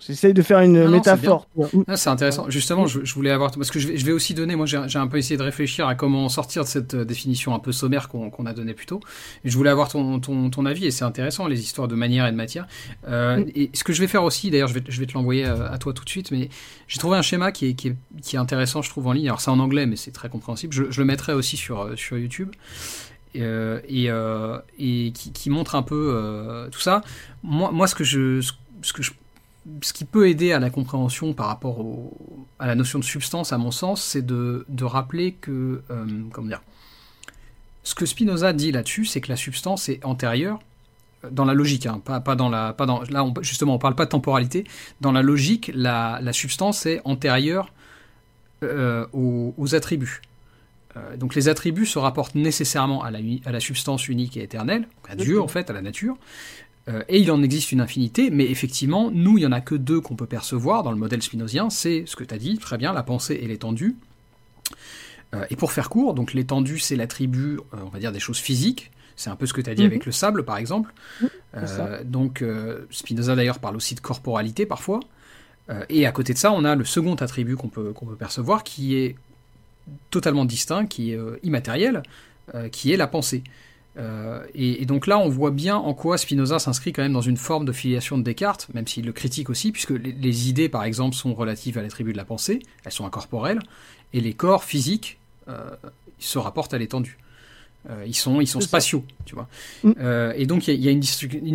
J'essaye 0.00 0.32
de 0.32 0.42
faire 0.42 0.60
une 0.60 0.88
métaphore. 0.88 1.48
Ah, 1.88 1.96
c'est 1.96 2.08
intéressant. 2.08 2.48
Justement, 2.48 2.86
je, 2.86 3.12
voulais 3.14 3.30
avoir 3.30 3.50
parce 3.50 3.70
que 3.70 3.80
je 3.80 3.88
vais, 3.88 4.12
aussi 4.12 4.32
donner. 4.32 4.54
Moi, 4.54 4.66
j'ai 4.66 4.98
un 4.98 5.06
peu 5.08 5.18
essayé 5.18 5.36
de 5.36 5.42
réfléchir 5.42 5.88
à 5.88 5.96
comment 5.96 6.28
sortir 6.28 6.62
de 6.62 6.68
cette 6.68 6.94
euh, 6.94 7.04
définition 7.04 7.52
un 7.52 7.58
peu 7.58 7.72
sommaire 7.72 8.08
qu'on 8.08 8.46
a 8.46 8.52
donnée 8.52 8.74
plus 8.74 8.86
tôt. 8.86 9.00
Et 9.44 9.50
je 9.50 9.56
voulais 9.56 9.70
avoir 9.70 9.88
ton, 9.88 10.20
ton, 10.20 10.66
avis 10.66 10.86
et 10.86 10.90
c'est 10.92 11.04
intéressant 11.04 11.48
les 11.48 11.60
histoires 11.60 11.88
de 11.88 11.96
manière 11.96 12.26
et 12.26 12.30
de 12.30 12.36
matière. 12.36 12.68
Euh, 13.08 13.38
mm. 13.38 13.50
Et 13.56 13.70
ce 13.74 13.82
que 13.82 13.92
je 13.92 14.00
vais 14.00 14.06
faire 14.06 14.22
aussi, 14.22 14.50
d'ailleurs, 14.50 14.68
je 14.68 14.74
vais, 14.74 14.82
je 14.86 15.00
vais 15.00 15.06
te 15.06 15.14
l'envoyer 15.14 15.46
euh, 15.46 15.70
à, 15.70 15.78
toi 15.78 15.92
tout 15.92 16.04
de 16.04 16.10
suite. 16.10 16.30
Mais 16.30 16.48
j'ai 16.86 16.98
trouvé 16.98 17.16
un 17.16 17.22
schéma 17.22 17.50
qui 17.50 17.66
est, 17.66 17.74
qui, 17.74 17.88
est, 17.88 17.96
qui 18.22 18.36
est, 18.36 18.38
intéressant, 18.38 18.82
je 18.82 18.90
trouve 18.90 19.08
en 19.08 19.12
ligne. 19.12 19.26
Alors 19.26 19.40
c'est 19.40 19.50
en 19.50 19.58
anglais, 19.58 19.86
mais 19.86 19.96
c'est 19.96 20.12
très 20.12 20.28
compréhensible. 20.28 20.72
Je, 20.72 21.00
le 21.00 21.04
mettrai 21.04 21.32
aussi 21.32 21.56
sur 21.56 21.98
sur 21.98 22.16
YouTube. 22.16 22.50
et, 23.34 23.42
et 23.98 25.12
qui, 25.12 25.32
qui, 25.32 25.50
montre 25.50 25.74
un 25.74 25.82
peu 25.82 26.68
tout 26.70 26.80
ça. 26.80 27.02
Moi, 27.42 27.70
moi 27.72 27.88
ce 27.88 27.96
que 27.96 28.04
je 28.04 28.40
ce 28.82 28.92
que 28.92 29.02
je 29.02 29.10
ce 29.82 29.92
qui 29.92 30.04
peut 30.04 30.28
aider 30.28 30.52
à 30.52 30.58
la 30.58 30.70
compréhension 30.70 31.32
par 31.32 31.46
rapport 31.46 31.84
à 32.58 32.66
la 32.66 32.74
notion 32.74 32.98
de 32.98 33.04
substance, 33.04 33.52
à 33.52 33.58
mon 33.58 33.70
sens, 33.70 34.02
c'est 34.02 34.24
de, 34.24 34.64
rappeler 34.82 35.32
que, 35.32 35.82
euh, 35.90 36.06
comment 36.32 36.48
dire, 36.48 36.62
ce 37.82 37.94
que 37.94 38.06
Spinoza 38.06 38.52
dit 38.52 38.72
là-dessus, 38.72 39.04
c'est 39.04 39.20
que 39.20 39.28
la 39.28 39.36
substance 39.36 39.88
est 39.88 40.04
antérieure 40.04 40.58
euh, 41.24 41.30
dans 41.30 41.44
la 41.44 41.54
logique, 41.54 41.86
hein, 41.86 42.00
pas, 42.00 42.20
dans 42.34 42.48
la, 42.48 42.72
pas 42.72 42.86
dans, 42.86 43.02
là 43.10 43.24
on, 43.24 43.32
justement 43.42 43.74
on 43.74 43.78
parle 43.78 43.94
pas 43.94 44.04
de 44.04 44.10
temporalité. 44.10 44.64
Dans 45.00 45.12
la 45.12 45.22
logique, 45.22 45.70
la, 45.74 46.20
substance 46.32 46.86
est 46.86 47.00
antérieure 47.04 47.72
euh, 48.62 49.06
aux, 49.12 49.74
attributs. 49.74 50.20
donc 51.16 51.36
les 51.36 51.48
attributs 51.48 51.86
se 51.86 51.98
rapportent 51.98 52.34
nécessairement 52.34 53.04
à 53.04 53.10
la, 53.10 53.20
à 53.44 53.52
la 53.52 53.60
substance 53.60 54.08
unique 54.08 54.36
et 54.36 54.42
éternelle, 54.42 54.88
à 55.08 55.14
Dieu 55.14 55.40
en 55.40 55.48
fait, 55.48 55.70
à 55.70 55.72
la 55.72 55.82
nature, 55.82 56.16
euh, 56.88 57.02
et 57.08 57.18
il 57.18 57.30
en 57.30 57.42
existe 57.42 57.72
une 57.72 57.80
infinité, 57.80 58.30
mais 58.30 58.44
effectivement, 58.44 59.10
nous, 59.12 59.36
il 59.36 59.42
n'y 59.42 59.46
en 59.46 59.52
a 59.52 59.60
que 59.60 59.74
deux 59.74 60.00
qu'on 60.00 60.16
peut 60.16 60.26
percevoir 60.26 60.82
dans 60.82 60.90
le 60.90 60.96
modèle 60.96 61.22
spinozien, 61.22 61.70
c'est 61.70 62.04
ce 62.06 62.16
que 62.16 62.24
tu 62.24 62.34
as 62.34 62.38
dit, 62.38 62.58
très 62.58 62.78
bien, 62.78 62.92
la 62.92 63.02
pensée 63.02 63.38
et 63.42 63.46
l'étendue. 63.46 63.96
Euh, 65.34 65.44
et 65.50 65.56
pour 65.56 65.72
faire 65.72 65.90
court, 65.90 66.14
donc 66.14 66.32
l'étendue, 66.32 66.78
c'est 66.78 66.96
l'attribut, 66.96 67.58
euh, 67.58 67.78
on 67.84 67.88
va 67.88 67.98
dire, 67.98 68.12
des 68.12 68.20
choses 68.20 68.38
physiques, 68.38 68.90
c'est 69.16 69.28
un 69.28 69.36
peu 69.36 69.46
ce 69.46 69.52
que 69.52 69.60
tu 69.60 69.68
as 69.68 69.74
dit 69.74 69.84
avec 69.84 70.00
mhm. 70.00 70.06
le 70.06 70.12
sable, 70.12 70.44
par 70.44 70.56
exemple. 70.56 70.94
donc 72.04 72.44
Spinoza, 72.90 73.34
d'ailleurs, 73.34 73.58
parle 73.58 73.76
aussi 73.76 73.96
de 73.96 74.00
corporalité, 74.00 74.64
parfois. 74.64 75.00
et 75.88 76.06
à 76.06 76.12
côté 76.12 76.32
de 76.34 76.38
ça, 76.38 76.52
on 76.52 76.64
a 76.64 76.76
le 76.76 76.84
second 76.84 77.16
attribut 77.16 77.56
qu'on 77.56 77.68
peut, 77.68 77.92
qu'on 77.92 78.06
peut 78.06 78.14
percevoir, 78.14 78.62
qui 78.62 78.94
est 78.94 79.16
totalement 80.10 80.44
distinct, 80.44 80.86
qui 80.86 81.14
est 81.14 81.18
immatériel, 81.42 82.04
qui 82.70 82.92
est 82.92 82.96
la 82.96 83.08
pensée. 83.08 83.42
Euh, 83.98 84.44
et, 84.54 84.86
donc 84.86 85.06
là, 85.06 85.18
on 85.18 85.28
voit 85.28 85.50
bien 85.50 85.76
en 85.76 85.94
quoi 85.94 86.18
Spinoza 86.18 86.58
s'inscrit 86.58 86.92
quand 86.92 87.02
même 87.02 87.12
dans 87.12 87.20
une 87.20 87.36
forme 87.36 87.64
de 87.64 87.72
filiation 87.72 88.16
de 88.18 88.22
Descartes, 88.22 88.68
même 88.74 88.86
s'il 88.86 89.04
le 89.04 89.12
critique 89.12 89.50
aussi, 89.50 89.72
puisque 89.72 89.90
les, 89.90 90.48
idées, 90.48 90.68
par 90.68 90.84
exemple, 90.84 91.16
sont 91.16 91.34
relatives 91.34 91.78
à 91.78 91.82
l'attribut 91.82 92.12
de 92.12 92.16
la 92.16 92.24
pensée, 92.24 92.60
elles 92.84 92.92
sont 92.92 93.06
incorporelles, 93.06 93.60
et 94.12 94.20
les 94.20 94.34
corps 94.34 94.64
physiques 94.64 95.18
euh, 95.48 95.70
se 96.18 96.38
rapportent 96.38 96.74
à 96.74 96.78
l'étendue. 96.78 97.18
Euh, 97.90 98.04
ils 98.06 98.14
sont, 98.14 98.40
ils 98.40 98.46
sont 98.46 98.60
spatiaux, 98.60 99.04
tu 99.24 99.34
vois. 99.34 99.48
Mm. 99.82 99.92
et 100.34 100.46
donc 100.46 100.66
il 100.68 100.74
y, 100.74 100.88
a, 100.88 100.90
une, 100.90 101.00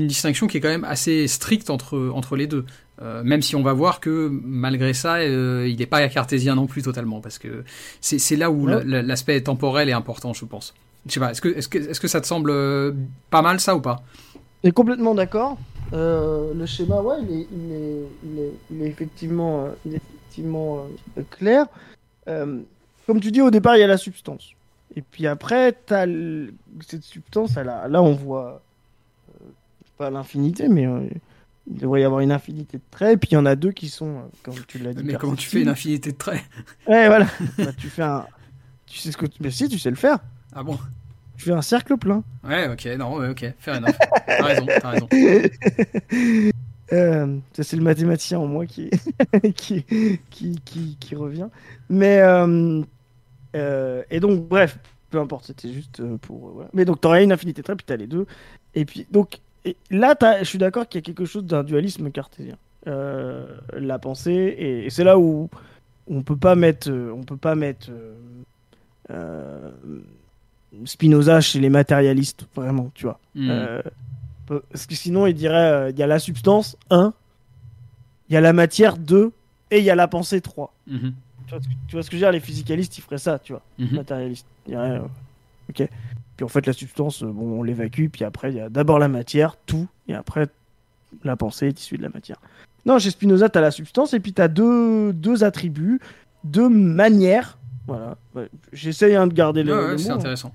distinction 0.08 0.48
qui 0.48 0.58
est 0.58 0.62
quand 0.62 0.70
même 0.70 0.86
assez 0.86 1.28
stricte 1.28 1.70
entre, 1.70 2.12
entre 2.14 2.36
les 2.36 2.48
deux. 2.48 2.66
même 3.02 3.42
si 3.42 3.56
on 3.56 3.62
va 3.62 3.74
voir 3.74 4.00
que 4.00 4.30
malgré 4.32 4.94
ça, 4.94 5.24
il 5.24 5.76
n'est 5.76 5.86
pas 5.86 6.08
cartésien 6.08 6.56
non 6.56 6.66
plus 6.66 6.82
totalement, 6.82 7.20
parce 7.20 7.38
que 7.38 7.64
c'est 8.02 8.36
là 8.38 8.50
où 8.52 8.68
l'aspect 8.68 9.42
temporel 9.42 9.90
est 9.90 9.94
important, 9.94 10.34
je 10.34 10.46
pense. 10.46 10.74
Je 11.06 11.12
sais 11.12 11.20
pas, 11.20 11.32
est-ce 11.32 11.42
que, 11.42 11.50
est 11.50 11.70
que, 11.70 11.78
est 11.78 12.00
que 12.00 12.08
ça 12.08 12.22
te 12.22 12.28
semble 12.28 12.50
euh, 12.52 12.94
pas 13.30 13.42
mal 13.42 13.60
ça 13.60 13.76
ou 13.76 13.82
pas? 13.82 14.04
Je 14.64 14.70
suis 14.70 14.74
complètement 14.74 15.14
d'accord. 15.14 15.58
Euh, 15.92 16.54
le 16.54 16.66
schéma, 16.66 17.02
ouais, 17.02 17.18
il 17.22 17.32
est, 17.32 17.48
il 17.52 17.72
est, 17.72 18.08
il 18.24 18.40
est, 18.40 18.54
il 18.72 18.82
est 18.82 18.88
effectivement, 18.88 19.66
euh, 19.66 19.70
il 19.86 19.96
est 19.96 19.98
effectivement 19.98 20.86
clair. 21.30 21.68
comme 22.26 23.20
tu 23.20 23.32
dis, 23.32 23.42
au 23.42 23.52
départ, 23.52 23.76
il 23.76 23.82
y 23.82 23.84
a 23.84 23.88
la 23.88 23.98
substance. 23.98 24.52
Et 24.96 25.02
puis 25.02 25.28
après, 25.28 25.76
as 25.90 26.06
cette 26.88 27.04
substance, 27.04 27.56
là, 27.56 27.88
là 27.88 28.02
on 28.02 28.14
voit 28.14 28.62
pas 29.98 30.10
l'infinité, 30.10 30.70
mais 30.70 30.88
il 31.68 31.78
devrait 31.78 32.02
y 32.02 32.04
avoir 32.04 32.22
une 32.22 32.32
infinité 32.32 32.78
de 32.78 32.84
traits. 32.92 33.14
Et 33.14 33.18
puis 33.18 33.30
il 33.32 33.34
y 33.36 33.38
en 33.38 33.46
a 33.46 33.56
deux 33.56 33.72
qui 33.72 33.90
sont, 33.90 34.22
comme 34.44 34.56
tu 34.68 34.80
l'as 34.80 34.94
dit. 34.94 35.04
Mais 35.04 35.16
comment 35.16 35.36
tu 35.36 35.50
fais 35.50 35.62
une 35.62 35.70
infinité 35.70 36.12
de 36.12 36.18
traits? 36.18 36.42
Ouais, 36.88 37.08
voilà. 37.08 37.28
Bah, 37.58 37.74
tu 37.78 37.90
fais 37.90 38.04
un. 38.04 38.26
Tu 38.86 39.00
sais 39.00 39.12
ce 39.12 39.18
que 39.18 39.26
tu. 39.26 39.42
Mais 39.42 39.52
si, 39.52 39.68
tu 39.68 39.80
sais 39.80 39.90
le 39.90 39.96
faire. 39.96 40.20
Ah 40.56 40.64
bon 40.64 40.78
Je 41.38 41.46
fais 41.46 41.52
un 41.52 41.62
cercle 41.62 41.98
plein. 41.98 42.24
Ouais, 42.44 42.68
ok, 42.68 42.86
non, 42.98 43.16
ouais, 43.18 43.30
ok, 43.30 43.54
fair 43.60 43.78
enough. 43.78 43.96
t'as 44.26 44.44
raison, 44.44 44.66
t'as 44.66 44.90
raison. 44.90 45.08
Euh, 46.92 47.38
c'est 47.54 47.76
le 47.76 47.82
mathématicien 47.82 48.38
en 48.38 48.46
moi 48.46 48.66
qui, 48.68 48.92
qui, 49.56 49.84
qui, 50.30 50.98
qui, 51.00 51.16
revient. 51.16 51.48
Mais, 51.90 52.20
euh, 52.20 52.82
euh, 53.56 54.04
et 54.12 54.20
donc, 54.20 54.48
bref, 54.48 54.78
peu 55.10 55.20
importe, 55.20 55.46
c'était 55.46 55.72
juste 55.72 56.04
pour. 56.18 56.50
Voilà. 56.50 56.70
Mais 56.74 56.86
donc, 56.86 57.02
t'aurais 57.02 57.24
une 57.24 57.32
infinité 57.32 57.62
de 57.62 57.66
traits, 57.66 57.78
puis 57.78 57.86
t'as 57.86 57.96
les 57.96 58.06
deux. 58.06 58.28
Et 58.76 58.86
puis, 58.86 59.08
donc, 59.10 59.40
et 59.66 59.76
là, 59.90 60.16
je 60.40 60.44
suis 60.44 60.60
d'accord 60.60 60.88
qu'il 60.88 61.00
y 61.00 61.04
a 61.04 61.06
quelque 61.06 61.26
chose 61.26 61.46
d'un 61.46 61.64
dualisme 61.64 62.12
cartésien. 62.12 62.58
la 62.86 64.00
pensée, 64.00 64.56
et, 64.60 64.90
c'est 64.92 65.06
là 65.06 65.18
où 65.18 65.50
on 66.08 66.22
peut 66.22 66.38
pas 66.38 66.56
mettre. 66.56 66.92
on 66.92 67.24
peut 67.24 67.38
pas 67.38 67.56
mettre 67.56 67.90
Spinoza 70.86 71.42
chez 71.42 71.60
les 71.60 71.70
matérialistes, 71.70 72.46
vraiment, 72.56 72.92
tu 72.94 73.06
vois. 73.06 73.20
Hmm. 73.36 73.50
Euh, 73.50 73.82
parce 74.48 74.86
que 74.86 74.96
sinon, 74.96 75.28
il 75.28 75.34
dirait 75.34 75.72
euh, 75.72 75.90
il 75.90 75.98
y 75.98 76.04
a 76.04 76.08
la 76.08 76.20
substance, 76.20 76.78
1, 76.90 77.14
il 78.30 78.34
y 78.34 78.38
a 78.38 78.42
la 78.42 78.54
matière, 78.54 78.98
2, 78.98 79.32
et 79.72 79.80
il 79.80 79.84
y 79.84 79.90
a 79.90 79.96
la 79.96 80.08
pensée, 80.08 80.42
3. 80.42 80.74
Mhm. 80.88 81.14
Tu, 81.88 81.96
vois, 81.96 82.04
ce 82.04 82.10
que 82.10 82.18
je 82.18 82.22
veux 82.22 82.26
dire 82.26 82.32
Les 82.32 82.40
physicalistes, 82.40 82.98
ils 82.98 83.02
feraient 83.02 83.18
ça, 83.18 83.40
tu 83.40 83.54
vois. 83.54 83.62
Mhm. 83.78 83.96
Matérialistes. 83.96 84.48
Euh, 84.70 85.00
ok. 85.70 85.88
Puis 86.36 86.44
en 86.44 86.48
fait, 86.48 86.66
la 86.66 86.74
substance, 86.74 87.24
bon, 87.24 87.60
on 87.60 87.64
l'évacue, 87.64 88.08
puis 88.08 88.24
après, 88.24 88.52
il 88.52 88.58
y 88.58 88.62
a 88.62 88.70
d'abord 88.70 89.00
la 89.00 89.08
matière, 89.08 89.56
tout, 89.66 89.88
et 90.08 90.16
après, 90.16 90.48
la 91.24 91.36
pensée 91.36 91.68
est 91.68 91.80
issue 91.80 91.98
de 91.98 92.04
la 92.04 92.10
matière. 92.10 92.38
Non, 92.86 93.00
chez 93.00 93.12
Spinoza, 93.12 93.50
tu 93.50 93.58
as 93.58 93.62
la 93.62 93.72
substance, 93.72 94.14
et 94.14 94.20
puis 94.20 94.34
tu 94.34 94.42
as 94.42 94.48
deux, 94.48 95.14
deux 95.14 95.44
attributs, 95.44 96.00
deux 96.44 96.70
manières 96.70 97.58
voilà. 97.86 98.18
J'essaye 98.72 99.16
hein, 99.16 99.28
de 99.28 99.34
garder 99.34 99.64
le. 99.64 99.98
c'est 99.98 100.10
intéressant. 100.10 100.52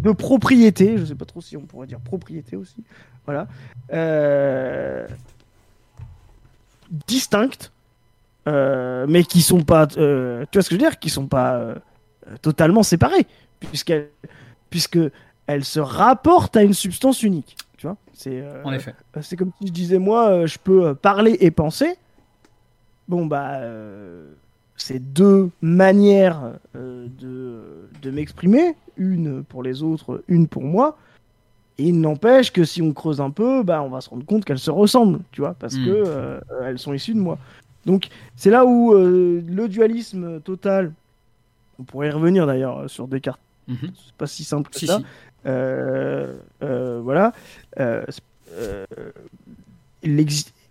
De 0.00 0.12
propriété, 0.12 0.96
je 0.96 1.04
sais 1.04 1.14
pas 1.14 1.24
trop 1.24 1.40
si 1.40 1.56
on 1.56 1.62
pourrait 1.62 1.86
dire 1.86 2.00
propriété 2.00 2.56
aussi. 2.56 2.84
Voilà. 3.24 3.48
Euh... 3.92 5.06
Distinctes, 7.06 7.72
euh, 8.46 9.06
mais 9.08 9.24
qui 9.24 9.42
sont 9.42 9.62
pas. 9.62 9.88
Euh, 9.96 10.44
tu 10.50 10.58
vois 10.58 10.62
ce 10.62 10.68
que 10.68 10.76
je 10.76 10.80
veux 10.80 10.88
dire? 10.88 10.98
Qui 10.98 11.10
sont 11.10 11.26
pas 11.26 11.74
totalement 12.42 12.82
séparées, 12.82 13.26
puisqu'elles 13.60 14.10
puisque 14.70 14.98
elles 15.46 15.64
se 15.64 15.80
rapportent 15.80 16.56
à 16.56 16.62
une 16.62 16.74
substance 16.74 17.22
unique. 17.22 17.56
Tu 17.76 17.86
vois? 17.86 17.96
C'est. 18.14 18.44
en 18.64 18.72
effet. 18.72 18.94
C'est 19.20 19.36
comme 19.36 19.50
si 19.60 19.66
je 19.66 19.72
disais 19.72 19.98
moi, 19.98 20.46
je 20.46 20.58
peux 20.62 20.94
parler 20.94 21.36
et 21.40 21.50
penser. 21.50 21.96
Bon 23.08 23.26
bah 23.26 23.60
c'est 24.78 25.00
deux 25.00 25.50
manières 25.60 26.54
euh, 26.76 27.08
de, 27.18 27.90
de 28.00 28.10
m'exprimer, 28.10 28.74
une 28.96 29.44
pour 29.44 29.62
les 29.62 29.82
autres, 29.82 30.22
une 30.28 30.46
pour 30.48 30.62
moi. 30.62 30.96
Et 31.76 31.88
il 31.88 32.00
n'empêche 32.00 32.52
que 32.52 32.64
si 32.64 32.80
on 32.80 32.92
creuse 32.92 33.20
un 33.20 33.30
peu, 33.30 33.62
bah, 33.62 33.82
on 33.82 33.88
va 33.88 34.00
se 34.00 34.08
rendre 34.08 34.24
compte 34.24 34.44
qu'elles 34.44 34.58
se 34.58 34.70
ressemblent, 34.70 35.20
tu 35.30 35.40
vois, 35.42 35.54
parce 35.54 35.74
qu'elles 35.74 35.84
hmm. 35.84 36.04
que 36.04 36.08
euh, 36.08 36.40
elles 36.64 36.78
sont 36.78 36.94
issues 36.94 37.14
de 37.14 37.20
moi. 37.20 37.38
Donc 37.86 38.08
c'est 38.36 38.50
là 38.50 38.64
où 38.64 38.94
euh, 38.94 39.42
le 39.46 39.68
dualisme 39.68 40.40
total, 40.40 40.92
on 41.78 41.84
pourrait 41.84 42.08
y 42.08 42.10
revenir 42.10 42.46
d'ailleurs 42.46 42.88
sur 42.88 43.06
Descartes, 43.08 43.40
mm 43.66 43.74
c'est 44.06 44.14
pas 44.16 44.26
si 44.26 44.44
simple 44.44 44.70
que 44.70 44.78
ça. 44.78 45.00
voilà. 47.02 47.32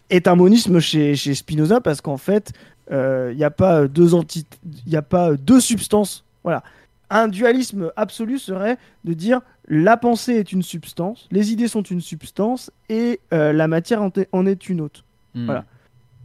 est 0.09 0.27
un 0.27 0.35
monisme 0.35 0.79
chez, 0.79 1.15
chez 1.15 1.35
Spinoza 1.35 1.79
parce 1.81 2.01
qu'en 2.01 2.17
fait, 2.17 2.53
il 2.89 2.95
euh, 2.95 3.33
n'y 3.33 3.43
a 3.43 3.51
pas 3.51 3.87
deux 3.87 4.13
entités, 4.13 4.57
il 4.85 4.95
a 4.95 5.01
pas 5.01 5.35
deux 5.35 5.59
substances. 5.59 6.23
Voilà. 6.43 6.63
Un 7.09 7.27
dualisme 7.27 7.91
absolu 7.95 8.39
serait 8.39 8.77
de 9.03 9.13
dire 9.13 9.41
la 9.67 9.97
pensée 9.97 10.33
est 10.33 10.51
une 10.51 10.63
substance, 10.63 11.27
les 11.31 11.51
idées 11.51 11.67
sont 11.67 11.81
une 11.81 12.01
substance 12.01 12.71
et 12.89 13.19
euh, 13.33 13.53
la 13.53 13.67
matière 13.67 14.01
en, 14.01 14.45
est 14.45 14.69
une 14.69 14.81
autre. 14.81 15.03
Hmm. 15.33 15.45
Voilà. 15.45 15.65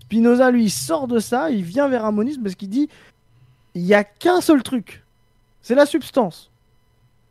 Spinoza, 0.03 0.51
lui, 0.51 0.71
sort 0.71 1.09
de 1.09 1.19
ça, 1.19 1.51
il 1.51 1.65
vient 1.65 1.89
vers 1.89 2.05
un 2.05 2.13
monisme 2.13 2.43
parce 2.43 2.55
qu'il 2.55 2.69
dit 2.69 2.89
il 3.75 3.83
n'y 3.83 3.95
a 3.95 4.05
qu'un 4.05 4.41
seul 4.41 4.63
truc, 4.63 5.03
c'est 5.63 5.75
la 5.75 5.87
substance. 5.87 6.51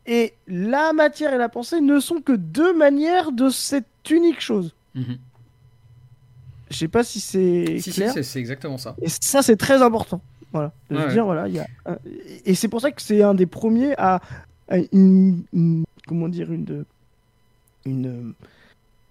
Et 0.06 0.34
la 0.48 0.92
matière 0.92 1.32
et 1.32 1.38
la 1.38 1.48
pensée 1.48 1.80
ne 1.80 2.00
sont 2.00 2.20
que 2.20 2.32
deux 2.32 2.76
manières 2.76 3.30
de 3.30 3.48
cette 3.50 3.86
unique 4.10 4.40
chose. 4.40 4.74
Mhm. 4.94 5.18
Je 6.72 6.78
sais 6.78 6.88
pas 6.88 7.04
si 7.04 7.20
c'est 7.20 7.78
Si, 7.80 7.90
clair. 7.92 8.12
c'est- 8.12 8.22
c'est 8.22 8.38
exactement 8.40 8.78
ça. 8.78 8.96
et 9.02 9.08
ça, 9.08 9.42
c'est 9.42 9.56
très 9.56 9.82
important. 9.82 10.20
Voilà. 10.52 10.72
De 10.90 10.96
Ouais, 10.96 11.02
se 11.02 11.06
ouais. 11.08 11.12
dire, 11.12 11.24
voilà, 11.24 11.48
il 11.48 11.54
y 11.54 11.58
a. 11.60 11.66
un- 11.86 11.96
Et 12.44 12.54
c'est 12.54 12.68
pour 12.68 12.80
ça 12.80 12.90
que 12.90 13.00
c'est 13.00 13.22
un 13.22 13.34
des 13.34 13.46
premiers 13.46 13.94
à, 13.98 14.20
à 14.68 14.78
une, 14.92 15.42
une- 15.52 15.84
Comment 16.06 16.28
dire 16.28 16.50
Une. 16.52 16.84
Une. 17.86 18.34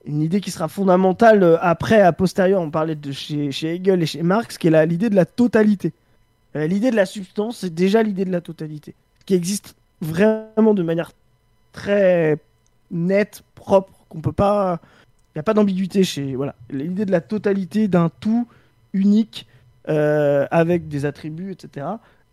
Une 0.06 0.22
idée 0.24 0.42
qui 0.42 0.50
sera 0.52 0.68
fondamentale 0.68 1.44
euh, 1.44 1.58
après, 1.62 2.02
à 2.02 2.12
posteriori, 2.12 2.62
on 2.62 2.72
parlait 2.72 2.96
de 2.96 3.12
chez, 3.12 3.52
chez 3.52 3.76
Hegel 3.76 4.02
et 4.02 4.06
chez 4.08 4.24
Marx, 4.24 4.58
qui 4.58 4.68
est 4.68 4.86
l'idée 4.88 5.10
de 5.10 5.16
la 5.16 5.26
totalité. 5.26 5.94
Euh, 6.56 6.66
L'idée 6.68 6.90
de 6.92 6.96
la 6.96 7.06
substance, 7.06 7.60
c'est 7.60 7.74
déjà 7.74 8.02
l'idée 8.04 8.26
de 8.26 8.32
la 8.32 8.42
totalité, 8.42 8.94
qui 9.26 9.36
existe 9.36 9.76
vraiment 10.02 10.74
de 10.74 10.82
manière 10.84 11.12
très 11.72 12.38
nette, 12.90 13.44
propre, 13.56 13.94
qu'on 14.10 14.20
peut 14.22 14.32
pas. 14.34 14.80
Il 15.34 15.38
n'y 15.38 15.40
a 15.40 15.44
pas 15.44 15.54
d'ambiguïté 15.54 16.04
chez. 16.04 16.36
Voilà. 16.36 16.56
L'idée 16.70 17.06
de 17.06 17.12
la 17.12 17.22
totalité 17.22 17.88
d'un 17.88 18.10
tout 18.20 18.48
unique, 18.94 19.48
euh, 19.90 20.46
avec 20.52 20.88
des 20.90 21.06
attributs, 21.06 21.52
etc. 21.52 21.86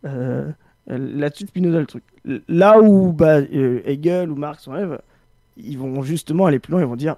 Euh, 0.04 0.50
Là-dessus, 0.88 1.46
Spinoza, 1.46 1.80
le 1.80 1.86
truc. 1.86 2.02
Là 2.48 2.80
où 2.80 3.12
bah, 3.12 3.40
euh, 3.40 3.80
Hegel 3.84 4.30
ou 4.30 4.36
Marx 4.36 4.66
rêve, 4.68 4.98
ils 5.58 5.76
vont 5.78 6.02
justement 6.02 6.46
aller 6.46 6.58
plus 6.58 6.72
loin, 6.72 6.80
ils 6.80 6.86
vont 6.86 6.96
dire. 6.96 7.16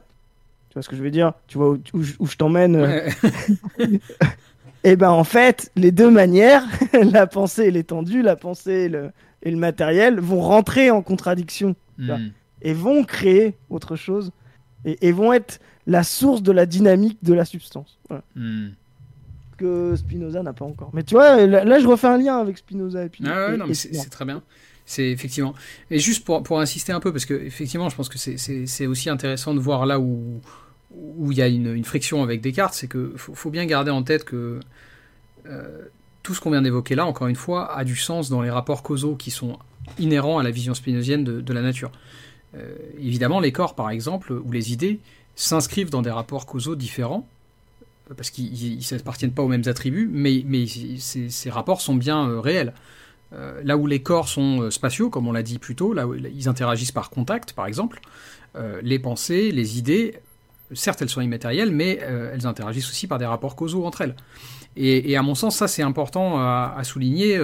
Tu 0.71 0.75
vois 0.75 0.83
ce 0.83 0.89
que 0.89 0.97
je 0.97 1.03
veux 1.03 1.11
dire 1.11 1.33
Tu 1.47 1.57
vois 1.57 1.71
où, 1.71 1.79
où 1.95 2.03
je- 2.03 2.15
où 2.19 2.27
je 2.27 2.37
t'emmène 2.37 2.77
Ouais. 2.77 3.09
et 4.85 4.97
ben 4.97 5.11
en 5.11 5.25
fait, 5.25 5.71
les 5.77 5.91
deux 5.93 6.11
manières, 6.11 6.65
la 6.93 7.27
pensée 7.27 7.65
et 7.65 7.71
l'étendue, 7.71 8.23
la 8.23 8.37
pensée 8.37 8.73
et 8.73 8.89
le, 8.89 9.11
et 9.43 9.51
le 9.51 9.57
matériel, 9.57 10.21
vont 10.21 10.41
rentrer 10.41 10.91
en 10.91 11.03
contradiction 11.03 11.75
Mhm. 11.99 12.33
et 12.63 12.73
vont 12.73 13.05
créer 13.05 13.55
autre 13.69 13.95
chose 13.95 14.33
et, 14.85 15.09
et 15.09 15.13
vont 15.13 15.33
être 15.33 15.61
la 15.87 16.03
source 16.03 16.43
de 16.43 16.53
la 16.53 16.67
dynamique 16.67 17.19
de 17.23 17.35
la 17.35 17.45
substance. 17.45 17.99
Voilà. 18.09 18.23
Mhm. 18.37 18.73
Que 19.57 19.95
Spinoza 19.97 20.43
n'a 20.43 20.53
pas 20.55 20.65
encore. 20.65 20.91
Mais 20.95 21.03
tu 21.03 21.15
vois, 21.15 21.45
là, 21.47 21.65
là, 21.65 21.79
je 21.81 21.87
refais 21.87 22.07
un 22.07 22.17
lien 22.17 22.39
avec 22.39 22.57
Spinoza 22.59 23.05
et 23.05 23.09
puis. 23.11 23.25
Ah 23.27 23.51
ouais, 23.55 23.75
c'est 23.75 24.09
très 24.11 24.25
bien. 24.25 24.43
C'est 24.87 25.11
effectivement. 25.11 25.55
Et 25.91 25.99
juste 25.99 26.25
pour, 26.25 26.43
pour 26.43 26.61
insister 26.61 26.93
un 26.93 27.01
peu, 27.01 27.13
parce 27.13 27.27
que 27.27 27.35
effectivement, 27.35 27.89
je 27.91 27.95
pense 27.97 28.09
que 28.09 28.19
c'est- 28.19 28.87
aussi 28.87 29.11
intéressant 29.11 29.55
de 29.55 29.61
voir 29.61 29.87
là 29.87 30.01
où 30.01 30.41
où 30.93 31.31
il 31.31 31.39
y 31.39 31.43
a 31.43 31.47
une, 31.47 31.73
une 31.73 31.85
friction 31.85 32.21
avec 32.25 32.41
Descartes, 32.41 32.75
c'est 32.75 32.89
que 32.89 33.13
faut, 33.17 33.33
faut 33.37 33.51
bien 33.51 33.65
garder 33.67 33.93
en 33.93 34.03
tête 34.03 34.25
que 34.25 34.59
euh, 35.47 35.83
tout 36.25 36.35
ce 36.35 36.41
qu'on 36.41 36.51
vient 36.51 36.63
d'évoquer 36.63 36.97
là, 36.97 37.07
encore 37.07 37.29
une 37.29 37.37
fois, 37.37 37.73
a 37.77 37.85
du 37.85 37.95
sens 37.95 38.29
dans 38.29 38.43
les 38.43 38.51
rapports 38.51 38.83
causaux 38.83 39.15
qui 39.15 39.31
sont 39.31 39.57
inhérents 40.01 40.39
à 40.39 40.43
la 40.43 40.51
vision 40.51 40.75
spinozienne 40.75 41.23
de, 41.23 41.41
de 41.41 41.53
la 41.53 41.63
nature. 41.63 41.93
Euh, 42.57 42.75
évidemment, 42.99 43.41
les 43.41 43.53
corps, 43.53 43.75
par 43.75 43.91
exemple, 43.91 44.33
ou 44.33 44.53
les 44.53 44.73
idées, 44.73 45.01
s'inscrivent 45.37 45.91
dans 45.91 46.03
des 46.03 46.11
rapports 46.11 46.47
causaux 46.47 46.77
différents, 46.77 47.27
parce 48.17 48.31
qu'ils 48.31 48.77
ne 48.77 48.83
s'appartiennent 48.83 49.33
pas 49.33 49.43
aux 49.43 49.49
mêmes 49.49 49.63
attributs, 49.67 50.09
mais, 50.13 50.45
ces, 50.99 51.51
rapports 51.51 51.81
sont 51.81 51.95
bien 51.95 52.29
euh, 52.29 52.41
réels. 52.41 52.73
Euh, 53.33 53.61
là 53.63 53.77
où 53.77 53.87
les 53.87 54.03
corps 54.03 54.29
sont 54.29 54.71
spatiaux, 54.71 55.09
comme 55.09 55.29
on 55.29 55.33
l'a 55.33 55.45
dit 55.45 55.59
plus 55.59 55.77
tôt, 55.77 55.93
là 55.93 56.09
où 56.09 56.15
ils 56.15 56.49
interagissent 56.49 56.93
par 56.93 57.11
contact, 57.11 57.53
par 57.53 57.67
exemple, 57.67 58.01
les 58.83 58.99
pensées, 58.99 59.53
les 59.53 59.79
idées, 59.79 60.19
certes 60.73 61.01
elles 61.03 61.09
sont 61.09 61.21
immatérielles, 61.21 61.71
mais 61.71 62.01
elles 62.01 62.49
interagissent 62.49 62.91
aussi 62.91 63.07
par 63.07 63.19
des 63.19 63.25
rapports 63.25 63.55
causaux 63.55 63.87
entre 63.87 64.01
elles. 64.01 64.17
Et, 64.75 65.17
à 65.17 65.23
mon 65.23 65.37
sens, 65.37 65.55
ça 65.55 65.69
c'est 65.69 65.85
important 65.85 66.41
à, 66.41 66.75
à 66.77 66.83
souligner, 66.83 67.41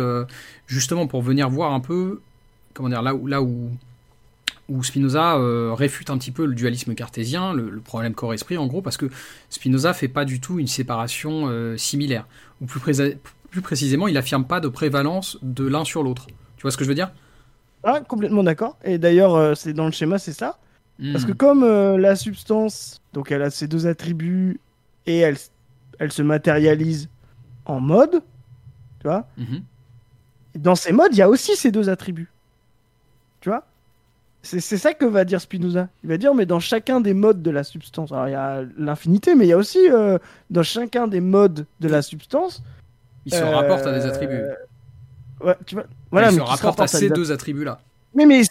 justement 0.66 1.06
pour 1.06 1.22
venir 1.22 1.48
voir 1.48 1.72
un 1.72 1.78
peu, 1.78 2.20
comment 2.74 2.88
dire, 2.88 3.02
là 3.02 3.14
où, 3.14 3.28
là 3.28 3.40
où, 3.40 3.70
où 4.68 4.82
Spinoza 4.82 5.36
euh, 5.36 5.72
réfute 5.74 6.10
un 6.10 6.18
petit 6.18 6.32
peu 6.32 6.44
le 6.44 6.54
dualisme 6.54 6.94
cartésien, 6.94 7.52
le, 7.52 7.70
le 7.70 7.80
problème 7.80 8.14
corps-esprit 8.14 8.58
en 8.58 8.66
gros, 8.66 8.82
parce 8.82 8.96
que 8.96 9.10
Spinoza 9.50 9.94
fait 9.94 10.08
pas 10.08 10.24
du 10.24 10.40
tout 10.40 10.58
une 10.58 10.66
séparation 10.66 11.48
euh, 11.48 11.76
similaire, 11.76 12.26
ou 12.60 12.66
plus, 12.66 12.80
précisément, 13.62 14.08
il 14.08 14.16
affirme 14.16 14.44
pas 14.46 14.60
de 14.60 14.68
prévalence 14.68 15.38
de 15.42 15.66
l'un 15.66 15.84
sur 15.84 16.02
l'autre. 16.02 16.26
Tu 16.56 16.62
vois 16.62 16.70
ce 16.70 16.76
que 16.76 16.84
je 16.84 16.88
veux 16.88 16.94
dire? 16.94 17.12
Ah, 17.84 18.00
complètement 18.00 18.42
d'accord. 18.42 18.76
Et 18.84 18.98
d'ailleurs, 18.98 19.34
euh, 19.34 19.54
c'est 19.54 19.72
dans 19.72 19.86
le 19.86 19.92
schéma, 19.92 20.18
c'est 20.18 20.32
ça? 20.32 20.58
Parce 21.12 21.24
que 21.24 21.32
Hmm. 21.32 21.36
comme 21.36 21.96
la 21.98 22.16
substance, 22.16 23.02
donc 23.12 23.30
elle 23.30 23.42
a 23.42 23.50
ses 23.50 23.68
deux 23.68 23.86
attributs 23.86 24.60
et 25.06 25.18
elle, 25.18 25.36
elle 25.98 26.10
se 26.10 26.22
matérialise 26.22 27.08
en 27.66 27.80
mode, 27.80 28.22
tu 29.00 29.04
vois? 29.08 29.28
Mhm. 29.36 29.62
Dans 30.56 30.74
ces 30.74 30.92
modes, 30.92 31.12
il 31.12 31.18
y 31.18 31.22
a 31.22 31.28
aussi 31.28 31.54
ces 31.56 31.70
deux 31.70 31.88
attributs. 31.90 32.32
Tu 33.40 33.48
vois? 33.50 33.66
C'est 34.46 34.78
ça 34.78 34.94
que 34.94 35.04
va 35.04 35.24
dire 35.24 35.40
Spinoza. 35.40 35.88
Il 36.04 36.08
va 36.08 36.18
dire, 36.18 36.34
mais 36.34 36.46
dans 36.46 36.60
chacun 36.60 37.00
des 37.00 37.14
modes 37.14 37.42
de 37.42 37.50
la 37.50 37.64
substance, 37.64 38.12
alors 38.12 38.28
il 38.28 38.32
y 38.32 38.34
a 38.34 38.62
l'infinité, 38.78 39.34
mais 39.34 39.46
il 39.46 39.48
y 39.48 39.52
a 39.52 39.56
aussi 39.56 39.90
euh, 39.90 40.18
dans 40.50 40.62
chacun 40.62 41.08
des 41.08 41.20
modes 41.20 41.66
de 41.80 41.88
la 41.88 42.00
substance. 42.02 42.62
Il 43.24 43.34
se 43.34 43.42
euh, 43.42 43.50
rapporte 43.50 43.86
à 43.86 43.92
des 43.92 44.06
attributs. 44.06 44.42
Ouais, 45.42 45.56
tu 45.66 45.74
vois 45.74 45.86
Voilà, 46.10 46.30
il 46.30 46.34
mais 46.34 46.40
se 46.40 46.44
qui 46.44 46.50
rapporte 46.50 46.80
à 46.80 46.86
ces 46.86 47.10
deux 47.10 47.32
attributs-là. 47.32 47.80
Mais, 48.14 48.24
mais 48.24 48.42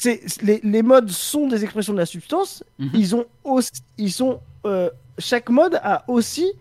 les, 0.43 0.59
les 0.63 0.83
modes 0.83 1.09
sont 1.09 1.47
des 1.47 1.63
expressions 1.63 1.93
de 1.93 1.97
la 1.97 2.05
substance. 2.05 2.63
Mhm. 2.77 2.89
Ils 2.93 3.15
ont 3.15 3.25
aussi, 3.43 3.71
ils 3.97 4.11
sont, 4.11 4.39
euh, 4.65 4.89
chaque 5.17 5.49
mode 5.49 5.79
a 5.81 6.03
aussi 6.07 6.51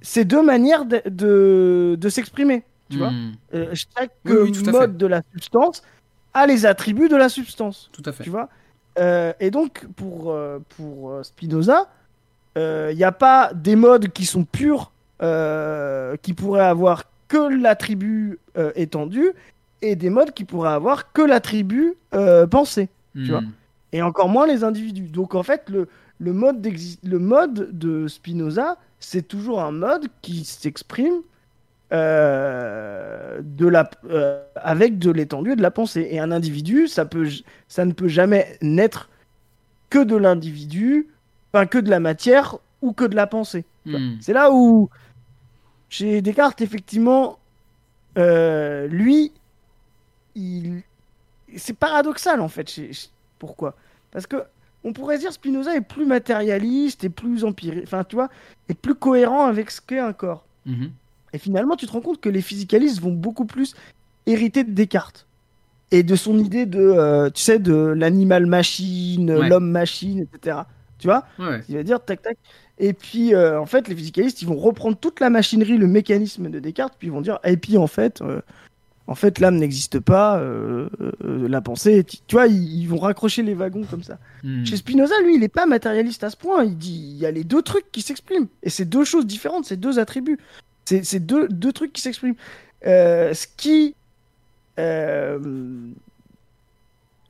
ses 0.00 0.24
deux 0.24 0.42
manières 0.42 0.84
de, 0.84 1.02
de, 1.06 1.96
de 2.00 2.08
s'exprimer. 2.08 2.64
Tu 2.90 2.98
vois. 2.98 3.12
Euh, 3.54 3.74
Chaque 3.74 4.12
Oui, 4.26 4.52
oui, 4.52 4.70
mode 4.70 4.96
de 4.96 5.06
la 5.06 5.22
substance 5.32 5.82
a 6.34 6.46
les 6.46 6.66
attributs 6.66 7.08
de 7.08 7.16
la 7.16 7.28
substance. 7.28 7.88
Tout 7.92 8.02
à 8.04 8.12
fait. 8.12 8.24
Tu 8.24 8.30
vois 8.30 8.48
Euh, 8.98 9.32
Et 9.40 9.50
donc, 9.50 9.86
pour, 9.96 10.30
euh, 10.32 10.58
pour 10.76 11.10
euh, 11.10 11.22
Spinoza, 11.22 11.88
il 12.56 12.94
n'y 12.96 13.04
a 13.04 13.12
pas 13.12 13.52
des 13.54 13.74
modes 13.76 14.08
qui 14.10 14.26
sont 14.26 14.44
purs, 14.44 14.92
qui 16.22 16.32
pourraient 16.34 16.60
avoir 16.64 17.04
que 17.28 17.60
l'attribut 17.60 18.38
étendu, 18.76 19.32
et 19.82 19.96
des 19.96 20.10
modes 20.10 20.30
qui 20.32 20.44
pourraient 20.44 20.72
avoir 20.72 21.12
que 21.12 21.22
l'attribut 21.22 21.94
pensé 22.50 22.88
Hmm. 23.16 23.26
vois. 23.30 23.42
et 23.92 24.02
encore 24.02 24.28
moins 24.28 24.44
les 24.46 24.64
individus. 24.64 25.08
Donc 25.08 25.36
en 25.36 25.42
fait, 25.44 25.68
le, 25.70 25.88
le, 26.18 26.32
mode, 26.32 26.66
le 27.04 27.18
mode 27.20 27.68
de 27.78 28.08
Spinoza, 28.08 28.76
c'est 28.98 29.22
toujours 29.26 29.60
un 29.62 29.70
mode 29.70 30.06
qui 30.20 30.44
s'exprime 30.44 31.20
euh, 31.94 33.40
de 33.42 33.66
la, 33.66 33.88
euh, 34.10 34.42
avec 34.56 34.98
de 34.98 35.10
l'étendue 35.10 35.52
et 35.52 35.56
de 35.56 35.62
la 35.62 35.70
pensée. 35.70 36.08
Et 36.10 36.18
un 36.18 36.30
individu, 36.32 36.88
ça, 36.88 37.04
peut, 37.04 37.28
ça 37.68 37.84
ne 37.84 37.92
peut 37.92 38.08
jamais 38.08 38.58
naître 38.62 39.08
que 39.90 40.02
de 40.02 40.16
l'individu, 40.16 41.08
enfin 41.52 41.66
que 41.66 41.78
de 41.78 41.88
la 41.90 42.00
matière 42.00 42.58
ou 42.82 42.92
que 42.92 43.04
de 43.04 43.14
la 43.14 43.26
pensée. 43.26 43.64
Hmm. 43.86 44.16
C'est 44.20 44.32
là 44.32 44.50
où, 44.52 44.90
chez 45.88 46.20
Descartes, 46.20 46.60
effectivement, 46.60 47.38
euh, 48.18 48.86
lui, 48.88 49.32
il... 50.34 50.82
c'est 51.56 51.76
paradoxal 51.76 52.40
en 52.40 52.48
fait. 52.48 52.68
chez- 52.68 52.90
Pourquoi? 53.38 53.74
Parce 54.10 54.26
que 54.26 54.36
on 54.86 54.92
pourrait 54.92 55.18
dire 55.18 55.32
Spinoza 55.32 55.74
est 55.74 55.80
plus 55.80 56.04
matérialiste 56.06 57.04
et 57.04 57.08
plus 57.08 57.44
empirique, 57.44 57.84
enfin 57.84 58.04
tu 58.04 58.16
vois, 58.16 58.28
est 58.68 58.74
plus 58.74 58.94
cohérent 58.94 59.46
avec 59.46 59.70
ce 59.70 59.80
qu'est 59.80 59.98
un 59.98 60.12
corps. 60.12 60.44
Mhm. 60.66 60.90
Et 61.34 61.38
finalement, 61.38 61.76
tu 61.76 61.86
te 61.86 61.92
rends 61.92 62.00
compte 62.00 62.20
que 62.20 62.28
les 62.30 62.40
physicalistes 62.40 63.00
vont 63.00 63.12
beaucoup 63.12 63.44
plus 63.44 63.74
hériter 64.26 64.64
de 64.64 64.70
Descartes 64.70 65.26
et 65.90 66.02
de 66.02 66.16
son 66.16 66.38
idée 66.38 66.64
de, 66.64 66.78
euh, 66.80 67.28
tu 67.28 67.42
sais, 67.42 67.58
de 67.58 67.74
l'animal-machine, 67.74 69.30
Ouais. 69.30 69.48
l'homme-machine, 69.48 70.20
etc. 70.32 70.58
Tu 70.98 71.08
vois? 71.08 71.24
Ouais. 71.38 71.60
il 71.68 71.76
va 71.76 71.82
dire 71.82 72.02
tac 72.02 72.22
tac. 72.22 72.38
Et 72.78 72.92
puis 72.92 73.34
euh, 73.34 73.60
en 73.60 73.66
fait, 73.66 73.88
les 73.88 73.94
physicalistes, 73.94 74.40
ils 74.42 74.48
vont 74.48 74.56
reprendre 74.56 74.96
toute 74.96 75.20
la 75.20 75.28
machinerie, 75.28 75.76
le 75.76 75.86
mécanisme 75.86 76.48
de 76.48 76.58
Descartes, 76.60 76.94
puis 76.98 77.08
ils 77.08 77.12
vont 77.12 77.20
dire 77.20 77.38
et 77.44 77.56
puis 77.56 77.76
en 77.76 77.86
fait, 77.86 78.22
euh, 78.22 78.40
en 79.06 79.14
fait, 79.14 79.38
l'âme 79.38 79.56
n'existe 79.56 80.00
pas, 80.00 80.38
euh, 80.38 80.88
euh, 81.22 81.46
la 81.46 81.60
pensée, 81.60 82.04
tu 82.04 82.16
vois, 82.36 82.46
ils, 82.46 82.80
ils 82.80 82.86
vont 82.86 82.98
raccrocher 82.98 83.42
les 83.42 83.52
wagons 83.54 83.84
comme 83.90 84.02
ça. 84.02 84.18
Hmm. 84.42 84.64
Chez 84.64 84.78
Spinoza, 84.78 85.14
lui, 85.24 85.36
il 85.36 85.44
est 85.44 85.48
pas 85.48 85.66
matérialiste 85.66 86.24
à 86.24 86.30
ce 86.30 86.36
point. 86.38 86.64
Il 86.64 86.78
dit 86.78 87.10
il 87.12 87.18
y 87.18 87.26
a 87.26 87.30
les 87.30 87.44
deux 87.44 87.60
trucs 87.60 87.92
qui 87.92 88.00
s'expriment 88.00 88.46
et 88.62 88.70
c'est 88.70 88.86
deux 88.86 89.04
choses 89.04 89.26
différentes, 89.26 89.66
c'est 89.66 89.76
deux 89.76 89.98
attributs, 89.98 90.38
c'est 90.84 91.20
deux 91.20 91.48
deux 91.48 91.72
trucs 91.72 91.92
qui 91.92 92.02
s'expriment. 92.02 92.36
Euh, 92.86 93.32
ce 93.32 93.46
qui 93.56 93.94
euh, 94.78 95.38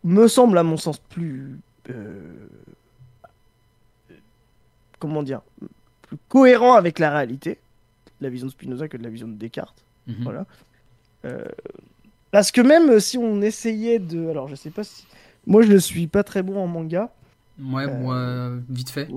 me 0.03 0.29
semble, 0.29 0.59
à 0.59 0.63
mon 0.63 0.77
sens, 0.77 0.99
plus 0.99 1.59
euh, 1.91 2.49
comment 4.99 5.23
dire, 5.23 5.43
plus 6.03 6.17
cohérent 6.29 6.75
avec 6.75 6.99
la 6.99 7.11
réalité, 7.11 7.59
la 8.21 8.29
vision 8.29 8.47
de 8.47 8.53
Spinoza 8.53 8.89
que 8.89 8.97
de 8.97 9.03
la 9.03 9.11
vision 9.11 9.29
de 9.29 9.35
Descartes. 9.35 9.85
Mhm. 10.07 10.17
Voilà. 10.23 10.47
Parce 12.31 12.51
que 12.51 12.61
même 12.61 13.01
si 13.01 13.17
on 13.17 13.41
essayait 13.41 13.99
de, 13.99 14.29
alors 14.29 14.49
je 14.49 14.57
sais 14.57 14.71
pas 14.71 14.85
si, 14.85 15.07
moi 15.47 15.63
je 15.63 15.73
ne 15.73 15.79
suis 15.79 16.07
pas 16.07 16.23
très 16.23 16.43
bon 16.43 16.59
en 16.59 16.67
manga. 16.67 17.11
Ouais, 17.59 17.87
moi, 17.87 18.51
vite 18.69 18.91
fait. 18.91 19.09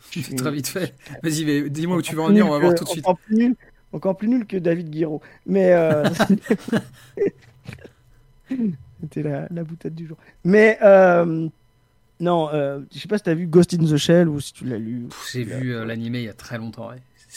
Très 0.36 0.50
vite 0.50 0.68
fait. 0.68 0.94
Vas-y, 1.22 1.70
dis-moi 1.70 1.96
où 1.96 2.02
tu 2.02 2.14
veux 2.14 2.22
en 2.22 2.28
venir, 2.28 2.46
on 2.46 2.50
va 2.50 2.58
voir 2.58 2.74
tout 2.74 2.84
de 2.84 2.88
suite. 2.88 3.06
Encore 3.06 3.18
plus 3.18 3.36
nul, 3.36 3.56
encore 3.92 4.16
plus 4.16 4.28
nul 4.28 4.46
que 4.46 4.56
David 4.56 4.90
Guiraud. 4.90 5.20
Mais. 5.46 5.72
Euh... 5.72 6.08
C'était 9.00 9.22
la, 9.22 9.46
la 9.50 9.64
boutade 9.64 9.94
du 9.94 10.06
jour. 10.06 10.16
Mais. 10.44 10.78
Euh... 10.82 11.48
Non, 12.20 12.48
euh, 12.52 12.80
je 12.92 12.98
sais 12.98 13.06
pas 13.06 13.16
si 13.16 13.24
tu 13.24 13.30
as 13.30 13.34
vu 13.34 13.46
Ghost 13.46 13.72
in 13.74 13.78
the 13.78 13.96
Shell 13.96 14.28
ou 14.28 14.40
si 14.40 14.52
tu 14.52 14.64
l'as 14.64 14.78
lu. 14.78 15.06
J'ai 15.32 15.44
vu 15.44 15.72
euh, 15.72 15.84
l'animé 15.84 16.18
il 16.18 16.24
y 16.24 16.28
a 16.28 16.34
très 16.34 16.58
longtemps. 16.58 16.90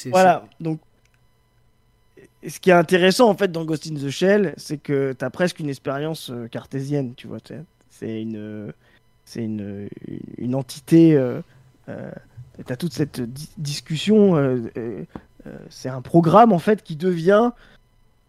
Voilà, 0.09 0.47
donc 0.59 0.79
ce 2.47 2.59
qui 2.59 2.69
est 2.69 2.73
intéressant 2.73 3.29
en 3.29 3.35
fait 3.35 3.51
dans 3.51 3.65
Ghost 3.65 3.87
in 3.87 3.95
the 3.95 4.09
Shell, 4.09 4.53
c'est 4.57 4.77
que 4.77 5.13
tu 5.13 5.23
as 5.23 5.29
presque 5.29 5.59
une 5.59 5.69
expérience 5.69 6.31
euh, 6.31 6.47
cartésienne, 6.47 7.13
tu 7.15 7.27
vois. 7.27 7.37
C'est 7.89 8.21
une, 8.21 8.73
c'est 9.25 9.43
une, 9.43 9.87
une 10.37 10.55
entité. 10.55 11.15
Euh, 11.15 11.41
euh, 11.89 12.11
tu 12.65 12.73
as 12.73 12.77
toute 12.77 12.93
cette 12.93 13.21
discussion. 13.57 14.37
Euh, 14.37 15.05
c'est 15.69 15.89
un 15.89 16.01
programme 16.01 16.53
en 16.53 16.59
fait 16.59 16.83
qui 16.83 16.95
devient 16.95 17.51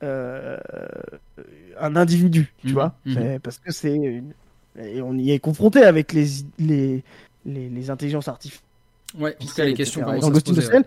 un 0.03 1.97
individu, 1.97 2.53
tu 2.61 2.69
mmh, 2.69 2.73
vois. 2.73 2.95
Mmh. 3.07 3.39
Parce 3.43 3.59
que 3.59 3.73
c'est. 3.73 4.23
Et 4.79 5.03
on 5.03 5.17
y 5.19 5.33
est 5.33 5.39
confronté 5.39 5.85
avec 5.85 6.13
les, 6.13 6.27
les, 6.59 7.05
les, 7.45 7.69
les 7.69 7.91
intelligences 7.91 8.29
artificielles. 8.29 8.65
Ouais, 9.19 9.37
les 9.59 9.75
questions 9.75 10.07
à 10.09 10.21
se 10.21 10.41
poser. 10.41 10.79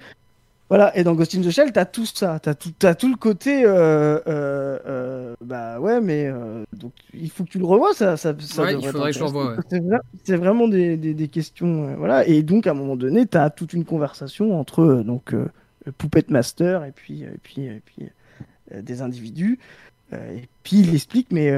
Voilà, 0.68 0.98
et 0.98 1.04
dans 1.04 1.14
Ghost 1.14 1.36
in 1.36 1.42
the 1.42 1.52
Shell, 1.52 1.72
t'as 1.72 1.86
tout 1.86 2.08
ça, 2.08 2.40
t'as 2.40 2.56
tout, 2.56 2.74
as 2.82 2.96
tout 2.96 3.08
le 3.10 3.18
côté, 3.18 3.64
euh, 3.66 4.20
euh, 4.26 4.80
euh, 4.88 5.36
bah 5.40 5.80
ouais, 5.80 6.02
mais 6.02 6.26
euh, 6.26 6.64
donc 6.74 6.92
il 7.14 7.30
faut 7.30 7.44
que 7.44 7.50
tu 7.50 7.60
le 7.60 7.66
revoies, 7.66 7.94
ça, 7.94 8.18
ça, 8.18 8.34
ça 8.40 8.64
ouais, 8.64 8.74
il 8.74 8.88
faudrait 8.88 9.12
que 9.12 9.16
je 9.16 9.20
le 9.20 9.26
revoie. 9.26 9.56
Ouais. 9.56 9.98
C'est 10.24 10.38
vraiment 10.38 10.68
des, 10.68 10.98
des, 10.98 11.14
des 11.14 11.28
questions, 11.28 11.90
euh, 11.90 11.96
voilà, 11.98 12.28
et 12.28 12.42
donc 12.42 12.66
à 12.66 12.72
un 12.72 12.74
moment 12.74 12.96
donné, 12.96 13.28
t'as 13.28 13.52
toute 13.52 13.74
une 13.74 13.86
conversation 13.86 14.60
entre 14.60 14.80
euh, 14.80 15.04
donc 15.04 15.36
Poupette 16.00 16.32
Master 16.32 16.84
et 16.84 16.92
puis 16.92 17.22
et 17.22 17.38
puis 17.44 17.66
et 17.66 17.82
puis 17.86 18.10
des 18.76 19.04
individus, 19.04 19.60
et 20.14 20.50
puis 20.64 20.80
il 20.80 20.96
explique, 20.96 21.28
mais 21.32 21.54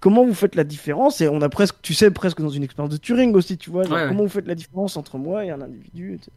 comment 0.00 0.26
vous 0.26 0.34
faites 0.34 0.56
la 0.56 0.64
différence 0.64 1.22
Et 1.22 1.28
on 1.28 1.40
a 1.40 1.48
presque, 1.48 1.76
tu 1.80 1.94
sais, 1.94 2.10
presque 2.10 2.42
dans 2.42 2.50
une 2.50 2.64
expérience 2.64 2.92
de 2.92 2.98
Turing 2.98 3.32
aussi, 3.34 3.56
tu 3.56 3.70
vois, 3.70 3.84
genre, 3.84 3.96
ouais, 3.96 4.08
comment 4.08 4.24
vous 4.24 4.28
faites 4.28 4.46
la 4.46 4.54
différence 4.54 4.98
entre 4.98 5.16
moi 5.16 5.46
et 5.46 5.50
un 5.50 5.62
individu, 5.62 6.16
etc. 6.16 6.30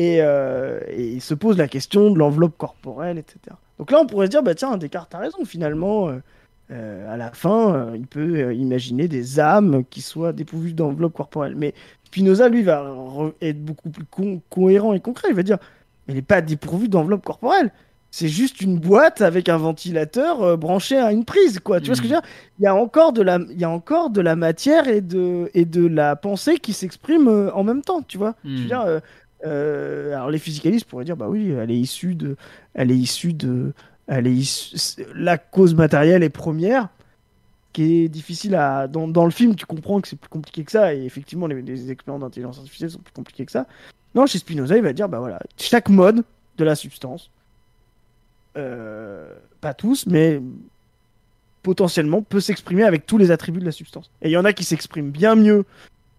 Euh, 0.00 0.80
et, 0.88 1.08
il 1.14 1.20
se 1.20 1.34
pose 1.34 1.56
la 1.58 1.68
question 1.68 2.10
de 2.10 2.18
l'enveloppe 2.18 2.56
corporelle, 2.56 3.18
etc. 3.18 3.56
Donc 3.78 3.90
là, 3.90 4.00
on 4.00 4.06
pourrait 4.06 4.26
se 4.26 4.30
dire, 4.30 4.42
bah 4.42 4.54
tiens, 4.54 4.76
Descartes 4.76 5.14
a 5.14 5.18
raison, 5.18 5.44
finalement. 5.44 6.08
Euh, 6.08 6.18
euh, 6.72 7.14
à 7.14 7.16
la 7.16 7.30
fin, 7.30 7.92
il 7.94 8.08
peut 8.08 8.52
imaginer 8.52 9.06
des 9.06 9.38
âmes 9.38 9.84
qui 9.88 10.00
soient 10.00 10.32
dépourvues 10.32 10.72
d'enveloppe 10.72 11.12
corporelle. 11.12 11.54
Mais 11.54 11.74
Spinoza, 12.04 12.48
lui, 12.48 12.64
va 12.64 12.84
être 13.40 13.64
beaucoup 13.64 13.90
plus 13.90 14.04
cohérent 14.50 14.92
et 14.92 14.98
concret. 14.98 15.28
Il 15.30 15.36
va 15.36 15.44
dire, 15.44 15.58
mais 16.06 16.14
il 16.14 16.16
n'est 16.16 16.22
pas 16.22 16.40
dépourvu 16.40 16.88
d'enveloppe 16.88 17.24
corporelle. 17.24 17.70
C'est 18.10 18.26
juste 18.28 18.60
une 18.62 18.80
boîte 18.80 19.20
avec 19.20 19.48
un 19.48 19.58
ventilateur 19.58 20.58
branché 20.58 20.96
à 20.96 21.12
une 21.12 21.24
prise, 21.24 21.60
quoi. 21.60 21.80
Tu 21.80 21.86
vois 21.86 21.94
ce 21.94 22.00
que 22.00 22.08
je 22.08 22.14
veux 22.14 22.20
dire? 22.20 22.28
Il 22.58 22.64
y 22.64 22.66
a 22.66 22.74
encore 22.74 23.12
de 23.12 23.22
la, 23.22 23.38
il 23.48 23.60
y 23.60 23.64
a 23.64 23.70
encore 23.70 24.10
de 24.10 24.20
la 24.20 24.34
matière 24.34 24.88
et 24.88 25.02
de 25.02 25.50
et 25.54 25.66
de 25.66 25.86
la 25.86 26.16
pensée 26.16 26.56
qui 26.56 26.72
s'expriment 26.72 27.52
en 27.54 27.62
même 27.62 27.82
temps, 27.82 28.02
tu 28.02 28.18
vois? 28.18 28.34
Je 28.44 28.62
veux 28.62 28.64
dire, 28.66 28.80
euh, 28.80 28.98
alors 29.44 30.30
les 30.30 30.38
physicalistes 30.38 30.86
pourraient 30.86 31.04
dire 31.04 31.16
bah 31.16 31.28
oui, 31.28 31.50
elle 31.50 31.70
est 31.70 31.78
issue 31.78 32.14
de, 32.14 32.36
elle 32.74 32.90
est 32.90 32.96
issue 32.96 33.32
de, 33.32 33.72
elle 34.06 34.26
est 34.26 35.04
la 35.14 35.38
cause 35.38 35.74
matérielle 35.74 36.22
est 36.22 36.30
première, 36.30 36.88
qui 37.72 38.04
est 38.04 38.08
difficile 38.08 38.54
à 38.54 38.88
dans, 38.88 39.06
dans 39.06 39.24
le 39.24 39.30
film 39.30 39.54
tu 39.54 39.66
comprends 39.66 40.00
que 40.00 40.08
c'est 40.08 40.16
plus 40.16 40.30
compliqué 40.30 40.64
que 40.64 40.72
ça 40.72 40.94
et 40.94 41.04
effectivement 41.04 41.46
les, 41.46 41.90
expériences 41.90 42.22
d'intelligence 42.22 42.58
artificielle 42.58 42.90
sont 42.90 43.00
plus 43.00 43.12
compliquées 43.12 43.44
que 43.44 43.52
ça. 43.52 43.66
Non, 44.14 44.26
chez 44.26 44.38
Spinoza 44.38 44.76
il 44.76 44.82
va 44.82 44.92
dire 44.92 45.08
bah 45.08 45.18
voilà 45.18 45.40
chaque 45.58 45.90
mode 45.90 46.24
de 46.56 46.64
la 46.64 46.74
substance, 46.74 47.30
euh, 48.56 49.30
pas 49.60 49.74
tous 49.74 50.06
mais 50.06 50.40
potentiellement 51.62 52.22
peut 52.22 52.40
s'exprimer 52.40 52.84
avec 52.84 53.04
tous 53.04 53.18
les 53.18 53.30
attributs 53.30 53.60
de 53.60 53.66
la 53.66 53.72
substance. 53.72 54.10
Et 54.22 54.28
il 54.28 54.32
y 54.32 54.38
en 54.38 54.44
a 54.44 54.52
qui 54.52 54.64
s'expriment 54.64 55.10
bien 55.10 55.34
mieux 55.34 55.64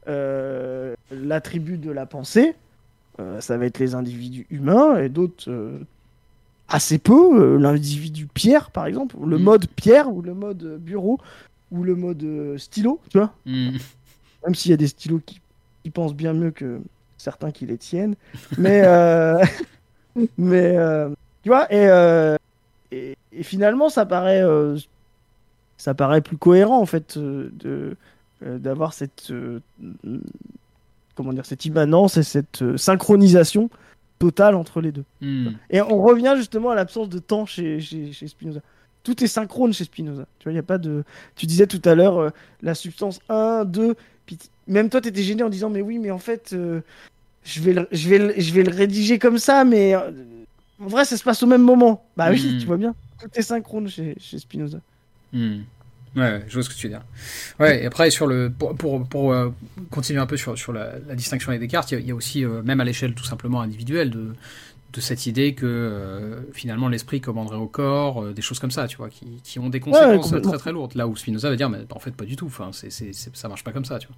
euh, 0.07 0.93
l'attribut 1.09 1.77
de 1.77 1.89
la 1.89 2.05
pensée 2.05 2.49
euh, 2.49 2.53
ça 3.39 3.57
va 3.57 3.65
être 3.65 3.79
les 3.79 3.95
individus 3.95 4.45
humains 4.49 4.97
et 4.97 5.09
d'autres 5.09 5.49
euh, 5.49 5.79
assez 6.67 6.97
peu. 6.97 7.41
Euh, 7.41 7.57
l'individu 7.57 8.27
pierre, 8.27 8.71
par 8.71 8.85
exemple, 8.85 9.15
le 9.25 9.37
mm. 9.37 9.43
mode 9.43 9.67
pierre 9.67 10.11
ou 10.11 10.21
le 10.21 10.33
mode 10.33 10.77
bureau 10.79 11.19
ou 11.71 11.83
le 11.83 11.95
mode 11.95 12.57
stylo, 12.57 12.99
tu 13.09 13.17
vois. 13.17 13.33
Mm. 13.45 13.77
Même 14.45 14.55
s'il 14.55 14.71
y 14.71 14.73
a 14.73 14.77
des 14.77 14.87
stylos 14.87 15.21
qui, 15.25 15.41
qui, 15.83 15.89
pensent 15.89 16.13
bien 16.13 16.33
mieux 16.33 16.51
que 16.51 16.79
certains 17.17 17.51
qui 17.51 17.65
les 17.65 17.77
tiennent. 17.77 18.15
Mais, 18.57 18.83
mais 20.37 20.77
tu 21.43 21.49
vois, 21.49 21.67
et, 21.73 22.37
et, 22.91 23.17
et, 23.33 23.43
finalement, 23.43 23.89
ça 23.89 24.05
paraît, 24.05 24.43
ça 25.77 25.93
paraît 25.95 26.21
plus 26.21 26.37
cohérent 26.37 26.79
en 26.79 26.85
fait 26.85 27.17
de 27.17 27.97
d'avoir 28.41 28.93
cette 28.93 29.33
comment 31.17 31.33
dire, 31.33 31.45
cette 31.45 31.65
immanence 31.65 32.15
et 32.15 32.23
cette 32.23 32.61
euh, 32.61 32.77
synchronisation 32.77 33.69
totale 34.19 34.55
entre 34.55 34.79
les 34.79 34.91
deux. 34.91 35.03
Hmm. 35.21 35.49
Et 35.69 35.81
on 35.81 36.01
revient 36.01 36.35
justement 36.37 36.69
à 36.69 36.75
l'absence 36.75 37.09
de 37.09 37.19
temps 37.19 37.45
chez, 37.45 37.79
chez, 37.81 38.27
Spinoza. 38.27 38.61
Tout 39.03 39.23
est 39.23 39.27
synchrone 39.27 39.73
chez 39.73 39.83
Spinoza. 39.83 40.25
Tu 40.39 40.45
vois, 40.45 40.53
il 40.53 40.55
y 40.55 40.59
a 40.59 40.63
pas 40.63 40.77
de. 40.77 41.03
Tu 41.35 41.45
disais 41.47 41.67
tout 41.67 41.81
à 41.85 41.95
l'heure 41.95 42.17
euh, 42.17 42.29
la 42.61 42.75
substance 42.75 43.19
1, 43.29 43.65
2. 43.65 43.95
Puis 44.25 44.37
même 44.67 44.89
toi, 44.89 45.01
tu 45.01 45.09
étais 45.09 45.23
gêné 45.23 45.43
en 45.43 45.49
disant 45.49 45.69
mais 45.69 45.81
oui, 45.81 45.97
mais 45.97 46.11
en 46.11 46.19
fait, 46.19 46.51
euh, 46.53 46.81
je 47.43 47.61
vais 47.61 47.73
le, 47.73 47.87
je 47.91 48.09
vais 48.09 48.19
le, 48.19 48.33
je 48.37 48.53
vais 48.53 48.63
le 48.63 48.71
rédiger 48.71 49.17
comme 49.17 49.39
ça, 49.39 49.65
mais 49.65 49.95
en 49.95 50.87
vrai, 50.87 51.05
ça 51.05 51.17
se 51.17 51.23
passe 51.23 51.41
au 51.41 51.47
même 51.47 51.63
moment. 51.63 52.05
Bah 52.15 52.29
oui, 52.29 52.55
hmm. 52.55 52.59
tu 52.59 52.65
vois 52.67 52.77
bien. 52.77 52.93
Tout 53.19 53.29
est 53.33 53.41
synchrone 53.41 53.87
chez, 53.87 54.15
chez 54.19 54.37
Spinoza. 54.37 54.79
Hmm. 55.33 55.61
Ouais, 56.17 56.43
je 56.47 56.53
vois 56.55 56.63
ce 56.63 56.69
que 56.69 56.73
tu 56.73 56.87
veux 56.87 56.93
dire. 56.93 57.03
Ouais, 57.59 57.83
et 57.83 57.85
après, 57.85 58.09
sur 58.09 58.27
le, 58.27 58.49
pour, 58.49 58.75
pour, 58.75 59.07
pour 59.07 59.31
euh, 59.31 59.49
continuer 59.91 60.19
un 60.19 60.25
peu 60.25 60.35
sur, 60.35 60.57
sur 60.57 60.73
la, 60.73 60.93
la, 61.07 61.15
distinction 61.15 61.49
avec 61.49 61.61
Descartes, 61.61 61.91
il 61.91 61.99
y, 61.99 62.07
y, 62.07 62.11
a 62.11 62.15
aussi, 62.15 62.43
euh, 62.43 62.63
même 62.63 62.81
à 62.81 62.83
l'échelle 62.83 63.13
tout 63.13 63.23
simplement 63.23 63.61
individuelle, 63.61 64.09
de, 64.09 64.33
de 64.93 65.01
cette 65.01 65.27
idée 65.27 65.53
que 65.53 65.65
euh, 65.65 66.41
finalement 66.53 66.89
l'esprit 66.89 67.21
commanderait 67.21 67.57
au 67.57 67.67
corps, 67.67 68.23
euh, 68.23 68.33
des 68.33 68.41
choses 68.41 68.59
comme 68.59 68.71
ça, 68.71 68.87
tu 68.87 68.97
vois, 68.97 69.09
qui, 69.09 69.41
qui 69.43 69.59
ont 69.59 69.69
des 69.69 69.79
conséquences 69.79 70.31
ouais, 70.31 70.41
très 70.41 70.57
très 70.57 70.71
lourdes. 70.71 70.95
Là 70.95 71.07
où 71.07 71.15
Spinoza 71.15 71.49
va 71.49 71.55
dire, 71.55 71.69
mais 71.69 71.79
en 71.91 71.99
fait, 71.99 72.11
pas 72.11 72.25
du 72.25 72.35
tout, 72.35 72.47
enfin, 72.47 72.69
c'est, 72.73 72.89
c'est, 72.89 73.13
ça 73.13 73.47
marche 73.47 73.63
pas 73.63 73.71
comme 73.71 73.85
ça, 73.85 73.99
tu 73.99 74.07
vois. 74.07 74.17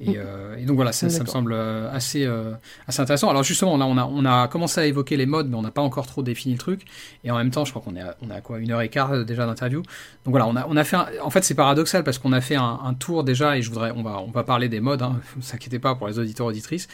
Et, 0.00 0.16
euh, 0.16 0.56
et, 0.56 0.64
donc 0.64 0.76
voilà, 0.76 0.92
ça, 0.92 1.10
ça 1.10 1.22
me 1.22 1.28
semble 1.28 1.52
euh, 1.52 1.90
assez, 1.92 2.24
euh, 2.24 2.52
assez 2.88 3.02
intéressant. 3.02 3.28
Alors 3.28 3.42
justement, 3.42 3.76
là, 3.76 3.84
on 3.86 3.98
a, 3.98 4.04
on 4.04 4.24
a 4.24 4.48
commencé 4.48 4.80
à 4.80 4.86
évoquer 4.86 5.16
les 5.18 5.26
modes, 5.26 5.48
mais 5.48 5.56
on 5.56 5.62
n'a 5.62 5.70
pas 5.70 5.82
encore 5.82 6.06
trop 6.06 6.22
défini 6.22 6.54
le 6.54 6.58
truc. 6.58 6.86
Et 7.22 7.30
en 7.30 7.36
même 7.36 7.50
temps, 7.50 7.66
je 7.66 7.70
crois 7.70 7.82
qu'on 7.82 7.94
est 7.96 8.00
à, 8.00 8.16
on 8.22 8.30
est 8.30 8.34
à 8.34 8.40
quoi 8.40 8.58
Une 8.58 8.70
heure 8.70 8.80
et 8.80 8.88
quart 8.88 9.12
euh, 9.12 9.24
déjà 9.24 9.44
d'interview. 9.44 9.82
Donc 10.24 10.32
voilà, 10.32 10.46
on 10.46 10.56
a, 10.56 10.66
on 10.68 10.76
a 10.76 10.84
fait. 10.84 10.96
Un, 10.96 11.06
en 11.22 11.28
fait, 11.28 11.44
c'est 11.44 11.54
paradoxal 11.54 12.02
parce 12.02 12.18
qu'on 12.18 12.32
a 12.32 12.40
fait 12.40 12.56
un, 12.56 12.80
un, 12.82 12.94
tour 12.94 13.24
déjà, 13.24 13.58
et 13.58 13.62
je 13.62 13.68
voudrais, 13.68 13.92
on 13.94 14.02
va, 14.02 14.20
on 14.20 14.30
va 14.30 14.42
parler 14.42 14.70
des 14.70 14.80
modes. 14.80 15.02
Hein, 15.02 15.20
ne 15.36 15.42
vous 15.42 15.48
inquiétez 15.54 15.78
pas 15.78 15.94
pour 15.94 16.08
les 16.08 16.18
auditeurs 16.18 16.46
auditrices. 16.46 16.88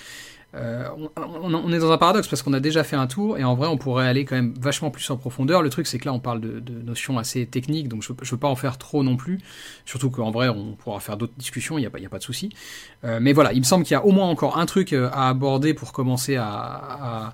Euh, 0.56 0.88
on, 1.16 1.72
est 1.72 1.78
dans 1.78 1.92
un 1.92 1.98
paradoxe 1.98 2.28
parce 2.28 2.42
qu'on 2.42 2.54
a 2.54 2.60
déjà 2.60 2.82
fait 2.82 2.96
un 2.96 3.06
tour 3.06 3.36
et 3.36 3.44
en 3.44 3.54
vrai 3.54 3.68
on 3.68 3.76
pourrait 3.76 4.06
aller 4.06 4.24
quand 4.24 4.36
même 4.36 4.54
vachement 4.58 4.90
plus 4.90 5.08
en 5.10 5.16
profondeur. 5.16 5.62
Le 5.62 5.68
truc 5.68 5.86
c'est 5.86 5.98
que 5.98 6.06
là 6.06 6.14
on 6.14 6.18
parle 6.18 6.40
de, 6.40 6.62
notions 6.82 7.18
assez 7.18 7.46
techniques 7.46 7.88
donc 7.88 8.02
je, 8.02 8.12
je 8.22 8.30
veux 8.30 8.38
pas 8.38 8.48
en 8.48 8.56
faire 8.56 8.78
trop 8.78 9.02
non 9.02 9.16
plus. 9.16 9.38
Surtout 9.84 10.10
qu'en 10.10 10.30
vrai 10.30 10.48
on 10.48 10.72
pourra 10.72 11.00
faire 11.00 11.16
d'autres 11.16 11.34
discussions, 11.36 11.76
il 11.76 11.82
n'y 11.82 11.86
a, 11.86 11.90
pas, 11.90 11.98
y 11.98 12.06
a 12.06 12.08
pas 12.08 12.18
de 12.18 12.22
souci. 12.22 12.50
Euh, 13.04 13.18
mais 13.20 13.32
voilà, 13.32 13.52
il 13.52 13.58
me 13.58 13.64
semble 13.64 13.84
qu'il 13.84 13.92
y 13.92 13.98
a 13.98 14.04
au 14.04 14.12
moins 14.12 14.28
encore 14.28 14.58
un 14.58 14.66
truc 14.66 14.92
euh, 14.92 15.10
à 15.12 15.28
aborder 15.28 15.74
pour 15.74 15.92
commencer 15.92 16.36
à, 16.36 17.32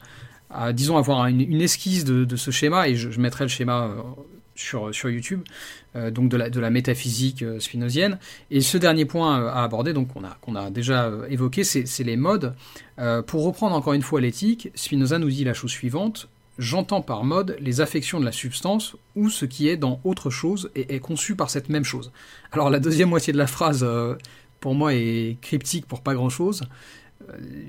disons 0.73 0.97
avoir 0.99 1.27
une, 1.27 1.63
esquisse 1.63 2.05
de, 2.05 2.37
ce 2.37 2.51
schéma 2.51 2.89
et 2.89 2.95
je, 2.95 3.19
mettrai 3.21 3.45
le 3.45 3.49
schéma 3.49 3.89
sur, 4.55 4.95
sur 4.95 5.11
YouTube, 5.11 5.43
euh, 5.97 6.11
donc 6.11 6.29
de 6.29 6.37
la, 6.37 6.51
de 6.51 6.61
la 6.61 6.71
métaphysique 6.71 7.43
euh, 7.43 7.61
spinozienne. 7.61 8.19
Et 8.51 8.61
ce 8.61 8.79
dernier 8.79 9.05
point 9.05 9.41
euh, 9.41 9.49
à 9.49 9.63
aborder, 9.63 9.93
donc 9.93 10.09
qu'on 10.09 10.25
a, 10.25 10.37
qu'on 10.41 10.57
a 10.57 10.71
déjà 10.71 11.05
euh, 11.05 11.27
évoqué, 11.29 11.65
c'est 11.65 12.05
les 12.05 12.17
modes. 12.17 12.55
Pour 13.27 13.45
reprendre 13.45 13.75
encore 13.75 13.95
une 13.95 14.03
fois 14.03 14.21
l'éthique, 14.21 14.71
Spinoza 14.77 15.19
nous 15.19 15.29
dit 15.29 15.43
la 15.43 15.55
chose 15.55 15.73
suivante 15.73 16.29
J'entends 16.59 17.01
par 17.01 17.25
mode 17.25 17.57
les 17.59 17.81
affections 17.81 18.21
de 18.21 18.25
la 18.25 18.31
substance 18.31 18.95
ou 19.17 19.29
ce 19.29 19.45
qui 19.45 19.69
est 19.69 19.77
dans 19.77 20.01
autre 20.05 20.31
chose 20.31 20.71
et 20.77 20.95
est 20.95 21.01
conçu 21.01 21.35
par 21.35 21.51
cette 21.51 21.69
même 21.69 21.83
chose. 21.83 22.13
Alors 22.53 22.71
la 22.71 22.79
deuxième 22.79 23.09
moitié 23.09 23.33
de 23.33 23.39
la 23.39 23.47
phrase, 23.49 23.85
pour 24.61 24.75
moi, 24.75 24.95
est 24.95 25.39
cryptique 25.41 25.87
pour 25.87 26.03
pas 26.03 26.15
grand-chose. 26.15 26.63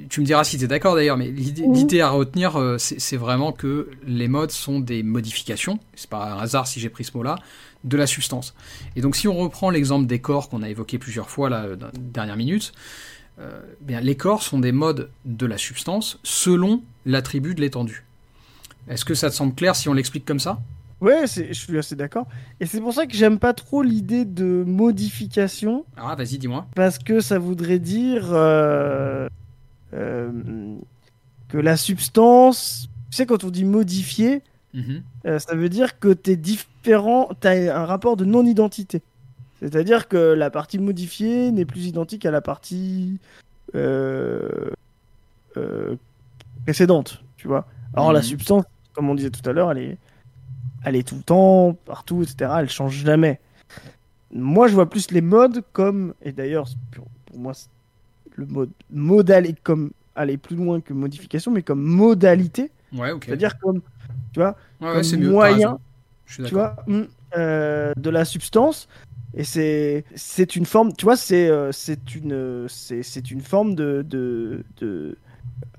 Tu 0.10 0.22
me 0.22 0.26
diras 0.26 0.44
si 0.44 0.58
tu 0.58 0.66
es 0.66 0.68
d'accord 0.68 0.96
d'ailleurs, 0.96 1.18
mais 1.18 1.30
l'idée 1.30 2.02
à 2.02 2.10
retenir, 2.10 2.58
euh, 2.58 2.78
c'est 2.78 3.18
vraiment 3.18 3.52
que 3.52 3.90
les 4.06 4.28
modes 4.28 4.52
sont 4.52 4.80
des 4.80 5.04
modifications, 5.04 5.80
c'est 5.96 6.10
pas 6.10 6.34
un 6.34 6.40
hasard 6.40 6.68
si 6.68 6.80
j'ai 6.80 6.90
pris 6.90 7.04
ce 7.04 7.16
mot-là, 7.16 7.36
de 7.84 7.98
la 7.98 8.08
substance. 8.08 8.54
Et 8.96 9.02
donc 9.02 9.16
si 9.16 9.28
on 9.28 9.36
reprend 9.36 9.70
l'exemple 9.70 10.06
des 10.06 10.20
corps 10.20 10.50
qu'on 10.50 10.64
a 10.64 10.70
évoqué 10.70 10.98
plusieurs 10.98 11.30
fois 11.30 11.50
là, 11.50 11.76
dans 11.76 11.88
les 11.88 12.00
dernières 12.00 12.38
minutes, 12.38 12.74
euh, 13.40 13.62
bien, 13.82 14.00
les 14.00 14.16
corps 14.16 14.44
sont 14.44 14.60
des 14.60 14.72
modes 14.72 15.10
de 15.26 15.46
la 15.46 15.58
substance 15.58 16.20
selon 16.24 16.82
l'attribut 17.06 17.56
de 17.56 17.62
l'étendue. 17.62 18.04
Est-ce 18.88 19.06
que 19.06 19.14
ça 19.14 19.30
te 19.30 19.36
semble 19.36 19.56
clair 19.56 19.76
si 19.76 19.90
on 19.90 19.94
l'explique 19.94 20.26
comme 20.26 20.40
ça? 20.40 20.60
Ouais, 21.02 21.26
je 21.28 21.52
suis 21.52 21.78
assez 21.78 21.96
d'accord. 21.96 22.28
Et 22.62 22.66
c'est 22.66 22.80
pour 22.80 22.94
ça 22.94 23.06
que 23.06 23.14
j'aime 23.14 23.38
pas 23.38 23.54
trop 23.54 23.82
l'idée 23.82 24.24
de 24.24 24.64
modification. 24.66 25.86
Ah, 25.98 26.16
vas-y, 26.16 26.38
dis-moi. 26.38 26.66
Parce 26.76 26.98
que 26.98 27.20
ça 27.20 27.40
voudrait 27.40 27.80
dire. 27.80 28.30
Euh, 28.32 29.28
que 31.50 31.58
la 31.58 31.78
substance, 31.78 32.90
tu 33.12 33.18
sais, 33.18 33.26
quand 33.26 33.44
on 33.44 33.50
dit 33.50 33.66
modifier, 33.66 34.42
euh, 35.26 35.38
ça 35.40 35.54
veut 35.56 35.70
dire 35.70 36.00
que 36.00 36.12
tu 36.14 36.32
es 36.32 36.36
différent, 36.36 37.30
tu 37.40 37.48
as 37.48 37.78
un 37.80 37.86
rapport 37.86 38.18
de 38.18 38.26
non-identité. 38.26 39.02
C'est-à-dire 39.62 40.08
que 40.08 40.18
la 40.18 40.50
partie 40.50 40.80
modifiée 40.80 41.52
n'est 41.52 41.66
plus 41.66 41.86
identique 41.86 42.26
à 42.26 42.32
la 42.32 42.42
partie 42.42 43.20
euh, 43.76 44.72
euh, 45.58 45.96
précédente, 46.64 47.24
tu 47.38 47.48
vois. 47.48 47.66
Alors 47.94 48.12
la 48.12 48.20
Mhm. 48.20 48.26
substance, 48.26 48.64
comme 48.94 49.10
on 49.10 49.16
disait 49.16 49.30
tout 49.30 49.48
à 49.48 49.54
l'heure, 49.54 49.72
elle 49.72 49.78
est, 49.78 49.98
elle 50.84 50.96
est 50.96 51.08
tout 51.08 51.16
le 51.16 51.24
temps, 51.24 51.74
partout, 51.86 52.24
etc. 52.24 52.52
Elle 52.60 52.70
change 52.70 52.96
jamais. 52.98 53.40
Moi, 54.34 54.68
je 54.68 54.74
vois 54.74 54.90
plus 54.90 55.12
les 55.12 55.22
modes 55.22 55.64
comme, 55.72 56.14
et 56.24 56.32
d'ailleurs, 56.32 56.68
pour, 56.92 57.06
pour 57.26 57.38
moi, 57.40 57.54
c'est 57.54 57.70
le 58.38 58.46
mode 58.46 58.70
modal 58.92 59.46
est 59.46 59.60
comme 59.62 59.92
aller 60.16 60.38
plus 60.38 60.56
loin 60.56 60.80
que 60.82 60.94
modification, 60.94 61.52
mais 61.52 61.64
comme 61.64 61.82
modalité, 61.82 62.72
Ouais, 62.94 63.12
ok. 63.12 63.24
c'est-à-dire 63.26 63.58
comme, 63.60 63.82
tu 64.34 64.40
vois, 64.40 64.56
Ouais, 64.82 65.02
comme 65.02 65.20
mieux. 65.20 65.30
moyen, 65.32 65.80
tu 66.28 66.44
vois, 66.54 66.76
mm, 66.88 67.02
euh, 67.38 67.94
de 67.98 68.10
la 68.10 68.26
substance. 68.26 68.88
Et 69.36 69.44
c'est 69.44 70.04
c'est 70.14 70.56
une 70.56 70.66
forme, 70.66 70.94
tu 70.94 71.06
vois, 71.06 71.16
c'est 71.16 71.50
euh, 71.50 71.72
c'est 71.72 72.14
une 72.14 72.68
c'est 72.70 73.02
c'est 73.02 73.32
une 73.32 73.42
forme 73.42 73.74
de, 73.74 74.06
de 74.08 74.64
de 74.78 75.18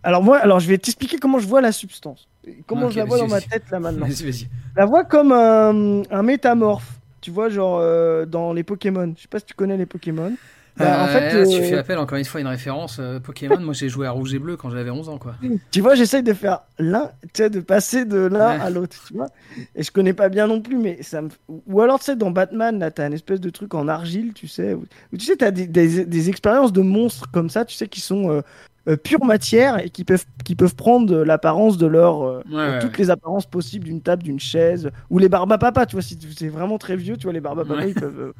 alors 0.03 0.25
moi 0.25 0.39
alors 0.39 0.59
je 0.59 0.69
vais 0.69 0.77
t'expliquer 0.79 1.19
comment 1.19 1.39
je 1.39 1.47
vois 1.47 1.61
la 1.61 1.71
substance. 1.71 2.27
Comment 2.67 2.91
je 2.91 2.99
la 2.99 3.05
vois 3.05 3.19
dans 3.19 3.29
ma 3.29 3.41
tête 3.41 3.71
là 3.71 3.79
maintenant. 3.79 4.07
Vas-y, 4.07 4.25
vas-y. 4.25 4.49
Je 4.75 4.77
la 4.77 4.87
vois 4.87 5.05
comme 5.05 5.31
un, 5.31 6.03
un 6.11 6.23
métamorphe. 6.25 6.99
Tu 7.21 7.31
vois 7.31 7.49
genre 7.49 7.79
euh, 7.81 8.27
dans 8.27 8.53
les 8.53 8.65
Pokémon. 8.65 9.15
Je 9.17 9.23
sais 9.23 9.29
pas 9.29 9.39
si 9.39 9.47
tu 9.47 9.55
connais 9.55 9.77
les 9.77 9.87
Pokémon. 9.87 10.33
Bah, 10.77 11.05
en 11.05 11.07
fait, 11.07 11.35
Euh, 11.37 11.45
tu 11.47 11.57
euh, 11.59 11.63
fais 11.63 11.77
appel 11.77 11.99
encore 11.99 12.19
une 12.19 12.25
fois 12.25 12.39
à 12.39 12.43
une 12.43 12.49
référence 12.49 12.97
euh, 12.99 13.21
Pokémon. 13.21 13.61
Moi, 13.61 13.75
j'ai 13.75 13.89
joué 13.89 14.07
à 14.09 14.11
Rouge 14.11 14.35
et 14.35 14.41
Bleu 14.41 14.57
quand 14.57 14.71
j'avais 14.71 14.91
11 14.91 15.09
ans, 15.09 15.19
quoi. 15.19 15.37
Tu 15.71 15.81
vois, 15.81 15.95
j'essaye 15.95 16.23
de 16.25 16.33
faire 16.33 16.63
l'un, 16.81 17.11
tu 17.33 17.43
sais, 17.43 17.51
de 17.51 17.61
passer 17.61 18.05
de 18.05 18.19
l'un 18.19 18.57
Ouais. 18.59 18.61
à 18.61 18.71
l'autre, 18.71 18.97
tu 19.07 19.15
vois. 19.15 19.29
Et 19.77 19.83
je 19.85 19.93
connais 19.93 20.15
pas 20.15 20.29
bien 20.29 20.49
non 20.49 20.61
plus, 20.61 20.77
mais 20.77 21.03
ça 21.03 21.23
me. 21.23 21.29
Ou 21.49 21.81
alors, 21.81 22.01
tu 22.01 22.07
sais, 22.07 22.17
dans 22.17 22.33
Batman, 22.33 22.79
là, 22.81 22.91
t'as 22.91 23.07
une 23.07 23.13
espèce 23.13 23.41
de 23.41 23.51
truc 23.51 23.73
en 23.75 23.87
argile, 23.87 24.33
tu 24.35 24.49
sais. 24.49 24.75
Où, 24.75 24.85
où 25.13 25.17
tu 25.17 25.25
sais, 25.25 25.37
t'as 25.37 25.53
des, 25.53 25.67
des, 25.69 26.05
des 26.05 26.29
expériences 26.29 26.73
de 26.73 26.81
monstres 26.83 27.31
comme 27.31 27.51
ça, 27.51 27.65
tu 27.65 27.77
sais, 27.77 27.87
qui 27.87 28.01
sont 28.01 28.31
euh, 28.33 28.41
euh, 28.89 28.97
pure 28.97 29.25
matière 29.25 29.79
et 29.79 29.91
qui 29.91 30.03
peuvent, 30.05 30.25
qui 30.45 30.57
peuvent 30.57 30.75
prendre 30.75 31.23
l'apparence 31.23 31.79
de 31.79 31.87
leur. 31.87 32.23
euh, 32.23 32.43
Ouais, 32.51 32.57
ouais, 32.57 32.79
toutes 32.81 32.99
les 32.99 33.11
apparences 33.11 33.47
possibles 33.47 33.85
d'une 33.85 34.01
table, 34.03 34.25
d'une 34.25 34.41
chaise. 34.41 34.91
Ou 35.09 35.21
les 35.21 35.29
barbapapa, 35.29 35.87
tu 35.87 35.95
vois, 35.95 36.03
si 36.03 36.19
c'est 36.37 36.49
vraiment 36.49 36.79
très 36.79 36.97
vieux, 36.97 37.17
tu 37.17 37.23
vois, 37.25 37.33
les 37.33 37.41
barbapapa, 37.41 37.81
Ouais. 37.81 37.91
ils 37.91 37.95
peuvent. 37.95 38.33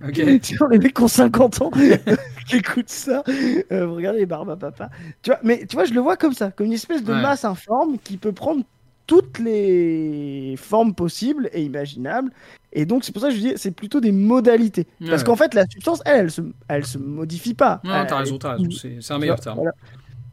tu 0.42 0.56
vois, 0.56 0.68
les 0.70 0.78
mecs 0.78 0.94
qui 0.94 1.02
ont 1.02 1.08
50 1.08 1.62
ans 1.62 1.70
qui 2.48 2.56
écoutent 2.56 2.88
ça, 2.88 3.22
euh, 3.72 3.86
vous 3.86 3.94
regardez 3.96 4.20
les 4.20 4.26
barbes 4.26 4.50
à 4.50 4.56
papa. 4.56 4.90
Tu 5.22 5.30
vois, 5.30 5.40
mais 5.42 5.66
tu 5.66 5.74
vois, 5.76 5.84
je 5.84 5.92
le 5.94 6.00
vois 6.00 6.16
comme 6.16 6.32
ça, 6.34 6.50
comme 6.50 6.66
une 6.66 6.72
espèce 6.72 7.02
de 7.02 7.12
Ouais. 7.12 7.20
masse 7.22 7.44
informe 7.44 7.98
qui 7.98 8.16
peut 8.16 8.32
prendre 8.32 8.62
toutes 9.06 9.38
les 9.38 10.54
formes 10.58 10.94
possibles 10.94 11.48
et 11.52 11.62
imaginables. 11.62 12.30
Et 12.72 12.84
donc, 12.84 13.04
c'est 13.04 13.12
pour 13.12 13.22
ça 13.22 13.28
que 13.30 13.34
je 13.34 13.40
dis, 13.40 13.52
c'est 13.56 13.70
plutôt 13.70 14.00
des 14.00 14.12
modalités. 14.12 14.86
Ouais, 15.00 15.08
Parce 15.08 15.22
ouais. 15.22 15.26
qu'en 15.26 15.36
fait, 15.36 15.54
la 15.54 15.64
substance, 15.66 16.02
elle, 16.04 16.16
elle 16.26 16.30
se, 16.30 16.42
elle 16.68 16.84
se 16.86 16.98
modifie 16.98 17.54
pas. 17.54 17.80
Non, 17.84 18.04
t'as 18.06 18.18
raison, 18.18 18.38
t'as 18.38 18.52
raison. 18.56 18.68
C'est 18.70 19.12
un 19.12 19.18
meilleur 19.18 19.40
terme. 19.40 19.56
voilà. 19.56 19.72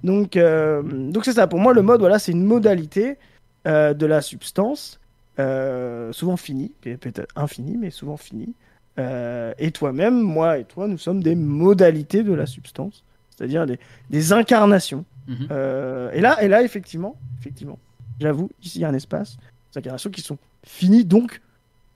Donc, 0.04 0.36
euh, 0.36 0.84
donc 0.84 1.24
c'est 1.26 1.32
ça. 1.34 1.48
Pour 1.48 1.60
moi, 1.60 1.74
le 1.74 1.82
mode, 1.82 2.02
voilà, 2.02 2.20
c'est 2.20 2.34
une 2.34 2.44
modalité 2.44 3.18
euh, 3.66 3.94
de 3.94 4.06
la 4.06 4.22
substance, 4.22 5.00
euh, 5.40 6.12
souvent 6.12 6.38
finie, 6.38 6.74
peut- 6.82 6.98
peut-être 6.98 7.32
infinie, 7.36 7.78
mais 7.78 7.90
souvent 7.90 8.18
finie. 8.18 8.54
Euh, 8.98 9.54
et 9.58 9.72
toi-même, 9.72 10.20
moi 10.22 10.58
et 10.58 10.64
toi, 10.64 10.88
nous 10.88 10.98
sommes 10.98 11.22
des 11.22 11.36
modalités 11.36 12.24
de 12.24 12.34
la 12.34 12.46
substance, 12.46 13.04
c'est-à-dire 13.30 13.66
des, 13.66 13.80
des 14.10 14.34
incarnations. 14.34 15.06
Mhm. 15.28 15.48
Euh, 15.52 16.12
et 16.14 16.22
là, 16.22 16.42
et 16.42 16.48
là, 16.48 16.64
effectivement, 16.64 17.18
effectivement, 17.40 17.80
j'avoue, 18.20 18.50
ici 18.64 18.80
il 18.80 18.82
y 18.82 18.86
a 18.86 18.90
un 18.90 18.94
espace, 18.94 19.38
des 19.74 19.80
incarnations 19.80 20.10
qui 20.10 20.22
sont 20.22 20.38
finies, 20.64 21.04
donc 21.04 21.42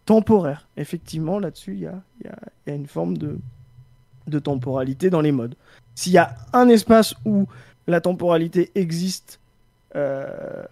temporaires. 0.05 0.67
Effectivement, 0.75 1.39
là-dessus, 1.39 1.73
il 1.73 1.79
y 1.81 1.87
a, 1.87 2.01
il 2.19 2.27
y, 2.27 2.29
a, 2.29 2.37
il 2.65 2.69
y 2.71 2.73
a 2.73 2.75
une 2.75 2.87
forme 2.87 3.17
de, 3.17 3.39
de 4.27 4.39
temporalité 4.39 5.09
dans 5.09 5.21
les 5.21 5.31
modes. 5.31 5.55
S'il 5.95 6.13
y 6.13 6.17
a 6.17 6.35
un 6.53 6.69
espace 6.69 7.13
où 7.25 7.47
la 7.87 8.01
temporalité 8.01 8.71
existe 8.75 9.39
euh, 9.95 10.63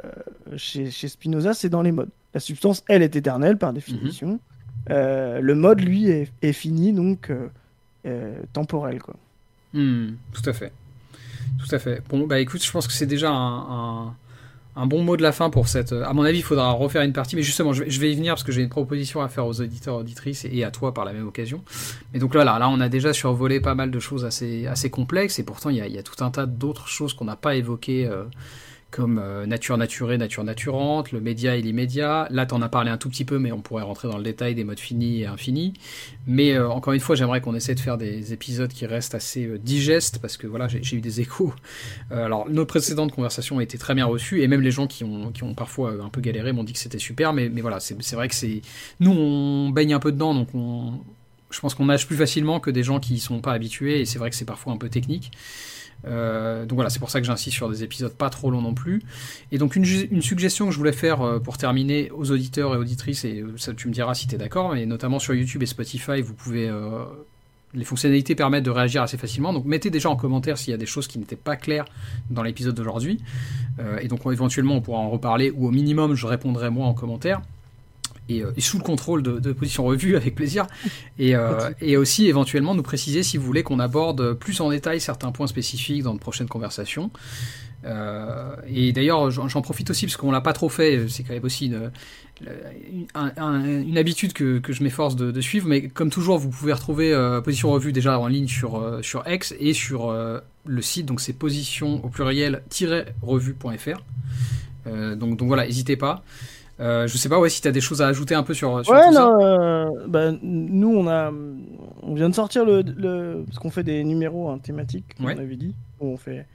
chez, 0.55 0.91
chez 0.91 1.07
Spinoza, 1.07 1.53
c'est 1.53 1.69
dans 1.69 1.81
les 1.81 1.91
modes. 1.91 2.09
La 2.33 2.39
substance, 2.39 2.83
elle, 2.87 3.01
est 3.01 3.15
éternelle 3.15 3.57
par 3.57 3.73
définition. 3.73 4.39
Euh, 4.89 5.39
le 5.41 5.55
mode, 5.55 5.81
lui, 5.81 6.09
est, 6.09 6.53
fini, 6.53 6.93
donc 6.93 7.29
euh, 7.29 7.47
euh, 8.05 8.35
temporel. 8.53 9.01
Quoi. 9.01 9.15
Hmm, 9.73 10.11
tout 10.33 10.47
à 10.49 10.53
fait. 10.53 10.71
Tout 11.59 11.75
à 11.75 11.79
fait. 11.79 12.01
Bon, 12.09 12.27
bah 12.27 12.39
écoute, 12.39 12.63
je 12.63 12.71
pense 12.71 12.87
que 12.87 12.93
c'est 12.93 13.05
déjà 13.05 13.31
un, 13.31 14.15
bon 14.85 15.03
mot 15.03 15.17
de 15.17 15.23
la 15.23 15.31
fin 15.31 15.49
pour 15.49 15.67
cette. 15.67 15.91
À 15.91 16.13
mon 16.13 16.23
avis, 16.23 16.39
il 16.39 16.43
faudra 16.43 16.71
refaire 16.71 17.01
une 17.01 17.13
partie, 17.13 17.35
mais 17.35 17.41
justement, 17.41 17.73
je 17.73 17.99
vais, 17.99 18.11
y 18.11 18.15
venir 18.15 18.33
parce 18.33 18.43
que 18.43 18.51
j'ai 18.51 18.61
une 18.61 18.69
proposition 18.69 19.21
à 19.21 19.27
faire 19.27 19.45
aux 19.45 19.59
auditeurs, 19.59 19.95
auditrices 19.95 20.45
et, 20.45 20.63
à 20.63 20.71
toi 20.71 20.93
par 20.93 21.03
la 21.03 21.13
même 21.13 21.27
occasion. 21.27 21.63
Mais 22.13 22.19
donc 22.19 22.35
là, 22.35 22.43
là, 22.43 22.69
on 22.69 22.79
a 22.79 22.89
déjà 22.89 23.11
survolé 23.11 23.59
pas 23.59 23.75
mal 23.75 23.91
de 23.91 23.99
choses 23.99 24.23
assez, 24.23 24.89
complexes 24.91 25.39
et 25.39 25.43
pourtant, 25.43 25.69
il 25.69 25.77
y 25.77 25.97
a, 25.97 26.03
tout 26.03 26.23
un 26.23 26.31
tas 26.31 26.45
d'autres 26.45 26.87
choses 26.87 27.13
qu'on 27.13 27.25
n'a 27.25 27.35
pas 27.35 27.55
évoquées. 27.55 28.09
Comme 28.97 29.19
euh, 29.19 29.45
nature 29.45 29.77
naturée, 29.77 30.17
nature 30.17 30.43
naturante, 30.43 31.11
le 31.11 31.21
média 31.21 31.55
et 31.55 31.61
l'immédiat. 31.61 32.27
Là, 32.31 32.47
tu 32.47 32.55
en 32.55 32.63
as 32.63 32.67
parlé 32.67 32.89
un 32.89 32.97
tout 32.97 33.09
petit 33.09 33.25
peu, 33.25 33.37
mais 33.37 33.51
on 33.51 33.61
pourrait 33.61 33.83
rentrer 33.83 34.07
dans 34.07 34.17
le 34.17 34.23
détail 34.23 34.55
des 34.55 34.63
modes 34.63 34.79
finis 34.79 35.21
et 35.21 35.27
infinis. 35.27 35.73
Mais 36.25 36.53
euh, 36.53 36.67
encore 36.67 36.93
une 36.93 36.99
fois, 36.99 37.15
j'aimerais 37.15 37.39
qu'on 37.39 37.53
essaie 37.53 37.75
de 37.75 37.79
faire 37.79 37.99
des 37.99 38.33
épisodes 38.33 38.73
qui 38.73 38.87
restent 38.87 39.13
assez 39.13 39.45
euh, 39.45 39.59
digestes, 39.59 40.17
parce 40.17 40.35
que 40.35 40.47
voilà, 40.47 40.67
j'ai 40.67 40.97
eu 40.97 40.99
des 40.99 41.21
échos. 41.21 41.53
Alors, 42.09 42.49
nos 42.49 42.65
précédentes 42.65 43.11
conversations 43.11 43.57
ont 43.57 43.59
été 43.59 43.77
très 43.77 43.93
bien 43.93 44.07
reçues, 44.07 44.41
et 44.41 44.47
même 44.47 44.61
les 44.61 44.71
gens 44.71 44.87
qui 44.87 45.03
ont, 45.03 45.31
qui 45.31 45.43
ont 45.43 45.53
parfois 45.53 45.93
un 46.03 46.09
peu 46.09 46.19
galéré 46.19 46.51
m'ont 46.51 46.63
dit 46.63 46.73
que 46.73 46.79
c'était 46.79 46.97
super, 46.97 47.33
mais, 47.33 47.49
mais 47.49 47.61
voilà, 47.61 47.79
c'est 47.79 48.15
vrai 48.15 48.27
que 48.27 48.35
c'est... 48.35 48.61
Nous, 48.99 49.11
on 49.11 49.69
baigne 49.69 49.93
un 49.93 49.99
peu 49.99 50.11
dedans, 50.11 50.33
donc 50.33 50.49
on... 50.55 50.93
Je 51.51 51.59
pense 51.59 51.75
qu'on 51.75 51.85
nage 51.85 52.07
plus 52.07 52.17
facilement 52.17 52.59
que 52.59 52.71
des 52.71 52.81
gens 52.81 52.99
qui 52.99 53.19
sont 53.19 53.41
pas 53.41 53.53
habitués, 53.53 54.01
et 54.01 54.05
c'est 54.05 54.17
vrai 54.17 54.31
que 54.31 54.35
c'est 54.35 54.43
parfois 54.43 54.73
un 54.73 54.77
peu 54.77 54.89
technique. 54.89 55.31
Euh, 56.05 56.65
donc 56.65 56.75
voilà, 56.75 56.89
c'est 56.89 56.99
pour 56.99 57.09
ça 57.09 57.19
que 57.19 57.27
j'insiste 57.27 57.55
sur 57.55 57.69
des 57.69 57.83
épisodes 57.83 58.13
pas 58.13 58.29
trop 58.29 58.51
longs 58.51 58.61
non 58.61 58.73
plus. 58.73 59.01
Et 59.51 59.57
donc 59.57 59.75
une, 59.75 60.21
suggestion 60.21 60.67
que 60.67 60.71
je 60.71 60.77
voulais 60.77 60.91
faire 60.91 61.21
euh, 61.21 61.39
pour 61.39 61.57
terminer 61.57 62.11
aux 62.11 62.31
auditeurs 62.31 62.73
et 62.75 62.77
auditrices, 62.77 63.25
et 63.25 63.41
euh, 63.41 63.73
tu 63.75 63.87
me 63.87 63.93
diras 63.93 64.13
si 64.13 64.27
tu 64.27 64.35
es 64.35 64.37
d'accord, 64.37 64.73
mais 64.73 64.85
notamment 64.85 65.19
sur 65.19 65.33
YouTube 65.33 65.63
et 65.63 65.65
Spotify, 65.65 66.21
vous 66.21 66.33
pouvez... 66.33 66.71
les 67.73 67.83
fonctionnalités 67.83 68.35
permettent 68.35 68.63
de 68.63 68.71
réagir 68.71 69.01
assez 69.01 69.17
facilement, 69.17 69.53
donc 69.53 69.65
mettez 69.65 69.89
déjà 69.89 70.09
en 70.09 70.15
commentaire 70.15 70.57
s'il 70.57 70.71
y 70.71 70.73
a 70.73 70.77
des 70.77 70.85
choses 70.85 71.07
qui 71.07 71.19
n'étaient 71.19 71.35
pas 71.35 71.55
claires 71.55 71.85
dans 72.29 72.43
l'épisode 72.43 72.75
d'aujourd'hui. 72.75 73.19
Et 74.01 74.07
donc 74.07 74.25
on- 74.25 74.31
éventuellement 74.31 74.75
on 74.75 74.81
pourra 74.81 74.99
en 74.99 75.09
reparler, 75.09 75.51
ou 75.51 75.67
au 75.67 75.71
minimum 75.71 76.15
je 76.15 76.25
répondrai 76.25 76.69
moi 76.69 76.87
en 76.87 76.93
commentaire. 76.93 77.41
Et, 78.29 78.43
euh, 78.43 78.51
et 78.57 78.61
sous 78.61 78.77
le 78.77 78.83
contrôle 78.83 79.23
de, 79.23 79.39
de 79.39 79.51
Position 79.53 79.85
Revue, 79.85 80.15
avec 80.17 80.35
plaisir. 80.35 80.67
Et, 81.19 81.35
euh, 81.35 81.71
et 81.81 81.97
aussi 81.97 82.27
éventuellement 82.27 82.75
nous 82.75 82.83
préciser 82.83 83.23
si 83.23 83.37
vous 83.37 83.45
voulez 83.45 83.63
qu'on 83.63 83.79
aborde 83.79 84.33
plus 84.33 84.59
en 84.61 84.69
détail 84.69 84.99
certains 85.01 85.31
points 85.31 85.47
spécifiques 85.47 86.03
dans 86.03 86.13
de 86.13 86.19
prochaines 86.19 86.47
conversations. 86.49 87.09
Euh, 87.85 88.55
et 88.67 88.91
d'ailleurs, 88.91 89.31
j'en 89.31 89.61
profite 89.61 89.89
aussi 89.89 90.05
parce 90.05 90.17
qu'on 90.17 90.31
l'a 90.31 90.41
pas 90.41 90.53
trop 90.53 90.67
fait. 90.69 91.07
C'est 91.07 91.23
quand 91.23 91.33
même 91.33 91.43
aussi 91.45 91.67
une, 91.67 91.91
une, 92.41 93.07
un- 93.15 93.31
un- 93.37 93.63
une 93.81 93.97
habitude 93.97 94.33
que, 94.33 94.59
que 94.59 94.73
je 94.73 94.83
m'efforce 94.83 95.15
de, 95.15 95.31
de 95.31 95.41
suivre. 95.41 95.67
Mais 95.67 95.87
comme 95.87 96.09
toujours, 96.09 96.37
vous 96.37 96.49
pouvez 96.49 96.73
retrouver 96.73 97.13
euh, 97.13 97.39
Position 97.41 97.71
Revue 97.71 97.93
déjà 97.93 98.19
en 98.19 98.27
ligne 98.27 98.47
sur, 98.47 98.99
sur 99.01 99.23
X 99.27 99.55
et 99.59 99.73
sur 99.73 100.11
le 100.65 100.81
site. 100.81 101.05
Donc 101.05 101.21
c'est 101.21 101.33
position 101.33 102.03
au 102.03 102.09
pluriel 102.09 102.61
revue.fr. 103.21 104.03
Donc, 105.15 105.37
donc 105.37 105.47
voilà, 105.47 105.65
n'hésitez 105.65 105.97
pas. 105.97 106.23
Euh, 106.79 107.07
je 107.07 107.17
sais 107.17 107.27
pas 107.29 107.39
ouais, 107.39 107.49
si 107.49 107.61
tu 107.61 107.67
as 107.67 107.71
des 107.71 107.81
choses 107.81 108.01
à 108.01 108.07
ajouter 108.07 108.35
un 108.35 108.43
peu 108.43 108.53
sur, 108.53 108.83
sur 108.85 108.93
Ouais, 108.93 109.07
tout 109.07 109.13
ça. 109.13 109.19
non, 109.21 109.41
euh, 109.41 109.85
bah, 110.07 110.31
nous, 110.43 110.89
on 110.95 111.07
a, 111.07 111.31
on 112.03 112.13
vient 112.13 112.29
de 112.29 112.35
sortir 112.35 112.65
le, 112.65 112.81
le 112.83 113.43
parce 113.47 113.57
qu'on 113.59 113.71
fait 113.71 113.83
des 113.83 114.03
numéros 114.03 114.49
hein, 114.49 114.59
thématiques, 114.59 115.15
comme 115.17 115.25
Ouais. 115.25 115.35
on 115.35 115.39
avait 115.41 115.55
dit, 115.55 115.73
où 115.99 116.07
on 116.07 116.17
fait, 116.17 116.45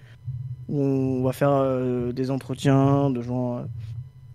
où 0.69 0.81
on 0.81 1.23
va 1.25 1.33
faire 1.33 1.51
euh, 1.51 2.13
des 2.13 2.31
entretiens 2.31 3.11
de 3.11 3.21
gens, 3.21 3.65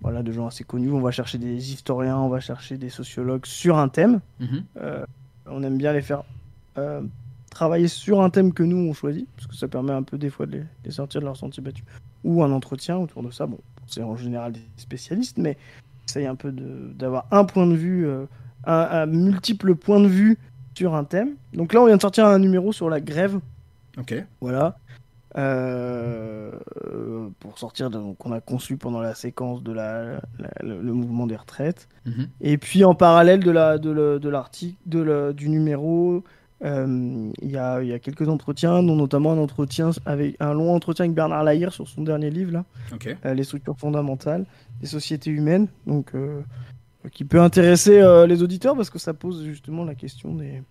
voilà, 0.02 0.24
de 0.24 0.32
gens 0.34 0.48
assez 0.48 0.66
connus. 0.66 0.92
On 0.92 1.00
va 1.02 1.12
chercher 1.12 1.38
des 1.38 1.72
historiens, 1.72 2.18
on 2.18 2.28
va 2.30 2.42
chercher 2.42 2.78
des 2.78 2.90
sociologues 2.90 3.46
sur 3.46 3.78
un 3.78 3.88
thème. 3.88 4.20
Mhm. 4.42 4.64
On 5.50 5.64
aime 5.64 5.78
bien 5.78 5.94
les 5.94 6.02
faire 6.02 6.24
travailler 7.50 7.88
sur 7.88 8.22
un 8.22 8.30
thème 8.30 8.54
que 8.54 8.62
nous 8.64 8.78
on 8.90 8.94
choisit, 8.94 9.28
parce 9.36 9.48
que 9.48 9.56
ça 9.56 9.68
permet 9.68 9.94
un 9.94 10.04
peu 10.04 10.18
des 10.18 10.30
fois 10.30 10.46
de 10.46 10.52
les, 10.52 10.60
de 10.60 10.66
les 10.86 10.92
sortir 10.92 11.22
de 11.22 11.26
leur 11.26 11.38
sentier 11.38 11.64
battu. 11.64 11.84
Ou 12.24 12.44
un 12.44 12.52
entretien 12.52 12.98
autour 12.98 13.24
de 13.24 13.32
ça. 13.32 13.46
Bon, 13.48 13.58
c'est 13.88 14.04
en 14.04 14.16
général 14.16 14.52
des 14.54 14.62
spécialistes, 14.78 15.38
mais 15.38 15.58
essaye 16.08 16.26
un 16.28 16.36
peu 16.36 16.52
d'avoir 16.52 17.26
un 17.32 17.44
point 17.46 17.68
de 17.68 17.76
vue, 17.76 18.06
euh, 18.08 18.26
un, 18.66 18.88
un 18.92 19.06
multiple 19.08 19.76
point 19.76 20.00
de 20.00 20.08
vue 20.08 20.38
sur 20.76 20.94
un 20.96 21.04
thème. 21.04 21.36
Donc 21.54 21.74
là, 21.74 21.82
on 21.82 21.86
vient 21.88 21.96
de 21.98 22.02
sortir 22.02 22.26
un 22.28 22.40
numéro 22.40 22.72
sur 22.72 22.90
la 22.90 23.02
grève. 23.02 23.40
Ok. 23.98 24.14
Voilà. 24.42 24.78
Euh, 25.38 26.52
pour 27.40 27.58
sortir 27.60 27.90
qu'on 28.18 28.32
a 28.32 28.42
conçu 28.42 28.78
pendant 28.78 29.02
la 29.02 29.14
séquence 29.14 29.62
de 29.64 29.72
la, 29.72 30.04
la- 30.40 30.52
le, 30.64 30.82
le 30.82 30.94
mouvement 30.94 31.28
des 31.28 31.36
retraites. 31.36 31.88
Mhm. 32.06 32.28
Et 32.42 32.58
puis 32.58 32.84
en 32.84 32.96
parallèle 32.96 33.42
de 33.44 33.52
la 33.52 33.78
de 33.78 33.90
le- 33.92 34.20
de 34.20 34.30
l'article 34.30 34.78
de 34.86 35.32
du 35.36 35.50
numéro, 35.50 36.24
il 36.62 37.32
y, 37.42 37.58
a, 37.58 37.82
y, 37.84 37.94
a, 37.94 38.00
quelques 38.00 38.28
entretiens, 38.28 38.82
dont 38.82 38.96
notamment 38.96 39.34
un 39.34 39.38
entretien 39.38 39.92
avec 40.06 40.36
un 40.40 40.54
long 40.54 40.74
entretien 40.74 41.06
avec 41.06 41.16
Bernard 41.16 41.44
Lahire 41.44 41.72
sur 41.72 41.88
son 41.88 42.02
dernier 42.02 42.30
livre 42.32 42.52
là, 42.52 43.34
les 43.34 43.44
structures 43.44 43.78
fondamentales 43.78 44.46
des 44.82 44.88
sociétés 44.88 45.30
humaines. 45.30 45.68
Donc 45.86 46.14
qui 47.10 47.26
peut 47.26 47.42
intéresser 47.42 48.00
euh, 48.00 48.28
les 48.28 48.44
auditeurs 48.44 48.76
parce 48.76 48.90
que 48.90 49.00
ça 49.00 49.14
pose 49.14 49.44
justement 49.46 49.86
la 49.86 49.96
question 49.96 50.36
des, 50.36 50.62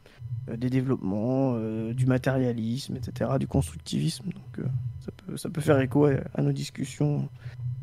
euh, 0.49 0.57
des 0.57 0.71
développements, 0.71 1.55
euh, 1.57 1.93
du 1.95 2.07
matérialisme, 2.07 2.97
etc., 2.97 3.31
du 3.39 3.47
constructivisme. 3.47 4.31
Donc 4.31 4.67
ça, 5.01 5.13
peut, 5.13 5.37
ça 5.37 5.49
peut 5.49 5.61
faire 5.61 5.81
écho 5.81 6.07
à, 6.07 6.43
nos 6.43 6.53
discussions 6.53 7.29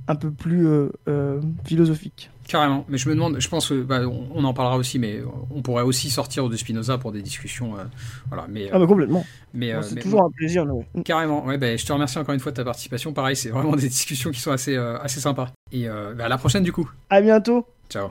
un 0.07 0.15
peu 0.15 0.31
plus 0.31 0.67
philosophiques. 1.65 2.29
Carrément, 2.47 2.85
mais 2.89 2.97
je 2.97 3.07
me 3.07 3.15
demande, 3.15 3.39
je 3.39 3.47
pense 3.47 3.69
que 3.69 3.81
bah, 3.81 4.01
on, 4.01 4.43
en 4.43 4.53
parlera 4.53 4.75
aussi, 4.75 4.99
mais 4.99 5.21
on 5.49 5.61
pourrait 5.61 5.83
aussi 5.83 6.09
sortir 6.09 6.49
de 6.49 6.57
Spinoza 6.57 6.97
pour 6.97 7.13
des 7.13 7.21
discussions, 7.21 7.75
voilà. 8.27 8.47
Mais 8.49 8.69
ah 8.71 8.79
bah 8.79 8.85
complètement. 8.85 9.25
Mais 9.53 9.73
c'est 9.81 10.01
toujours 10.01 10.23
un 10.23 10.29
plaisir. 10.29 10.65
Carrément, 11.05 11.45
ouais. 11.45 11.57
Bah, 11.57 11.77
je 11.77 11.85
te 11.85 11.93
remercie 11.93 12.17
encore 12.19 12.33
une 12.33 12.41
fois 12.41 12.51
de 12.51 12.57
ta 12.57 12.65
participation. 12.65 13.13
Pareil, 13.13 13.37
c'est 13.37 13.49
vraiment 13.49 13.75
des 13.77 13.87
discussions 13.87 14.31
qui 14.31 14.41
sont 14.41 14.51
assez 14.51 14.75
assez 14.75 15.21
sympas. 15.21 15.51
Et 15.71 15.87
bah, 15.87 16.25
à 16.25 16.29
la 16.29 16.37
prochaine 16.37 16.63
du 16.63 16.73
coup. 16.73 16.89
À 17.09 17.21
bientôt. 17.21 17.65
Ciao. 17.89 18.09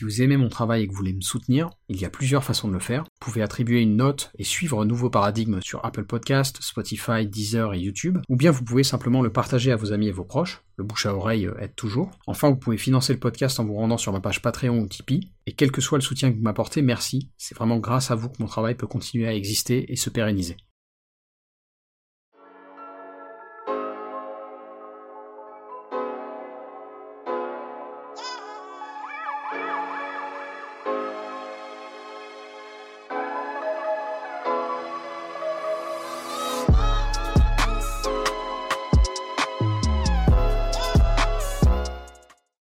Si 0.00 0.04
vous 0.04 0.22
aimez 0.22 0.38
mon 0.38 0.48
travail 0.48 0.82
et 0.82 0.86
que 0.86 0.92
vous 0.92 0.96
voulez 0.96 1.12
me 1.12 1.20
soutenir, 1.20 1.68
il 1.90 2.00
y 2.00 2.06
a 2.06 2.08
plusieurs 2.08 2.42
façons 2.42 2.68
de 2.68 2.72
le 2.72 2.78
faire. 2.78 3.02
Vous 3.02 3.18
pouvez 3.20 3.42
attribuer 3.42 3.82
une 3.82 3.96
note 3.96 4.32
et 4.38 4.44
suivre 4.44 4.80
un 4.80 4.86
nouveau 4.86 5.10
paradigme 5.10 5.60
sur 5.60 5.84
Apple 5.84 6.06
Podcast, 6.06 6.56
Spotify, 6.62 7.26
Deezer 7.26 7.74
et 7.74 7.80
YouTube, 7.80 8.16
ou 8.30 8.36
bien 8.36 8.50
vous 8.50 8.64
pouvez 8.64 8.82
simplement 8.82 9.20
le 9.20 9.30
partager 9.30 9.72
à 9.72 9.76
vos 9.76 9.92
amis 9.92 10.08
et 10.08 10.10
vos 10.10 10.24
proches. 10.24 10.62
Le 10.78 10.84
bouche 10.84 11.04
à 11.04 11.14
oreille 11.14 11.48
euh, 11.48 11.60
aide 11.60 11.74
toujours. 11.76 12.10
Enfin, 12.26 12.48
vous 12.48 12.56
pouvez 12.56 12.78
financer 12.78 13.12
le 13.12 13.18
podcast 13.18 13.60
en 13.60 13.66
vous 13.66 13.74
rendant 13.74 13.98
sur 13.98 14.14
ma 14.14 14.20
page 14.20 14.40
Patreon 14.40 14.78
ou 14.78 14.88
Tipeee. 14.88 15.32
Et 15.46 15.52
quel 15.52 15.70
que 15.70 15.82
soit 15.82 15.98
le 15.98 16.02
soutien 16.02 16.30
que 16.30 16.36
vous 16.38 16.44
m'apportez, 16.44 16.80
merci. 16.80 17.28
C'est 17.36 17.54
vraiment 17.54 17.76
grâce 17.76 18.10
à 18.10 18.14
vous 18.14 18.30
que 18.30 18.40
mon 18.40 18.46
travail 18.46 18.76
peut 18.76 18.86
continuer 18.86 19.28
à 19.28 19.34
exister 19.34 19.92
et 19.92 19.96
se 19.96 20.08
pérenniser. 20.08 20.56